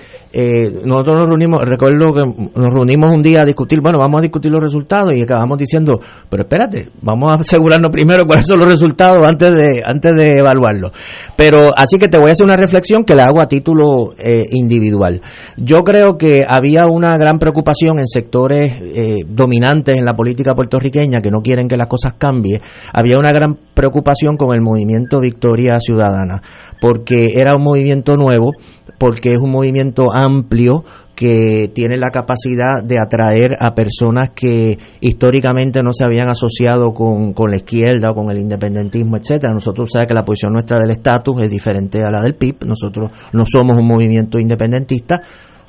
nosotros 0.84 1.16
nos 1.16 1.28
reunimos, 1.28 1.64
recuerdo 1.64 2.14
que 2.14 2.24
nos 2.24 2.68
reunimos 2.72 3.10
un 3.10 3.22
día 3.22 3.42
a 3.42 3.44
discutir, 3.44 3.80
bueno, 3.80 3.98
vamos 3.98 4.20
a 4.20 4.22
discutir 4.22 4.50
los 4.50 4.62
resultados 4.62 5.14
y 5.14 5.22
acabamos 5.22 5.58
diciendo, 5.58 5.98
pero 6.28 6.44
espérate, 6.44 6.88
vamos 7.02 7.34
a 7.34 7.40
asegurarnos 7.40 7.90
primero 7.90 8.24
cuáles 8.26 8.46
son 8.46 8.60
los 8.60 8.68
resultados 8.68 9.26
antes 9.26 9.50
de, 9.50 9.82
antes 9.84 10.14
de 10.14 10.38
evaluarlos. 10.38 10.92
Pero 11.36 11.72
así 11.76 11.98
que 11.98 12.08
te 12.08 12.18
voy 12.18 12.30
a 12.30 12.32
hacer 12.32 12.46
una 12.46 12.56
reflexión 12.56 13.04
que 13.04 13.14
la 13.14 13.26
hago 13.26 13.40
a 13.40 13.46
título 13.46 14.12
individual. 14.52 15.20
Yo 15.56 15.78
creo 15.78 16.16
que 16.16 16.44
había 16.48 16.86
una 16.86 17.09
gran 17.16 17.38
preocupación 17.38 17.98
en 17.98 18.06
sectores 18.06 18.72
eh, 18.80 19.24
dominantes 19.26 19.96
en 19.96 20.04
la 20.04 20.14
política 20.14 20.54
puertorriqueña 20.54 21.20
que 21.22 21.30
no 21.30 21.40
quieren 21.40 21.68
que 21.68 21.76
las 21.76 21.88
cosas 21.88 22.14
cambien, 22.18 22.60
había 22.92 23.18
una 23.18 23.32
gran 23.32 23.56
preocupación 23.74 24.36
con 24.36 24.54
el 24.54 24.60
movimiento 24.60 25.20
Victoria 25.20 25.78
Ciudadana, 25.78 26.42
porque 26.80 27.34
era 27.36 27.54
un 27.56 27.62
movimiento 27.62 28.16
nuevo, 28.16 28.52
porque 28.98 29.32
es 29.32 29.38
un 29.38 29.50
movimiento 29.50 30.04
amplio 30.12 30.84
que 31.20 31.70
tiene 31.74 31.98
la 31.98 32.08
capacidad 32.10 32.82
de 32.82 32.96
atraer 32.98 33.50
a 33.60 33.74
personas 33.74 34.30
que 34.30 34.78
históricamente 35.02 35.82
no 35.82 35.92
se 35.92 36.06
habían 36.06 36.30
asociado 36.30 36.94
con, 36.94 37.34
con 37.34 37.50
la 37.50 37.58
izquierda 37.58 38.10
o 38.10 38.14
con 38.14 38.30
el 38.30 38.38
independentismo, 38.38 39.18
etcétera. 39.18 39.52
Nosotros 39.52 39.90
sabemos 39.92 40.08
que 40.08 40.14
la 40.14 40.24
posición 40.24 40.54
nuestra 40.54 40.80
del 40.80 40.92
estatus 40.92 41.42
es 41.42 41.50
diferente 41.50 42.02
a 42.02 42.10
la 42.10 42.22
del 42.22 42.36
PIB. 42.36 42.64
Nosotros 42.64 43.10
no 43.34 43.44
somos 43.44 43.76
un 43.76 43.86
movimiento 43.86 44.38
independentista, 44.38 45.20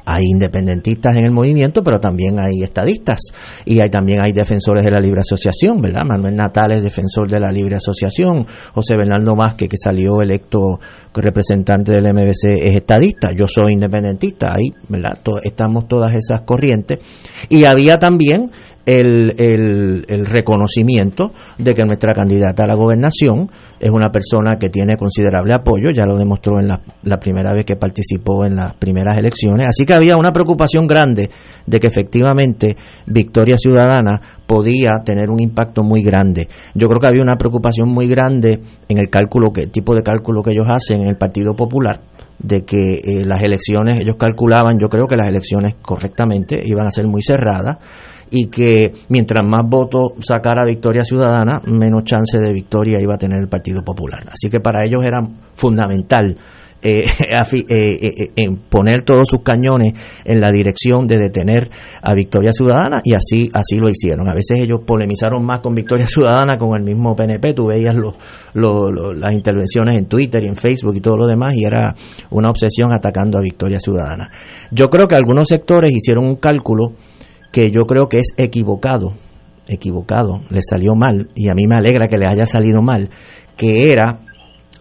hay 0.05 0.25
independentistas 0.25 1.15
en 1.17 1.25
el 1.25 1.31
movimiento, 1.31 1.83
pero 1.83 1.99
también 1.99 2.35
hay 2.39 2.63
estadistas 2.63 3.19
y 3.65 3.81
hay 3.81 3.89
también 3.89 4.21
hay 4.21 4.31
defensores 4.31 4.83
de 4.83 4.91
la 4.91 4.99
libre 4.99 5.19
asociación, 5.19 5.81
¿verdad? 5.81 6.01
Manuel 6.05 6.35
Natal 6.35 6.73
es 6.73 6.83
defensor 6.83 7.27
de 7.29 7.39
la 7.39 7.51
libre 7.51 7.75
asociación, 7.75 8.45
José 8.73 8.95
Bernardo 8.97 9.35
Vázquez, 9.35 9.69
que 9.69 9.77
salió 9.77 10.21
electo 10.21 10.79
representante 11.13 11.91
del 11.91 12.13
MBC, 12.13 12.65
es 12.65 12.75
estadista, 12.75 13.31
yo 13.37 13.45
soy 13.47 13.73
independentista, 13.73 14.47
ahí, 14.55 14.71
¿verdad? 14.87 15.19
estamos 15.43 15.87
todas 15.87 16.13
esas 16.13 16.41
corrientes. 16.43 16.99
Y 17.49 17.65
había 17.65 17.97
también 17.97 18.49
el, 18.85 19.35
el, 19.37 20.25
reconocimiento 20.25 21.31
de 21.57 21.73
que 21.73 21.83
nuestra 21.83 22.13
candidata 22.13 22.63
a 22.63 22.67
la 22.67 22.75
gobernación 22.75 23.49
es 23.79 23.89
una 23.89 24.09
persona 24.09 24.57
que 24.57 24.69
tiene 24.69 24.95
considerable 24.97 25.53
apoyo, 25.53 25.89
ya 25.91 26.05
lo 26.05 26.17
demostró 26.17 26.59
en 26.59 26.67
la, 26.67 26.81
la, 27.03 27.17
primera 27.17 27.53
vez 27.53 27.65
que 27.65 27.75
participó 27.75 28.45
en 28.45 28.55
las 28.55 28.73
primeras 28.75 29.17
elecciones, 29.17 29.67
así 29.69 29.85
que 29.85 29.93
había 29.93 30.17
una 30.17 30.31
preocupación 30.31 30.87
grande 30.87 31.29
de 31.65 31.79
que 31.79 31.87
efectivamente 31.87 32.75
Victoria 33.05 33.57
Ciudadana 33.57 34.19
podía 34.47 35.01
tener 35.05 35.29
un 35.29 35.41
impacto 35.41 35.83
muy 35.83 36.03
grande. 36.03 36.47
Yo 36.73 36.87
creo 36.87 36.99
que 36.99 37.07
había 37.07 37.21
una 37.21 37.37
preocupación 37.37 37.89
muy 37.89 38.07
grande 38.07 38.59
en 38.89 38.97
el 38.97 39.09
cálculo, 39.09 39.51
que 39.51 39.67
tipo 39.67 39.95
de 39.95 40.03
cálculo 40.03 40.43
que 40.43 40.51
ellos 40.51 40.67
hacen 40.69 41.01
en 41.01 41.07
el 41.07 41.17
Partido 41.17 41.53
Popular, 41.53 42.01
de 42.37 42.65
que 42.65 43.01
eh, 43.03 43.23
las 43.23 43.43
elecciones, 43.43 43.99
ellos 44.01 44.15
calculaban, 44.17 44.77
yo 44.79 44.89
creo 44.89 45.07
que 45.07 45.15
las 45.15 45.27
elecciones 45.27 45.75
correctamente 45.81 46.57
iban 46.65 46.87
a 46.87 46.91
ser 46.91 47.07
muy 47.07 47.21
cerradas 47.21 47.77
y 48.31 48.47
que 48.47 48.93
mientras 49.09 49.45
más 49.45 49.67
votos 49.69 50.13
sacara 50.19 50.65
Victoria 50.65 51.03
Ciudadana, 51.03 51.61
menos 51.67 52.05
chance 52.05 52.39
de 52.39 52.51
victoria 52.51 52.99
iba 53.01 53.15
a 53.15 53.17
tener 53.17 53.39
el 53.39 53.49
Partido 53.49 53.83
Popular. 53.83 54.23
Así 54.27 54.49
que 54.49 54.59
para 54.59 54.85
ellos 54.85 55.01
era 55.05 55.21
fundamental 55.53 56.37
eh, 56.83 57.05
eh, 57.29 57.67
eh, 57.69 58.31
en 58.37 58.57
poner 58.57 59.03
todos 59.03 59.27
sus 59.29 59.43
cañones 59.43 59.93
en 60.25 60.41
la 60.41 60.49
dirección 60.49 61.05
de 61.05 61.19
detener 61.19 61.69
a 62.01 62.15
Victoria 62.15 62.51
Ciudadana 62.51 63.01
y 63.03 63.13
así 63.13 63.49
así 63.53 63.75
lo 63.75 63.87
hicieron. 63.87 64.27
A 64.27 64.33
veces 64.33 64.63
ellos 64.63 64.79
polemizaron 64.83 65.45
más 65.45 65.59
con 65.59 65.75
Victoria 65.75 66.07
Ciudadana 66.07 66.57
con 66.57 66.75
el 66.75 66.83
mismo 66.83 67.15
PNP. 67.15 67.53
Tú 67.53 67.67
veías 67.67 67.93
los, 67.93 68.15
las 68.55 69.33
intervenciones 69.33 69.95
en 69.95 70.07
Twitter 70.07 70.41
y 70.43 70.47
en 70.47 70.55
Facebook 70.55 70.95
y 70.95 71.01
todo 71.01 71.17
lo 71.17 71.27
demás 71.27 71.53
y 71.55 71.65
era 71.65 71.93
una 72.31 72.49
obsesión 72.49 72.91
atacando 72.91 73.37
a 73.37 73.41
Victoria 73.41 73.77
Ciudadana. 73.77 74.31
Yo 74.71 74.89
creo 74.89 75.07
que 75.07 75.15
algunos 75.15 75.49
sectores 75.49 75.91
hicieron 75.95 76.25
un 76.25 76.37
cálculo 76.37 76.93
que 77.51 77.69
yo 77.69 77.83
creo 77.85 78.07
que 78.07 78.17
es 78.17 78.33
equivocado, 78.37 79.13
equivocado, 79.67 80.41
le 80.49 80.61
salió 80.61 80.95
mal, 80.95 81.29
y 81.35 81.49
a 81.49 81.53
mí 81.53 81.67
me 81.67 81.75
alegra 81.75 82.07
que 82.07 82.17
le 82.17 82.27
haya 82.27 82.45
salido 82.45 82.81
mal, 82.81 83.09
que 83.57 83.89
era, 83.89 84.19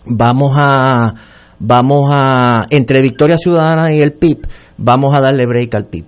vamos 0.07 0.53
a, 0.57 1.15
vamos 1.59 2.11
a, 2.13 2.67
entre 2.71 3.03
Victoria 3.03 3.37
Ciudadana 3.37 3.93
y 3.93 4.01
el 4.01 4.13
PIB, 4.13 4.39
vamos 4.79 5.13
a 5.17 5.21
darle 5.21 5.47
break 5.47 5.75
al 5.75 5.87
PIB, 5.87 6.05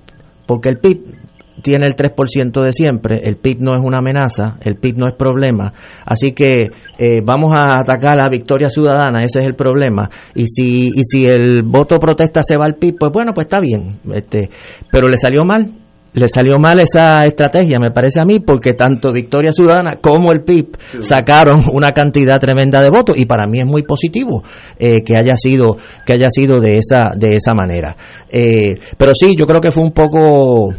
porque 0.46 0.68
el 0.68 0.78
PIB 0.78 1.22
tiene 1.62 1.86
el 1.86 1.94
3% 1.94 2.60
de 2.60 2.72
siempre, 2.72 3.20
el 3.22 3.36
PIB 3.36 3.60
no 3.60 3.74
es 3.74 3.82
una 3.82 3.98
amenaza, 3.98 4.56
el 4.62 4.76
PIB 4.76 4.98
no 4.98 5.06
es 5.06 5.14
problema, 5.14 5.72
así 6.04 6.32
que 6.32 6.70
eh, 6.98 7.20
vamos 7.24 7.52
a 7.56 7.80
atacar 7.80 8.14
a 8.14 8.24
la 8.24 8.28
Victoria 8.28 8.68
Ciudadana, 8.68 9.22
ese 9.22 9.40
es 9.40 9.46
el 9.46 9.54
problema, 9.54 10.08
y 10.34 10.46
si, 10.46 10.86
y 10.86 11.02
si 11.02 11.24
el 11.24 11.62
voto 11.62 11.98
protesta 11.98 12.42
se 12.42 12.56
va 12.56 12.64
al 12.64 12.76
PIB, 12.76 12.96
pues 12.98 13.12
bueno, 13.12 13.32
pues 13.34 13.46
está 13.46 13.60
bien, 13.60 13.98
este, 14.12 14.48
pero 14.90 15.08
le 15.08 15.16
salió 15.16 15.44
mal, 15.44 15.81
le 16.14 16.28
salió 16.28 16.58
mal 16.58 16.78
esa 16.80 17.24
estrategia, 17.24 17.78
me 17.80 17.90
parece 17.90 18.20
a 18.20 18.24
mí, 18.24 18.40
porque 18.40 18.74
tanto 18.74 19.12
Victoria 19.12 19.50
Ciudadana 19.52 19.96
como 20.00 20.32
el 20.32 20.42
PIB 20.42 20.76
sacaron 21.00 21.62
una 21.72 21.92
cantidad 21.92 22.38
tremenda 22.38 22.82
de 22.82 22.90
votos 22.90 23.18
y 23.18 23.24
para 23.24 23.46
mí 23.46 23.60
es 23.60 23.66
muy 23.66 23.82
positivo 23.82 24.42
eh, 24.78 25.02
que 25.02 25.16
haya 25.16 25.36
sido 25.36 25.76
que 26.04 26.12
haya 26.14 26.28
sido 26.28 26.60
de 26.60 26.78
esa 26.78 27.14
de 27.16 27.28
esa 27.28 27.54
manera. 27.54 27.96
Eh, 28.30 28.74
pero 28.96 29.12
sí, 29.14 29.34
yo 29.36 29.46
creo 29.46 29.60
que 29.60 29.70
fue 29.70 29.82
un 29.82 29.92
poco 29.92 30.74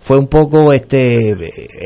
fue 0.00 0.18
un 0.18 0.28
poco 0.28 0.70
este 0.72 1.32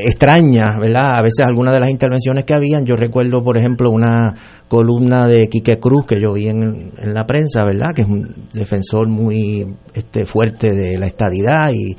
extraña, 0.05 0.77
¿verdad? 0.79 1.17
A 1.17 1.23
veces 1.23 1.43
algunas 1.43 1.73
de 1.73 1.79
las 1.79 1.89
intervenciones 1.89 2.45
que 2.45 2.53
habían, 2.53 2.85
yo 2.85 2.95
recuerdo, 2.95 3.41
por 3.43 3.57
ejemplo, 3.57 3.89
una 3.89 4.35
columna 4.67 5.27
de 5.27 5.47
Quique 5.47 5.79
Cruz 5.79 6.05
que 6.05 6.21
yo 6.21 6.33
vi 6.33 6.47
en, 6.47 6.91
en 6.99 7.13
la 7.15 7.25
prensa, 7.25 7.65
¿verdad? 7.65 7.95
Que 7.95 8.03
es 8.03 8.07
un 8.07 8.47
defensor 8.53 9.09
muy 9.09 9.65
este 9.95 10.25
fuerte 10.25 10.67
de 10.67 10.99
la 10.99 11.07
estadidad 11.07 11.71
y 11.73 11.97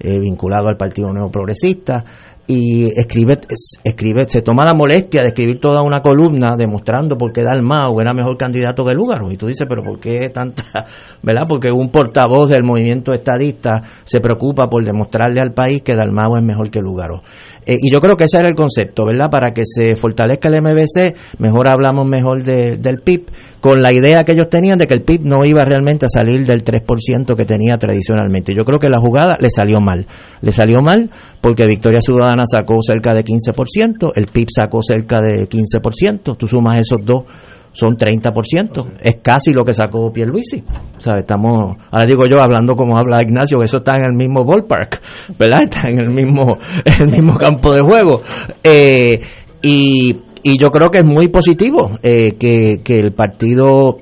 eh, 0.00 0.18
vinculado 0.18 0.68
al 0.68 0.76
Partido 0.76 1.12
Nuevo 1.12 1.30
Progresista, 1.30 2.04
y 2.52 2.86
escribe, 2.98 3.38
escribe, 3.84 4.24
se 4.26 4.42
toma 4.42 4.64
la 4.64 4.74
molestia 4.74 5.22
de 5.22 5.28
escribir 5.28 5.60
toda 5.60 5.82
una 5.82 6.00
columna 6.00 6.56
demostrando 6.58 7.16
por 7.16 7.32
qué 7.32 7.44
Dalmau 7.44 8.00
era 8.00 8.12
mejor 8.12 8.36
candidato 8.36 8.84
que 8.84 8.92
Lúgaro. 8.92 9.30
Y 9.30 9.36
tú 9.36 9.46
dices, 9.46 9.68
pero 9.68 9.84
¿por 9.84 10.00
qué 10.00 10.30
tanta, 10.34 10.64
verdad? 11.22 11.44
Porque 11.48 11.70
un 11.70 11.90
portavoz 11.90 12.50
del 12.50 12.64
movimiento 12.64 13.12
estadista 13.12 13.82
se 14.02 14.18
preocupa 14.18 14.66
por 14.66 14.84
demostrarle 14.84 15.40
al 15.40 15.52
país 15.52 15.82
que 15.82 15.94
Dalmau 15.94 16.36
es 16.38 16.42
mejor 16.42 16.70
que 16.70 16.80
Lúgaro. 16.80 17.20
Eh, 17.64 17.74
y 17.80 17.94
yo 17.94 18.00
creo 18.00 18.16
que 18.16 18.24
ese 18.24 18.38
era 18.38 18.48
el 18.48 18.56
concepto, 18.56 19.04
¿verdad? 19.06 19.28
Para 19.30 19.52
que 19.52 19.62
se 19.64 19.94
fortalezca 19.94 20.48
el 20.48 20.60
MBC, 20.60 21.38
mejor 21.38 21.68
hablamos 21.68 22.04
mejor 22.08 22.42
del 22.42 23.00
PIB, 23.04 23.26
con 23.60 23.82
la 23.82 23.92
idea 23.92 24.24
que 24.24 24.32
ellos 24.32 24.48
tenían 24.48 24.78
de 24.78 24.86
que 24.86 24.94
el 24.94 25.02
PIB 25.02 25.20
no 25.24 25.44
iba 25.44 25.60
realmente 25.62 26.06
a 26.06 26.08
salir 26.08 26.46
del 26.46 26.64
3% 26.64 27.36
que 27.36 27.44
tenía 27.44 27.76
tradicionalmente. 27.76 28.54
Yo 28.58 28.64
creo 28.64 28.80
que 28.80 28.88
la 28.88 28.98
jugada 28.98 29.36
le 29.38 29.50
salió 29.50 29.80
mal. 29.80 30.06
Le 30.40 30.50
salió 30.50 30.80
mal 30.80 31.10
porque 31.40 31.64
Victoria 31.66 32.00
Ciudadana 32.00 32.39
sacó 32.46 32.76
cerca 32.80 33.14
de 33.14 33.22
15%, 33.22 34.10
el 34.14 34.26
PIB 34.26 34.48
sacó 34.54 34.80
cerca 34.82 35.20
de 35.20 35.48
15%, 35.48 36.36
tú 36.36 36.46
sumas 36.46 36.78
esos 36.78 37.04
dos 37.04 37.24
son 37.72 37.96
30%, 37.96 38.98
es 39.00 39.16
casi 39.22 39.52
lo 39.52 39.64
que 39.64 39.72
sacó 39.72 40.10
Pierluisi. 40.12 40.62
O 40.96 41.00
sea, 41.00 41.14
estamos, 41.18 41.76
ahora 41.90 42.06
digo 42.06 42.26
yo 42.26 42.40
hablando 42.40 42.74
como 42.74 42.96
habla 42.96 43.22
Ignacio, 43.22 43.58
que 43.58 43.66
eso 43.66 43.78
está 43.78 43.94
en 43.96 44.04
el 44.10 44.16
mismo 44.16 44.44
ballpark, 44.44 45.00
¿verdad? 45.38 45.60
Está 45.62 45.88
en 45.88 46.00
el 46.00 46.10
mismo, 46.10 46.58
en 46.84 47.08
el 47.08 47.10
mismo 47.10 47.36
campo 47.36 47.72
de 47.72 47.82
juego. 47.82 48.16
Eh, 48.64 49.20
y, 49.62 50.16
y 50.42 50.58
yo 50.58 50.68
creo 50.70 50.90
que 50.90 50.98
es 50.98 51.04
muy 51.04 51.28
positivo 51.28 51.98
eh, 52.02 52.32
que, 52.32 52.80
que 52.82 52.98
el 52.98 53.12
partido 53.12 53.98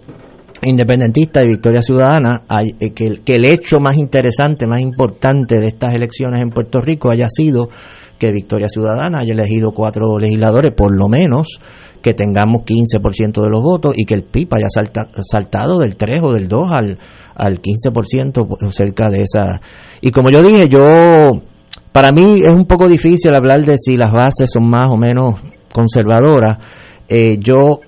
independentista 0.62 1.44
y 1.44 1.48
Victoria 1.48 1.82
Ciudadana, 1.82 2.44
eh, 2.80 2.92
que 2.92 3.34
el 3.34 3.44
hecho 3.44 3.78
más 3.80 3.96
interesante, 3.96 4.66
más 4.66 4.80
importante 4.80 5.58
de 5.60 5.66
estas 5.66 5.94
elecciones 5.94 6.40
en 6.40 6.50
Puerto 6.50 6.80
Rico 6.80 7.10
haya 7.10 7.28
sido 7.28 7.68
que 8.18 8.32
Victoria 8.32 8.68
Ciudadana 8.68 9.18
haya 9.20 9.32
elegido 9.32 9.70
cuatro 9.72 10.18
legisladores, 10.18 10.74
por 10.74 10.96
lo 10.96 11.08
menos, 11.08 11.60
que 12.02 12.14
tengamos 12.14 12.62
15% 12.62 13.42
de 13.42 13.48
los 13.48 13.62
votos 13.62 13.94
y 13.96 14.04
que 14.04 14.14
el 14.14 14.24
PIB 14.24 14.48
haya 14.54 14.66
saltado 15.20 15.78
del 15.78 15.96
3 15.96 16.20
o 16.22 16.32
del 16.32 16.48
2 16.48 16.70
al, 16.72 16.98
al 17.34 17.60
15% 17.60 18.70
cerca 18.70 19.08
de 19.08 19.22
esa. 19.22 19.60
Y 20.00 20.10
como 20.10 20.30
yo 20.30 20.42
dije, 20.42 20.68
yo, 20.68 20.80
para 21.92 22.10
mí 22.12 22.40
es 22.40 22.54
un 22.54 22.66
poco 22.66 22.88
difícil 22.88 23.34
hablar 23.34 23.60
de 23.62 23.76
si 23.78 23.96
las 23.96 24.12
bases 24.12 24.50
son 24.52 24.68
más 24.68 24.90
o 24.90 24.96
menos 24.96 25.40
conservadoras. 25.72 26.58
Eh, 27.08 27.38
yo 27.40 27.80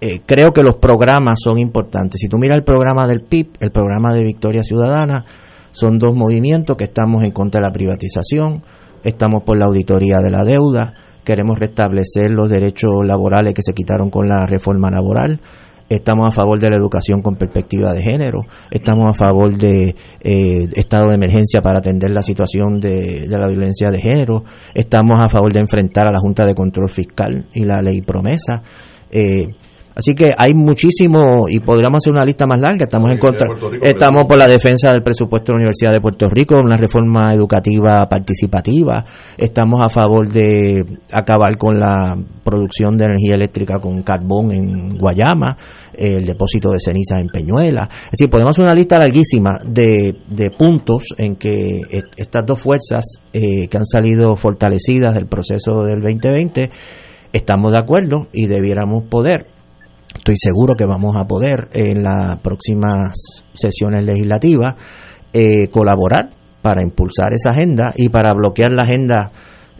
eh, 0.00 0.20
creo 0.24 0.52
que 0.52 0.62
los 0.62 0.76
programas 0.76 1.40
son 1.42 1.58
importantes. 1.58 2.20
Si 2.20 2.28
tú 2.28 2.38
miras 2.38 2.58
el 2.58 2.64
programa 2.64 3.06
del 3.06 3.22
PIB, 3.22 3.48
el 3.60 3.70
programa 3.70 4.12
de 4.12 4.22
Victoria 4.22 4.62
Ciudadana, 4.62 5.24
son 5.70 5.98
dos 5.98 6.14
movimientos 6.14 6.76
que 6.76 6.84
estamos 6.84 7.22
en 7.22 7.30
contra 7.30 7.60
de 7.60 7.66
la 7.66 7.72
privatización, 7.72 8.62
estamos 9.04 9.42
por 9.42 9.58
la 9.58 9.66
auditoría 9.66 10.16
de 10.22 10.30
la 10.30 10.44
deuda, 10.44 10.94
queremos 11.24 11.58
restablecer 11.58 12.30
los 12.30 12.50
derechos 12.50 12.90
laborales 13.04 13.54
que 13.54 13.62
se 13.62 13.74
quitaron 13.74 14.10
con 14.10 14.28
la 14.28 14.46
reforma 14.46 14.90
laboral, 14.90 15.40
estamos 15.88 16.26
a 16.26 16.30
favor 16.30 16.58
de 16.58 16.70
la 16.70 16.76
educación 16.76 17.22
con 17.22 17.36
perspectiva 17.36 17.92
de 17.92 18.02
género, 18.02 18.40
estamos 18.70 19.10
a 19.10 19.14
favor 19.14 19.56
de 19.56 19.94
eh, 20.20 20.68
estado 20.74 21.08
de 21.08 21.14
emergencia 21.14 21.60
para 21.60 21.78
atender 21.78 22.10
la 22.10 22.22
situación 22.22 22.80
de, 22.80 23.26
la 23.26 23.48
violencia 23.48 23.90
de 23.90 24.00
género, 24.00 24.44
estamos 24.74 25.18
a 25.20 25.28
favor 25.28 25.52
de 25.52 25.60
enfrentar 25.60 26.08
a 26.08 26.12
la 26.12 26.18
Junta 26.18 26.44
de 26.44 26.54
Control 26.54 26.88
Fiscal 26.88 27.46
y 27.52 27.64
la 27.64 27.80
ley 27.80 28.02
promesa. 28.02 28.62
Eh, 29.10 29.46
Así 29.98 30.14
que 30.14 30.30
hay 30.36 30.54
muchísimo, 30.54 31.48
y 31.48 31.58
podríamos 31.58 31.96
hacer 31.96 32.12
una 32.12 32.24
lista 32.24 32.46
más 32.46 32.60
larga, 32.60 32.84
estamos 32.84 33.10
en 33.10 33.18
contra, 33.18 33.48
estamos 33.82 34.26
por 34.28 34.38
la 34.38 34.46
defensa 34.46 34.92
del 34.92 35.02
presupuesto 35.02 35.50
de 35.50 35.54
la 35.54 35.62
Universidad 35.62 35.90
de 35.90 36.00
Puerto 36.00 36.28
Rico, 36.28 36.54
una 36.54 36.76
reforma 36.76 37.34
educativa 37.34 38.06
participativa, 38.08 39.04
estamos 39.36 39.80
a 39.84 39.88
favor 39.88 40.28
de 40.28 40.84
acabar 41.10 41.58
con 41.58 41.80
la 41.80 42.16
producción 42.44 42.96
de 42.96 43.06
energía 43.06 43.34
eléctrica 43.34 43.80
con 43.80 44.00
carbón 44.04 44.52
en 44.52 44.88
Guayama, 44.90 45.56
el 45.94 46.24
depósito 46.24 46.70
de 46.70 46.78
cenizas 46.78 47.20
en 47.20 47.26
Peñuela. 47.26 47.88
Es 48.04 48.12
decir, 48.12 48.30
podemos 48.30 48.54
hacer 48.54 48.66
una 48.66 48.74
lista 48.74 48.98
larguísima 49.00 49.58
de, 49.66 50.14
de 50.28 50.50
puntos 50.50 51.06
en 51.16 51.34
que 51.34 51.80
estas 52.16 52.46
dos 52.46 52.60
fuerzas 52.60 53.04
eh, 53.32 53.66
que 53.66 53.76
han 53.76 53.84
salido 53.84 54.36
fortalecidas 54.36 55.12
del 55.14 55.26
proceso 55.26 55.82
del 55.82 56.00
2020 56.02 56.70
estamos 57.32 57.72
de 57.72 57.78
acuerdo 57.78 58.28
y 58.32 58.46
debiéramos 58.46 59.04
poder, 59.04 59.46
estoy 60.14 60.36
seguro 60.36 60.74
que 60.74 60.84
vamos 60.84 61.16
a 61.16 61.24
poder 61.24 61.68
en 61.72 62.02
las 62.02 62.38
próximas 62.38 63.12
sesiones 63.54 64.04
legislativas 64.04 64.74
eh, 65.32 65.68
colaborar 65.68 66.30
para 66.62 66.82
impulsar 66.82 67.32
esa 67.32 67.50
agenda 67.50 67.92
y 67.96 68.08
para 68.08 68.32
bloquear 68.34 68.72
la 68.72 68.82
agenda 68.82 69.30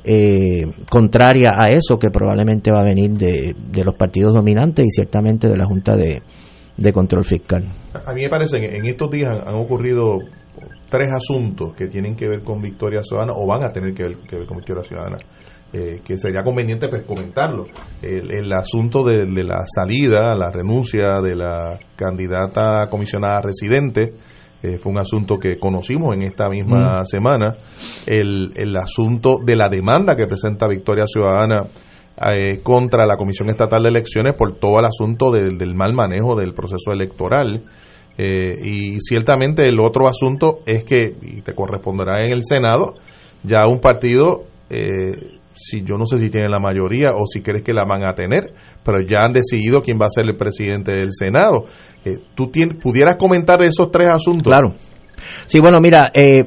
eh, 0.05 0.65
contraria 0.89 1.51
a 1.57 1.71
eso 1.71 1.99
que 1.99 2.09
probablemente 2.11 2.71
va 2.71 2.81
a 2.81 2.85
venir 2.85 3.11
de, 3.11 3.85
los 3.85 3.95
partidos 3.95 4.35
dominantes 4.35 4.87
y 4.87 4.91
ciertamente 4.91 5.49
de 5.49 5.57
la 5.57 5.67
Junta 5.67 5.97
de, 5.97 6.23
Control 6.93 7.25
Fiscal. 7.25 7.65
A 8.07 8.13
mí 8.15 8.23
me 8.23 8.29
parece 8.29 8.61
que 8.61 8.77
en 8.77 8.87
estos 8.87 9.11
días 9.11 9.43
han, 9.47 9.55
ocurrido 9.57 10.19
tres 10.89 11.11
asuntos 11.13 11.75
que 11.75 11.89
tienen 11.89 12.15
que 12.15 12.29
ver 12.29 12.43
con 12.43 12.63
Victoria 12.63 13.03
Ciudadana 13.03 13.33
o 13.37 13.47
van 13.47 13.65
a 13.65 13.73
tener 13.73 13.93
que 13.93 14.05
ver, 14.05 14.17
que 14.19 14.37
ver 14.37 14.47
con 14.47 14.57
Victoria 14.57 14.85
Ciudadana. 14.85 15.19
Eh, 15.70 16.01
que 16.03 16.16
sería 16.16 16.43
conveniente 16.43 16.89
pues, 16.89 17.05
comentarlo. 17.05 17.66
El, 18.01 18.51
asunto 18.55 19.05
de, 19.05 19.27
la 19.45 19.65
salida, 19.66 20.35
la 20.35 20.51
renuncia 20.51 21.20
de 21.20 21.36
la 21.36 21.78
candidata 21.95 22.86
comisionada 22.90 23.43
residente, 23.43 24.15
eh, 24.62 24.78
fue 24.78 24.93
un 24.93 24.99
asunto 24.99 25.36
que 25.36 25.59
conocimos 25.59 26.16
en 26.16 26.23
esta 26.23 26.49
misma 26.49 27.03
mm. 27.03 27.05
semana. 27.05 27.55
El, 28.07 28.53
el 28.57 28.74
asunto 28.78 29.40
de 29.45 29.57
la 29.57 29.69
demanda 29.69 30.16
que 30.16 30.27
presenta 30.27 30.66
Victoria 30.66 31.05
Ciudadana 31.07 31.66
eh, 32.16 32.61
contra 32.62 33.05
la 33.05 33.16
Comisión 33.16 33.51
Estatal 33.51 33.82
de 33.82 33.90
Elecciones 33.90 34.36
por 34.36 34.57
todo 34.57 34.78
el 34.78 34.86
asunto 34.86 35.31
del 35.31 35.74
mal 35.74 35.93
manejo 35.93 36.35
del 36.35 36.55
proceso 36.55 36.93
electoral. 36.93 37.62
y 38.16 38.99
ciertamente 39.01 39.69
el 39.69 39.78
otro 39.81 40.09
asunto 40.09 40.61
es 40.66 40.82
que, 40.85 41.15
y 41.20 41.43
te 41.43 41.55
corresponderá 41.55 42.24
en 42.24 42.32
el 42.32 42.43
Senado, 42.43 42.95
ya 43.45 43.66
un 43.69 43.81
partido 43.81 44.47
eh, 44.70 45.38
si 45.59 45.83
yo 45.83 45.97
no 45.97 46.07
sé 46.07 46.19
si 46.19 46.31
tienen 46.31 46.51
la 46.51 46.59
mayoría 46.59 47.13
o 47.13 47.27
si 47.27 47.43
crees 47.43 47.63
que 47.63 47.73
la 47.73 47.85
van 47.85 48.05
a 48.05 48.15
tener, 48.15 48.53
pero 48.85 48.99
ya 49.01 49.25
han 49.25 49.33
decidido 49.33 49.83
quién 49.83 49.99
va 50.01 50.07
a 50.07 50.11
ser 50.11 50.25
el 50.27 50.37
presidente 50.37 50.93
del 50.93 51.11
Senado. 51.13 51.65
Eh, 52.05 52.19
¿Tú 52.35 52.51
pudieras 52.81 53.17
comentar 53.19 53.63
esos 53.63 53.91
tres 53.91 54.09
asuntos? 54.11 54.45
Claro. 54.45 54.75
Sí, 55.47 55.61
bueno, 55.61 55.79
mira, 55.81 56.11
eh, 56.15 56.45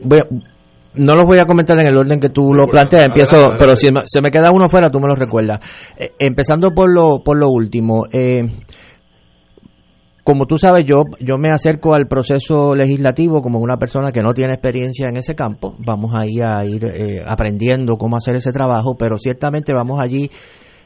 no 0.95 1.15
los 1.15 1.25
voy 1.25 1.39
a 1.39 1.45
comentar 1.45 1.79
en 1.79 1.87
el 1.87 1.97
orden 1.97 2.19
que 2.19 2.29
tú 2.29 2.53
lo 2.53 2.67
planteas, 2.67 3.05
empiezo, 3.05 3.53
pero 3.57 3.75
si 3.75 3.87
se 4.05 4.21
me 4.21 4.29
queda 4.29 4.51
uno 4.51 4.67
fuera, 4.69 4.89
tú 4.89 4.99
me 4.99 5.07
lo 5.07 5.15
recuerdas. 5.15 5.59
Eh, 5.97 6.11
empezando 6.19 6.71
por 6.71 6.93
lo, 6.93 7.23
por 7.23 7.37
lo 7.37 7.49
último, 7.49 8.05
eh, 8.11 8.43
como 10.23 10.45
tú 10.45 10.57
sabes, 10.57 10.85
yo, 10.85 11.03
yo 11.19 11.37
me 11.37 11.49
acerco 11.49 11.95
al 11.95 12.07
proceso 12.07 12.75
legislativo 12.75 13.41
como 13.41 13.59
una 13.59 13.77
persona 13.77 14.11
que 14.11 14.21
no 14.21 14.33
tiene 14.33 14.53
experiencia 14.53 15.07
en 15.09 15.17
ese 15.17 15.33
campo. 15.33 15.75
Vamos 15.79 16.13
ahí 16.13 16.39
a 16.45 16.63
ir 16.63 16.85
eh, 16.85 17.23
aprendiendo 17.25 17.95
cómo 17.95 18.17
hacer 18.17 18.35
ese 18.35 18.51
trabajo, 18.51 18.95
pero 18.97 19.17
ciertamente 19.17 19.73
vamos 19.73 19.99
allí. 19.99 20.29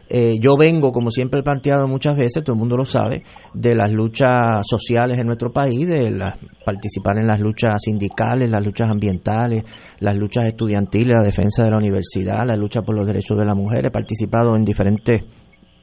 Eh, 0.07 0.35
yo 0.39 0.55
vengo, 0.55 0.91
como 0.91 1.09
siempre 1.09 1.39
he 1.39 1.43
planteado 1.43 1.87
muchas 1.87 2.15
veces, 2.15 2.43
todo 2.43 2.53
el 2.53 2.59
mundo 2.59 2.77
lo 2.77 2.85
sabe, 2.85 3.23
de 3.53 3.75
las 3.75 3.91
luchas 3.91 4.63
sociales 4.63 5.17
en 5.17 5.25
nuestro 5.25 5.51
país, 5.51 5.85
de 5.87 6.15
participar 6.63 7.17
en 7.17 7.27
las 7.27 7.41
luchas 7.41 7.81
sindicales, 7.81 8.49
las 8.49 8.63
luchas 8.63 8.89
ambientales, 8.89 9.63
las 9.99 10.15
luchas 10.15 10.45
estudiantiles, 10.45 11.15
la 11.17 11.23
defensa 11.23 11.63
de 11.63 11.71
la 11.71 11.77
universidad, 11.77 12.43
la 12.47 12.55
lucha 12.55 12.83
por 12.83 12.95
los 12.95 13.07
derechos 13.07 13.37
de 13.37 13.45
la 13.45 13.55
mujer. 13.55 13.87
He 13.87 13.91
participado 13.91 14.55
en 14.55 14.63
diferentes 14.63 15.23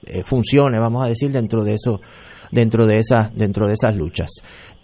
eh, 0.06 0.22
funciones, 0.22 0.80
vamos 0.80 1.04
a 1.04 1.08
decir, 1.08 1.30
dentro 1.32 1.64
de 1.64 1.74
eso 1.74 2.00
dentro 2.52 2.86
de 2.86 2.98
esas, 2.98 3.34
dentro 3.34 3.66
de 3.66 3.72
esas 3.72 3.96
luchas. 3.96 4.30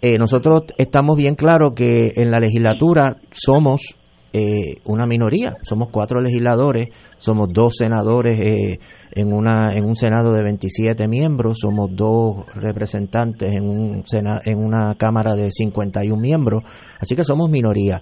Eh, 0.01 0.17
nosotros 0.17 0.63
estamos 0.77 1.15
bien 1.15 1.35
claros 1.35 1.73
que 1.73 2.11
en 2.15 2.31
la 2.31 2.39
legislatura 2.39 3.15
somos 3.31 3.95
eh, 4.31 4.75
una 4.85 5.07
minoría, 5.07 5.55
somos 5.63 5.89
cuatro 5.89 6.19
legisladores, 6.19 6.87
somos 7.17 7.49
dos 7.51 7.75
senadores 7.77 8.39
eh, 8.39 8.79
en, 9.11 9.33
una, 9.33 9.73
en 9.73 9.85
un 9.85 9.95
Senado 9.95 10.31
de 10.31 10.43
27 10.43 11.07
miembros, 11.07 11.57
somos 11.61 11.89
dos 11.95 12.45
representantes 12.53 13.51
en, 13.53 13.67
un 13.67 14.03
en 14.45 14.57
una 14.59 14.93
Cámara 14.95 15.33
de 15.33 15.49
51 15.51 16.15
miembros, 16.21 16.63
así 16.99 17.15
que 17.15 17.23
somos 17.23 17.49
minoría. 17.49 18.01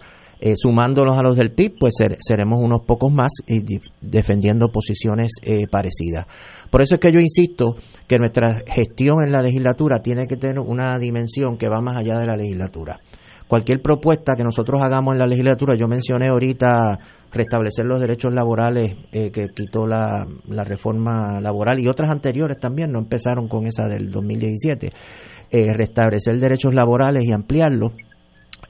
Sumándonos 0.56 1.18
a 1.18 1.24
los 1.24 1.36
del 1.36 1.52
PIB, 1.52 1.78
pues 1.80 1.94
seremos 2.20 2.60
unos 2.62 2.82
pocos 2.86 3.12
más 3.12 3.32
y 3.48 3.80
defendiendo 4.02 4.70
posiciones 4.70 5.32
parecidas. 5.72 6.28
Por 6.70 6.82
eso 6.82 6.96
es 6.96 7.02
que 7.02 7.12
yo 7.12 7.20
insisto 7.20 7.76
que 8.08 8.18
nuestra 8.18 8.62
gestión 8.68 9.24
en 9.26 9.32
la 9.32 9.42
legislatura 9.42 10.00
tiene 10.02 10.28
que 10.28 10.38
tener 10.38 10.60
una 10.60 10.98
dimensión 11.00 11.58
que 11.58 11.70
va 11.70 11.82
más 11.82 11.98
allá 11.98 12.20
de 12.20 12.26
la 12.26 12.36
legislatura. 12.36 13.00
Cualquier 13.48 13.82
propuesta 13.82 14.34
que 14.36 14.44
nosotros 14.44 14.82
hagamos 14.84 15.14
en 15.14 15.20
la 15.20 15.26
legislatura, 15.26 15.76
yo 15.78 15.88
mencioné 15.88 16.28
ahorita 16.28 16.68
restablecer 17.32 17.86
los 17.86 18.02
derechos 18.02 18.34
laborales 18.34 18.94
eh, 19.14 19.32
que 19.32 19.48
quitó 19.56 19.88
la, 19.88 20.26
reforma 20.66 21.40
laboral 21.40 21.80
y 21.80 21.88
otras 21.88 22.10
anteriores 22.10 22.60
también, 22.60 22.92
no 22.92 23.00
empezaron 23.00 23.48
con 23.48 23.66
esa 23.66 23.88
del 23.88 24.12
2017, 24.12 24.90
eh, 25.52 25.74
restablecer 25.74 26.38
derechos 26.40 26.74
laborales 26.74 27.24
y 27.24 27.32
ampliarlos 27.32 27.94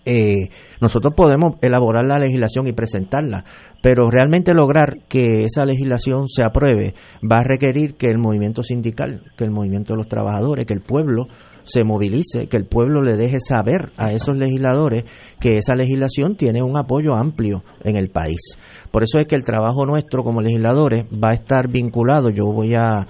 eh, 0.09 0.49
nosotros 0.79 1.13
podemos 1.17 1.55
elaborar 1.61 2.05
la 2.05 2.17
legislación 2.17 2.65
y 2.65 2.71
presentarla, 2.71 3.43
pero 3.81 4.09
realmente 4.09 4.53
lograr 4.53 4.99
que 5.09 5.43
esa 5.43 5.65
legislación 5.65 6.29
se 6.29 6.45
apruebe 6.45 6.93
va 7.21 7.41
a 7.41 7.43
requerir 7.43 7.95
que 7.95 8.07
el 8.07 8.17
movimiento 8.17 8.63
sindical, 8.63 9.23
que 9.37 9.43
el 9.43 9.51
movimiento 9.51 9.93
de 9.93 9.97
los 9.97 10.07
trabajadores, 10.07 10.65
que 10.65 10.73
el 10.73 10.79
pueblo 10.79 11.27
se 11.63 11.83
movilice, 11.83 12.47
que 12.47 12.55
el 12.55 12.65
pueblo 12.65 13.01
le 13.01 13.17
deje 13.17 13.39
saber 13.41 13.91
a 13.97 14.13
esos 14.13 14.37
legisladores 14.37 15.03
que 15.41 15.55
esa 15.57 15.75
legislación 15.75 16.37
tiene 16.37 16.63
un 16.63 16.77
apoyo 16.77 17.13
amplio 17.13 17.65
en 17.83 17.97
el 17.97 18.09
país. 18.09 18.39
Por 18.91 19.03
eso 19.03 19.19
es 19.19 19.27
que 19.27 19.35
el 19.35 19.43
trabajo 19.43 19.85
nuestro 19.85 20.23
como 20.23 20.41
legisladores 20.41 21.05
va 21.07 21.31
a 21.31 21.33
estar 21.33 21.67
vinculado, 21.67 22.29
yo 22.29 22.45
voy 22.45 22.75
a 22.75 23.05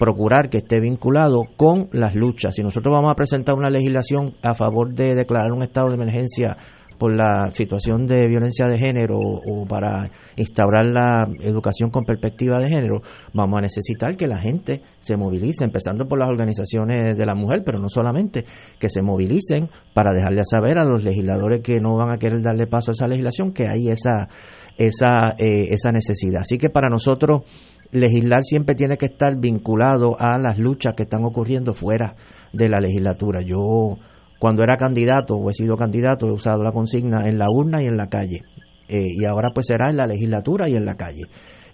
procurar 0.00 0.48
que 0.48 0.58
esté 0.58 0.80
vinculado 0.80 1.44
con 1.58 1.90
las 1.92 2.14
luchas. 2.14 2.54
Si 2.54 2.62
nosotros 2.62 2.90
vamos 2.90 3.10
a 3.10 3.14
presentar 3.14 3.54
una 3.54 3.68
legislación 3.68 4.32
a 4.42 4.54
favor 4.54 4.94
de 4.94 5.14
declarar 5.14 5.52
un 5.52 5.62
estado 5.62 5.88
de 5.88 5.94
emergencia 5.94 6.56
por 6.98 7.14
la 7.14 7.50
situación 7.52 8.06
de 8.06 8.26
violencia 8.26 8.66
de 8.66 8.78
género 8.78 9.18
o 9.18 9.66
para 9.66 10.10
instaurar 10.36 10.86
la 10.86 11.28
educación 11.40 11.90
con 11.90 12.04
perspectiva 12.04 12.58
de 12.58 12.68
género, 12.68 13.00
vamos 13.32 13.58
a 13.58 13.62
necesitar 13.62 14.16
que 14.16 14.26
la 14.26 14.38
gente 14.38 14.82
se 14.98 15.16
movilice, 15.16 15.64
empezando 15.64 16.06
por 16.06 16.18
las 16.18 16.28
organizaciones 16.28 17.16
de 17.16 17.26
la 17.26 17.34
mujer, 17.34 17.62
pero 17.64 17.78
no 17.78 17.88
solamente, 17.88 18.44
que 18.78 18.90
se 18.90 19.02
movilicen 19.02 19.70
para 19.94 20.12
dejarle 20.12 20.42
saber 20.44 20.78
a 20.78 20.84
los 20.84 21.04
legisladores 21.04 21.62
que 21.62 21.78
no 21.78 21.96
van 21.96 22.10
a 22.10 22.18
querer 22.18 22.42
darle 22.42 22.66
paso 22.66 22.90
a 22.90 22.92
esa 22.92 23.06
legislación 23.06 23.52
que 23.52 23.66
hay 23.66 23.88
esa 23.88 24.28
esa 24.76 25.34
eh, 25.38 25.68
esa 25.70 25.92
necesidad. 25.92 26.40
Así 26.40 26.58
que 26.58 26.70
para 26.70 26.88
nosotros 26.88 27.42
legislar 27.92 28.42
siempre 28.42 28.74
tiene 28.74 28.96
que 28.96 29.06
estar 29.06 29.36
vinculado 29.38 30.16
a 30.18 30.38
las 30.38 30.58
luchas 30.58 30.94
que 30.94 31.04
están 31.04 31.24
ocurriendo 31.24 31.74
fuera 31.74 32.14
de 32.52 32.68
la 32.68 32.80
legislatura. 32.80 33.40
Yo 33.42 33.96
cuando 34.38 34.62
era 34.62 34.76
candidato 34.76 35.34
o 35.34 35.50
he 35.50 35.54
sido 35.54 35.76
candidato 35.76 36.26
he 36.26 36.32
usado 36.32 36.62
la 36.62 36.72
consigna 36.72 37.22
en 37.26 37.38
la 37.38 37.46
urna 37.50 37.82
y 37.82 37.86
en 37.86 37.96
la 37.96 38.08
calle. 38.08 38.42
Eh, 38.88 39.08
y 39.18 39.24
ahora 39.24 39.50
pues 39.54 39.66
será 39.66 39.90
en 39.90 39.96
la 39.96 40.06
legislatura 40.06 40.68
y 40.68 40.74
en 40.74 40.84
la 40.84 40.96
calle. 40.96 41.22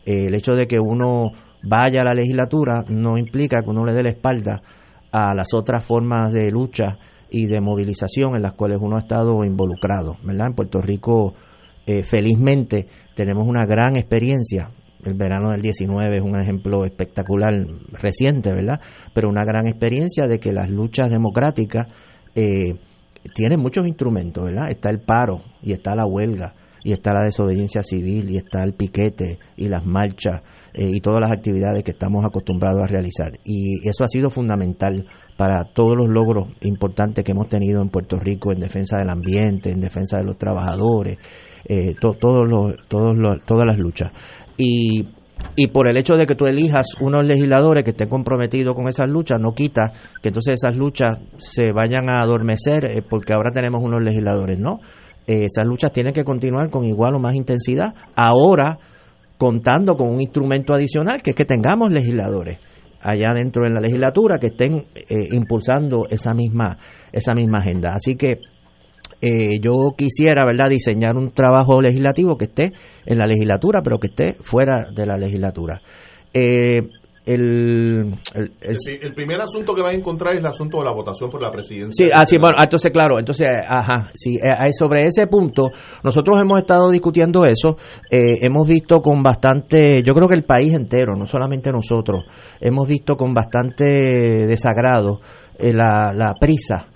Eh, 0.05 0.27
el 0.27 0.35
hecho 0.35 0.53
de 0.53 0.67
que 0.67 0.79
uno 0.79 1.31
vaya 1.63 2.03
a 2.03 2.05
la 2.05 2.15
legislatura 2.15 2.85
no 2.89 3.19
implica 3.19 3.63
que 3.63 3.71
uno 3.71 3.85
le 3.85 3.95
dé 3.95 4.03
la 4.03 4.11
espalda 4.11 4.63
a 5.13 5.35
las 5.35 5.49
otras 5.55 5.85
formas 5.85 6.33
de 6.33 6.51
lucha 6.51 6.99
y 7.31 7.47
de 7.47 7.61
movilización 7.61 8.37
en 8.37 8.43
las 8.43 8.53
cuales 8.53 8.79
uno 8.81 8.97
ha 8.97 9.01
estado 9.01 9.45
involucrado. 9.45 10.17
¿verdad? 10.23 10.49
En 10.49 10.55
Puerto 10.55 10.81
Rico, 10.81 11.35
eh, 11.87 12.03
felizmente, 12.03 12.87
tenemos 13.15 13.47
una 13.49 13.65
gran 13.65 13.97
experiencia 13.97 14.71
el 15.07 15.15
verano 15.15 15.51
del 15.51 15.63
19 15.63 16.17
es 16.17 16.23
un 16.23 16.41
ejemplo 16.41 16.85
espectacular 16.85 17.53
reciente, 17.93 18.53
¿verdad? 18.53 18.81
Pero 19.15 19.29
una 19.29 19.45
gran 19.45 19.67
experiencia 19.67 20.27
de 20.27 20.39
que 20.39 20.53
las 20.53 20.69
luchas 20.69 21.09
democráticas 21.09 21.87
eh, 22.35 22.75
tienen 23.35 23.61
muchos 23.61 23.87
instrumentos, 23.87 24.45
¿verdad? 24.45 24.71
Está 24.71 24.91
el 24.91 25.01
paro 25.01 25.41
y 25.63 25.73
está 25.73 25.95
la 25.95 26.07
huelga 26.07 26.55
y 26.85 26.93
está 26.93 27.13
la 27.13 27.25
desobediencia 27.25 27.83
civil 27.83 28.31
y 28.31 28.37
está 28.37 28.63
el 28.63 28.75
piquete 28.75 29.39
y 29.57 29.67
las 29.67 29.85
marchas 29.85 30.43
eh, 30.73 30.89
y 30.93 31.01
todas 31.01 31.21
las 31.21 31.33
actividades 31.33 31.83
que 31.83 31.91
estamos 31.91 32.25
acostumbrados 32.25 32.83
a 32.83 32.87
realizar. 32.87 33.33
Y 33.45 33.89
eso 33.89 34.05
ha 34.05 34.09
sido 34.09 34.31
fundamental 34.31 35.07
para 35.37 35.65
todos 35.65 35.97
los 35.97 36.09
logros 36.09 36.49
importantes 36.61 37.25
que 37.25 37.33
hemos 37.33 37.49
tenido 37.49 37.83
en 37.83 37.89
Puerto 37.89 38.19
Rico 38.19 38.53
en 38.53 38.61
defensa 38.61 38.99
del 38.99 39.11
ambiente, 39.11 39.71
en 39.71 39.81
defensa 39.81 40.19
de 40.19 40.25
los 40.25 40.39
trabajadores, 40.39 41.19
eh, 41.65 41.95
todos 42.01 42.49
los, 42.49 42.77
todos 42.87 43.17
todas 43.45 43.65
las 43.67 43.79
luchas. 43.79 44.13
Y 44.59 45.07
y 45.55 45.69
por 45.69 45.89
el 45.89 45.97
hecho 45.97 46.17
de 46.17 46.27
que 46.27 46.35
tú 46.35 46.47
elijas 46.47 46.87
unos 47.01 47.25
legisladores 47.25 47.85
que 47.85 47.91
estén 47.91 48.09
comprometidos 48.09 48.75
con 48.75 48.89
esas 48.89 49.09
luchas, 49.09 49.41
no 49.41 49.53
quita 49.53 49.93
que 50.23 50.29
entonces 50.29 50.59
esas 50.63 50.77
luchas 50.77 51.19
se 51.37 51.73
vayan 51.73 52.09
a 52.09 52.21
adormecer 52.21 52.85
eh, 52.85 53.03
porque 53.09 53.33
ahora 53.35 53.51
tenemos 53.51 53.83
unos 53.83 54.03
legisladores, 54.03 54.59
¿no? 54.59 54.81
Eh, 55.27 55.45
esas 55.45 55.67
luchas 55.67 55.93
tienen 55.93 56.13
que 56.13 56.25
continuar 56.25 56.71
con 56.71 56.85
igual 56.85 57.15
o 57.15 57.19
más 57.19 57.35
intensidad, 57.35 57.95
ahora 58.15 58.79
contando 59.39 59.95
con 59.97 60.09
un 60.09 60.21
instrumento 60.21 60.73
adicional 60.73 61.23
que 61.23 61.31
es 61.31 61.37
que 61.37 61.45
tengamos 61.45 61.91
legisladores 61.91 62.59
allá 63.03 63.35
dentro 63.35 63.67
en 63.67 63.75
la 63.75 63.81
legislatura 63.81 64.39
que 64.39 64.49
estén 64.49 64.87
eh, 64.95 65.29
impulsando 65.33 66.07
esa 66.09 66.33
misma 66.33 66.79
esa 67.13 67.35
misma 67.35 67.59
agenda. 67.59 67.91
Así 67.95 68.17
que 68.17 68.41
eh, 69.21 69.59
yo 69.61 69.95
quisiera, 69.97 70.45
¿verdad?, 70.45 70.69
diseñar 70.69 71.17
un 71.17 71.31
trabajo 71.31 71.81
legislativo 71.81 72.37
que 72.37 72.45
esté 72.47 72.73
en 73.07 73.19
la 73.19 73.27
legislatura, 73.27 73.81
pero 73.83 73.99
que 73.99 74.09
esté 74.09 74.35
fuera 74.41 74.87
de 74.95 75.07
la 75.07 75.17
legislatura. 75.17 75.81
Eh, 76.35 76.83
el, 77.25 78.15
el, 78.35 79.15
primer 79.15 79.41
asunto 79.41 79.75
que 79.75 79.83
va 79.83 79.89
a 79.89 79.95
encontrar 79.95 80.35
es 80.35 80.39
el 80.39 80.47
asunto 80.47 80.79
de 80.79 80.85
la 80.85 80.93
votación 80.93 81.29
por 81.29 81.43
la 81.43 81.51
presidencia. 81.51 82.07
Sí, 82.07 82.13
así, 82.15 82.37
ah, 82.37 82.41
bueno, 82.41 82.57
entonces, 82.63 82.93
claro, 82.93 83.19
entonces, 83.19 83.49
ajá, 83.67 84.11
sí, 84.15 84.37
eh, 84.37 84.71
sobre 84.71 85.01
ese 85.01 85.27
punto, 85.27 85.71
nosotros 86.05 86.37
hemos 86.41 86.61
estado 86.61 86.89
discutiendo 86.89 87.45
eso, 87.45 87.79
hemos 88.09 88.69
visto 88.69 89.01
con 89.01 89.25
bastante, 89.25 90.05
yo 90.05 90.15
creo 90.15 90.29
que 90.29 90.37
el 90.37 90.45
país 90.45 90.73
entero, 90.73 91.17
no 91.17 91.27
solamente 91.27 91.73
nosotros, 91.73 92.27
hemos 92.61 92.87
visto 92.87 93.17
con 93.17 93.35
bastante 93.35 93.85
desagrado 94.47 95.19
la, 95.59 96.13
la 96.15 96.33
prisa 96.39 96.87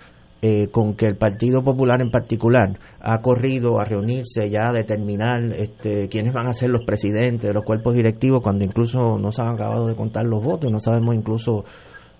eh, 0.42 0.68
con 0.68 0.94
que 0.94 1.06
el 1.06 1.16
Partido 1.16 1.62
Popular 1.62 2.00
en 2.00 2.10
particular 2.10 2.78
ha 3.00 3.20
corrido 3.20 3.78
a 3.78 3.84
reunirse 3.84 4.48
ya 4.48 4.70
a 4.70 4.72
determinar 4.72 5.42
este, 5.56 6.08
quiénes 6.08 6.32
van 6.32 6.46
a 6.46 6.54
ser 6.54 6.70
los 6.70 6.84
presidentes 6.84 7.48
de 7.48 7.54
los 7.54 7.64
cuerpos 7.64 7.94
directivos 7.94 8.42
cuando 8.42 8.64
incluso 8.64 9.18
no 9.18 9.30
se 9.30 9.42
han 9.42 9.48
acabado 9.48 9.86
de 9.86 9.94
contar 9.94 10.24
los 10.24 10.42
votos 10.42 10.72
no 10.72 10.78
sabemos 10.78 11.14
incluso 11.14 11.64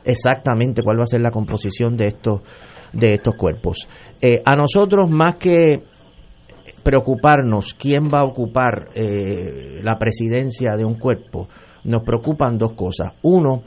exactamente 0.04 0.82
cuál 0.82 0.98
va 0.98 1.02
a 1.04 1.06
ser 1.06 1.20
la 1.20 1.30
composición 1.30 1.96
de 1.96 2.08
estos 2.08 2.40
de 2.92 3.14
estos 3.14 3.34
cuerpos. 3.36 3.88
Eh, 4.20 4.42
a 4.44 4.56
nosotros 4.56 5.08
más 5.08 5.36
que 5.36 5.82
preocuparnos 6.82 7.74
quién 7.74 8.08
va 8.12 8.20
a 8.20 8.24
ocupar 8.24 8.88
eh, 8.94 9.80
la 9.82 9.98
presidencia 9.98 10.74
de 10.76 10.84
un 10.84 10.94
cuerpo, 10.94 11.48
nos 11.84 12.02
preocupan 12.02 12.58
dos 12.58 12.72
cosas. 12.72 13.12
Uno, 13.22 13.62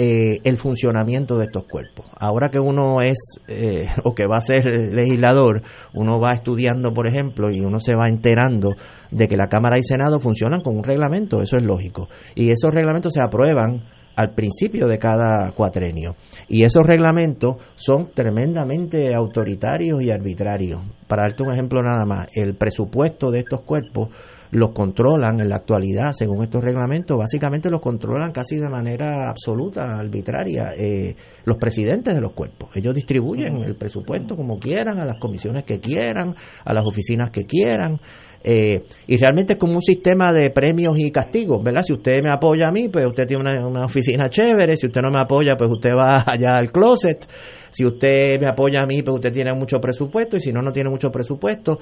eh, 0.00 0.38
el 0.44 0.56
funcionamiento 0.56 1.36
de 1.36 1.46
estos 1.46 1.64
cuerpos. 1.64 2.06
Ahora 2.20 2.50
que 2.50 2.60
uno 2.60 3.00
es 3.00 3.18
eh, 3.48 3.88
o 4.04 4.14
que 4.14 4.28
va 4.28 4.36
a 4.36 4.40
ser 4.40 4.64
legislador, 4.94 5.62
uno 5.92 6.20
va 6.20 6.34
estudiando, 6.34 6.92
por 6.92 7.08
ejemplo, 7.08 7.50
y 7.50 7.60
uno 7.60 7.80
se 7.80 7.96
va 7.96 8.08
enterando 8.08 8.76
de 9.10 9.26
que 9.26 9.36
la 9.36 9.48
Cámara 9.48 9.76
y 9.76 9.82
Senado 9.82 10.20
funcionan 10.20 10.60
con 10.60 10.76
un 10.76 10.84
reglamento, 10.84 11.42
eso 11.42 11.56
es 11.56 11.64
lógico. 11.64 12.08
Y 12.36 12.52
esos 12.52 12.72
reglamentos 12.72 13.12
se 13.12 13.20
aprueban 13.20 13.82
al 14.14 14.34
principio 14.34 14.86
de 14.86 14.98
cada 14.98 15.50
cuatrenio. 15.50 16.14
Y 16.48 16.64
esos 16.64 16.84
reglamentos 16.84 17.56
son 17.74 18.10
tremendamente 18.14 19.12
autoritarios 19.14 20.00
y 20.02 20.10
arbitrarios. 20.10 20.80
Para 21.08 21.22
darte 21.22 21.42
un 21.42 21.52
ejemplo 21.52 21.82
nada 21.82 22.04
más, 22.04 22.28
el 22.36 22.54
presupuesto 22.54 23.30
de 23.30 23.40
estos 23.40 23.62
cuerpos 23.62 24.10
los 24.52 24.70
controlan 24.72 25.40
en 25.40 25.48
la 25.48 25.56
actualidad, 25.56 26.12
según 26.12 26.42
estos 26.42 26.62
reglamentos, 26.62 27.16
básicamente 27.18 27.70
los 27.70 27.80
controlan 27.80 28.32
casi 28.32 28.56
de 28.56 28.68
manera 28.68 29.28
absoluta, 29.28 29.98
arbitraria, 29.98 30.72
eh, 30.76 31.14
los 31.44 31.56
presidentes 31.56 32.14
de 32.14 32.20
los 32.20 32.32
cuerpos. 32.32 32.70
Ellos 32.74 32.94
distribuyen 32.94 33.58
el 33.58 33.76
presupuesto 33.76 34.36
como 34.36 34.58
quieran, 34.58 34.98
a 34.98 35.04
las 35.04 35.18
comisiones 35.18 35.64
que 35.64 35.80
quieran, 35.80 36.34
a 36.64 36.72
las 36.72 36.84
oficinas 36.86 37.30
que 37.30 37.44
quieran. 37.44 37.98
Eh, 38.42 38.84
y 39.08 39.16
realmente 39.16 39.54
es 39.54 39.58
como 39.58 39.74
un 39.74 39.82
sistema 39.82 40.32
de 40.32 40.50
premios 40.50 40.96
y 40.96 41.10
castigos, 41.10 41.62
¿verdad? 41.62 41.82
Si 41.82 41.92
usted 41.92 42.22
me 42.22 42.32
apoya 42.32 42.68
a 42.68 42.70
mí, 42.70 42.88
pues 42.88 43.04
usted 43.04 43.26
tiene 43.26 43.42
una, 43.42 43.66
una 43.66 43.84
oficina 43.84 44.30
chévere, 44.30 44.76
si 44.76 44.86
usted 44.86 45.02
no 45.02 45.10
me 45.10 45.20
apoya, 45.20 45.54
pues 45.56 45.70
usted 45.70 45.90
va 45.90 46.22
allá 46.26 46.56
al 46.56 46.70
closet, 46.70 47.26
si 47.70 47.84
usted 47.84 48.40
me 48.40 48.46
apoya 48.46 48.80
a 48.82 48.86
mí, 48.86 49.02
pues 49.02 49.16
usted 49.16 49.32
tiene 49.32 49.52
mucho 49.52 49.78
presupuesto, 49.78 50.36
y 50.36 50.40
si 50.40 50.52
no, 50.52 50.62
no 50.62 50.70
tiene 50.70 50.88
mucho 50.88 51.10
presupuesto. 51.10 51.78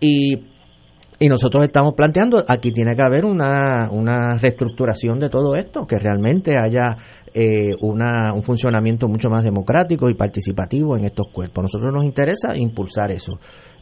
Y 0.00 0.57
y 1.20 1.28
nosotros 1.28 1.64
estamos 1.64 1.94
planteando, 1.94 2.44
aquí 2.46 2.70
tiene 2.70 2.94
que 2.94 3.02
haber 3.02 3.24
una, 3.24 3.90
una 3.90 4.38
reestructuración 4.38 5.18
de 5.18 5.28
todo 5.28 5.56
esto, 5.56 5.84
que 5.84 5.98
realmente 5.98 6.52
haya 6.56 6.96
eh, 7.34 7.74
una, 7.80 8.32
un 8.32 8.42
funcionamiento 8.42 9.08
mucho 9.08 9.28
más 9.28 9.42
democrático 9.42 10.08
y 10.08 10.14
participativo 10.14 10.96
en 10.96 11.06
estos 11.06 11.26
cuerpos. 11.32 11.64
Nosotros 11.64 11.92
nos 11.92 12.04
interesa 12.04 12.56
impulsar 12.56 13.10
eso. 13.10 13.38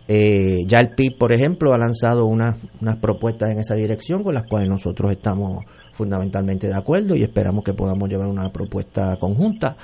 Eh, 0.08 0.64
ya 0.66 0.78
el 0.78 0.94
PIB, 0.94 1.18
por 1.18 1.32
ejemplo, 1.32 1.74
ha 1.74 1.78
lanzado 1.78 2.24
unas, 2.24 2.56
unas 2.80 2.96
propuestas 2.96 3.50
en 3.50 3.58
esa 3.58 3.74
dirección 3.74 4.22
con 4.22 4.34
las 4.34 4.44
cuales 4.44 4.70
nosotros 4.70 5.12
estamos 5.12 5.64
fundamentalmente 5.92 6.68
de 6.68 6.74
acuerdo 6.74 7.16
y 7.16 7.22
esperamos 7.22 7.64
que 7.64 7.74
podamos 7.74 8.08
llevar 8.08 8.28
una 8.28 8.50
propuesta 8.50 9.16
conjunta. 9.18 9.76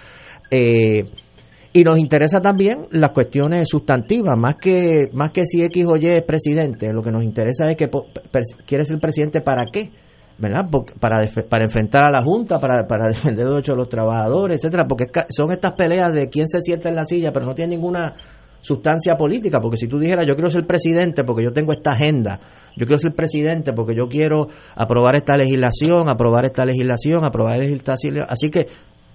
Eh, 0.50 1.04
y 1.73 1.85
nos 1.85 1.99
interesa 1.99 2.40
también 2.40 2.86
las 2.90 3.12
cuestiones 3.12 3.69
sustantivas, 3.69 4.36
más 4.36 4.57
que, 4.57 5.09
más 5.12 5.31
que 5.31 5.44
si 5.47 5.62
X 5.65 5.86
o 5.86 5.97
Y 5.97 6.07
es 6.07 6.23
presidente, 6.23 6.93
lo 6.93 7.03
que 7.03 7.11
nos 7.11 7.23
interesa 7.23 7.66
es 7.66 7.77
que 7.77 7.89
quiere 8.66 8.85
ser 8.85 8.99
presidente 8.99 9.40
para 9.40 9.65
qué, 9.73 9.90
¿verdad? 10.39 10.69
para, 11.01 11.27
para 11.49 11.65
enfrentar 11.65 12.05
a 12.05 12.11
la 12.11 12.23
Junta, 12.23 12.59
para, 12.59 12.86
para 12.86 13.07
defender 13.09 13.47
los 13.47 13.55
derechos 13.55 13.77
de 13.77 13.81
los 13.81 13.89
trabajadores, 13.89 14.61
etcétera, 14.61 14.85
porque 14.86 15.07
son 15.28 15.51
estas 15.53 15.73
peleas 15.73 16.12
de 16.12 16.28
quién 16.28 16.47
se 16.47 16.61
sienta 16.61 16.90
en 16.90 16.97
la 16.97 17.05
silla, 17.05 17.32
pero 17.32 17.47
no 17.47 17.55
tiene 17.55 17.77
ninguna 17.77 18.15
sustancia 18.61 19.16
política, 19.16 19.59
porque 19.61 19.77
si 19.77 19.89
tú 19.89 19.99
dijeras 19.99 20.24
yo 20.27 20.35
quiero 20.35 20.49
ser 20.49 20.65
presidente 20.65 21.24
porque 21.24 21.43
yo 21.43 21.53
tengo 21.53 21.73
esta 21.73 21.93
agenda, 21.93 22.39
yo 22.77 22.86
quiero 22.86 22.99
ser 22.99 23.12
presidente 23.12 23.73
porque 23.73 23.94
yo 23.97 24.07
quiero 24.07 24.47
aprobar 24.77 25.16
esta 25.16 25.36
legislación, 25.36 26.09
aprobar 26.09 26.44
esta 26.44 26.65
legislación, 26.65 27.24
aprobar 27.24 27.59
legislación, 27.59 28.19
así 28.28 28.51
que 28.51 28.66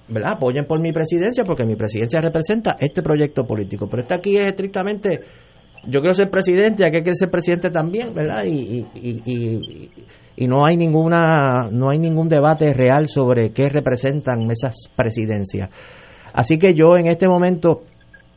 ¿verdad? 0.10 0.34
apoyen 0.34 0.66
por 0.66 0.80
mi 0.80 0.92
presidencia 0.92 1.44
porque 1.44 1.66
mi 1.66 1.76
presidencia 1.76 2.22
representa 2.22 2.78
este 2.80 3.02
proyecto 3.02 3.46
político. 3.46 3.88
Pero 3.90 4.04
este 4.04 4.16
aquí 4.16 4.38
es 4.38 4.48
estrictamente, 4.48 5.20
yo 5.86 6.00
quiero 6.00 6.14
ser 6.14 6.30
presidente, 6.30 6.86
hay 6.86 6.92
que 6.92 7.02
quiere 7.02 7.16
ser 7.16 7.30
presidente 7.30 7.70
también, 7.70 8.14
¿verdad? 8.14 8.44
Y, 8.46 8.86
y, 8.96 9.22
y, 9.26 9.90
y, 10.36 10.48
no 10.48 10.66
hay 10.66 10.78
ninguna, 10.78 11.70
no 11.72 11.90
hay 11.90 12.00
ningún 12.00 12.28
debate 12.28 12.74
real 12.74 13.08
sobre 13.08 13.52
qué 13.52 13.70
representan 13.70 14.50
esas 14.50 14.76
presidencias. 14.96 15.70
Así 16.34 16.58
que 16.58 16.74
yo 16.74 16.98
en 16.98 17.08
este 17.08 17.28
momento, 17.28 17.82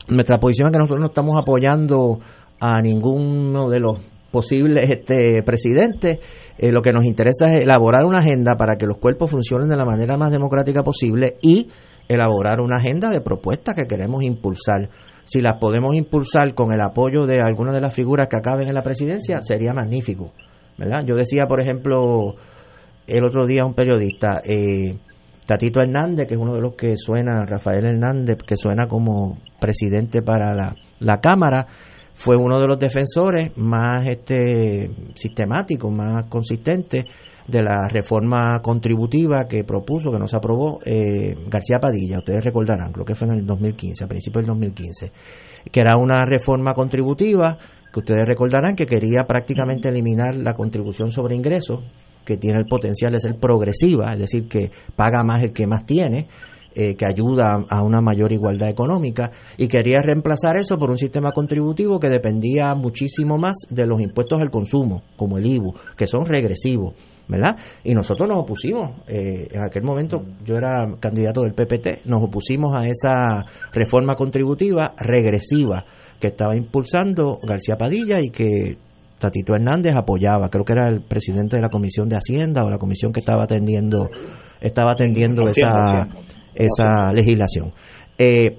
nuestra 0.09 0.39
posición 0.39 0.69
es 0.69 0.73
que 0.73 0.79
nosotros 0.79 1.01
no 1.01 1.09
estamos 1.09 1.37
apoyando 1.41 2.19
a 2.61 2.81
ninguno 2.81 3.69
de 3.69 3.81
los 3.81 3.99
posibles 4.31 4.89
este, 4.89 5.43
presidentes. 5.43 6.19
Eh, 6.59 6.73
lo 6.73 6.83
que 6.83 6.93
nos 6.93 7.05
interesa 7.05 7.47
es 7.47 7.65
elaborar 7.65 8.05
una 8.05 8.21
agenda 8.21 8.55
para 8.57 8.77
que 8.77 8.87
los 8.87 8.99
cuerpos 8.99 9.31
funcionen 9.31 9.69
de 9.69 9.77
la 9.77 9.85
manera 9.85 10.17
más 10.17 10.31
democrática 10.31 10.83
posible 10.83 11.37
y 11.43 11.69
elaborar 12.09 12.61
una 12.61 12.79
agenda 12.79 13.11
de 13.11 13.21
propuestas 13.21 13.75
que 13.75 13.87
queremos 13.87 14.23
impulsar. 14.23 14.89
Si 15.25 15.41
las 15.41 15.59
podemos 15.59 15.95
impulsar 15.95 16.55
con 16.55 16.73
el 16.73 16.81
apoyo 16.81 17.25
de 17.25 17.41
algunas 17.41 17.75
de 17.75 17.81
las 17.81 17.95
figuras 17.95 18.27
que 18.27 18.37
acaben 18.37 18.69
en 18.69 18.75
la 18.75 18.83
presidencia, 18.83 19.39
sería 19.43 19.73
magnífico. 19.73 20.33
¿verdad? 20.77 21.05
Yo 21.05 21.15
decía, 21.15 21.45
por 21.47 21.61
ejemplo, 21.61 22.35
el 23.07 23.25
otro 23.25 23.47
día 23.47 23.65
un 23.65 23.75
periodista, 23.75 24.41
eh, 24.43 24.97
Tatito 25.47 25.81
Hernández, 25.81 26.27
que 26.27 26.35
es 26.35 26.41
uno 26.41 26.55
de 26.55 26.61
los 26.61 26.75
que 26.75 26.97
suena, 26.97 27.45
Rafael 27.45 27.85
Hernández, 27.85 28.39
que 28.39 28.57
suena 28.57 28.87
como 28.87 29.39
presidente 29.61 30.23
para 30.23 30.55
la, 30.55 30.75
la 31.01 31.21
Cámara, 31.21 31.67
fue 32.21 32.37
uno 32.37 32.61
de 32.61 32.67
los 32.67 32.79
defensores 32.79 33.57
más 33.57 34.07
este, 34.07 34.91
sistemáticos, 35.15 35.91
más 35.91 36.27
consistentes 36.29 37.07
de 37.49 37.63
la 37.63 37.89
reforma 37.89 38.61
contributiva 38.61 39.47
que 39.49 39.65
propuso, 39.65 40.13
que 40.13 40.19
no 40.19 40.27
se 40.27 40.37
aprobó, 40.37 40.81
eh, 40.85 41.35
García 41.49 41.79
Padilla, 41.81 42.19
ustedes 42.19 42.45
recordarán, 42.45 42.93
creo 42.93 43.07
que 43.07 43.15
fue 43.15 43.27
en 43.29 43.37
el 43.37 43.47
2015, 43.47 44.05
a 44.05 44.07
principios 44.07 44.45
del 44.45 44.49
2015, 44.49 45.13
que 45.73 45.81
era 45.81 45.97
una 45.97 46.27
reforma 46.27 46.75
contributiva 46.75 47.57
que 47.91 48.01
ustedes 48.01 48.29
recordarán 48.29 48.77
que 48.77 48.85
quería 48.85 49.23
prácticamente 49.27 49.89
eliminar 49.89 50.35
la 50.35 50.53
contribución 50.53 51.11
sobre 51.11 51.35
ingresos, 51.35 51.83
que 52.23 52.37
tiene 52.37 52.59
el 52.59 52.67
potencial 52.67 53.13
de 53.13 53.19
ser 53.19 53.37
progresiva, 53.41 54.11
es 54.13 54.19
decir, 54.19 54.47
que 54.47 54.71
paga 54.95 55.25
más 55.25 55.43
el 55.43 55.55
que 55.55 55.67
más 55.67 55.87
tiene, 55.87 56.27
eh, 56.75 56.95
que 56.95 57.07
ayuda 57.07 57.65
a 57.69 57.83
una 57.83 58.01
mayor 58.01 58.33
igualdad 58.33 58.69
económica 58.69 59.31
y 59.57 59.67
quería 59.67 60.03
reemplazar 60.03 60.57
eso 60.57 60.77
por 60.77 60.91
un 60.91 60.97
sistema 60.97 61.33
contributivo 61.33 61.99
que 61.99 62.09
dependía 62.09 62.75
muchísimo 62.75 63.39
más 63.39 63.57
de 63.69 63.87
los 63.87 64.01
impuestos 64.01 64.41
al 64.41 64.51
consumo, 64.51 65.03
como 65.17 65.39
el 65.39 65.47
IBU, 65.47 65.75
que 65.97 66.07
son 66.07 66.27
regresivos. 66.27 66.95
¿verdad? 67.29 67.57
Y 67.85 67.95
nosotros 67.95 68.29
nos 68.29 68.39
opusimos, 68.39 68.91
eh, 69.07 69.47
en 69.53 69.63
aquel 69.63 69.85
momento 69.85 70.21
yo 70.45 70.57
era 70.57 70.85
candidato 70.99 71.43
del 71.43 71.55
PPT, 71.55 72.07
nos 72.07 72.25
opusimos 72.25 72.73
a 72.75 72.87
esa 72.87 73.45
reforma 73.73 74.17
contributiva 74.17 74.95
regresiva 74.99 75.85
que 76.19 76.29
estaba 76.29 76.57
impulsando 76.57 77.39
García 77.43 77.77
Padilla 77.77 78.21
y 78.21 78.31
que 78.31 78.77
Tatito 79.19 79.55
Hernández 79.55 79.95
apoyaba, 79.95 80.49
creo 80.49 80.65
que 80.65 80.73
era 80.73 80.89
el 80.89 81.03
presidente 81.03 81.57
de 81.57 81.63
la 81.63 81.69
Comisión 81.69 82.09
de 82.09 82.17
Hacienda 82.17 82.65
o 82.65 82.71
la 82.71 82.79
comisión 82.79 83.13
que 83.13 83.21
estaba 83.21 83.45
atendiendo 83.45 84.09
estaba 84.61 84.93
atendiendo 84.93 85.43
esa 85.49 86.09
esa 86.55 87.13
legislación. 87.13 87.73
Eh, 88.19 88.57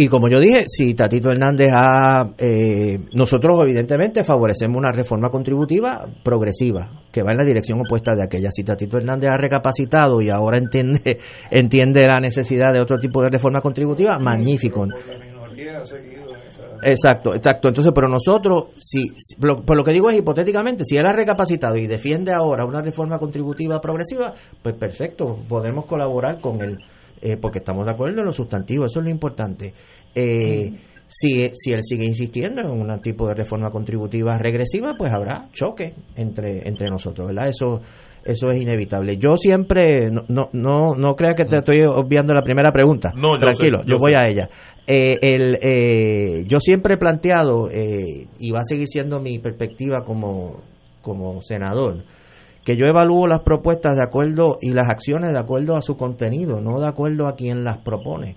Y 0.00 0.06
como 0.06 0.28
yo 0.28 0.38
dije, 0.38 0.58
si 0.66 0.94
Tatito 0.94 1.28
Hernández 1.28 1.70
ha... 1.74 2.22
eh, 2.38 2.96
nosotros 3.14 3.58
evidentemente 3.64 4.22
favorecemos 4.22 4.76
una 4.76 4.92
reforma 4.92 5.28
contributiva 5.28 6.06
progresiva, 6.22 6.88
que 7.10 7.24
va 7.24 7.32
en 7.32 7.38
la 7.38 7.44
dirección 7.44 7.80
opuesta 7.80 8.14
de 8.14 8.22
aquella. 8.22 8.48
Si 8.52 8.62
Tatito 8.62 8.96
Hernández 8.96 9.28
ha 9.28 9.36
recapacitado 9.36 10.20
y 10.20 10.30
ahora 10.30 10.58
entiende, 10.58 11.18
entiende 11.50 12.06
la 12.06 12.20
necesidad 12.20 12.72
de 12.72 12.80
otro 12.80 12.96
tipo 12.98 13.20
de 13.24 13.30
reforma 13.30 13.60
contributiva, 13.60 14.20
magnífico. 14.20 14.86
Exacto, 16.82 17.34
exacto. 17.34 17.68
Entonces, 17.68 17.92
pero 17.94 18.08
nosotros, 18.08 18.68
si, 18.78 19.00
si- 19.16 19.36
lo- 19.40 19.56
por 19.62 19.76
lo 19.76 19.84
que 19.84 19.92
digo 19.92 20.08
es 20.10 20.18
hipotéticamente, 20.18 20.84
si 20.84 20.96
él 20.96 21.06
ha 21.06 21.12
recapacitado 21.12 21.76
y 21.76 21.86
defiende 21.86 22.32
ahora 22.32 22.64
una 22.64 22.80
reforma 22.82 23.18
contributiva 23.18 23.80
progresiva, 23.80 24.34
pues 24.62 24.74
perfecto, 24.76 25.38
podemos 25.48 25.86
colaborar 25.86 26.40
con 26.40 26.60
él, 26.62 26.78
eh, 27.22 27.36
porque 27.40 27.58
estamos 27.58 27.84
de 27.86 27.92
acuerdo 27.92 28.20
en 28.20 28.26
lo 28.26 28.32
sustantivo, 28.32 28.84
eso 28.84 29.00
es 29.00 29.04
lo 29.04 29.10
importante. 29.10 29.72
Eh, 30.14 30.72
si, 31.06 31.50
si 31.54 31.72
él 31.72 31.80
sigue 31.82 32.04
insistiendo 32.04 32.60
en 32.60 32.68
un 32.70 33.00
tipo 33.00 33.26
de 33.28 33.34
reforma 33.34 33.70
contributiva 33.70 34.36
regresiva, 34.36 34.94
pues 34.98 35.10
habrá 35.12 35.48
choque 35.52 35.94
entre, 36.16 36.68
entre 36.68 36.88
nosotros, 36.90 37.28
¿verdad? 37.28 37.48
Eso 37.48 37.80
eso 38.24 38.50
es 38.50 38.60
inevitable. 38.60 39.16
Yo 39.16 39.36
siempre, 39.38 40.10
no, 40.10 40.24
no, 40.28 40.50
no, 40.52 40.94
no 40.94 41.14
crea 41.14 41.34
que 41.34 41.46
te 41.46 41.58
estoy 41.58 41.80
obviando 41.82 42.34
la 42.34 42.42
primera 42.42 42.70
pregunta. 42.72 43.10
No, 43.16 43.34
yo 43.36 43.40
Tranquilo, 43.40 43.78
sé, 43.78 43.84
yo 43.86 43.92
yo 43.92 43.96
voy 43.98 44.12
sé. 44.14 44.20
a 44.20 44.26
ella. 44.28 44.48
Eh, 44.90 45.18
el, 45.20 45.58
eh, 45.60 46.44
yo 46.46 46.58
siempre 46.60 46.94
he 46.94 46.96
planteado, 46.96 47.68
eh, 47.70 48.26
y 48.38 48.50
va 48.50 48.60
a 48.60 48.64
seguir 48.64 48.86
siendo 48.86 49.20
mi 49.20 49.38
perspectiva 49.38 50.02
como, 50.02 50.62
como 51.02 51.42
senador, 51.42 52.04
que 52.64 52.74
yo 52.74 52.86
evalúo 52.86 53.26
las 53.26 53.42
propuestas 53.42 53.96
de 53.96 54.02
acuerdo 54.02 54.56
y 54.62 54.70
las 54.70 54.88
acciones 54.88 55.34
de 55.34 55.38
acuerdo 55.38 55.76
a 55.76 55.82
su 55.82 55.98
contenido, 55.98 56.62
no 56.62 56.80
de 56.80 56.88
acuerdo 56.88 57.28
a 57.28 57.36
quien 57.36 57.64
las 57.64 57.76
propone. 57.78 58.36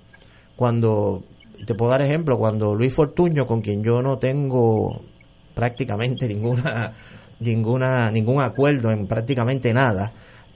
Cuando, 0.57 1.23
te 1.65 1.73
puedo 1.73 1.91
dar 1.91 2.01
ejemplo, 2.01 2.37
cuando 2.37 2.75
Luis 2.75 2.93
Fortuño, 2.93 3.45
con 3.45 3.61
quien 3.61 3.81
yo 3.81 4.01
no 4.01 4.17
tengo 4.17 5.03
prácticamente 5.55 6.27
ninguna, 6.33 6.93
ninguna, 7.39 8.11
ningún 8.11 8.43
acuerdo 8.43 8.91
en 8.91 9.07
prácticamente 9.07 9.71
nada, 9.71 10.11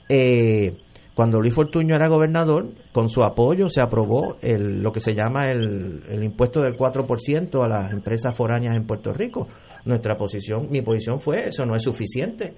eh, 0.09 0.76
cuando 1.15 1.39
Luis 1.39 1.53
Fortuño 1.55 1.95
era 1.95 2.07
gobernador, 2.09 2.67
con 2.91 3.07
su 3.09 3.23
apoyo 3.23 3.69
se 3.69 3.81
aprobó 3.81 4.35
el, 4.41 4.83
lo 4.83 4.91
que 4.91 4.99
se 4.99 5.13
llama 5.15 5.43
el, 5.49 6.03
el 6.09 6.23
impuesto 6.23 6.61
del 6.61 6.75
4% 6.75 7.63
a 7.63 7.67
las 7.67 7.91
empresas 7.93 8.35
foráneas 8.35 8.75
en 8.75 8.85
Puerto 8.85 9.13
Rico. 9.13 9.47
Nuestra 9.85 10.17
posición, 10.17 10.67
mi 10.69 10.81
posición 10.81 11.19
fue, 11.19 11.47
eso 11.47 11.65
no 11.65 11.73
es 11.75 11.83
suficiente, 11.83 12.53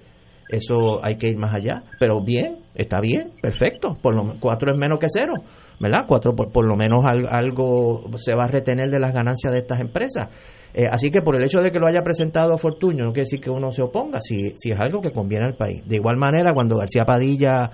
eso 0.48 0.98
hay 1.04 1.16
que 1.16 1.28
ir 1.28 1.36
más 1.36 1.54
allá. 1.54 1.82
Pero 2.00 2.22
bien, 2.24 2.56
está 2.74 3.00
bien, 3.00 3.30
perfecto, 3.40 3.96
por 4.02 4.14
lo 4.14 4.34
4 4.40 4.72
es 4.72 4.76
menos 4.78 4.98
que 4.98 5.06
cero, 5.08 5.34
¿verdad? 5.78 6.04
4 6.08 6.34
por, 6.34 6.50
por 6.50 6.66
lo 6.66 6.74
menos 6.74 7.04
al- 7.04 7.28
algo 7.30 8.06
se 8.16 8.34
va 8.34 8.44
a 8.44 8.48
retener 8.48 8.90
de 8.90 8.98
las 8.98 9.12
ganancias 9.14 9.52
de 9.52 9.60
estas 9.60 9.78
empresas. 9.80 10.26
Eh, 10.74 10.84
así 10.90 11.10
que 11.10 11.22
por 11.22 11.36
el 11.36 11.44
hecho 11.44 11.60
de 11.60 11.70
que 11.70 11.78
lo 11.78 11.86
haya 11.86 12.02
presentado 12.02 12.54
a 12.54 12.58
Fortuño, 12.58 13.04
no 13.04 13.12
quiere 13.12 13.22
decir 13.24 13.40
que 13.40 13.50
uno 13.50 13.70
se 13.70 13.82
oponga, 13.82 14.20
si, 14.20 14.50
si 14.56 14.70
es 14.70 14.80
algo 14.80 15.00
que 15.00 15.12
conviene 15.12 15.46
al 15.46 15.54
país. 15.54 15.82
De 15.86 15.96
igual 15.96 16.16
manera, 16.16 16.52
cuando 16.54 16.76
García 16.76 17.04
Padilla 17.04 17.70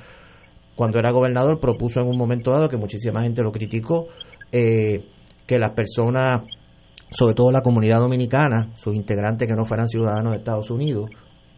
cuando 0.76 0.98
era 0.98 1.12
gobernador, 1.12 1.60
propuso 1.60 2.00
en 2.00 2.08
un 2.08 2.16
momento 2.16 2.50
dado, 2.50 2.68
que 2.68 2.76
muchísima 2.76 3.22
gente 3.22 3.42
lo 3.42 3.52
criticó, 3.52 4.08
eh, 4.52 5.04
que 5.46 5.58
las 5.58 5.72
personas, 5.72 6.42
sobre 7.10 7.34
todo 7.34 7.50
la 7.50 7.62
comunidad 7.62 7.98
dominicana, 7.98 8.70
sus 8.74 8.94
integrantes 8.94 9.48
que 9.48 9.54
no 9.54 9.64
fueran 9.64 9.88
ciudadanos 9.88 10.32
de 10.32 10.38
Estados 10.38 10.70
Unidos, 10.70 11.08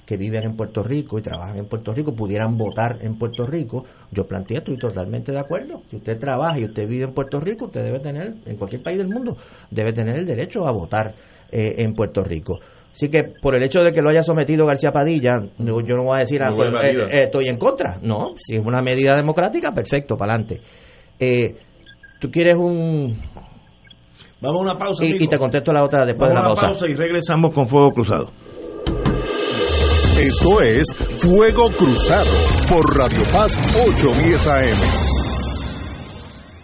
que 0.07 0.17
viven 0.17 0.45
en 0.45 0.57
Puerto 0.57 0.83
Rico 0.83 1.19
y 1.19 1.23
trabajan 1.23 1.59
en 1.59 1.67
Puerto 1.67 1.93
Rico, 1.93 2.15
pudieran 2.15 2.57
votar 2.57 2.99
en 3.01 3.19
Puerto 3.19 3.45
Rico. 3.45 3.85
Yo 4.13 4.25
planteé, 4.25 4.59
estoy 4.59 4.79
totalmente 4.79 5.33
de 5.33 5.41
acuerdo. 5.41 5.83
Si 5.89 5.97
usted 5.97 6.17
trabaja 6.17 6.61
y 6.61 6.65
usted 6.65 6.89
vive 6.89 7.07
en 7.07 7.13
Puerto 7.13 7.41
Rico, 7.41 7.67
usted 7.67 7.83
debe 7.83 7.99
tener, 7.99 8.35
en 8.47 8.57
cualquier 8.57 8.83
país 8.83 8.99
del 8.99 9.09
mundo, 9.09 9.37
debe 9.71 9.93
tener 9.93 10.17
el 10.17 10.25
derecho 10.25 10.67
a 10.67 10.71
votar 10.71 11.13
eh, 11.51 11.75
en 11.79 11.93
Puerto 11.95 12.23
Rico. 12.23 12.61
Así 12.97 13.11
que 13.11 13.25
por 13.43 13.55
el 13.55 13.63
hecho 13.63 13.81
de 13.81 13.93
que 13.93 14.01
lo 14.01 14.09
haya 14.09 14.23
sometido 14.23 14.65
García 14.65 14.91
Padilla, 14.91 15.39
yo 15.59 15.97
no 15.97 16.05
voy 16.05 16.17
a 16.17 16.21
decir, 16.21 16.41
ah, 16.43 16.49
No 16.49 16.57
pues, 16.57 16.73
eh, 16.83 16.97
eh, 16.97 17.25
estoy 17.25 17.47
en 17.49 17.59
contra. 17.59 17.99
No, 18.01 18.33
si 18.37 18.57
es 18.57 18.65
una 18.65 18.81
medida 18.81 19.15
democrática, 19.15 19.71
perfecto, 19.71 20.17
para 20.17 20.33
adelante. 20.33 20.63
Eh, 21.21 21.57
¿Tú 22.19 22.31
quieres 22.31 22.57
un...? 22.57 23.15
Vamos 24.41 24.61
a 24.61 24.63
una 24.63 24.79
pausa. 24.79 25.05
Y, 25.05 25.29
te 25.29 25.37
contesto 25.37 25.75
la 25.75 25.85
otra 25.85 26.07
después 26.07 26.33
Vamos 26.33 26.33
de 26.33 26.35
la 26.35 26.41
una 26.41 26.55
pausa. 26.55 26.67
pausa 26.69 26.91
y 26.91 26.95
regresamos 26.95 27.53
con 27.53 27.69
Fuego 27.69 27.91
Cruzado. 27.91 28.31
Esto 30.19 30.63
es 30.63 30.87
Fuego 31.21 31.69
Cruzado 31.77 32.31
por 32.71 32.97
Radio 32.97 33.21
Paz 33.31 33.59
810 33.77 34.47
AM. 34.47 35.16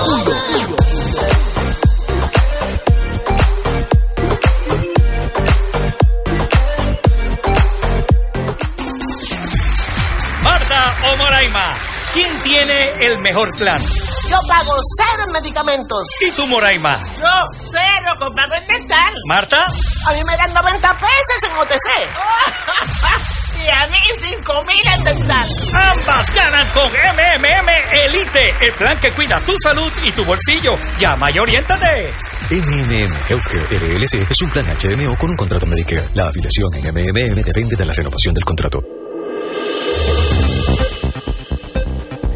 O 11.04 11.16
Moraima, 11.16 11.70
¿quién 12.12 12.42
tiene 12.42 13.06
el 13.06 13.18
mejor 13.18 13.48
plan? 13.56 13.80
Yo 14.28 14.38
pago 14.46 14.74
cero 14.96 15.22
en 15.26 15.32
medicamentos. 15.32 16.06
¿Y 16.20 16.30
tú, 16.32 16.46
Moraima? 16.46 17.00
Yo 17.18 17.44
cero 17.70 18.12
comprado 18.18 18.54
en 18.54 18.66
dental. 18.66 19.14
¿Marta? 19.26 19.64
A 19.64 20.12
mí 20.12 20.20
me 20.26 20.36
dan 20.36 20.52
90 20.52 20.98
pesos 20.98 21.50
en 21.50 21.56
OTC. 21.56 21.88
y 23.64 23.68
a 23.68 23.86
mí 23.86 23.98
5 24.20 24.64
mil 24.64 24.92
en 24.94 25.04
dental. 25.04 25.48
Ambas 25.74 26.34
ganan 26.34 26.68
con 26.72 26.90
MMM 26.90 27.68
Elite, 27.92 28.42
el 28.60 28.72
plan 28.74 28.98
que 29.00 29.12
cuida 29.12 29.40
tu 29.40 29.56
salud 29.62 29.92
y 30.04 30.12
tu 30.12 30.24
bolsillo. 30.24 30.76
Llama 30.98 31.30
y 31.30 31.38
oriéntate. 31.38 32.12
MMM 32.50 33.14
Healthcare 33.28 33.78
LLC 33.78 34.30
es 34.30 34.42
un 34.42 34.50
plan 34.50 34.66
HMO 34.66 35.16
con 35.16 35.30
un 35.30 35.36
contrato 35.36 35.66
Medicare. 35.66 36.08
La 36.14 36.28
afiliación 36.28 36.74
en 36.74 36.92
MMM 36.92 37.42
depende 37.42 37.76
de 37.76 37.84
la 37.84 37.92
renovación 37.92 38.34
del 38.34 38.44
contrato. 38.44 38.97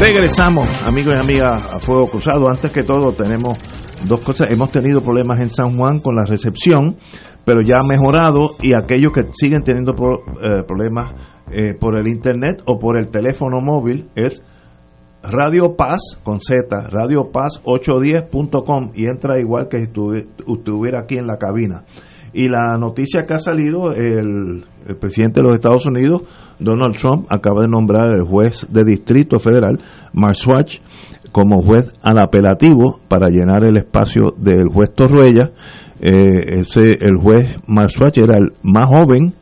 Regresamos, 0.00 0.66
amigos 0.86 1.14
y 1.14 1.18
amigas, 1.18 1.62
a 1.74 1.78
Fuego 1.78 2.08
Cruzado. 2.08 2.48
Antes 2.48 2.70
que 2.70 2.82
todo, 2.82 3.12
tenemos 3.12 3.56
dos 4.06 4.20
cosas. 4.20 4.50
Hemos 4.50 4.70
tenido 4.70 5.00
problemas 5.00 5.40
en 5.40 5.48
San 5.50 5.76
Juan 5.76 6.00
con 6.00 6.14
la 6.14 6.24
recepción, 6.24 6.96
pero 7.44 7.62
ya 7.64 7.80
ha 7.80 7.82
mejorado 7.82 8.50
y 8.60 8.74
aquellos 8.74 9.12
que 9.14 9.22
siguen 9.32 9.62
teniendo 9.62 9.94
pro- 9.94 10.20
eh, 10.42 10.62
problemas 10.66 11.12
eh, 11.50 11.74
por 11.78 11.96
el 11.98 12.08
internet 12.08 12.62
o 12.66 12.78
por 12.78 12.98
el 12.98 13.08
teléfono 13.08 13.60
móvil 13.60 14.08
es 14.14 14.42
Radio 15.22 15.74
Paz 15.76 15.98
con 16.22 16.40
Z, 16.40 16.88
Radio 16.90 17.30
Paz 17.32 17.60
810.com 17.64 18.92
y 18.94 19.06
entra 19.06 19.40
igual 19.40 19.68
que 19.68 19.78
si 19.78 19.84
estuvi- 19.90 20.26
estuviera 20.46 21.00
aquí 21.00 21.16
en 21.16 21.26
la 21.26 21.38
cabina. 21.38 21.84
Y 22.32 22.48
la 22.48 22.76
noticia 22.78 23.24
que 23.24 23.34
ha 23.34 23.38
salido, 23.38 23.92
el, 23.92 24.64
el 24.86 24.96
presidente 24.96 25.40
de 25.40 25.44
los 25.46 25.54
Estados 25.54 25.86
Unidos, 25.86 26.22
Donald 26.58 26.96
Trump, 26.96 27.26
acaba 27.28 27.62
de 27.62 27.68
nombrar 27.68 28.10
al 28.10 28.22
juez 28.22 28.66
de 28.70 28.84
distrito 28.84 29.38
federal, 29.38 29.78
Mark 30.12 30.36
Swatch, 30.36 30.78
como 31.32 31.62
juez 31.62 31.92
al 32.02 32.18
apelativo 32.18 32.98
para 33.08 33.28
llenar 33.28 33.66
el 33.66 33.76
espacio 33.76 34.34
del 34.38 34.68
juez 34.72 34.94
Torruella. 34.94 35.50
Eh, 36.00 36.60
ese, 36.60 36.94
el 37.00 37.16
juez 37.20 37.46
Mark 37.66 37.90
Swatch 37.90 38.18
era 38.18 38.38
el 38.38 38.52
más 38.62 38.86
joven, 38.86 39.34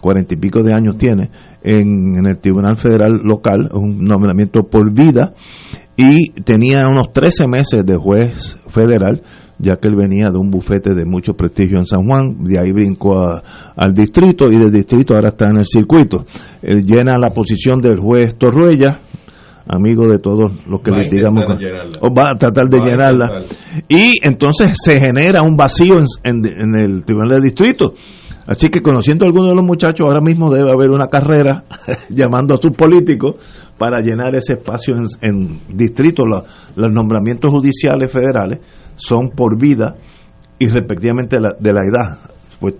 cuarenta 0.00 0.34
y 0.34 0.36
pico 0.36 0.62
de 0.62 0.74
años 0.74 0.98
tiene, 0.98 1.30
en, 1.62 2.16
en 2.16 2.26
el 2.26 2.38
Tribunal 2.38 2.76
Federal 2.76 3.20
Local, 3.24 3.68
un 3.72 4.04
nombramiento 4.04 4.64
por 4.64 4.92
vida, 4.92 5.32
y 5.96 6.32
tenía 6.42 6.86
unos 6.88 7.12
13 7.12 7.46
meses 7.48 7.84
de 7.84 7.96
juez 7.96 8.56
federal, 8.68 9.22
ya 9.58 9.76
que 9.76 9.88
él 9.88 9.96
venía 9.96 10.30
de 10.30 10.38
un 10.38 10.50
bufete 10.50 10.94
de 10.94 11.04
mucho 11.04 11.34
prestigio 11.34 11.78
en 11.78 11.86
San 11.86 12.04
Juan, 12.06 12.44
de 12.44 12.58
ahí 12.60 12.72
brincó 12.72 13.18
a- 13.18 13.42
al 13.76 13.92
distrito 13.92 14.46
y 14.46 14.56
del 14.56 14.70
distrito 14.72 15.14
ahora 15.14 15.28
está 15.28 15.46
en 15.50 15.58
el 15.58 15.66
circuito. 15.66 16.24
Él 16.62 16.84
llena 16.84 17.18
la 17.18 17.30
posición 17.30 17.80
del 17.80 17.98
juez 17.98 18.36
Torruella, 18.36 19.00
amigo 19.66 20.08
de 20.08 20.18
todos 20.18 20.52
los 20.66 20.80
que 20.80 20.90
Va 20.90 20.96
a 20.96 21.00
litigamos, 21.00 21.42
intentar 21.42 21.56
con- 21.58 21.66
llenarla. 21.66 21.98
o 22.00 22.14
va 22.14 22.30
a 22.30 22.34
tratar 22.36 22.68
de 22.68 22.78
Va 22.78 22.84
llenarla. 22.84 23.30
Y 23.88 24.14
entonces 24.22 24.70
se 24.82 25.00
genera 25.00 25.42
un 25.42 25.56
vacío 25.56 25.98
en, 25.98 26.06
en- 26.24 26.46
en 26.46 26.80
el 26.80 27.04
tribunal 27.04 27.36
de 27.40 27.44
distrito. 27.44 27.94
Así 28.46 28.70
que 28.70 28.80
conociendo 28.80 29.26
a 29.26 29.28
algunos 29.28 29.50
de 29.50 29.56
los 29.56 29.64
muchachos, 29.66 30.06
ahora 30.06 30.20
mismo 30.22 30.50
debe 30.50 30.70
haber 30.74 30.90
una 30.90 31.08
carrera 31.08 31.64
llamando 32.08 32.54
a 32.54 32.58
sus 32.58 32.74
políticos 32.74 33.34
para 33.76 34.00
llenar 34.00 34.34
ese 34.36 34.54
espacio 34.54 34.94
en, 34.96 35.04
en 35.20 35.60
distrito. 35.76 36.22
La- 36.24 36.44
los 36.74 36.90
nombramientos 36.90 37.50
judiciales 37.50 38.10
federales 38.10 38.60
son 38.98 39.30
por 39.30 39.58
vida 39.58 39.94
y 40.58 40.66
respectivamente 40.68 41.40
la- 41.40 41.54
de 41.58 41.72
la 41.72 41.80
edad. 41.80 42.18
Pues 42.60 42.74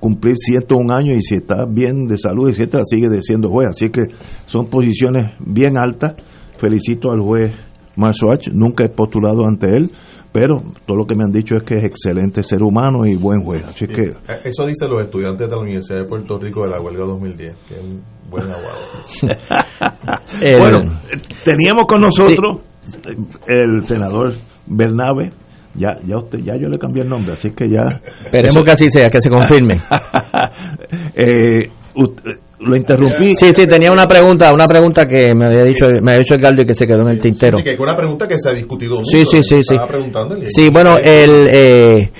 cumplir 0.00 0.36
101 0.36 0.90
años 0.92 1.16
y 1.18 1.22
si 1.22 1.34
está 1.36 1.64
bien 1.68 2.06
de 2.06 2.16
salud, 2.18 2.48
etcétera, 2.48 2.82
sigue 2.84 3.08
siendo 3.20 3.48
juez. 3.50 3.68
Así 3.70 3.90
que 3.90 4.02
son 4.46 4.66
posiciones 4.66 5.32
bien 5.40 5.76
altas. 5.78 6.14
Felicito 6.58 7.10
al 7.10 7.20
juez 7.20 7.52
Marsoach, 7.96 8.48
nunca 8.52 8.84
he 8.84 8.88
postulado 8.88 9.44
ante 9.44 9.66
él, 9.76 9.90
pero 10.32 10.62
todo 10.86 10.96
lo 10.98 11.04
que 11.06 11.14
me 11.16 11.24
han 11.24 11.32
dicho 11.32 11.56
es 11.56 11.62
que 11.64 11.74
es 11.76 11.84
excelente 11.84 12.42
ser 12.44 12.62
humano 12.62 13.04
y 13.06 13.16
buen 13.16 13.42
juez. 13.42 13.64
Así 13.66 13.86
que 13.86 14.02
Eh, 14.10 14.40
Eso 14.44 14.66
dicen 14.66 14.88
los 14.90 15.00
estudiantes 15.02 15.48
de 15.48 15.54
la 15.54 15.60
Universidad 15.60 15.98
de 15.98 16.04
Puerto 16.04 16.38
Rico 16.38 16.62
de 16.62 16.70
la 16.70 16.80
huelga 16.80 17.04
2010, 17.04 17.56
que 17.68 17.74
es 17.74 17.80
un 17.82 18.00
buen 18.30 18.44
abogado. 18.44 18.78
bueno, 20.60 20.78
teníamos 21.44 21.86
con 21.86 22.00
nosotros 22.02 22.58
el 23.46 23.86
senador 23.86 24.32
Bernabe. 24.66 25.32
Ya, 25.78 25.98
ya 26.06 26.16
usted, 26.16 26.40
ya 26.40 26.56
yo 26.56 26.68
le 26.68 26.78
cambié 26.78 27.02
el 27.02 27.08
nombre, 27.08 27.32
así 27.34 27.50
que 27.52 27.68
ya. 27.68 27.82
Esperemos 28.24 28.64
que 28.64 28.70
así 28.70 28.88
sea, 28.90 29.08
que 29.08 29.20
se 29.20 29.30
confirme. 29.30 29.80
Eh, 31.14 31.68
lo 32.60 32.76
interrumpí. 32.76 33.36
Sí, 33.36 33.52
sí, 33.52 33.66
tenía 33.66 33.92
una 33.92 34.06
pregunta, 34.06 34.52
una 34.52 34.66
pregunta 34.66 35.06
que 35.06 35.34
me 35.34 35.46
había 35.46 35.64
dicho, 35.64 35.86
me 36.02 36.12
había 36.12 36.18
dicho 36.18 36.34
Edgardo 36.34 36.62
y 36.62 36.66
que 36.66 36.74
se 36.74 36.86
quedó 36.86 37.02
en 37.02 37.08
el 37.08 37.18
tintero. 37.18 37.58
Así 37.58 37.64
que 37.64 37.76
una 37.80 37.96
pregunta 37.96 38.26
que 38.26 38.38
se 38.38 38.50
ha 38.50 38.52
discutido 38.52 38.96
mucho. 38.96 39.10
Sí, 39.10 39.24
sí, 39.24 39.42
sí, 39.42 39.62
sí. 39.62 39.76
Sí, 40.46 40.70
bueno, 40.70 40.96
el, 40.96 41.48
eh, 41.50 42.10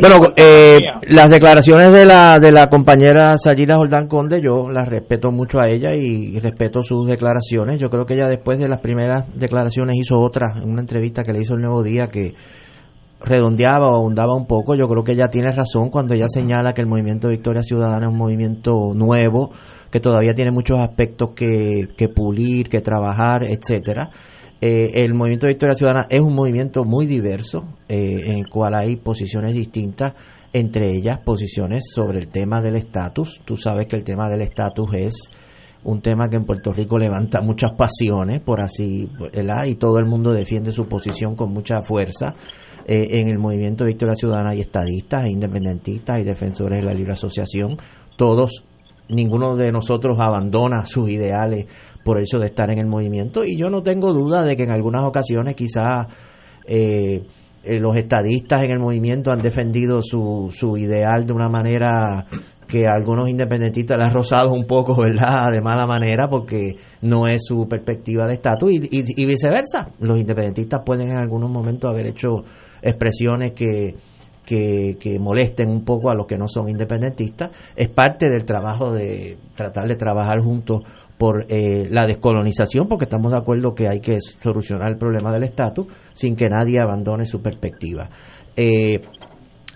bueno, 0.00 0.32
eh, 0.36 0.78
las 1.08 1.30
declaraciones 1.30 1.92
de 1.92 2.04
la 2.04 2.38
de 2.38 2.52
la 2.52 2.68
compañera 2.68 3.36
Sayira 3.36 3.76
Jordán 3.76 4.06
Conde, 4.06 4.40
yo 4.42 4.68
las 4.70 4.88
respeto 4.88 5.32
mucho 5.32 5.60
a 5.60 5.68
ella 5.68 5.90
y 5.94 6.38
respeto 6.38 6.82
sus 6.82 7.08
declaraciones. 7.08 7.80
Yo 7.80 7.90
creo 7.90 8.04
que 8.04 8.14
ella 8.14 8.28
después 8.28 8.58
de 8.58 8.68
las 8.68 8.80
primeras 8.80 9.24
declaraciones 9.34 9.96
hizo 9.96 10.20
otra, 10.20 10.54
en 10.56 10.70
una 10.70 10.82
entrevista 10.82 11.24
que 11.24 11.32
le 11.32 11.40
hizo 11.40 11.54
el 11.54 11.62
Nuevo 11.62 11.82
Día 11.82 12.06
que 12.06 12.34
redondeaba 13.20 13.86
o 13.86 13.96
ahondaba 13.96 14.34
un 14.34 14.46
poco. 14.46 14.74
Yo 14.74 14.84
creo 14.84 15.04
que 15.04 15.12
ella 15.12 15.28
tiene 15.30 15.52
razón 15.52 15.90
cuando 15.90 16.14
ella 16.14 16.28
señala 16.28 16.72
que 16.72 16.80
el 16.80 16.86
movimiento 16.86 17.28
Victoria 17.28 17.62
Ciudadana 17.62 18.06
es 18.06 18.12
un 18.12 18.18
movimiento 18.18 18.92
nuevo, 18.94 19.50
que 19.90 20.00
todavía 20.00 20.32
tiene 20.34 20.50
muchos 20.50 20.78
aspectos 20.78 21.30
que, 21.34 21.88
que 21.96 22.08
pulir, 22.08 22.68
que 22.68 22.80
trabajar, 22.80 23.44
etcétera. 23.44 24.10
Eh, 24.60 25.02
el 25.04 25.14
movimiento 25.14 25.46
Victoria 25.46 25.74
Ciudadana 25.74 26.06
es 26.10 26.20
un 26.20 26.34
movimiento 26.34 26.84
muy 26.84 27.06
diverso, 27.06 27.64
eh, 27.88 28.22
en 28.26 28.38
el 28.38 28.48
cual 28.48 28.74
hay 28.74 28.96
posiciones 28.96 29.54
distintas, 29.54 30.12
entre 30.52 30.90
ellas 30.94 31.20
posiciones 31.24 31.84
sobre 31.94 32.18
el 32.18 32.28
tema 32.28 32.60
del 32.60 32.76
estatus. 32.76 33.40
Tú 33.44 33.56
sabes 33.56 33.86
que 33.86 33.96
el 33.96 34.04
tema 34.04 34.28
del 34.28 34.42
estatus 34.42 34.90
es 34.94 35.30
un 35.82 36.02
tema 36.02 36.28
que 36.28 36.36
en 36.36 36.44
Puerto 36.44 36.72
Rico 36.72 36.98
levanta 36.98 37.40
muchas 37.40 37.72
pasiones, 37.72 38.40
por 38.42 38.60
así, 38.60 39.08
¿verdad? 39.32 39.64
Y 39.64 39.76
todo 39.76 39.98
el 39.98 40.04
mundo 40.04 40.32
defiende 40.32 40.72
su 40.72 40.86
posición 40.86 41.36
con 41.36 41.52
mucha 41.52 41.80
fuerza. 41.80 42.34
Eh, 42.86 43.20
en 43.20 43.28
el 43.28 43.38
movimiento 43.38 43.84
Victoria 43.84 44.14
Ciudadana 44.14 44.50
hay 44.50 44.60
estadistas, 44.60 45.24
hay 45.24 45.32
independentistas, 45.32 46.16
hay 46.16 46.24
defensores 46.24 46.80
de 46.80 46.86
la 46.86 46.94
libre 46.94 47.12
asociación. 47.12 47.76
Todos, 48.16 48.64
ninguno 49.08 49.56
de 49.56 49.72
nosotros 49.72 50.18
abandona 50.20 50.84
sus 50.84 51.10
ideales 51.10 51.66
por 52.04 52.16
el 52.16 52.24
hecho 52.24 52.38
de 52.38 52.46
estar 52.46 52.70
en 52.70 52.78
el 52.78 52.86
movimiento. 52.86 53.44
Y 53.44 53.56
yo 53.58 53.68
no 53.68 53.82
tengo 53.82 54.12
duda 54.12 54.42
de 54.44 54.56
que 54.56 54.62
en 54.64 54.70
algunas 54.70 55.04
ocasiones 55.04 55.54
quizás 55.54 56.06
eh, 56.66 57.22
eh, 57.62 57.78
los 57.78 57.94
estadistas 57.96 58.62
en 58.62 58.70
el 58.70 58.78
movimiento 58.78 59.30
han 59.30 59.40
defendido 59.40 60.00
su, 60.02 60.48
su 60.50 60.76
ideal 60.76 61.26
de 61.26 61.32
una 61.34 61.48
manera 61.48 62.26
que 62.66 62.86
a 62.86 62.92
algunos 62.94 63.28
independentistas 63.28 63.98
le 63.98 64.04
ha 64.04 64.10
rozado 64.10 64.52
un 64.52 64.64
poco, 64.64 64.94
¿verdad?, 64.96 65.50
de 65.52 65.60
mala 65.60 65.86
manera, 65.86 66.28
porque 66.30 66.76
no 67.02 67.26
es 67.26 67.42
su 67.44 67.66
perspectiva 67.68 68.26
de 68.28 68.34
estatus, 68.34 68.70
y- 68.72 68.88
y 68.92 69.26
viceversa. 69.26 69.88
Los 69.98 70.18
independentistas 70.20 70.80
pueden 70.86 71.10
en 71.10 71.16
algunos 71.18 71.50
momentos 71.50 71.90
haber 71.90 72.06
hecho 72.06 72.28
expresiones 72.82 73.52
que, 73.52 73.94
que, 74.44 74.96
que 74.98 75.18
molesten 75.18 75.68
un 75.68 75.84
poco 75.84 76.10
a 76.10 76.14
los 76.14 76.26
que 76.26 76.36
no 76.36 76.48
son 76.48 76.68
independentistas. 76.68 77.50
Es 77.76 77.88
parte 77.88 78.28
del 78.28 78.44
trabajo 78.44 78.92
de 78.92 79.36
tratar 79.54 79.86
de 79.86 79.96
trabajar 79.96 80.40
juntos 80.40 80.82
por 81.20 81.44
eh, 81.50 81.86
la 81.90 82.06
descolonización, 82.06 82.88
porque 82.88 83.04
estamos 83.04 83.30
de 83.30 83.38
acuerdo 83.38 83.74
que 83.74 83.88
hay 83.88 84.00
que 84.00 84.18
solucionar 84.20 84.88
el 84.90 84.96
problema 84.96 85.30
del 85.30 85.44
estatus 85.44 85.86
sin 86.14 86.34
que 86.34 86.48
nadie 86.48 86.80
abandone 86.80 87.26
su 87.26 87.42
perspectiva. 87.42 88.08
Eh, 88.56 89.02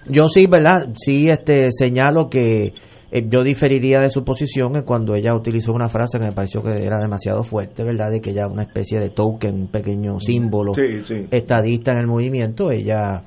yo 0.08 0.26
sí, 0.26 0.46
¿verdad? 0.46 0.88
Sí, 0.94 1.28
este, 1.28 1.66
señalo 1.70 2.28
que 2.30 2.72
eh, 3.14 3.24
yo 3.30 3.44
diferiría 3.44 4.00
de 4.00 4.10
su 4.10 4.24
posición 4.24 4.76
en 4.76 4.82
cuando 4.82 5.14
ella 5.14 5.32
utilizó 5.34 5.72
una 5.72 5.88
frase 5.88 6.18
que 6.18 6.24
me 6.24 6.32
pareció 6.32 6.62
que 6.62 6.70
era 6.84 7.00
demasiado 7.00 7.44
fuerte, 7.44 7.84
¿verdad? 7.84 8.10
De 8.10 8.20
que 8.20 8.30
ella 8.30 8.48
una 8.50 8.64
especie 8.64 8.98
de 8.98 9.10
token, 9.10 9.54
un 9.54 9.68
pequeño 9.68 10.18
símbolo 10.18 10.74
Sí, 10.74 11.00
sí. 11.04 11.26
estadista 11.30 11.92
en 11.92 11.98
el 12.00 12.06
movimiento. 12.08 12.72
Ella, 12.72 13.22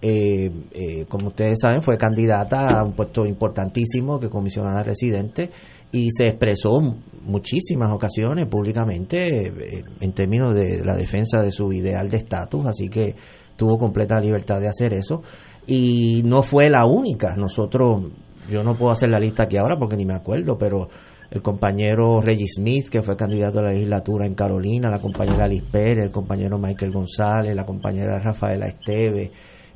eh, 0.00 0.48
eh, 0.70 1.04
como 1.08 1.28
ustedes 1.28 1.58
saben, 1.60 1.82
fue 1.82 1.96
candidata 1.98 2.64
a 2.78 2.84
un 2.84 2.92
puesto 2.92 3.26
importantísimo 3.26 4.20
que 4.20 4.28
comisionada 4.28 4.84
residente 4.84 5.50
y 5.90 6.10
se 6.10 6.26
expresó 6.26 6.78
muchísimas 7.22 7.92
ocasiones 7.92 8.48
públicamente 8.48 9.48
eh, 9.48 9.84
en 10.00 10.12
términos 10.12 10.54
de 10.54 10.84
la 10.84 10.96
defensa 10.96 11.40
de 11.40 11.50
su 11.50 11.72
ideal 11.72 12.08
de 12.08 12.18
estatus, 12.18 12.66
así 12.66 12.88
que 12.88 13.14
tuvo 13.56 13.78
completa 13.78 14.18
libertad 14.20 14.60
de 14.60 14.68
hacer 14.68 14.94
eso 14.94 15.22
y 15.66 16.22
no 16.24 16.42
fue 16.42 16.68
la 16.68 16.84
única. 16.84 17.36
Nosotros, 17.36 18.02
yo 18.50 18.62
no 18.62 18.74
puedo 18.74 18.92
hacer 18.92 19.08
la 19.10 19.18
lista 19.18 19.44
aquí 19.44 19.56
ahora 19.56 19.76
porque 19.78 19.96
ni 19.96 20.04
me 20.04 20.14
acuerdo, 20.14 20.56
pero 20.58 20.88
el 21.30 21.42
compañero 21.42 22.20
Reggie 22.20 22.46
Smith, 22.46 22.88
que 22.90 23.02
fue 23.02 23.16
candidato 23.16 23.58
a 23.58 23.62
la 23.62 23.70
legislatura 23.72 24.26
en 24.26 24.34
Carolina, 24.34 24.90
la 24.90 24.98
compañera 25.00 25.46
Liz 25.48 25.62
Pérez, 25.70 26.04
el 26.04 26.10
compañero 26.10 26.58
Michael 26.58 26.92
González, 26.92 27.54
la 27.56 27.64
compañera 27.64 28.18
Rafaela 28.20 28.66
Esteve 28.66 29.30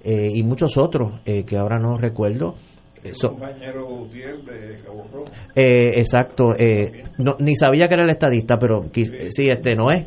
eh, 0.04 0.28
y 0.32 0.42
muchos 0.42 0.76
otros 0.78 1.20
eh, 1.24 1.44
que 1.44 1.56
ahora 1.56 1.78
no 1.78 1.96
recuerdo. 1.96 2.54
El 3.02 3.14
So- 3.14 3.30
compañero 3.30 3.86
Gutiérrez 3.86 4.44
de 4.78 4.84
Cabo 4.84 5.04
Rojo. 5.12 5.24
eh, 5.54 5.98
exacto, 5.98 6.54
eh, 6.58 7.02
no- 7.18 7.36
ni 7.38 7.54
sabía 7.54 7.88
que 7.88 7.94
era 7.94 8.04
el 8.04 8.10
estadista, 8.10 8.56
pero 8.58 8.82
quis- 8.92 9.12
sí, 9.30 9.46
este 9.50 9.74
no 9.74 9.90
es, 9.90 10.06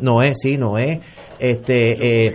no 0.00 0.22
es, 0.22 0.38
sí, 0.40 0.56
no 0.56 0.78
es, 0.78 0.98
este, 1.38 1.90
eh, 2.26 2.30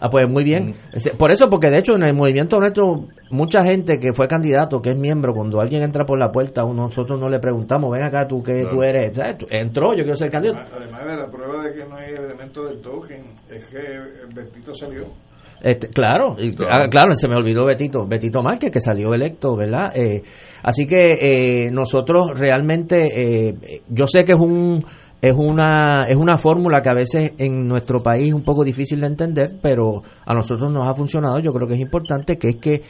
ah, 0.00 0.08
pues 0.10 0.28
muy 0.28 0.44
bien, 0.44 0.74
Ese- 0.92 1.10
por 1.12 1.30
eso, 1.30 1.48
porque 1.48 1.68
de 1.70 1.78
hecho 1.78 1.94
en 1.94 2.02
el 2.04 2.14
movimiento 2.14 2.58
nuestro, 2.58 3.06
mucha 3.30 3.64
gente 3.64 3.98
que 3.98 4.12
fue 4.12 4.26
candidato, 4.28 4.80
que 4.80 4.90
es 4.90 4.96
miembro, 4.98 5.32
cuando 5.34 5.60
alguien 5.60 5.82
entra 5.82 6.04
por 6.04 6.18
la 6.18 6.30
puerta, 6.30 6.64
uno- 6.64 6.84
nosotros 6.84 7.18
no 7.20 7.28
le 7.28 7.38
preguntamos, 7.38 7.90
ven 7.90 8.04
acá, 8.04 8.26
tú 8.28 8.42
que 8.42 8.66
tú 8.70 8.82
eres, 8.82 9.16
entró, 9.50 9.92
yo 9.94 10.02
quiero 10.02 10.16
ser 10.16 10.30
candidato, 10.30 10.60
Además 10.76 11.06
de 11.06 11.16
la 11.16 11.26
prueba 11.30 11.62
de 11.62 11.74
que 11.74 11.84
no 11.88 11.96
hay 11.96 12.12
elemento 12.14 12.64
del 12.64 12.80
token, 12.80 13.22
es 13.50 13.64
que 13.66 13.78
el 13.78 14.34
Bertito 14.34 14.72
salió. 14.74 15.04
Este, 15.62 15.88
claro, 15.88 16.36
y- 16.38 16.54
ah, 16.68 16.86
claro, 16.90 17.14
se 17.14 17.26
me 17.28 17.34
olvidó 17.34 17.64
Betito, 17.64 18.06
Betito 18.06 18.42
Márquez, 18.42 18.70
que 18.70 18.78
salió 18.80 19.14
electo, 19.14 19.56
¿verdad? 19.56 19.90
Eh, 19.96 20.22
así 20.62 20.86
que 20.86 21.14
eh, 21.14 21.70
nosotros 21.70 22.38
realmente, 22.38 23.48
eh, 23.48 23.54
yo 23.88 24.06
sé 24.06 24.24
que 24.26 24.32
es 24.32 24.38
un 24.38 24.84
es 25.28 25.34
una 25.36 26.04
es 26.08 26.16
una 26.16 26.36
fórmula 26.36 26.80
que 26.80 26.90
a 26.90 26.94
veces 26.94 27.32
en 27.38 27.66
nuestro 27.66 28.02
país 28.02 28.28
es 28.28 28.34
un 28.34 28.42
poco 28.42 28.64
difícil 28.64 29.00
de 29.00 29.06
entender, 29.06 29.58
pero 29.60 30.02
a 30.24 30.34
nosotros 30.34 30.72
nos 30.72 30.88
ha 30.88 30.94
funcionado. 30.94 31.38
Yo 31.38 31.52
creo 31.52 31.66
que 31.66 31.74
es 31.74 31.80
importante 31.80 32.36
que 32.36 32.48
es 32.48 32.56
que 32.56 32.82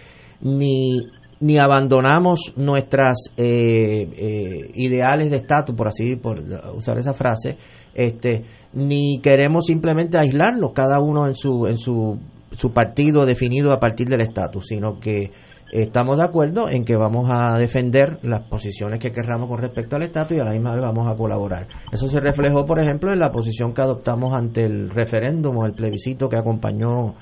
ni 0.43 1.01
ni 1.39 1.59
abandonamos 1.59 2.55
nuestras 2.57 3.31
eh, 3.37 4.09
eh, 4.17 4.71
ideales 4.75 5.31
de 5.31 5.37
estatus, 5.37 5.75
por 5.75 5.89
así 5.89 6.17
por 6.17 6.43
usar 6.75 6.97
esa 6.99 7.13
frase, 7.13 7.57
este, 7.95 8.43
ni 8.73 9.21
queremos 9.21 9.67
simplemente 9.67 10.19
aislarlos 10.19 10.73
cada 10.73 10.99
uno 10.99 11.27
en 11.27 11.35
su 11.35 11.67
en 11.67 11.77
su, 11.77 12.19
su 12.53 12.73
partido 12.73 13.27
definido 13.27 13.73
a 13.73 13.79
partir 13.79 14.09
del 14.09 14.23
estatus, 14.23 14.67
sino 14.67 14.99
que 14.99 15.31
estamos 15.73 16.19
de 16.19 16.25
acuerdo 16.25 16.69
en 16.69 16.85
que 16.85 16.97
vamos 16.97 17.31
a 17.33 17.59
defender 17.59 18.19
las 18.23 18.43
posiciones 18.43 18.99
que 18.99 19.11
querramos 19.11 19.49
con 19.49 19.59
respecto 19.59 19.97
al 19.97 20.03
estatus 20.03 20.37
y 20.37 20.41
a 20.41 20.45
la 20.45 20.53
misma 20.53 20.73
vez 20.73 20.83
vamos 20.83 21.09
a 21.09 21.17
colaborar. 21.17 21.67
Eso 21.91 22.07
se 22.07 22.21
reflejó, 22.21 22.65
por 22.65 22.81
ejemplo, 22.81 23.13
en 23.13 23.19
la 23.19 23.31
posición 23.31 23.73
que 23.73 23.83
adoptamos 23.83 24.35
ante 24.35 24.65
el 24.65 24.91
referéndum 24.91 25.57
o 25.59 25.67
el 25.67 25.73
plebiscito 25.73 26.29
que 26.29 26.37
acompañó 26.37 27.15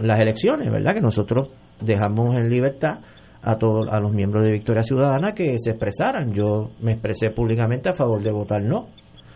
las 0.00 0.20
elecciones, 0.20 0.70
¿verdad? 0.70 0.94
Que 0.94 1.00
nosotros 1.00 1.50
dejamos 1.80 2.36
en 2.36 2.48
libertad 2.48 3.00
a 3.42 3.56
todos 3.56 3.88
a 3.90 4.00
los 4.00 4.12
miembros 4.12 4.44
de 4.44 4.52
Victoria 4.52 4.82
Ciudadana 4.82 5.32
que 5.32 5.56
se 5.58 5.70
expresaran. 5.70 6.32
Yo 6.32 6.70
me 6.80 6.92
expresé 6.92 7.30
públicamente 7.30 7.88
a 7.88 7.94
favor 7.94 8.22
de 8.22 8.30
votar 8.30 8.62
no. 8.62 8.88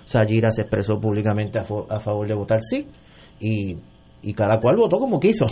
Sayira 0.04 0.50
se 0.50 0.62
expresó 0.62 1.00
públicamente 1.00 1.58
a, 1.58 1.64
favor 1.64 2.26
de 2.26 2.34
votar 2.34 2.60
sí. 2.60 2.86
Y, 3.40 3.76
y 4.24 4.34
cada 4.34 4.58
cual 4.60 4.76
votó 4.76 4.98
como 4.98 5.20
quiso. 5.20 5.46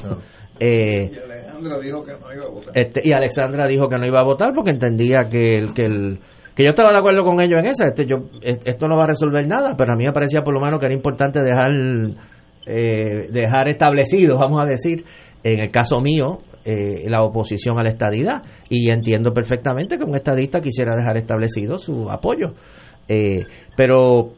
Eh, 0.61 1.11
Y 1.13 1.17
Alejandra 1.19 1.79
dijo 1.79 2.03
que 2.05 2.13
no 2.13 2.33
iba 2.35 2.45
a 2.45 2.49
votar. 2.51 2.73
este, 2.77 3.01
y 3.05 3.13
Alexandra 3.13 3.67
dijo 3.69 3.87
que 3.89 3.97
no 3.97 4.07
iba 4.07 4.21
a 4.21 4.25
votar 4.25 4.53
porque 4.55 4.71
entendía 4.71 5.29
que 5.31 5.49
el, 5.51 5.73
que 5.75 5.85
el 5.85 6.19
que 6.55 6.65
yo 6.65 6.71
estaba 6.71 6.91
de 6.93 6.99
acuerdo 6.99 7.25
con 7.25 7.41
ellos 7.41 7.61
en 7.61 7.67
esa 7.71 7.87
este 7.87 8.05
yo 8.05 8.17
es- 8.43 8.61
esto 8.67 8.87
no 8.87 8.97
va 8.97 9.05
a 9.05 9.07
resolver 9.07 9.47
nada 9.47 9.75
pero 9.77 9.93
a 9.95 9.97
mí 9.97 10.05
me 10.05 10.13
parecía 10.13 10.43
por 10.43 10.53
lo 10.53 10.61
menos 10.61 10.79
que 10.81 10.87
era 10.87 10.95
importante 10.95 11.41
dejar 11.43 11.71
eh, 12.67 13.29
dejar 13.33 13.69
establecido 13.69 14.39
vamos 14.39 14.61
a 14.65 14.69
decir 14.69 15.05
en 15.43 15.61
el 15.61 15.71
caso 15.71 16.01
mío 16.01 16.39
eh, 16.65 17.05
la 17.09 17.23
oposición 17.25 17.79
a 17.79 17.83
la 17.83 17.89
estadidad 17.89 18.43
y 18.69 18.91
entiendo 18.91 19.33
perfectamente 19.33 19.97
que 19.99 20.05
un 20.05 20.15
estadista 20.15 20.61
quisiera 20.61 20.95
dejar 20.95 21.17
establecido 21.17 21.79
su 21.79 22.11
apoyo 22.11 22.53
Eh, 23.09 23.45
pero 23.77 24.35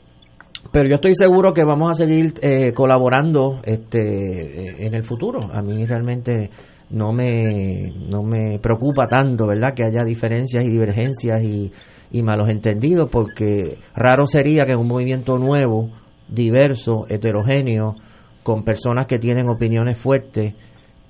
pero 0.72 0.88
yo 0.88 0.94
estoy 0.96 1.14
seguro 1.14 1.52
que 1.52 1.64
vamos 1.64 1.90
a 1.90 1.94
seguir 1.94 2.34
eh, 2.42 2.72
colaborando 2.72 3.60
este 3.64 4.00
eh, 4.00 4.86
en 4.86 4.94
el 4.94 5.02
futuro 5.04 5.40
a 5.52 5.62
mí 5.62 5.84
realmente 5.86 6.50
no 6.90 7.12
me 7.12 7.92
no 8.10 8.22
me 8.22 8.58
preocupa 8.58 9.06
tanto 9.08 9.46
verdad 9.46 9.74
que 9.74 9.84
haya 9.84 10.04
diferencias 10.04 10.64
y 10.64 10.68
divergencias 10.70 11.42
y, 11.42 11.72
y 12.10 12.22
malos 12.22 12.48
entendidos 12.48 13.08
porque 13.10 13.78
raro 13.94 14.26
sería 14.26 14.64
que 14.64 14.72
en 14.72 14.78
un 14.78 14.88
movimiento 14.88 15.38
nuevo 15.38 15.90
diverso 16.28 17.04
heterogéneo 17.08 17.94
con 18.42 18.64
personas 18.64 19.06
que 19.06 19.18
tienen 19.18 19.48
opiniones 19.48 19.96
fuertes 19.98 20.54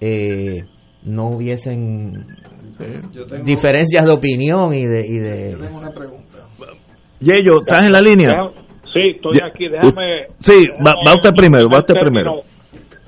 eh, 0.01 0.65
no 1.05 1.29
hubiesen 1.31 2.27
tengo- 2.79 3.45
diferencias 3.45 4.05
de 4.07 4.13
opinión 4.13 4.73
y 4.75 4.85
de, 4.87 5.07
y 5.07 5.19
de 5.19 5.51
Yo 5.53 5.59
tengo 5.59 5.79
una 5.79 5.91
pregunta. 5.91 6.39
Yeyo, 7.21 7.61
¿estás 7.61 7.87
en 7.87 7.93
la 7.93 8.01
línea? 8.01 8.35
Sí, 8.95 9.01
estoy 9.17 9.39
Ya- 9.39 9.47
aquí. 9.47 9.69
Déjame. 9.69 10.27
Sí, 10.39 10.69
va, 10.71 10.93
déjame- 10.95 11.05
va 11.09 11.15
usted 11.15 11.31
primero, 11.35 11.69
va 11.69 11.79
usted 11.79 11.95
primer 11.95 12.13
primero. 12.13 12.43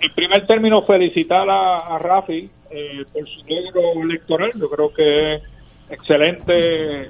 En 0.00 0.12
primer 0.14 0.46
término, 0.46 0.82
felicitar 0.82 1.48
a, 1.48 1.94
a 1.94 1.98
Rafi 1.98 2.50
eh, 2.70 3.04
por 3.12 3.26
su 3.26 3.40
logro 3.48 4.02
electoral. 4.02 4.50
Yo 4.60 4.68
creo 4.68 4.92
que 4.92 5.34
es 5.36 5.42
excelente, 5.90 7.08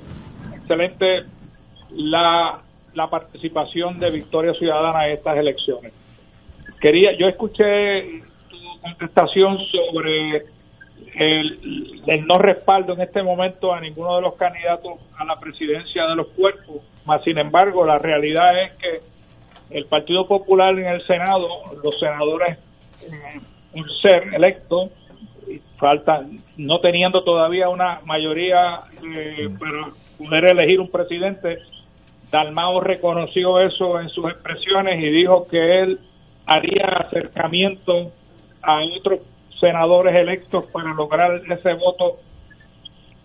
excelente 0.54 1.24
la, 1.90 2.60
la 2.94 3.10
participación 3.10 3.98
de 3.98 4.10
Victoria 4.10 4.52
Ciudadana 4.54 5.06
en 5.08 5.14
estas 5.14 5.36
elecciones. 5.38 5.92
Quería, 6.80 7.16
yo 7.18 7.26
escuché 7.26 8.20
tu 8.50 8.80
contestación 8.82 9.58
sobre 9.72 10.42
el, 11.14 12.02
el 12.06 12.26
no 12.26 12.38
respaldo 12.38 12.92
en 12.94 13.00
este 13.00 13.22
momento 13.22 13.72
a 13.72 13.80
ninguno 13.80 14.16
de 14.16 14.22
los 14.22 14.34
candidatos 14.34 14.94
a 15.16 15.24
la 15.24 15.38
presidencia 15.38 16.06
de 16.06 16.16
los 16.16 16.28
cuerpos. 16.28 16.82
Más 17.04 17.22
sin 17.24 17.38
embargo, 17.38 17.84
la 17.84 17.98
realidad 17.98 18.62
es 18.64 18.72
que 18.74 19.00
el 19.70 19.86
Partido 19.86 20.26
Popular 20.26 20.78
en 20.78 20.86
el 20.86 21.06
Senado, 21.06 21.48
los 21.82 21.98
senadores 21.98 22.58
eh, 23.02 23.40
por 23.72 23.90
ser 24.00 24.34
electos, 24.34 24.90
y 25.48 25.60
faltan, 25.78 26.40
no 26.56 26.80
teniendo 26.80 27.22
todavía 27.22 27.68
una 27.68 28.00
mayoría 28.04 28.80
eh, 29.04 29.48
para 29.58 29.90
poder 30.18 30.52
elegir 30.52 30.80
un 30.80 30.90
presidente, 30.90 31.58
Dalmao 32.30 32.80
reconoció 32.80 33.60
eso 33.60 34.00
en 34.00 34.08
sus 34.08 34.26
expresiones 34.30 35.00
y 35.00 35.10
dijo 35.10 35.46
que 35.46 35.80
él 35.80 36.00
haría 36.46 36.86
acercamiento 36.86 38.10
a 38.62 38.80
otros 38.98 39.20
senadores 39.60 40.14
electos 40.14 40.66
para 40.66 40.92
lograr 40.92 41.40
ese 41.50 41.74
voto 41.74 42.18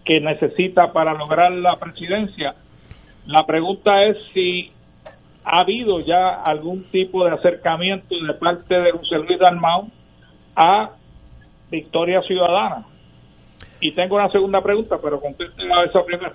que 0.05 0.19
necesita 0.19 0.91
para 0.93 1.13
lograr 1.13 1.51
la 1.51 1.77
presidencia. 1.77 2.55
La 3.25 3.45
pregunta 3.45 4.03
es 4.03 4.17
si 4.33 4.71
ha 5.43 5.61
habido 5.61 5.99
ya 5.99 6.41
algún 6.43 6.83
tipo 6.91 7.25
de 7.25 7.31
acercamiento 7.31 8.15
de 8.15 8.33
parte 8.33 8.75
de 8.75 8.91
José 8.91 9.17
Luis 9.17 9.39
Dalmau 9.39 9.89
a 10.55 10.91
Victoria 11.69 12.21
Ciudadana. 12.23 12.85
Y 13.79 13.93
tengo 13.93 14.15
una 14.15 14.29
segunda 14.29 14.61
pregunta, 14.61 14.97
pero 15.01 15.19
contéstela 15.19 15.81
a 15.81 15.85
esa 15.85 16.03
primera. 16.03 16.33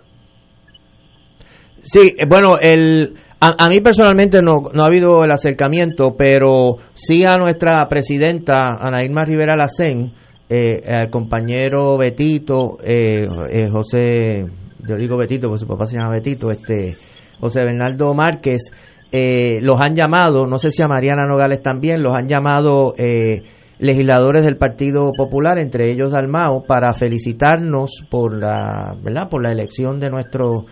Sí, 1.79 2.15
eh, 2.19 2.25
bueno, 2.27 2.59
el, 2.61 3.15
a, 3.47 3.65
a 3.65 3.69
mí 3.69 3.81
personalmente 3.81 4.41
no, 4.43 4.71
no 4.73 4.83
ha 4.83 4.87
habido 4.87 5.25
el 5.25 5.31
acercamiento, 5.31 6.15
pero 6.17 6.77
sí 6.95 7.25
a 7.25 7.37
nuestra 7.37 7.87
presidenta, 7.89 8.55
Ana 8.81 9.05
Irma 9.05 9.25
Rivera 9.25 9.57
Lacén, 9.57 10.13
eh, 10.49 10.81
al 10.87 11.11
compañero 11.11 11.97
Betito, 11.97 12.79
eh, 12.83 13.27
eh, 13.51 13.69
José, 13.71 14.45
yo 14.89 14.97
digo 14.97 15.17
Betito 15.17 15.49
porque 15.49 15.61
su 15.61 15.67
papá 15.67 15.87
se 15.87 15.99
llama 15.99 16.15
Betito, 16.15 16.51
este, 16.51 16.97
José 17.41 17.63
Bernardo 17.63 18.15
Márquez, 18.15 18.71
eh, 19.13 19.61
los 19.63 19.79
han 19.85 19.95
llamado, 19.95 20.47
no 20.47 20.59
sé 20.59 20.71
si 20.71 20.83
a 20.83 20.89
Mariana 20.89 21.27
Nogales 21.27 21.63
también, 21.63 22.03
los 22.03 22.17
han 22.17 22.27
llamado 22.27 22.93
eh, 22.99 23.43
legisladores 23.79 24.45
del 24.45 24.57
Partido 24.57 25.11
Popular, 25.17 25.59
entre 25.59 25.91
ellos 25.91 26.13
Dalmao, 26.13 26.65
para 26.67 26.93
felicitarnos 26.93 28.05
por 28.11 28.39
la, 28.39 28.97
¿verdad? 29.03 29.29
por 29.29 29.43
la 29.43 29.53
elección 29.53 30.01
de 30.01 30.11
nuestros 30.11 30.65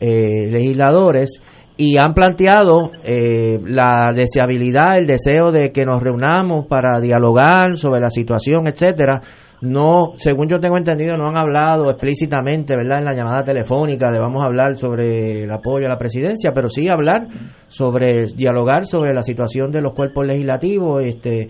eh, 0.00 0.48
legisladores 0.50 1.40
y 1.80 1.96
han 1.98 2.12
planteado 2.12 2.92
eh, 3.02 3.58
la 3.64 4.10
deseabilidad, 4.14 4.98
el 4.98 5.06
deseo 5.06 5.50
de 5.50 5.72
que 5.72 5.86
nos 5.86 6.02
reunamos 6.02 6.66
para 6.66 7.00
dialogar 7.00 7.78
sobre 7.78 8.02
la 8.02 8.10
situación, 8.10 8.66
etcétera. 8.66 9.22
No, 9.62 10.12
según 10.16 10.46
yo 10.46 10.60
tengo 10.60 10.76
entendido, 10.76 11.16
no 11.16 11.30
han 11.30 11.40
hablado 11.40 11.88
explícitamente, 11.90 12.76
¿verdad? 12.76 12.98
En 12.98 13.06
la 13.06 13.14
llamada 13.14 13.44
telefónica 13.44 14.12
de 14.12 14.18
vamos 14.18 14.42
a 14.42 14.46
hablar 14.46 14.76
sobre 14.76 15.44
el 15.44 15.50
apoyo 15.50 15.86
a 15.86 15.88
la 15.88 15.96
presidencia, 15.96 16.52
pero 16.54 16.68
sí 16.68 16.86
hablar 16.86 17.28
sobre 17.68 18.26
dialogar 18.26 18.84
sobre 18.84 19.14
la 19.14 19.22
situación 19.22 19.70
de 19.70 19.80
los 19.80 19.94
cuerpos 19.94 20.26
legislativos, 20.26 21.02
este 21.02 21.48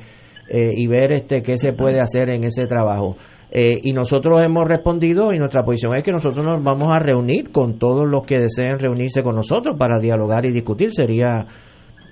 eh, 0.49 0.71
y 0.73 0.87
ver 0.87 1.11
este 1.11 1.43
qué 1.43 1.57
se 1.57 1.73
puede 1.73 1.99
hacer 1.99 2.31
en 2.31 2.45
ese 2.45 2.67
trabajo. 2.67 3.17
Eh, 3.53 3.81
y 3.83 3.93
nosotros 3.93 4.41
hemos 4.43 4.69
respondido 4.69 5.33
y 5.33 5.39
nuestra 5.39 5.65
posición 5.65 5.97
es 5.97 6.05
que 6.05 6.13
nosotros 6.13 6.45
nos 6.45 6.63
vamos 6.63 6.93
a 6.93 7.01
reunir 7.01 7.51
con 7.51 7.79
todos 7.79 8.09
los 8.09 8.25
que 8.25 8.39
deseen 8.39 8.79
reunirse 8.79 9.23
con 9.25 9.35
nosotros 9.35 9.77
para 9.79 9.99
dialogar 9.99 10.47
y 10.47 10.53
discutir. 10.53 10.93
Sería 10.93 11.47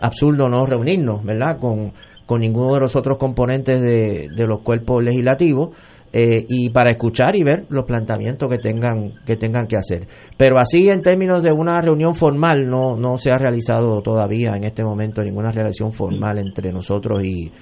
absurdo 0.01 0.49
no 0.49 0.67
reunirnos, 0.67 1.25
¿verdad? 1.25 1.59
Con, 1.61 1.93
con 2.27 2.41
ninguno 2.41 2.75
de 2.75 2.81
los 2.81 2.97
otros 2.97 3.19
componentes 3.19 3.81
de, 3.81 4.29
de 4.35 4.47
los 4.47 4.63
cuerpos 4.63 5.03
legislativos. 5.03 5.77
eh, 6.13 6.45
y 6.49 6.71
para 6.71 6.91
escuchar 6.91 7.37
y 7.37 7.43
ver 7.45 7.67
los 7.69 7.85
planteamientos 7.85 8.49
que 8.49 8.59
tengan 8.59 9.13
que 9.27 9.37
tengan 9.37 9.67
que 9.67 9.77
hacer. 9.77 10.09
Pero 10.37 10.57
así 10.59 10.89
en 10.89 11.03
términos 11.03 11.43
de 11.43 11.53
una 11.53 11.81
reunión 11.81 12.15
formal 12.15 12.67
no 12.67 12.97
no 12.97 13.17
se 13.19 13.31
ha 13.31 13.39
realizado 13.39 14.01
todavía 14.01 14.57
en 14.57 14.65
este 14.65 14.83
momento 14.83 15.23
ninguna 15.23 15.53
relación 15.53 15.93
formal 15.93 16.39
entre 16.39 16.73
nosotros 16.73 17.23
y 17.25 17.53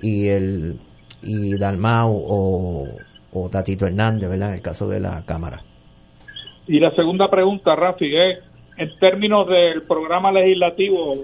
y 0.00 0.28
el 0.28 0.76
y 1.22 1.56
Dalmau 1.58 2.12
o, 2.12 2.88
o 3.32 3.48
Tatito 3.48 3.86
Hernández, 3.86 4.28
¿verdad? 4.28 4.50
En 4.50 4.54
el 4.54 4.62
caso 4.62 4.88
de 4.88 5.00
la 5.00 5.24
Cámara. 5.24 5.62
Y 6.66 6.80
la 6.80 6.90
segunda 6.92 7.30
pregunta, 7.30 7.76
Rafi, 7.76 8.14
es 8.16 8.38
en 8.76 8.98
términos 8.98 9.48
del 9.48 9.82
programa 9.82 10.32
legislativo, 10.32 11.16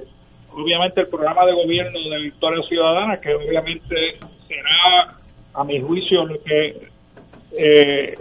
obviamente 0.52 1.01
el 1.01 1.09
programa 1.09 1.44
de 1.44 1.52
gobierno 1.52 1.98
de 2.10 2.23
Victoria 2.23 2.62
Ciudadana, 2.69 3.20
que 3.20 3.35
obviamente 3.35 4.19
será, 4.48 5.19
a 5.55 5.64
mi 5.64 5.81
juicio, 5.81 6.24
lo 6.24 6.43
que 6.43 6.89
eh, 7.59 8.14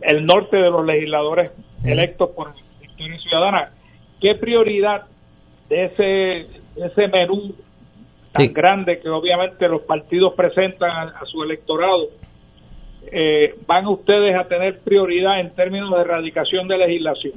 el 0.00 0.26
norte 0.26 0.56
de 0.56 0.70
los 0.70 0.84
legisladores 0.84 1.52
electos 1.84 2.30
por 2.30 2.54
Victoria 2.80 3.18
Ciudadana, 3.18 3.70
¿qué 4.20 4.34
prioridad 4.34 5.02
de 5.68 5.84
ese, 5.84 6.46
ese 6.76 7.08
menú 7.08 7.54
tan 8.34 8.52
grande 8.52 8.98
que 9.00 9.08
obviamente 9.08 9.68
los 9.68 9.82
partidos 9.82 10.34
presentan 10.36 10.90
a, 10.90 11.24
su 11.24 11.42
electorado, 11.42 12.08
eh, 13.10 13.54
van 13.66 13.86
ustedes 13.86 14.34
a 14.36 14.48
tener 14.48 14.80
prioridad 14.80 15.40
en 15.40 15.54
términos 15.54 15.90
de 15.94 16.00
erradicación 16.00 16.66
de 16.66 16.78
legislación? 16.78 17.34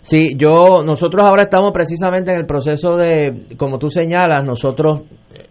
Sí, 0.00 0.34
yo, 0.36 0.82
nosotros 0.82 1.22
ahora 1.28 1.42
estamos 1.42 1.72
precisamente 1.72 2.32
en 2.32 2.38
el 2.38 2.46
proceso 2.46 2.96
de, 2.96 3.46
como 3.58 3.78
tú 3.78 3.90
señalas, 3.90 4.42
nosotros 4.44 5.02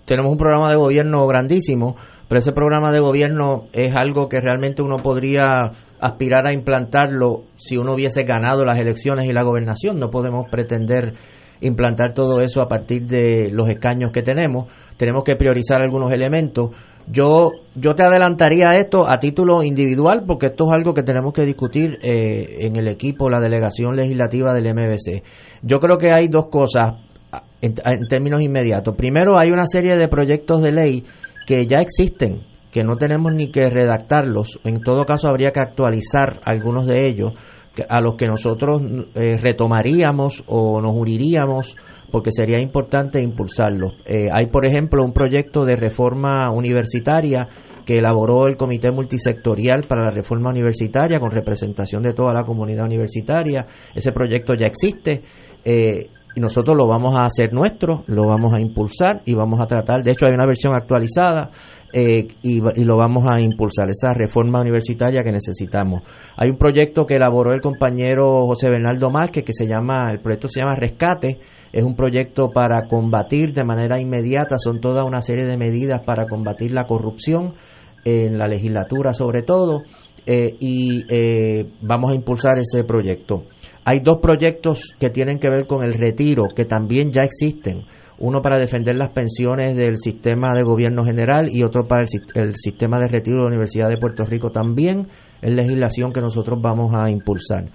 tenemos 0.06 0.32
un 0.32 0.38
programa 0.38 0.72
de 0.72 0.78
gobierno 0.78 1.28
grandísimo, 1.28 1.96
pero 2.28 2.40
ese 2.40 2.52
programa 2.52 2.92
de 2.92 3.00
gobierno 3.00 3.68
es 3.72 3.96
algo 3.96 4.28
que 4.28 4.40
realmente 4.40 4.82
uno 4.82 4.96
podría 4.98 5.72
aspirar 6.00 6.48
a 6.48 6.54
implantarlo 6.54 7.44
si 7.56 7.78
uno 7.78 7.94
hubiese 7.94 8.24
ganado 8.24 8.66
las 8.66 8.80
elecciones 8.80 9.30
y 9.30 9.34
la 9.34 9.44
gobernación. 9.44 10.00
No 10.00 10.10
podemos 10.10 10.46
pretender 10.50 11.14
implantar 11.62 12.14
todo 12.14 12.42
eso 12.42 12.62
a 12.62 12.68
partir 12.68 13.06
de 13.06 13.50
los 13.52 13.70
escaños 13.70 14.12
que 14.12 14.22
tenemos. 14.22 14.66
Tenemos 14.98 15.24
que 15.24 15.36
priorizar 15.36 15.82
algunos 15.82 16.12
elementos. 16.12 16.72
Yo, 17.08 17.52
yo 17.76 17.96
te 17.96 18.04
adelantaría 18.04 18.76
esto 18.76 19.10
a 19.10 19.18
título 19.18 19.64
individual 19.64 20.24
porque 20.28 20.48
esto 20.48 20.66
es 20.70 20.78
algo 20.78 20.94
que 20.94 21.04
tenemos 21.04 21.34
que 21.34 21.44
discutir 21.44 21.98
eh, 22.04 22.66
en 22.68 22.76
el 22.76 22.88
equipo, 22.88 23.30
la 23.30 23.40
delegación 23.40 23.96
legislativa 23.96 24.54
del 24.54 24.74
MBC. 24.74 25.24
Yo 25.64 25.80
creo 25.80 25.98
que 25.98 26.12
hay 26.12 26.28
dos 26.28 26.48
cosas 26.52 26.94
en, 27.62 27.74
en 27.86 28.08
términos 28.08 28.42
inmediatos. 28.42 28.96
Primero, 28.96 29.40
hay 29.40 29.50
una 29.50 29.66
serie 29.66 29.98
de 29.98 30.08
proyectos 30.08 30.62
de 30.62 30.72
ley 30.72 31.04
que 31.48 31.66
ya 31.66 31.80
existen, 31.80 32.42
que 32.72 32.84
no 32.84 32.96
tenemos 32.96 33.34
ni 33.34 33.50
que 33.50 33.70
redactarlos. 33.70 34.60
En 34.64 34.82
todo 34.84 35.04
caso, 35.04 35.28
habría 35.30 35.52
que 35.52 35.62
actualizar 35.62 36.40
algunos 36.46 36.86
de 36.86 37.08
ellos 37.08 37.34
a 37.88 38.02
los 38.02 38.16
que 38.16 38.28
nosotros 38.28 38.82
eh, 39.16 39.38
retomaríamos 39.38 40.44
o 40.48 40.82
nos 40.82 40.96
uniríamos 40.96 41.76
porque 42.12 42.32
sería 42.32 42.60
importante 42.60 43.22
impulsarlos. 43.22 43.94
Eh, 44.06 44.30
hay, 44.32 44.48
por 44.48 44.66
ejemplo, 44.66 45.04
un 45.04 45.14
proyecto 45.14 45.66
de 45.66 45.76
reforma 45.76 46.50
universitaria 46.52 47.48
que 47.86 47.98
elaboró 47.98 48.48
el 48.48 48.58
Comité 48.58 48.92
Multisectorial 48.92 49.82
para 49.88 50.06
la 50.06 50.12
Reforma 50.12 50.50
Universitaria 50.50 51.20
con 51.20 51.32
representación 51.32 52.02
de 52.04 52.14
toda 52.14 52.34
la 52.34 52.44
comunidad 52.44 52.86
universitaria. 52.86 53.66
Ese 53.96 54.12
proyecto 54.12 54.54
ya 54.54 54.68
existe. 54.68 55.22
Eh, 55.64 56.10
y 56.36 56.40
nosotros 56.40 56.78
lo 56.78 56.88
vamos 56.88 57.16
a 57.20 57.26
hacer 57.26 57.52
nuestro, 57.54 58.04
lo 58.08 58.28
vamos 58.28 58.54
a 58.54 58.60
impulsar 58.60 59.22
y 59.26 59.34
vamos 59.34 59.60
a 59.60 59.66
tratar, 59.66 60.04
de 60.04 60.12
hecho 60.12 60.28
hay 60.28 60.34
una 60.34 60.46
versión 60.46 60.76
actualizada 60.76 61.50
eh, 61.92 62.28
y, 62.44 62.62
lo 62.62 62.98
vamos 62.98 63.26
a 63.32 63.42
impulsar, 63.42 63.90
esa 63.90 64.14
reforma 64.14 64.62
universitaria 64.62 65.24
que 65.24 65.32
necesitamos. 65.32 66.04
Hay 66.38 66.50
un 66.50 66.58
proyecto 66.58 67.06
que 67.06 67.16
elaboró 67.16 67.54
el 67.54 67.62
compañero 67.62 68.46
José 68.46 68.70
Bernardo 68.70 69.10
Márquez 69.10 69.44
que 69.44 69.54
se 69.54 69.66
llama, 69.66 70.12
el 70.12 70.20
proyecto 70.20 70.48
se 70.48 70.60
llama 70.60 70.76
Rescate, 70.76 71.40
es 71.72 71.84
un 71.84 71.96
proyecto 71.96 72.50
para 72.52 72.88
combatir 72.88 73.54
de 73.54 73.64
manera 73.64 74.00
inmediata, 74.00 74.58
son 74.58 74.80
toda 74.80 75.04
una 75.04 75.22
serie 75.22 75.46
de 75.46 75.58
medidas 75.58 76.02
para 76.02 76.28
combatir 76.28 76.72
la 76.72 76.86
corrupción 76.86 77.54
en 78.06 78.38
la 78.38 78.48
legislatura 78.48 79.14
sobre 79.14 79.42
todo, 79.42 79.82
eh, 80.26 80.56
y 80.60 81.06
eh, 81.10 81.66
vamos 81.82 82.12
a 82.12 82.16
impulsar 82.16 82.60
ese 82.60 82.84
proyecto. 82.84 83.46
Hay 83.84 84.00
dos 84.02 84.20
proyectos 84.22 84.94
que 85.00 85.10
tienen 85.10 85.40
que 85.40 85.50
ver 85.50 85.66
con 85.66 85.84
el 85.84 85.94
retiro, 85.94 86.50
que 86.56 86.66
también 86.66 87.12
ya 87.12 87.24
existen 87.24 87.86
uno 88.20 88.42
para 88.42 88.58
defender 88.58 88.96
las 88.96 89.12
pensiones 89.12 89.76
del 89.78 89.98
sistema 89.98 90.54
de 90.54 90.64
gobierno 90.64 91.06
general 91.06 91.50
y 91.50 91.64
otro 91.64 91.88
para 91.88 92.04
el, 92.36 92.56
sistema 92.56 93.00
de 93.00 93.08
retiro 93.08 93.38
de 93.38 93.42
la 93.44 93.48
Universidad 93.48 93.90
de 93.90 93.98
Puerto 93.98 94.26
Rico 94.26 94.50
también, 94.50 95.08
es 95.42 95.54
legislación 95.54 96.12
que 96.12 96.20
nosotros 96.22 96.60
vamos 96.62 96.94
a 96.94 97.10
impulsar. 97.10 97.66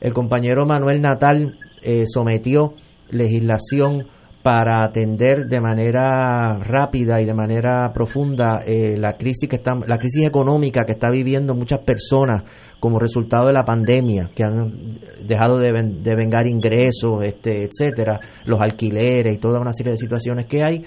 El 0.00 0.12
compañero 0.12 0.66
Manuel 0.66 1.00
Natal 1.00 1.58
eh, 1.82 2.04
sometió 2.06 2.74
legislación 3.10 4.06
para 4.42 4.84
atender 4.84 5.46
de 5.46 5.60
manera 5.60 6.58
rápida 6.60 7.20
y 7.20 7.24
de 7.24 7.34
manera 7.34 7.92
profunda 7.92 8.60
eh, 8.64 8.96
la 8.96 9.14
crisis 9.14 9.48
que 9.48 9.56
está, 9.56 9.72
la 9.86 9.98
crisis 9.98 10.26
económica 10.26 10.84
que 10.84 10.92
está 10.92 11.10
viviendo 11.10 11.54
muchas 11.54 11.80
personas 11.80 12.44
como 12.78 12.98
resultado 12.98 13.48
de 13.48 13.52
la 13.52 13.64
pandemia 13.64 14.30
que 14.34 14.44
han 14.44 14.98
dejado 15.26 15.58
de, 15.58 15.72
vengar 16.14 16.46
ingresos 16.46 17.22
este 17.24 17.64
etcétera 17.64 18.20
los 18.46 18.60
alquileres 18.60 19.36
y 19.36 19.38
toda 19.38 19.60
una 19.60 19.72
serie 19.72 19.92
de 19.92 19.98
situaciones 19.98 20.46
que 20.46 20.62
hay. 20.62 20.84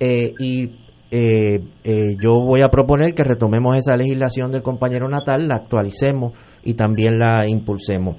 Eh, 0.00 0.32
y 0.38 0.70
eh, 1.10 1.60
yo 2.20 2.40
voy 2.40 2.62
a 2.62 2.68
proponer 2.68 3.14
que 3.14 3.22
retomemos 3.22 3.76
esa 3.76 3.96
legislación 3.96 4.50
del 4.50 4.62
compañero 4.62 5.08
Natal 5.08 5.46
la 5.46 5.56
actualicemos 5.56 6.32
y 6.64 6.74
también 6.74 7.18
la 7.18 7.44
impulsemos. 7.46 8.16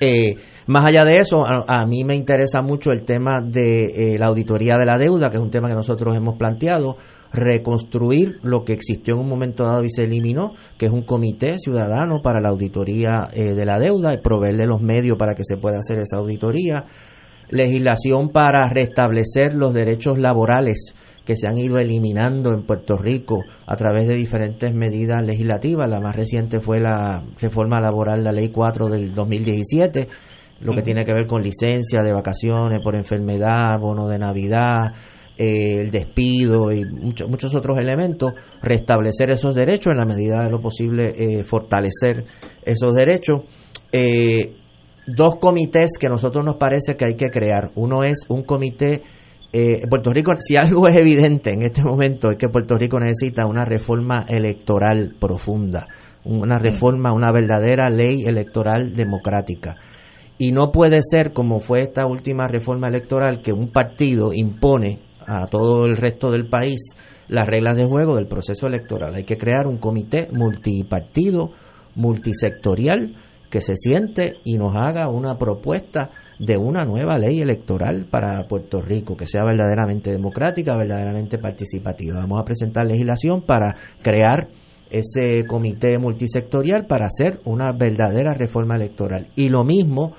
Eh, 0.00 0.36
más 0.68 0.86
allá 0.86 1.04
de 1.04 1.16
eso, 1.16 1.40
a, 1.46 1.86
mí 1.86 2.04
me 2.04 2.14
interesa 2.14 2.60
mucho 2.60 2.90
el 2.90 3.04
tema 3.04 3.38
de 3.42 3.84
eh, 3.86 4.18
la 4.18 4.26
auditoría 4.26 4.76
de 4.76 4.84
la 4.84 4.98
deuda, 4.98 5.30
que 5.30 5.38
es 5.38 5.42
un 5.42 5.50
tema 5.50 5.66
que 5.66 5.74
nosotros 5.74 6.14
hemos 6.14 6.36
planteado, 6.36 6.98
reconstruir 7.32 8.38
lo 8.42 8.64
que 8.64 8.74
existió 8.74 9.14
en 9.14 9.20
un 9.20 9.28
momento 9.30 9.64
dado 9.64 9.82
y 9.82 9.88
se 9.88 10.04
eliminó, 10.04 10.52
que 10.76 10.84
es 10.84 10.92
un 10.92 11.02
comité 11.02 11.58
ciudadano 11.58 12.20
para 12.22 12.40
la 12.40 12.50
auditoría 12.50 13.30
eh, 13.32 13.54
de 13.54 13.64
la 13.64 13.78
deuda 13.78 14.12
y 14.12 14.18
proveerle 14.18 14.66
los 14.66 14.82
medios 14.82 15.16
para 15.18 15.34
que 15.34 15.42
se 15.42 15.56
pueda 15.56 15.78
hacer 15.78 16.00
esa 16.00 16.18
auditoría, 16.18 16.84
legislación 17.48 18.28
para 18.28 18.68
restablecer 18.68 19.54
los 19.54 19.72
derechos 19.72 20.18
laborales 20.18 20.94
que 21.24 21.34
se 21.34 21.48
han 21.48 21.56
ido 21.56 21.78
eliminando 21.78 22.52
en 22.52 22.64
Puerto 22.64 22.96
Rico 22.96 23.42
a 23.66 23.76
través 23.76 24.06
de 24.06 24.16
diferentes 24.16 24.74
medidas 24.74 25.22
legislativas. 25.22 25.88
La 25.88 26.00
más 26.00 26.14
reciente 26.14 26.60
fue 26.60 26.78
la 26.78 27.22
reforma 27.40 27.80
laboral, 27.80 28.22
la 28.22 28.32
Ley 28.32 28.48
4 28.48 28.88
del 28.88 29.14
2017, 29.14 30.08
lo 30.60 30.74
que 30.74 30.82
tiene 30.82 31.04
que 31.04 31.12
ver 31.12 31.26
con 31.26 31.42
licencia 31.42 32.02
de 32.02 32.12
vacaciones 32.12 32.82
por 32.82 32.96
enfermedad, 32.96 33.78
bono 33.78 34.08
de 34.08 34.18
Navidad, 34.18 34.92
eh, 35.40 35.82
el 35.82 35.90
despido 35.90 36.72
y 36.72 36.84
muchos 36.84 37.28
muchos 37.28 37.54
otros 37.54 37.78
elementos, 37.78 38.32
restablecer 38.60 39.30
esos 39.30 39.54
derechos 39.54 39.92
en 39.92 39.98
la 39.98 40.04
medida 40.04 40.42
de 40.42 40.50
lo 40.50 40.60
posible, 40.60 41.14
eh, 41.16 41.44
fortalecer 41.44 42.24
esos 42.64 42.92
derechos. 42.92 43.42
Eh, 43.92 44.56
dos 45.06 45.36
comités 45.36 45.92
que 45.96 46.08
a 46.08 46.10
nosotros 46.10 46.44
nos 46.44 46.56
parece 46.56 46.96
que 46.96 47.04
hay 47.06 47.14
que 47.14 47.30
crear. 47.30 47.70
Uno 47.76 48.02
es 48.02 48.26
un 48.28 48.42
comité 48.42 49.02
Puerto 49.88 50.12
Rico, 50.12 50.32
si 50.38 50.56
algo 50.56 50.88
es 50.88 50.96
evidente 50.98 51.54
en 51.54 51.62
este 51.62 51.82
momento 51.82 52.30
es 52.30 52.36
que 52.36 52.48
Puerto 52.48 52.76
Rico 52.76 53.00
necesita 53.00 53.46
una 53.46 53.64
reforma 53.64 54.26
electoral 54.28 55.14
profunda, 55.18 55.88
una 56.24 56.58
reforma, 56.58 57.14
una 57.14 57.32
verdadera 57.32 57.88
ley 57.88 58.24
electoral 58.26 58.94
democrática. 58.94 59.74
Y 60.38 60.52
no 60.52 60.70
puede 60.70 61.00
ser 61.02 61.32
como 61.32 61.58
fue 61.58 61.82
esta 61.82 62.06
última 62.06 62.46
reforma 62.46 62.86
electoral 62.86 63.42
que 63.42 63.52
un 63.52 63.68
partido 63.68 64.30
impone 64.32 65.00
a 65.26 65.46
todo 65.46 65.84
el 65.84 65.96
resto 65.96 66.30
del 66.30 66.48
país 66.48 66.94
las 67.28 67.46
reglas 67.46 67.76
de 67.76 67.86
juego 67.86 68.16
del 68.16 68.28
proceso 68.28 68.66
electoral. 68.66 69.14
Hay 69.14 69.24
que 69.24 69.36
crear 69.36 69.66
un 69.66 69.78
comité 69.78 70.28
multipartido, 70.32 71.50
multisectorial, 71.96 73.16
que 73.50 73.60
se 73.60 73.74
siente 73.76 74.34
y 74.44 74.58
nos 74.58 74.76
haga 74.76 75.08
una 75.08 75.38
propuesta 75.38 76.10
de 76.38 76.56
una 76.56 76.84
nueva 76.84 77.18
ley 77.18 77.40
electoral 77.40 78.06
para 78.10 78.46
Puerto 78.46 78.80
Rico, 78.80 79.16
que 79.16 79.26
sea 79.26 79.42
verdaderamente 79.44 80.10
democrática, 80.10 80.76
verdaderamente 80.76 81.38
participativa. 81.38 82.20
Vamos 82.20 82.40
a 82.40 82.44
presentar 82.44 82.86
legislación 82.86 83.42
para 83.42 83.74
crear 84.02 84.48
ese 84.90 85.46
comité 85.46 85.98
multisectorial 85.98 86.86
para 86.86 87.06
hacer 87.06 87.40
una 87.44 87.72
verdadera 87.72 88.34
reforma 88.34 88.76
electoral. 88.76 89.28
Y 89.34 89.48
lo 89.48 89.64
mismo 89.64 90.14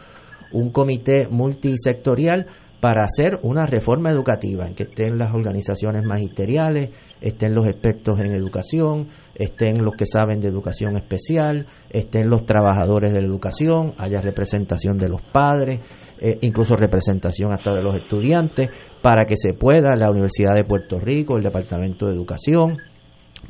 un 0.52 0.72
comité 0.72 1.28
multisectorial 1.30 2.48
para 2.80 3.04
hacer 3.04 3.40
una 3.44 3.66
reforma 3.66 4.10
educativa 4.10 4.66
en 4.66 4.74
que 4.74 4.84
estén 4.84 5.18
las 5.18 5.34
organizaciones 5.34 6.06
magisteriales, 6.06 6.92
estén 7.20 7.54
los 7.54 7.66
expertos 7.66 8.20
en 8.20 8.32
educación, 8.32 9.08
estén 9.36 9.84
los 9.84 9.96
que 9.96 10.06
saben 10.06 10.40
de 10.40 10.48
educación 10.48 10.96
especial, 10.96 11.66
estén 11.90 12.30
los 12.30 12.46
trabajadores 12.46 13.12
de 13.14 13.22
la 13.22 13.28
educación, 13.28 13.94
haya 13.98 14.22
representación 14.22 14.98
de 14.98 15.10
los 15.10 15.22
padres, 15.22 15.82
eh, 16.22 16.38
incluso 16.42 16.76
representación 16.76 17.52
hasta 17.52 17.76
de 17.76 17.84
los 17.84 17.96
estudiantes, 17.96 18.70
para 19.02 19.26
que 19.26 19.36
se 19.36 19.54
pueda 19.54 19.96
la 19.96 20.10
Universidad 20.10 20.56
de 20.56 20.64
Puerto 20.64 21.00
Rico, 21.00 21.36
el 21.36 21.44
Departamento 21.44 22.06
de 22.06 22.14
Educación, 22.14 22.78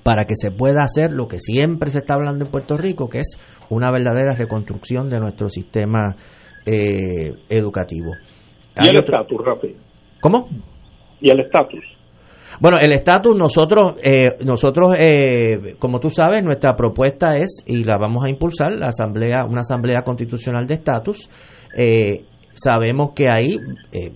para 0.01 0.25
que 0.25 0.35
se 0.35 0.49
pueda 0.51 0.81
hacer 0.81 1.11
lo 1.11 1.27
que 1.27 1.39
siempre 1.39 1.91
se 1.91 1.99
está 1.99 2.15
hablando 2.15 2.45
en 2.45 2.51
Puerto 2.51 2.77
Rico, 2.77 3.09
que 3.09 3.19
es 3.19 3.37
una 3.69 3.91
verdadera 3.91 4.33
reconstrucción 4.33 5.09
de 5.09 5.19
nuestro 5.19 5.49
sistema 5.49 6.15
eh, 6.65 7.33
educativo. 7.49 8.13
¿Y 8.81 8.87
el 8.89 8.99
estatus, 8.99 9.37
rápido? 9.43 9.75
¿Cómo? 10.21 10.47
¿Y 11.21 11.29
el 11.29 11.39
estatus? 11.41 11.83
Bueno, 12.59 12.77
el 12.81 12.91
estatus, 12.91 13.37
nosotros, 13.37 13.93
eh, 14.03 14.37
nosotros 14.43 14.97
eh, 14.99 15.75
como 15.79 15.99
tú 15.99 16.09
sabes, 16.09 16.43
nuestra 16.43 16.75
propuesta 16.75 17.35
es, 17.35 17.63
y 17.65 17.83
la 17.83 17.97
vamos 17.97 18.25
a 18.25 18.29
impulsar, 18.29 18.73
la 18.73 18.87
asamblea, 18.87 19.45
una 19.45 19.61
asamblea 19.61 20.01
constitucional 20.01 20.65
de 20.65 20.73
estatus. 20.73 21.29
Eh, 21.77 22.25
sabemos 22.51 23.11
que 23.15 23.27
ahí 23.31 23.57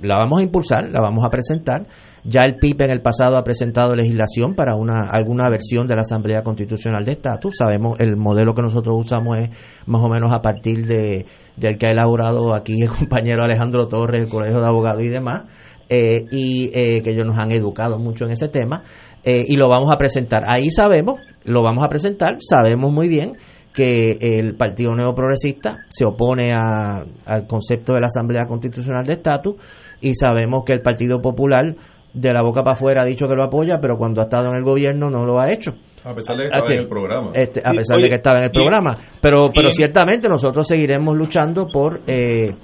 la 0.02 0.18
vamos 0.18 0.40
a 0.40 0.44
impulsar, 0.44 0.90
la 0.90 1.00
vamos 1.00 1.24
a 1.24 1.30
presentar. 1.30 1.86
Ya 2.26 2.42
el 2.44 2.56
PIB 2.56 2.84
en 2.84 2.92
el 2.92 3.02
pasado 3.02 3.38
ha 3.38 3.44
presentado 3.44 3.96
legislación 3.96 4.56
para 4.56 4.76
una 4.76 5.10
alguna 5.12 5.50
versión 5.50 5.88
de 5.88 5.96
la 5.96 6.02
Asamblea 6.02 6.42
Constitucional 6.42 7.04
de 7.04 7.12
Estatus. 7.14 7.56
Sabemos 7.58 8.00
el 8.00 8.16
modelo 8.16 8.54
que 8.54 8.62
nosotros 8.62 8.96
usamos 8.98 9.38
es 9.40 9.50
más 9.86 10.02
o 10.02 10.08
menos 10.08 10.34
a 10.34 10.42
partir 10.42 10.86
de 10.86 11.26
del 11.58 11.78
que 11.78 11.88
ha 11.88 11.92
elaborado 11.92 12.54
aquí 12.54 12.82
el 12.82 12.90
compañero 12.98 13.44
Alejandro 13.44 13.88
Torres, 13.88 14.24
el 14.24 14.30
Colegio 14.30 14.60
de 14.60 14.66
Abogados 14.66 15.02
y 15.04 15.10
demás. 15.10 15.44
Eh, 15.90 16.26
y 16.32 16.72
eh, 16.74 17.02
que 17.04 17.12
ellos 17.12 17.28
nos 17.28 17.38
han 17.38 17.52
educado 17.52 18.00
mucho 18.00 18.26
en 18.26 18.32
ese 18.32 18.48
tema 18.48 18.84
eh, 19.24 19.44
y 19.48 19.56
lo 19.58 19.70
vamos 19.70 19.90
a 19.94 19.98
presentar. 19.98 20.44
Ahí 20.48 20.70
sabemos, 20.72 21.20
lo 21.44 21.62
vamos 21.62 21.84
a 21.84 21.88
presentar, 21.88 22.38
sabemos 22.40 22.92
muy 22.92 23.10
bien 23.10 23.34
que 23.74 24.18
el 24.20 24.56
Partido 24.56 24.96
Nuevo 24.96 25.14
Progresista 25.14 25.80
se 25.90 26.06
opone 26.06 26.54
al 26.54 27.48
concepto 27.48 27.94
de 27.94 28.00
la 28.00 28.06
Asamblea 28.06 28.46
Constitucional 28.46 29.06
de 29.06 29.14
Estatus 29.14 29.56
y 30.00 30.14
sabemos 30.16 30.64
que 30.66 30.74
el 30.74 30.82
Partido 30.82 31.22
Popular 31.22 31.76
de 32.14 32.34
la 32.34 32.42
boca 32.42 32.64
para 32.64 32.76
afuera 32.76 33.02
ha 33.02 33.06
dicho 33.06 33.28
que 33.28 33.36
lo 33.36 33.44
apoya, 33.44 33.80
pero 33.82 33.98
cuando 33.98 34.22
ha 34.22 34.26
estado 34.26 34.50
en 34.50 34.56
el 34.56 34.64
gobierno 34.64 35.10
no 35.10 35.26
lo 35.26 35.40
ha 35.40 35.52
hecho. 35.52 35.74
A 36.06 36.14
pesar 36.14 36.36
de 36.36 36.44
que 36.44 36.48
estaba 36.48 36.68
en 36.74 36.80
el 36.80 36.88
programa. 36.88 37.32
Este, 37.34 37.62
a 37.62 37.72
pesar 37.72 38.00
de 38.00 38.10
que 38.10 38.16
estaba 38.16 38.38
en 38.40 38.44
el 38.46 38.52
programa. 38.52 38.98
Pero, 39.22 39.50
pero 39.54 39.72
ciertamente 39.72 40.28
nosotros 40.28 40.68
seguiremos 40.68 41.16
luchando 41.16 41.68
por 41.68 42.02
eh, 42.08 42.56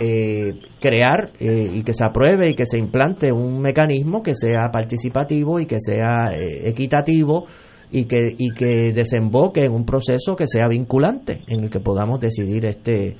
eh, 0.00 0.54
crear 0.80 1.30
eh, 1.40 1.72
y 1.74 1.82
que 1.82 1.92
se 1.92 2.06
apruebe 2.06 2.50
y 2.50 2.54
que 2.54 2.66
se 2.66 2.78
implante 2.78 3.32
un 3.32 3.60
mecanismo 3.60 4.22
que 4.22 4.32
sea 4.32 4.70
participativo 4.72 5.58
y 5.58 5.66
que 5.66 5.80
sea 5.80 6.30
eh, 6.36 6.68
equitativo 6.68 7.46
y 7.90 8.06
que, 8.06 8.34
y 8.38 8.54
que 8.54 8.92
desemboque 8.92 9.62
en 9.62 9.72
un 9.72 9.84
proceso 9.84 10.36
que 10.36 10.46
sea 10.46 10.68
vinculante 10.68 11.40
en 11.48 11.64
el 11.64 11.70
que 11.70 11.80
podamos 11.80 12.20
decidir 12.20 12.64
este, 12.66 13.16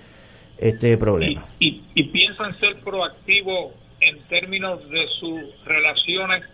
este 0.57 0.97
problema. 0.97 1.47
¿Y, 1.59 1.83
y, 1.97 2.05
piensan 2.11 2.57
ser 2.61 2.79
proactivos 2.85 3.73
en 4.01 4.23
términos 4.29 4.79
de 4.89 5.05
sus 5.19 5.65
relaciones 5.65 6.45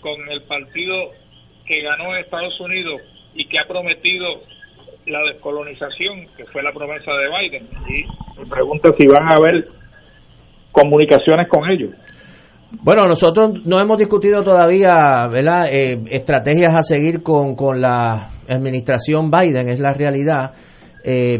con 0.00 0.28
el 0.30 0.42
partido 0.42 1.10
que 1.70 1.82
ganó 1.82 2.12
en 2.12 2.24
Estados 2.24 2.60
Unidos 2.60 3.00
y 3.32 3.46
que 3.46 3.60
ha 3.60 3.68
prometido 3.68 4.26
la 5.06 5.20
descolonización, 5.32 6.26
que 6.36 6.44
fue 6.46 6.64
la 6.64 6.72
promesa 6.72 7.12
de 7.12 7.28
Biden. 7.28 7.68
Y 7.88 8.40
me 8.40 8.46
pregunta 8.46 8.90
si 8.98 9.06
van 9.06 9.28
a 9.28 9.36
haber 9.36 9.68
comunicaciones 10.72 11.48
con 11.48 11.70
ellos. 11.70 11.94
Bueno, 12.82 13.06
nosotros 13.06 13.64
no 13.64 13.78
hemos 13.78 13.98
discutido 13.98 14.42
todavía, 14.42 15.28
¿verdad? 15.30 15.72
Eh, 15.72 16.02
estrategias 16.10 16.74
a 16.74 16.82
seguir 16.82 17.22
con, 17.22 17.54
con 17.54 17.80
la 17.80 18.30
administración 18.48 19.30
Biden, 19.30 19.68
es 19.68 19.78
la 19.78 19.94
realidad. 19.94 20.52
Eh, 21.04 21.38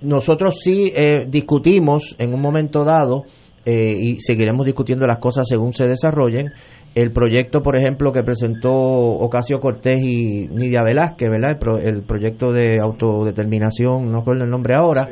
nosotros 0.00 0.58
sí 0.60 0.92
eh, 0.96 1.26
discutimos 1.28 2.16
en 2.18 2.34
un 2.34 2.40
momento 2.40 2.84
dado 2.84 3.22
y 3.64 4.18
seguiremos 4.18 4.66
discutiendo 4.66 5.06
las 5.06 5.18
cosas 5.18 5.46
según 5.46 5.72
se 5.72 5.86
desarrollen 5.86 6.50
el 6.94 7.10
proyecto, 7.10 7.62
por 7.62 7.76
ejemplo, 7.76 8.12
que 8.12 8.22
presentó 8.22 8.72
Ocasio 8.72 9.60
Cortés 9.60 10.00
y 10.02 10.48
Nidia 10.48 10.82
Velázquez, 10.82 11.30
¿verdad? 11.30 11.58
El, 11.82 12.02
proyecto 12.02 12.52
de 12.52 12.78
autodeterminación, 12.80 14.10
no 14.10 14.18
recuerdo 14.18 14.44
el 14.44 14.50
nombre 14.50 14.74
ahora, 14.74 15.08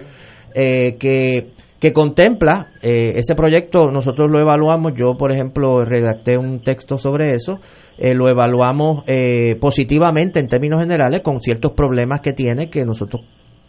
eh, 0.55 0.97
que, 0.99 1.53
que 1.79 1.93
contempla 1.93 2.73
eh, 2.83 3.15
ese 3.17 3.35
proyecto, 3.35 3.91
nosotros 3.91 4.31
lo 4.31 4.41
evaluamos, 4.41 4.93
yo, 4.95 5.17
por 5.19 5.33
ejemplo, 5.33 5.83
redacté 5.85 6.37
un 6.37 6.61
texto 6.61 6.99
sobre 6.99 7.33
eso, 7.33 7.61
eh, 7.97 8.15
lo 8.15 8.29
evaluamos 8.29 9.05
positivamente 9.59 10.41
en 10.41 10.49
términos 10.49 10.81
generales 10.81 11.21
con 11.23 11.41
ciertos 11.41 11.73
problemas 11.73 12.21
que 12.21 12.33
tiene 12.33 12.69
que 12.69 12.85
nosotros 12.85 13.23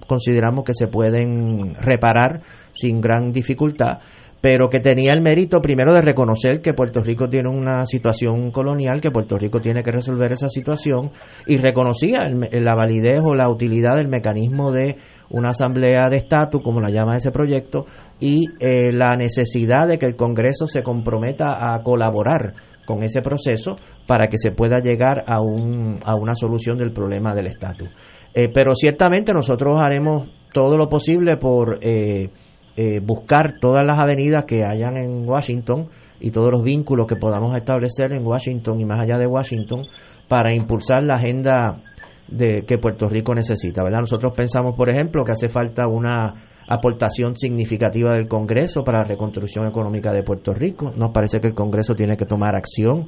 consideramos 0.07 0.63
que 0.65 0.73
se 0.73 0.87
pueden 0.87 1.75
reparar 1.75 2.41
sin 2.71 3.01
gran 3.01 3.31
dificultad 3.31 3.99
pero 4.41 4.69
que 4.69 4.79
tenía 4.79 5.13
el 5.13 5.21
mérito 5.21 5.61
primero 5.61 5.93
de 5.93 6.01
reconocer 6.01 6.61
que 6.61 6.73
Puerto 6.73 6.99
Rico 6.99 7.27
tiene 7.27 7.49
una 7.49 7.85
situación 7.85 8.49
colonial, 8.51 8.99
que 8.99 9.11
Puerto 9.11 9.37
Rico 9.37 9.59
tiene 9.61 9.83
que 9.83 9.91
resolver 9.91 10.31
esa 10.31 10.49
situación 10.49 11.11
y 11.45 11.57
reconocía 11.57 12.19
la 12.51 12.75
validez 12.75 13.21
o 13.23 13.35
la 13.35 13.49
utilidad 13.49 13.97
del 13.97 14.09
mecanismo 14.09 14.71
de 14.71 14.97
una 15.29 15.49
asamblea 15.49 16.09
de 16.09 16.17
estatus, 16.17 16.61
como 16.63 16.81
la 16.81 16.89
llama 16.89 17.15
ese 17.15 17.31
proyecto, 17.31 17.85
y 18.19 18.45
eh, 18.59 18.91
la 18.91 19.15
necesidad 19.15 19.87
de 19.87 19.97
que 19.97 20.07
el 20.07 20.15
Congreso 20.15 20.65
se 20.65 20.83
comprometa 20.83 21.73
a 21.73 21.81
colaborar 21.83 22.53
con 22.85 23.03
ese 23.03 23.21
proceso 23.21 23.75
para 24.07 24.27
que 24.27 24.37
se 24.37 24.51
pueda 24.51 24.79
llegar 24.79 25.23
a, 25.27 25.39
un, 25.39 25.99
a 26.03 26.15
una 26.15 26.33
solución 26.33 26.77
del 26.77 26.91
problema 26.91 27.33
del 27.33 27.47
estatus. 27.47 27.89
Eh, 28.33 28.49
pero 28.53 28.73
ciertamente 28.73 29.33
nosotros 29.33 29.79
haremos 29.79 30.27
todo 30.51 30.77
lo 30.77 30.89
posible 30.89 31.37
por... 31.37 31.77
Eh, 31.81 32.29
eh, 32.75 32.99
buscar 33.03 33.59
todas 33.59 33.85
las 33.85 33.99
avenidas 33.99 34.45
que 34.45 34.63
hayan 34.63 34.97
en 34.97 35.27
Washington 35.27 35.89
y 36.19 36.31
todos 36.31 36.51
los 36.51 36.63
vínculos 36.63 37.07
que 37.07 37.15
podamos 37.15 37.55
establecer 37.55 38.13
en 38.13 38.25
Washington 38.25 38.79
y 38.79 38.85
más 38.85 38.99
allá 38.99 39.17
de 39.17 39.27
Washington 39.27 39.85
para 40.27 40.53
impulsar 40.53 41.03
la 41.03 41.15
agenda 41.15 41.81
de 42.27 42.63
que 42.63 42.77
Puerto 42.77 43.09
Rico 43.09 43.35
necesita, 43.35 43.83
¿verdad? 43.83 43.99
Nosotros 43.99 44.33
pensamos, 44.35 44.75
por 44.75 44.89
ejemplo, 44.89 45.23
que 45.25 45.33
hace 45.33 45.49
falta 45.49 45.87
una 45.87 46.33
aportación 46.67 47.35
significativa 47.35 48.13
del 48.13 48.27
Congreso 48.27 48.83
para 48.83 48.99
la 48.99 49.03
reconstrucción 49.03 49.67
económica 49.67 50.13
de 50.13 50.23
Puerto 50.23 50.53
Rico. 50.53 50.93
Nos 50.95 51.11
parece 51.11 51.41
que 51.41 51.47
el 51.47 51.53
Congreso 51.53 51.93
tiene 51.93 52.15
que 52.15 52.25
tomar 52.25 52.55
acción 52.55 53.07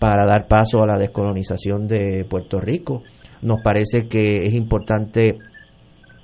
para 0.00 0.26
dar 0.26 0.48
paso 0.48 0.82
a 0.82 0.86
la 0.86 0.98
descolonización 0.98 1.86
de 1.86 2.26
Puerto 2.28 2.58
Rico. 2.58 3.02
Nos 3.42 3.60
parece 3.62 4.08
que 4.08 4.46
es 4.46 4.54
importante 4.54 5.38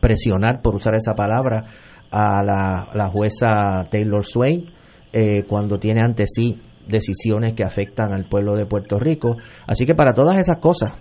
presionar, 0.00 0.62
por 0.62 0.74
usar 0.74 0.94
esa 0.94 1.14
palabra, 1.14 1.64
a 2.10 2.42
la, 2.42 3.08
jueza 3.08 3.84
Taylor 3.90 4.24
Swain 4.24 4.66
eh, 5.12 5.44
cuando 5.48 5.78
tiene 5.78 6.00
ante 6.02 6.24
sí 6.26 6.60
decisiones 6.86 7.54
que 7.54 7.62
afectan 7.62 8.12
al 8.12 8.28
pueblo 8.28 8.54
de 8.54 8.66
Puerto 8.66 8.98
Rico. 8.98 9.36
Así 9.66 9.86
que 9.86 9.94
para 9.94 10.12
todas 10.12 10.36
esas 10.38 10.58
cosas 10.58 10.92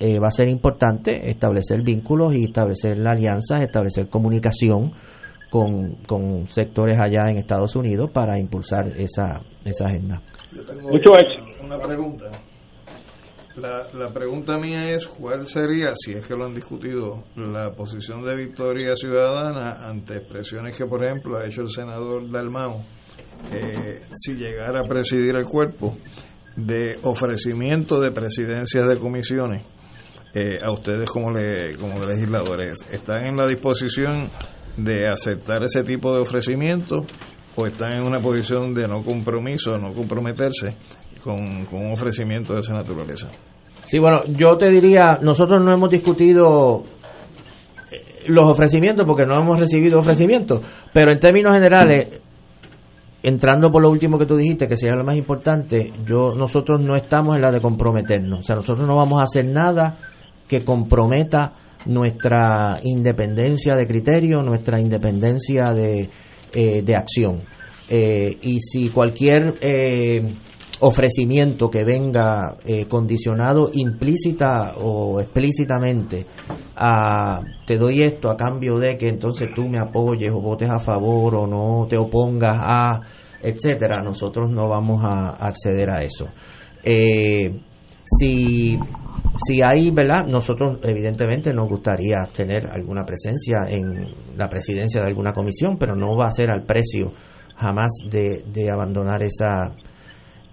eh, 0.00 0.18
va 0.18 0.28
a 0.28 0.30
ser 0.30 0.48
importante 0.48 1.30
establecer 1.30 1.82
vínculos 1.82 2.34
y 2.34 2.44
establecer 2.44 3.06
alianzas, 3.06 3.60
establecer 3.62 4.08
comunicación 4.08 4.92
con, 5.50 5.96
con 6.06 6.46
sectores 6.46 6.98
allá 7.00 7.30
en 7.30 7.36
Estados 7.36 7.76
Unidos 7.76 8.10
para 8.10 8.38
impulsar 8.38 8.88
esa, 8.96 9.40
esa 9.64 9.86
agenda. 9.86 10.20
Mucho 10.82 11.12
éxito. 11.16 11.64
Una 11.64 11.78
pregunta. 11.78 12.26
La, 13.56 13.86
la 13.92 14.12
pregunta 14.12 14.58
mía 14.58 14.90
es, 14.90 15.06
¿cuál 15.06 15.46
sería, 15.46 15.92
si 15.94 16.12
es 16.12 16.26
que 16.26 16.34
lo 16.34 16.46
han 16.46 16.54
discutido, 16.54 17.22
la 17.36 17.70
posición 17.72 18.24
de 18.24 18.34
Victoria 18.34 18.96
Ciudadana 18.96 19.88
ante 19.88 20.16
expresiones 20.16 20.76
que, 20.76 20.86
por 20.86 21.04
ejemplo, 21.04 21.38
ha 21.38 21.46
hecho 21.46 21.60
el 21.60 21.70
senador 21.70 22.28
Dalmao, 22.28 22.84
eh, 23.52 24.02
si 24.12 24.34
llegara 24.34 24.80
a 24.80 24.88
presidir 24.88 25.36
el 25.36 25.44
cuerpo, 25.44 25.96
de 26.56 26.98
ofrecimiento 27.02 28.00
de 28.00 28.10
presidencias 28.10 28.88
de 28.88 28.98
comisiones 28.98 29.64
eh, 30.34 30.58
a 30.60 30.72
ustedes 30.72 31.08
como, 31.08 31.30
le, 31.30 31.76
como 31.76 32.04
legisladores? 32.04 32.78
¿Están 32.90 33.26
en 33.26 33.36
la 33.36 33.46
disposición 33.46 34.30
de 34.76 35.06
aceptar 35.06 35.62
ese 35.62 35.84
tipo 35.84 36.12
de 36.12 36.22
ofrecimiento 36.22 37.06
o 37.54 37.66
están 37.68 37.92
en 37.92 38.02
una 38.02 38.18
posición 38.18 38.74
de 38.74 38.88
no 38.88 39.02
compromiso, 39.04 39.78
no 39.78 39.92
comprometerse 39.92 40.76
con, 41.24 41.66
un 41.72 41.92
ofrecimiento 41.92 42.54
de 42.54 42.60
esa 42.60 42.74
naturaleza. 42.74 43.28
Sí, 43.84 43.98
bueno, 43.98 44.24
yo 44.26 44.56
te 44.58 44.70
diría, 44.70 45.18
nosotros 45.22 45.64
no 45.64 45.72
hemos 45.72 45.90
discutido 45.90 46.84
eh, 47.90 48.24
los 48.26 48.46
ofrecimientos 48.46 49.06
porque 49.06 49.24
no 49.24 49.40
hemos 49.40 49.58
recibido 49.58 49.98
ofrecimientos, 49.98 50.60
pero 50.92 51.12
en 51.12 51.18
términos 51.18 51.54
generales, 51.54 52.20
entrando 53.22 53.70
por 53.70 53.82
lo 53.82 53.90
último 53.90 54.18
que 54.18 54.26
tú 54.26 54.36
dijiste, 54.36 54.68
que 54.68 54.76
sería 54.76 54.96
lo 54.96 55.04
más 55.04 55.16
importante, 55.16 55.92
yo 56.06 56.34
nosotros 56.34 56.80
no 56.80 56.94
estamos 56.94 57.36
en 57.36 57.42
la 57.42 57.50
de 57.50 57.60
comprometernos, 57.60 58.40
o 58.40 58.42
sea, 58.42 58.56
nosotros 58.56 58.86
no 58.86 58.96
vamos 58.96 59.18
a 59.20 59.24
hacer 59.24 59.46
nada 59.46 59.96
que 60.46 60.62
comprometa 60.62 61.54
nuestra 61.86 62.80
independencia 62.82 63.74
de 63.74 63.86
criterio, 63.86 64.42
nuestra 64.42 64.78
independencia 64.78 65.72
de, 65.74 66.08
eh, 66.54 66.82
de 66.82 66.96
acción. 66.96 67.42
Eh, 67.88 68.38
y 68.40 68.60
si 68.60 68.88
cualquier 68.88 69.54
ofrecimiento 70.86 71.70
que 71.70 71.84
venga 71.84 72.56
eh, 72.64 72.86
condicionado 72.86 73.70
implícita 73.72 74.74
o 74.76 75.20
explícitamente 75.20 76.26
a 76.76 77.40
te 77.66 77.76
doy 77.76 78.02
esto 78.02 78.30
a 78.30 78.36
cambio 78.36 78.78
de 78.78 78.96
que 78.96 79.08
entonces 79.08 79.48
tú 79.54 79.66
me 79.68 79.78
apoyes 79.78 80.30
o 80.32 80.40
votes 80.40 80.68
a 80.70 80.78
favor 80.78 81.36
o 81.36 81.46
no 81.46 81.86
te 81.88 81.96
opongas 81.96 82.56
a 82.60 83.00
etcétera 83.42 84.02
nosotros 84.02 84.50
no 84.50 84.68
vamos 84.68 85.02
a 85.04 85.30
acceder 85.30 85.90
a 85.90 86.02
eso 86.02 86.26
eh, 86.82 87.50
Si, 88.06 88.78
si 89.46 89.62
hay, 89.62 89.90
¿verdad? 89.90 90.26
Nosotros 90.26 90.78
evidentemente 90.82 91.52
nos 91.54 91.68
gustaría 91.68 92.18
tener 92.36 92.68
alguna 92.70 93.02
presencia 93.04 93.60
en 93.66 94.36
la 94.36 94.48
presidencia 94.48 95.00
de 95.00 95.08
alguna 95.08 95.32
comisión, 95.32 95.78
pero 95.78 95.96
no 95.96 96.14
va 96.14 96.26
a 96.26 96.30
ser 96.30 96.50
al 96.50 96.64
precio 96.64 97.12
jamás 97.56 97.92
de, 98.10 98.44
de 98.52 98.70
abandonar 98.70 99.22
esa, 99.22 99.72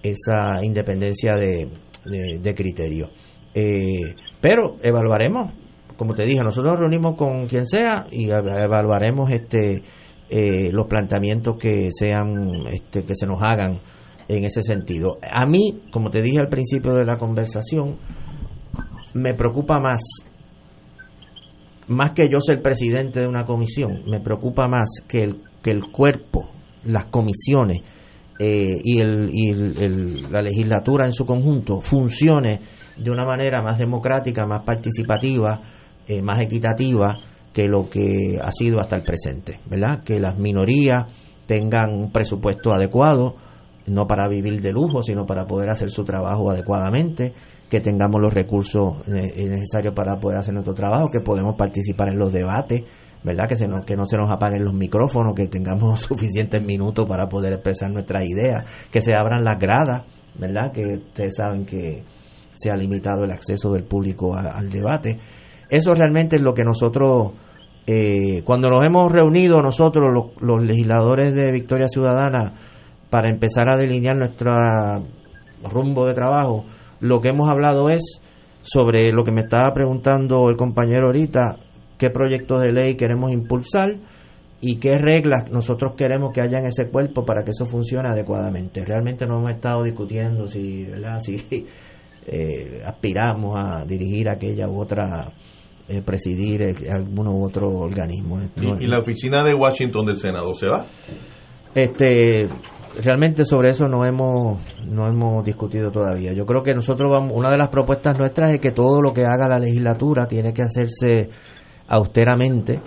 esa 0.03 0.63
independencia 0.63 1.33
de, 1.33 1.69
de, 2.05 2.39
criterio. 2.55 3.09
Eh, 3.53 4.15
pero 4.39 4.77
evaluaremos, 4.81 5.51
como 5.97 6.13
te 6.13 6.23
dije, 6.25 6.41
nosotros 6.43 6.73
nos 6.73 6.79
reunimos 6.79 7.15
con 7.15 7.47
quien 7.47 7.65
sea 7.67 8.07
y 8.11 8.27
ev- 8.27 8.63
evaluaremos 8.63 9.29
este 9.31 9.83
eh, 10.29 10.71
los 10.71 10.87
planteamientos 10.87 11.57
que 11.57 11.89
sean 11.91 12.65
este, 12.71 13.03
que 13.03 13.15
se 13.15 13.27
nos 13.27 13.43
hagan 13.43 13.79
en 14.27 14.45
ese 14.45 14.61
sentido. 14.63 15.17
A 15.29 15.45
mí, 15.45 15.81
como 15.91 16.09
te 16.09 16.21
dije 16.21 16.39
al 16.39 16.47
principio 16.47 16.93
de 16.93 17.03
la 17.03 17.17
conversación, 17.17 17.97
me 19.13 19.33
preocupa 19.33 19.79
más 19.79 20.01
más 21.87 22.11
que 22.11 22.29
yo 22.29 22.39
ser 22.39 22.61
presidente 22.61 23.19
de 23.19 23.27
una 23.27 23.45
comisión, 23.45 24.03
me 24.07 24.21
preocupa 24.21 24.67
más 24.67 24.89
que 25.07 25.23
el, 25.23 25.41
que 25.61 25.71
el 25.71 25.91
cuerpo, 25.91 26.49
las 26.85 27.07
comisiones 27.07 27.81
eh, 28.43 28.79
y, 28.83 28.99
el, 28.99 29.29
y 29.31 29.49
el- 29.51 30.31
la 30.31 30.41
legislatura 30.41 31.05
en 31.05 31.11
su 31.11 31.25
conjunto 31.25 31.79
funcione 31.81 32.59
de 32.97 33.11
una 33.11 33.23
manera 33.25 33.61
más 33.61 33.77
democrática, 33.77 34.45
más 34.47 34.63
participativa, 34.63 35.61
eh, 36.07 36.21
más 36.23 36.41
equitativa 36.41 37.17
que 37.53 37.67
lo 37.67 37.87
que 37.89 38.39
ha 38.41 38.51
sido 38.51 38.79
hasta 38.79 38.95
el 38.95 39.03
presente, 39.03 39.59
¿verdad? 39.69 40.03
Que 40.03 40.19
las 40.19 40.37
minorías 40.39 41.05
tengan 41.45 41.91
un 41.93 42.11
presupuesto 42.11 42.71
adecuado, 42.73 43.35
no 43.87 44.07
para 44.07 44.27
vivir 44.27 44.61
de 44.61 44.71
lujo, 44.71 45.01
sino 45.03 45.25
para 45.25 45.45
poder 45.45 45.69
hacer 45.69 45.89
su 45.89 46.03
trabajo 46.03 46.49
adecuadamente, 46.49 47.33
que 47.69 47.79
tengamos 47.79 48.21
los 48.21 48.33
recursos 48.33 48.95
eh, 49.07 49.45
necesarios 49.47 49.93
para 49.93 50.17
poder 50.19 50.37
hacer 50.39 50.53
nuestro 50.53 50.73
trabajo, 50.73 51.09
que 51.11 51.19
podemos 51.19 51.55
participar 51.55 52.09
en 52.09 52.17
los 52.19 52.31
debates, 52.33 52.83
¿verdad? 53.23 53.47
Que, 53.47 53.55
se 53.55 53.67
nos, 53.67 53.85
que 53.85 53.95
no 53.95 54.05
se 54.05 54.17
nos 54.17 54.29
apaguen 54.31 54.65
los 54.65 54.73
micrófonos, 54.73 55.35
que 55.35 55.47
tengamos 55.47 56.01
suficientes 56.07 56.61
minutos 56.63 57.07
para 57.07 57.27
poder 57.27 57.53
expresar 57.53 57.91
nuestras 57.91 58.25
ideas, 58.25 58.65
que 58.91 59.01
se 59.01 59.13
abran 59.13 59.43
las 59.43 59.59
gradas, 59.59 60.03
¿verdad? 60.35 60.71
Que 60.71 60.95
ustedes 60.95 61.35
saben 61.35 61.65
que 61.65 62.03
se 62.53 62.69
ha 62.69 62.75
limitado 62.75 63.23
el 63.23 63.31
acceso 63.31 63.71
del 63.71 63.83
público 63.83 64.35
al 64.35 64.69
debate. 64.69 65.17
Eso 65.69 65.93
realmente 65.93 66.35
es 66.35 66.41
lo 66.41 66.53
que 66.53 66.63
nosotros, 66.63 67.31
eh, 67.87 68.41
cuando 68.43 68.69
nos 68.69 68.85
hemos 68.85 69.11
reunido 69.11 69.61
nosotros, 69.61 70.11
los, 70.13 70.41
los 70.41 70.63
legisladores 70.63 71.33
de 71.33 71.51
Victoria 71.51 71.87
Ciudadana, 71.87 72.53
para 73.09 73.29
empezar 73.29 73.69
a 73.69 73.77
delinear 73.77 74.15
nuestro 74.15 74.53
rumbo 75.69 76.05
de 76.07 76.13
trabajo, 76.13 76.65
lo 76.99 77.19
que 77.19 77.29
hemos 77.29 77.49
hablado 77.49 77.89
es 77.89 78.21
sobre 78.61 79.11
lo 79.11 79.23
que 79.23 79.31
me 79.31 79.41
estaba 79.41 79.73
preguntando 79.73 80.49
el 80.49 80.55
compañero 80.55 81.07
ahorita, 81.07 81.57
qué 82.01 82.09
proyectos 82.09 82.59
de 82.61 82.71
ley 82.71 82.95
queremos 82.95 83.31
impulsar 83.31 83.95
y 84.59 84.79
qué 84.79 84.97
reglas 84.97 85.51
nosotros 85.51 85.93
queremos 85.95 86.31
que 86.33 86.41
haya 86.41 86.57
en 86.57 86.65
ese 86.65 86.89
cuerpo 86.89 87.23
para 87.23 87.43
que 87.43 87.51
eso 87.51 87.67
funcione 87.67 88.09
adecuadamente. 88.09 88.83
Realmente 88.83 89.27
no 89.27 89.37
hemos 89.37 89.51
estado 89.51 89.83
discutiendo 89.83 90.47
si, 90.47 90.85
¿verdad? 90.85 91.19
si 91.23 91.45
eh, 92.25 92.81
aspiramos 92.83 93.55
a 93.55 93.85
dirigir 93.85 94.29
aquella 94.29 94.67
u 94.67 94.81
otra, 94.81 95.31
eh, 95.87 96.01
presidir 96.01 96.63
eh, 96.63 96.75
alguno 96.91 97.33
u 97.33 97.45
otro 97.45 97.69
organismo. 97.69 98.39
¿Y, 98.55 98.85
y 98.85 98.87
la 98.87 98.97
oficina 98.97 99.43
de 99.43 99.53
Washington 99.53 100.07
del 100.07 100.17
Senado 100.17 100.55
se 100.55 100.69
va? 100.69 100.87
este 101.73 102.49
realmente 103.01 103.45
sobre 103.45 103.69
eso 103.69 103.87
no 103.87 104.03
hemos 104.03 104.59
no 104.85 105.07
hemos 105.07 105.45
discutido 105.45 105.89
todavía 105.89 106.33
yo 106.33 106.45
creo 106.45 106.61
que 106.61 106.73
nosotros 106.73 107.09
vamos 107.09 107.31
una 107.33 107.49
de 107.49 107.57
las 107.57 107.69
propuestas 107.69 108.19
nuestras 108.19 108.53
es 108.53 108.59
que 108.59 108.71
todo 108.71 109.01
lo 109.01 109.13
que 109.13 109.23
haga 109.23 109.47
la 109.47 109.57
legislatura 109.57 110.25
tiene 110.25 110.51
que 110.51 110.63
hacerse 110.63 111.29
austeramente 111.91 112.79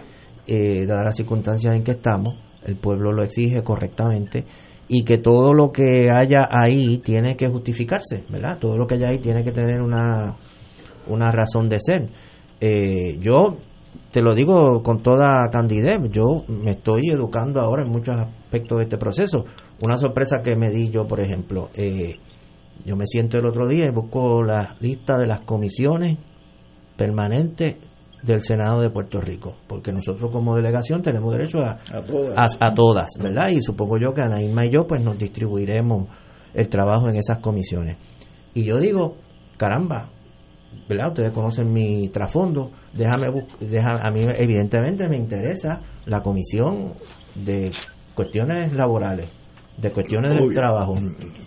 eh, 0.47 0.85
dadas 0.87 1.05
las 1.05 1.17
circunstancias 1.17 1.75
en 1.75 1.85
que 1.85 1.93
estamos 1.93 2.35
el 2.65 2.77
pueblo 2.77 3.13
lo 3.13 3.23
exige 3.23 3.63
correctamente 3.63 4.45
y 4.89 5.05
que 5.05 5.19
todo 5.19 5.53
lo 5.53 5.71
que 5.71 6.11
haya 6.11 6.49
ahí 6.51 6.99
tiene 6.99 7.37
que 7.37 7.49
justificarse 7.49 8.25
verdad 8.29 8.59
todo 8.59 8.77
lo 8.77 8.87
que 8.87 8.97
haya 8.97 9.09
ahí 9.09 9.19
tiene 9.19 9.45
que 9.45 9.53
tener 9.53 9.81
una 9.81 10.37
una 11.07 11.31
razón 11.31 11.69
de 11.69 11.79
ser 11.81 12.09
Eh, 12.61 13.19
yo 13.21 13.59
te 14.11 14.23
lo 14.23 14.35
digo 14.35 14.83
con 14.83 15.03
toda 15.03 15.51
candidez, 15.51 15.99
yo 16.11 16.45
me 16.49 16.71
estoy 16.71 17.11
educando 17.11 17.61
ahora 17.61 17.83
en 17.83 17.91
muchos 17.91 18.17
aspectos 18.17 18.79
de 18.79 18.85
este 18.85 18.97
proceso. 18.97 19.45
Una 19.83 19.99
sorpresa 19.99 20.39
que 20.43 20.57
me 20.57 20.71
di 20.71 20.89
yo, 20.89 21.07
por 21.07 21.21
ejemplo, 21.21 21.69
eh, 21.75 22.15
yo 22.85 22.97
me 22.97 23.07
siento 23.07 23.39
el 23.39 23.47
otro 23.47 23.67
día 23.67 23.87
y 23.87 23.91
busco 23.91 24.43
la 24.43 24.77
lista 24.81 25.19
de 25.19 25.27
las 25.27 25.41
comisiones 25.41 26.17
permanentes 26.97 27.77
del 28.25 28.41
Senado 28.41 28.81
de 28.81 28.91
Puerto 28.91 29.21
Rico, 29.21 29.55
porque 29.67 29.93
nosotros 29.93 30.31
como 30.31 30.57
delegación 30.57 31.03
tenemos 31.03 31.33
derecho 31.33 31.59
a, 31.61 31.79
A 31.93 32.01
todas. 32.01 32.57
a, 32.61 32.69
a 32.69 32.75
todas, 32.75 33.09
¿verdad? 33.21 33.49
Y 33.51 33.61
supongo 33.61 33.99
yo 33.99 34.13
que 34.15 34.23
Anaíma 34.23 34.65
y 34.67 34.71
yo 34.71 34.87
pues 34.87 35.03
nos 35.05 35.19
distribuiremos 35.19 36.09
el 36.55 36.69
trabajo 36.69 37.09
en 37.09 37.17
esas 37.17 37.39
comisiones. 37.39 37.97
Y 38.55 38.65
yo 38.65 38.79
digo, 38.79 39.17
caramba, 39.57 40.09
¿verdad? 40.89 41.09
Ustedes 41.09 41.33
conocen 41.33 41.73
mi 41.73 42.09
trasfondo, 42.09 42.71
déjame, 42.93 43.27
deja- 43.61 44.01
a 44.03 44.11
mí 44.11 44.25
evidentemente 44.39 45.09
me 45.09 45.17
interesa 45.17 45.81
la 46.07 46.23
comisión 46.23 46.95
de 47.35 47.73
cuestiones 48.15 48.73
laborales, 48.73 49.29
de 49.77 49.91
cuestiones 49.91 50.33
del 50.33 50.55
trabajo, 50.55 50.93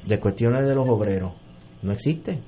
de 0.05 0.19
cuestiones 0.19 0.65
de 0.65 0.75
los 0.75 0.87
obreros. 0.89 1.31
No 1.81 1.91
existe. 1.91 2.39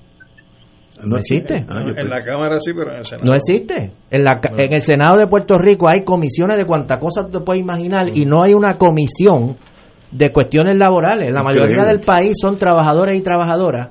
No 1.04 1.18
existe. 1.18 1.56
Ah, 1.68 1.82
en 1.96 2.10
la 2.10 2.22
Cámara 2.22 2.60
sí, 2.60 2.72
pero 2.76 2.92
en 2.92 2.98
el 3.00 3.06
Senado. 3.06 3.30
No 3.30 3.36
existe. 3.36 3.92
En, 4.10 4.24
la, 4.24 4.40
en 4.58 4.74
el 4.74 4.82
Senado 4.82 5.18
de 5.18 5.28
Puerto 5.28 5.58
Rico 5.58 5.88
hay 5.90 6.04
comisiones 6.04 6.58
de 6.58 6.66
cuanta 6.66 7.00
cosa 7.00 7.26
tú 7.26 7.40
te 7.40 7.40
puedes 7.40 7.62
imaginar 7.62 8.10
y 8.14 8.26
no 8.26 8.44
hay 8.44 8.54
una 8.54 8.78
comisión 8.78 9.56
de 10.12 10.32
cuestiones 10.32 10.78
laborales. 10.78 11.32
La 11.32 11.44
mayoría 11.44 11.84
del 11.86 12.00
país 12.00 12.38
son 12.40 12.58
trabajadores 12.58 13.16
y 13.16 13.22
trabajadoras. 13.22 13.90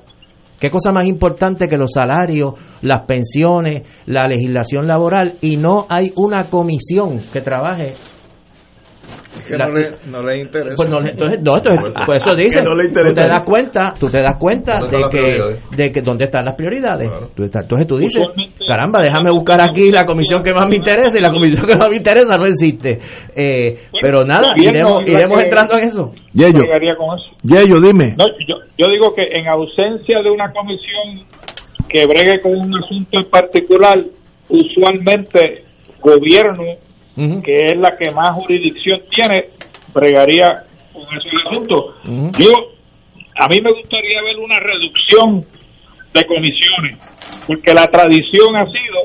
¿Qué 0.59 0.69
cosa 0.69 0.91
más 0.91 1.05
importante 1.05 1.67
que 1.67 1.77
los 1.77 1.91
salarios, 1.93 2.53
las 2.81 3.05
pensiones, 3.05 3.83
la 4.05 4.27
legislación 4.27 4.87
laboral? 4.87 5.35
Y 5.41 5.55
no 5.55 5.85
hay 5.89 6.11
una 6.15 6.49
comisión 6.49 7.19
que 7.31 7.39
trabaje. 7.39 7.93
Es 9.37 9.45
que 9.45 9.57
La- 9.57 9.67
no, 9.67 9.73
le, 9.75 9.89
no 10.07 10.21
le 10.23 10.37
interesa. 10.39 10.75
Pues 10.75 10.89
no, 10.89 10.99
le- 10.99 11.11
entonces, 11.11 11.39
no, 11.43 11.55
entonces, 11.57 11.81
Pues- 12.05 12.21
eso 12.21 12.35
dice. 12.37 12.61
No 12.63 12.73
le 12.75 12.83
tú 12.83 12.87
interesa. 12.87 13.23
te 13.23 13.29
das 13.29 13.43
cuenta, 13.43 13.93
tú 13.99 14.09
te 14.09 14.21
das 14.21 14.35
cuenta 14.39 14.73
¿Dónde 14.79 14.97
de 14.97 15.09
que, 15.09 15.75
de 15.77 15.91
que 15.91 16.01
dónde 16.01 16.25
están 16.25 16.45
las 16.45 16.55
prioridades. 16.55 17.09
Tú 17.35 17.43
estás- 17.43 17.61
entonces 17.63 17.87
tú 17.87 17.97
dices, 17.97 18.21
caramba, 18.67 18.99
déjame 19.03 19.29
buscar 19.31 19.59
aquí 19.61 19.91
la 19.91 20.03
comisión 20.03 20.41
que 20.43 20.51
más 20.51 20.67
me 20.67 20.77
interesa 20.77 21.17
y 21.19 21.21
la 21.21 21.31
comisión 21.31 21.65
que 21.67 21.75
más 21.75 21.89
me 21.89 21.97
interesa 21.97 22.37
no 22.37 22.43
existe. 22.45 22.97
Eh, 23.35 23.77
pero 24.01 24.23
nada, 24.25 24.53
iremos, 24.57 25.01
iremos 25.07 25.37
que- 25.37 25.43
entrando 25.43 25.73
en 25.77 25.83
eso. 25.87 26.11
Yello. 26.33 26.63
Yello, 27.43 27.81
dime. 27.81 28.15
No, 28.17 28.25
yo, 28.47 28.55
yo 28.77 28.85
digo 28.91 29.13
que 29.15 29.23
en 29.39 29.47
ausencia 29.47 30.21
de 30.23 30.31
una 30.31 30.51
comisión 30.51 31.25
que 31.87 32.01
bregue 32.07 32.41
con 32.41 32.51
un 32.53 32.75
asunto 32.83 33.19
en 33.19 33.29
particular, 33.29 33.97
usualmente 34.49 35.63
gobierno, 36.01 36.63
que 37.41 37.55
es 37.55 37.77
la 37.77 37.97
que 37.97 38.11
más 38.11 38.31
jurisdicción 38.35 39.01
tiene, 39.09 39.43
bregaría 39.93 40.63
con 40.93 41.03
ese 41.17 41.29
asunto. 41.47 41.95
Yo, 42.37 42.51
a 43.35 43.47
mí 43.47 43.57
me 43.61 43.71
gustaría 43.73 44.21
ver 44.23 44.37
una 44.37 44.55
reducción 44.59 45.45
de 46.13 46.25
comisiones, 46.25 46.97
porque 47.47 47.73
la 47.73 47.87
tradición 47.87 48.55
ha 48.55 48.65
sido 48.65 48.99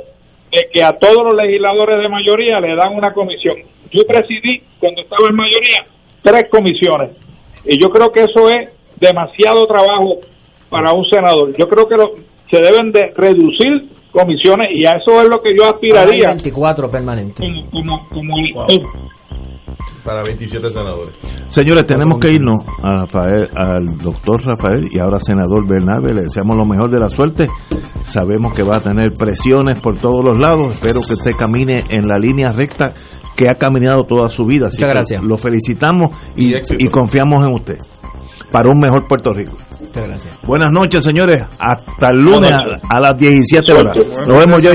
de 0.53 0.69
que 0.73 0.83
a 0.85 0.93
todos 0.99 1.25
los 1.25 1.35
legisladores 1.35 1.99
de 1.99 2.09
mayoría 2.09 2.61
le 2.61 2.77
dan 2.77 2.95
una 2.95 3.13
comisión. 3.13 3.57
Yo 3.93 4.03
presidí, 4.07 4.63
cuando 4.81 5.03
estaba 5.03 5.29
en 5.29 5.37
mayoría, 5.37 5.85
tres 6.23 6.45
comisiones. 6.51 7.11
Y 7.67 7.81
yo 7.83 7.89
creo 7.91 8.11
que 8.13 8.21
eso 8.21 8.49
es 8.49 8.71
demasiado 9.01 9.67
trabajo 9.67 10.19
para 10.71 10.93
un 10.93 11.05
senador. 11.07 11.55
Yo 11.57 11.67
creo 11.67 11.89
que 11.89 11.97
lo- 11.97 12.11
se 12.55 12.63
deben 12.63 12.93
de 12.93 13.11
reducir 13.17 13.91
comisiones 14.13 14.69
y 14.75 14.87
a 14.87 14.99
eso 14.99 15.21
es 15.21 15.29
lo 15.29 15.39
que 15.39 15.51
yo 15.57 15.65
aspiraría 15.69 16.31
24 16.31 16.89
permanentes. 16.89 17.45
como, 17.45 17.69
como, 17.71 18.09
como 18.11 18.39
elector. 18.39 19.11
Para 20.05 20.23
27 20.23 20.71
senadores. 20.71 21.17
Señores, 21.49 21.85
tenemos 21.85 22.19
que 22.21 22.31
irnos 22.31 22.59
a 22.83 23.03
Rafael, 23.03 23.49
al 23.57 23.99
doctor 23.99 24.41
Rafael 24.45 24.87
y 24.93 24.99
ahora 24.99 25.19
senador 25.19 25.67
Bernabe. 25.67 26.15
Le 26.15 26.23
deseamos 26.25 26.57
lo 26.57 26.67
mejor 26.67 26.91
de 26.91 27.01
la 27.01 27.09
suerte. 27.09 27.47
Sabemos 28.03 28.55
que 28.55 28.63
va 28.63 28.77
a 28.77 28.81
tener 28.81 29.13
presiones 29.19 29.81
por 29.81 29.99
todos 29.99 30.23
los 30.23 30.39
lados. 30.39 30.75
Espero 30.75 31.01
que 31.01 31.15
usted 31.15 31.33
camine 31.37 31.85
en 31.89 32.07
la 32.07 32.19
línea 32.19 32.53
recta 32.53 32.93
que 33.35 33.49
ha 33.49 33.55
caminado 33.55 34.05
toda 34.07 34.29
su 34.29 34.45
vida. 34.45 34.67
Así 34.67 34.77
Muchas 34.77 34.89
que 34.89 34.95
gracias. 34.95 35.23
Lo 35.25 35.39
felicitamos 35.39 36.11
y, 36.37 36.55
y 36.55 36.87
confiamos 36.89 37.45
en 37.45 37.55
usted 37.55 37.79
para 38.53 38.69
un 38.69 38.79
mejor 38.79 39.09
Puerto 39.09 39.31
Rico. 39.31 39.57
Muchas 39.95 40.09
gracias. 40.09 40.39
Buenas 40.43 40.73
noches, 40.73 41.05
señores. 41.05 41.41
Hasta 41.57 42.11
el 42.11 42.19
lunes 42.19 42.51
a, 42.53 42.97
a 42.97 43.01
las 43.01 43.17
17 43.17 43.73
horas. 43.73 43.97
Nos 44.27 44.39
vemos, 44.39 44.63
yo. 44.63 44.73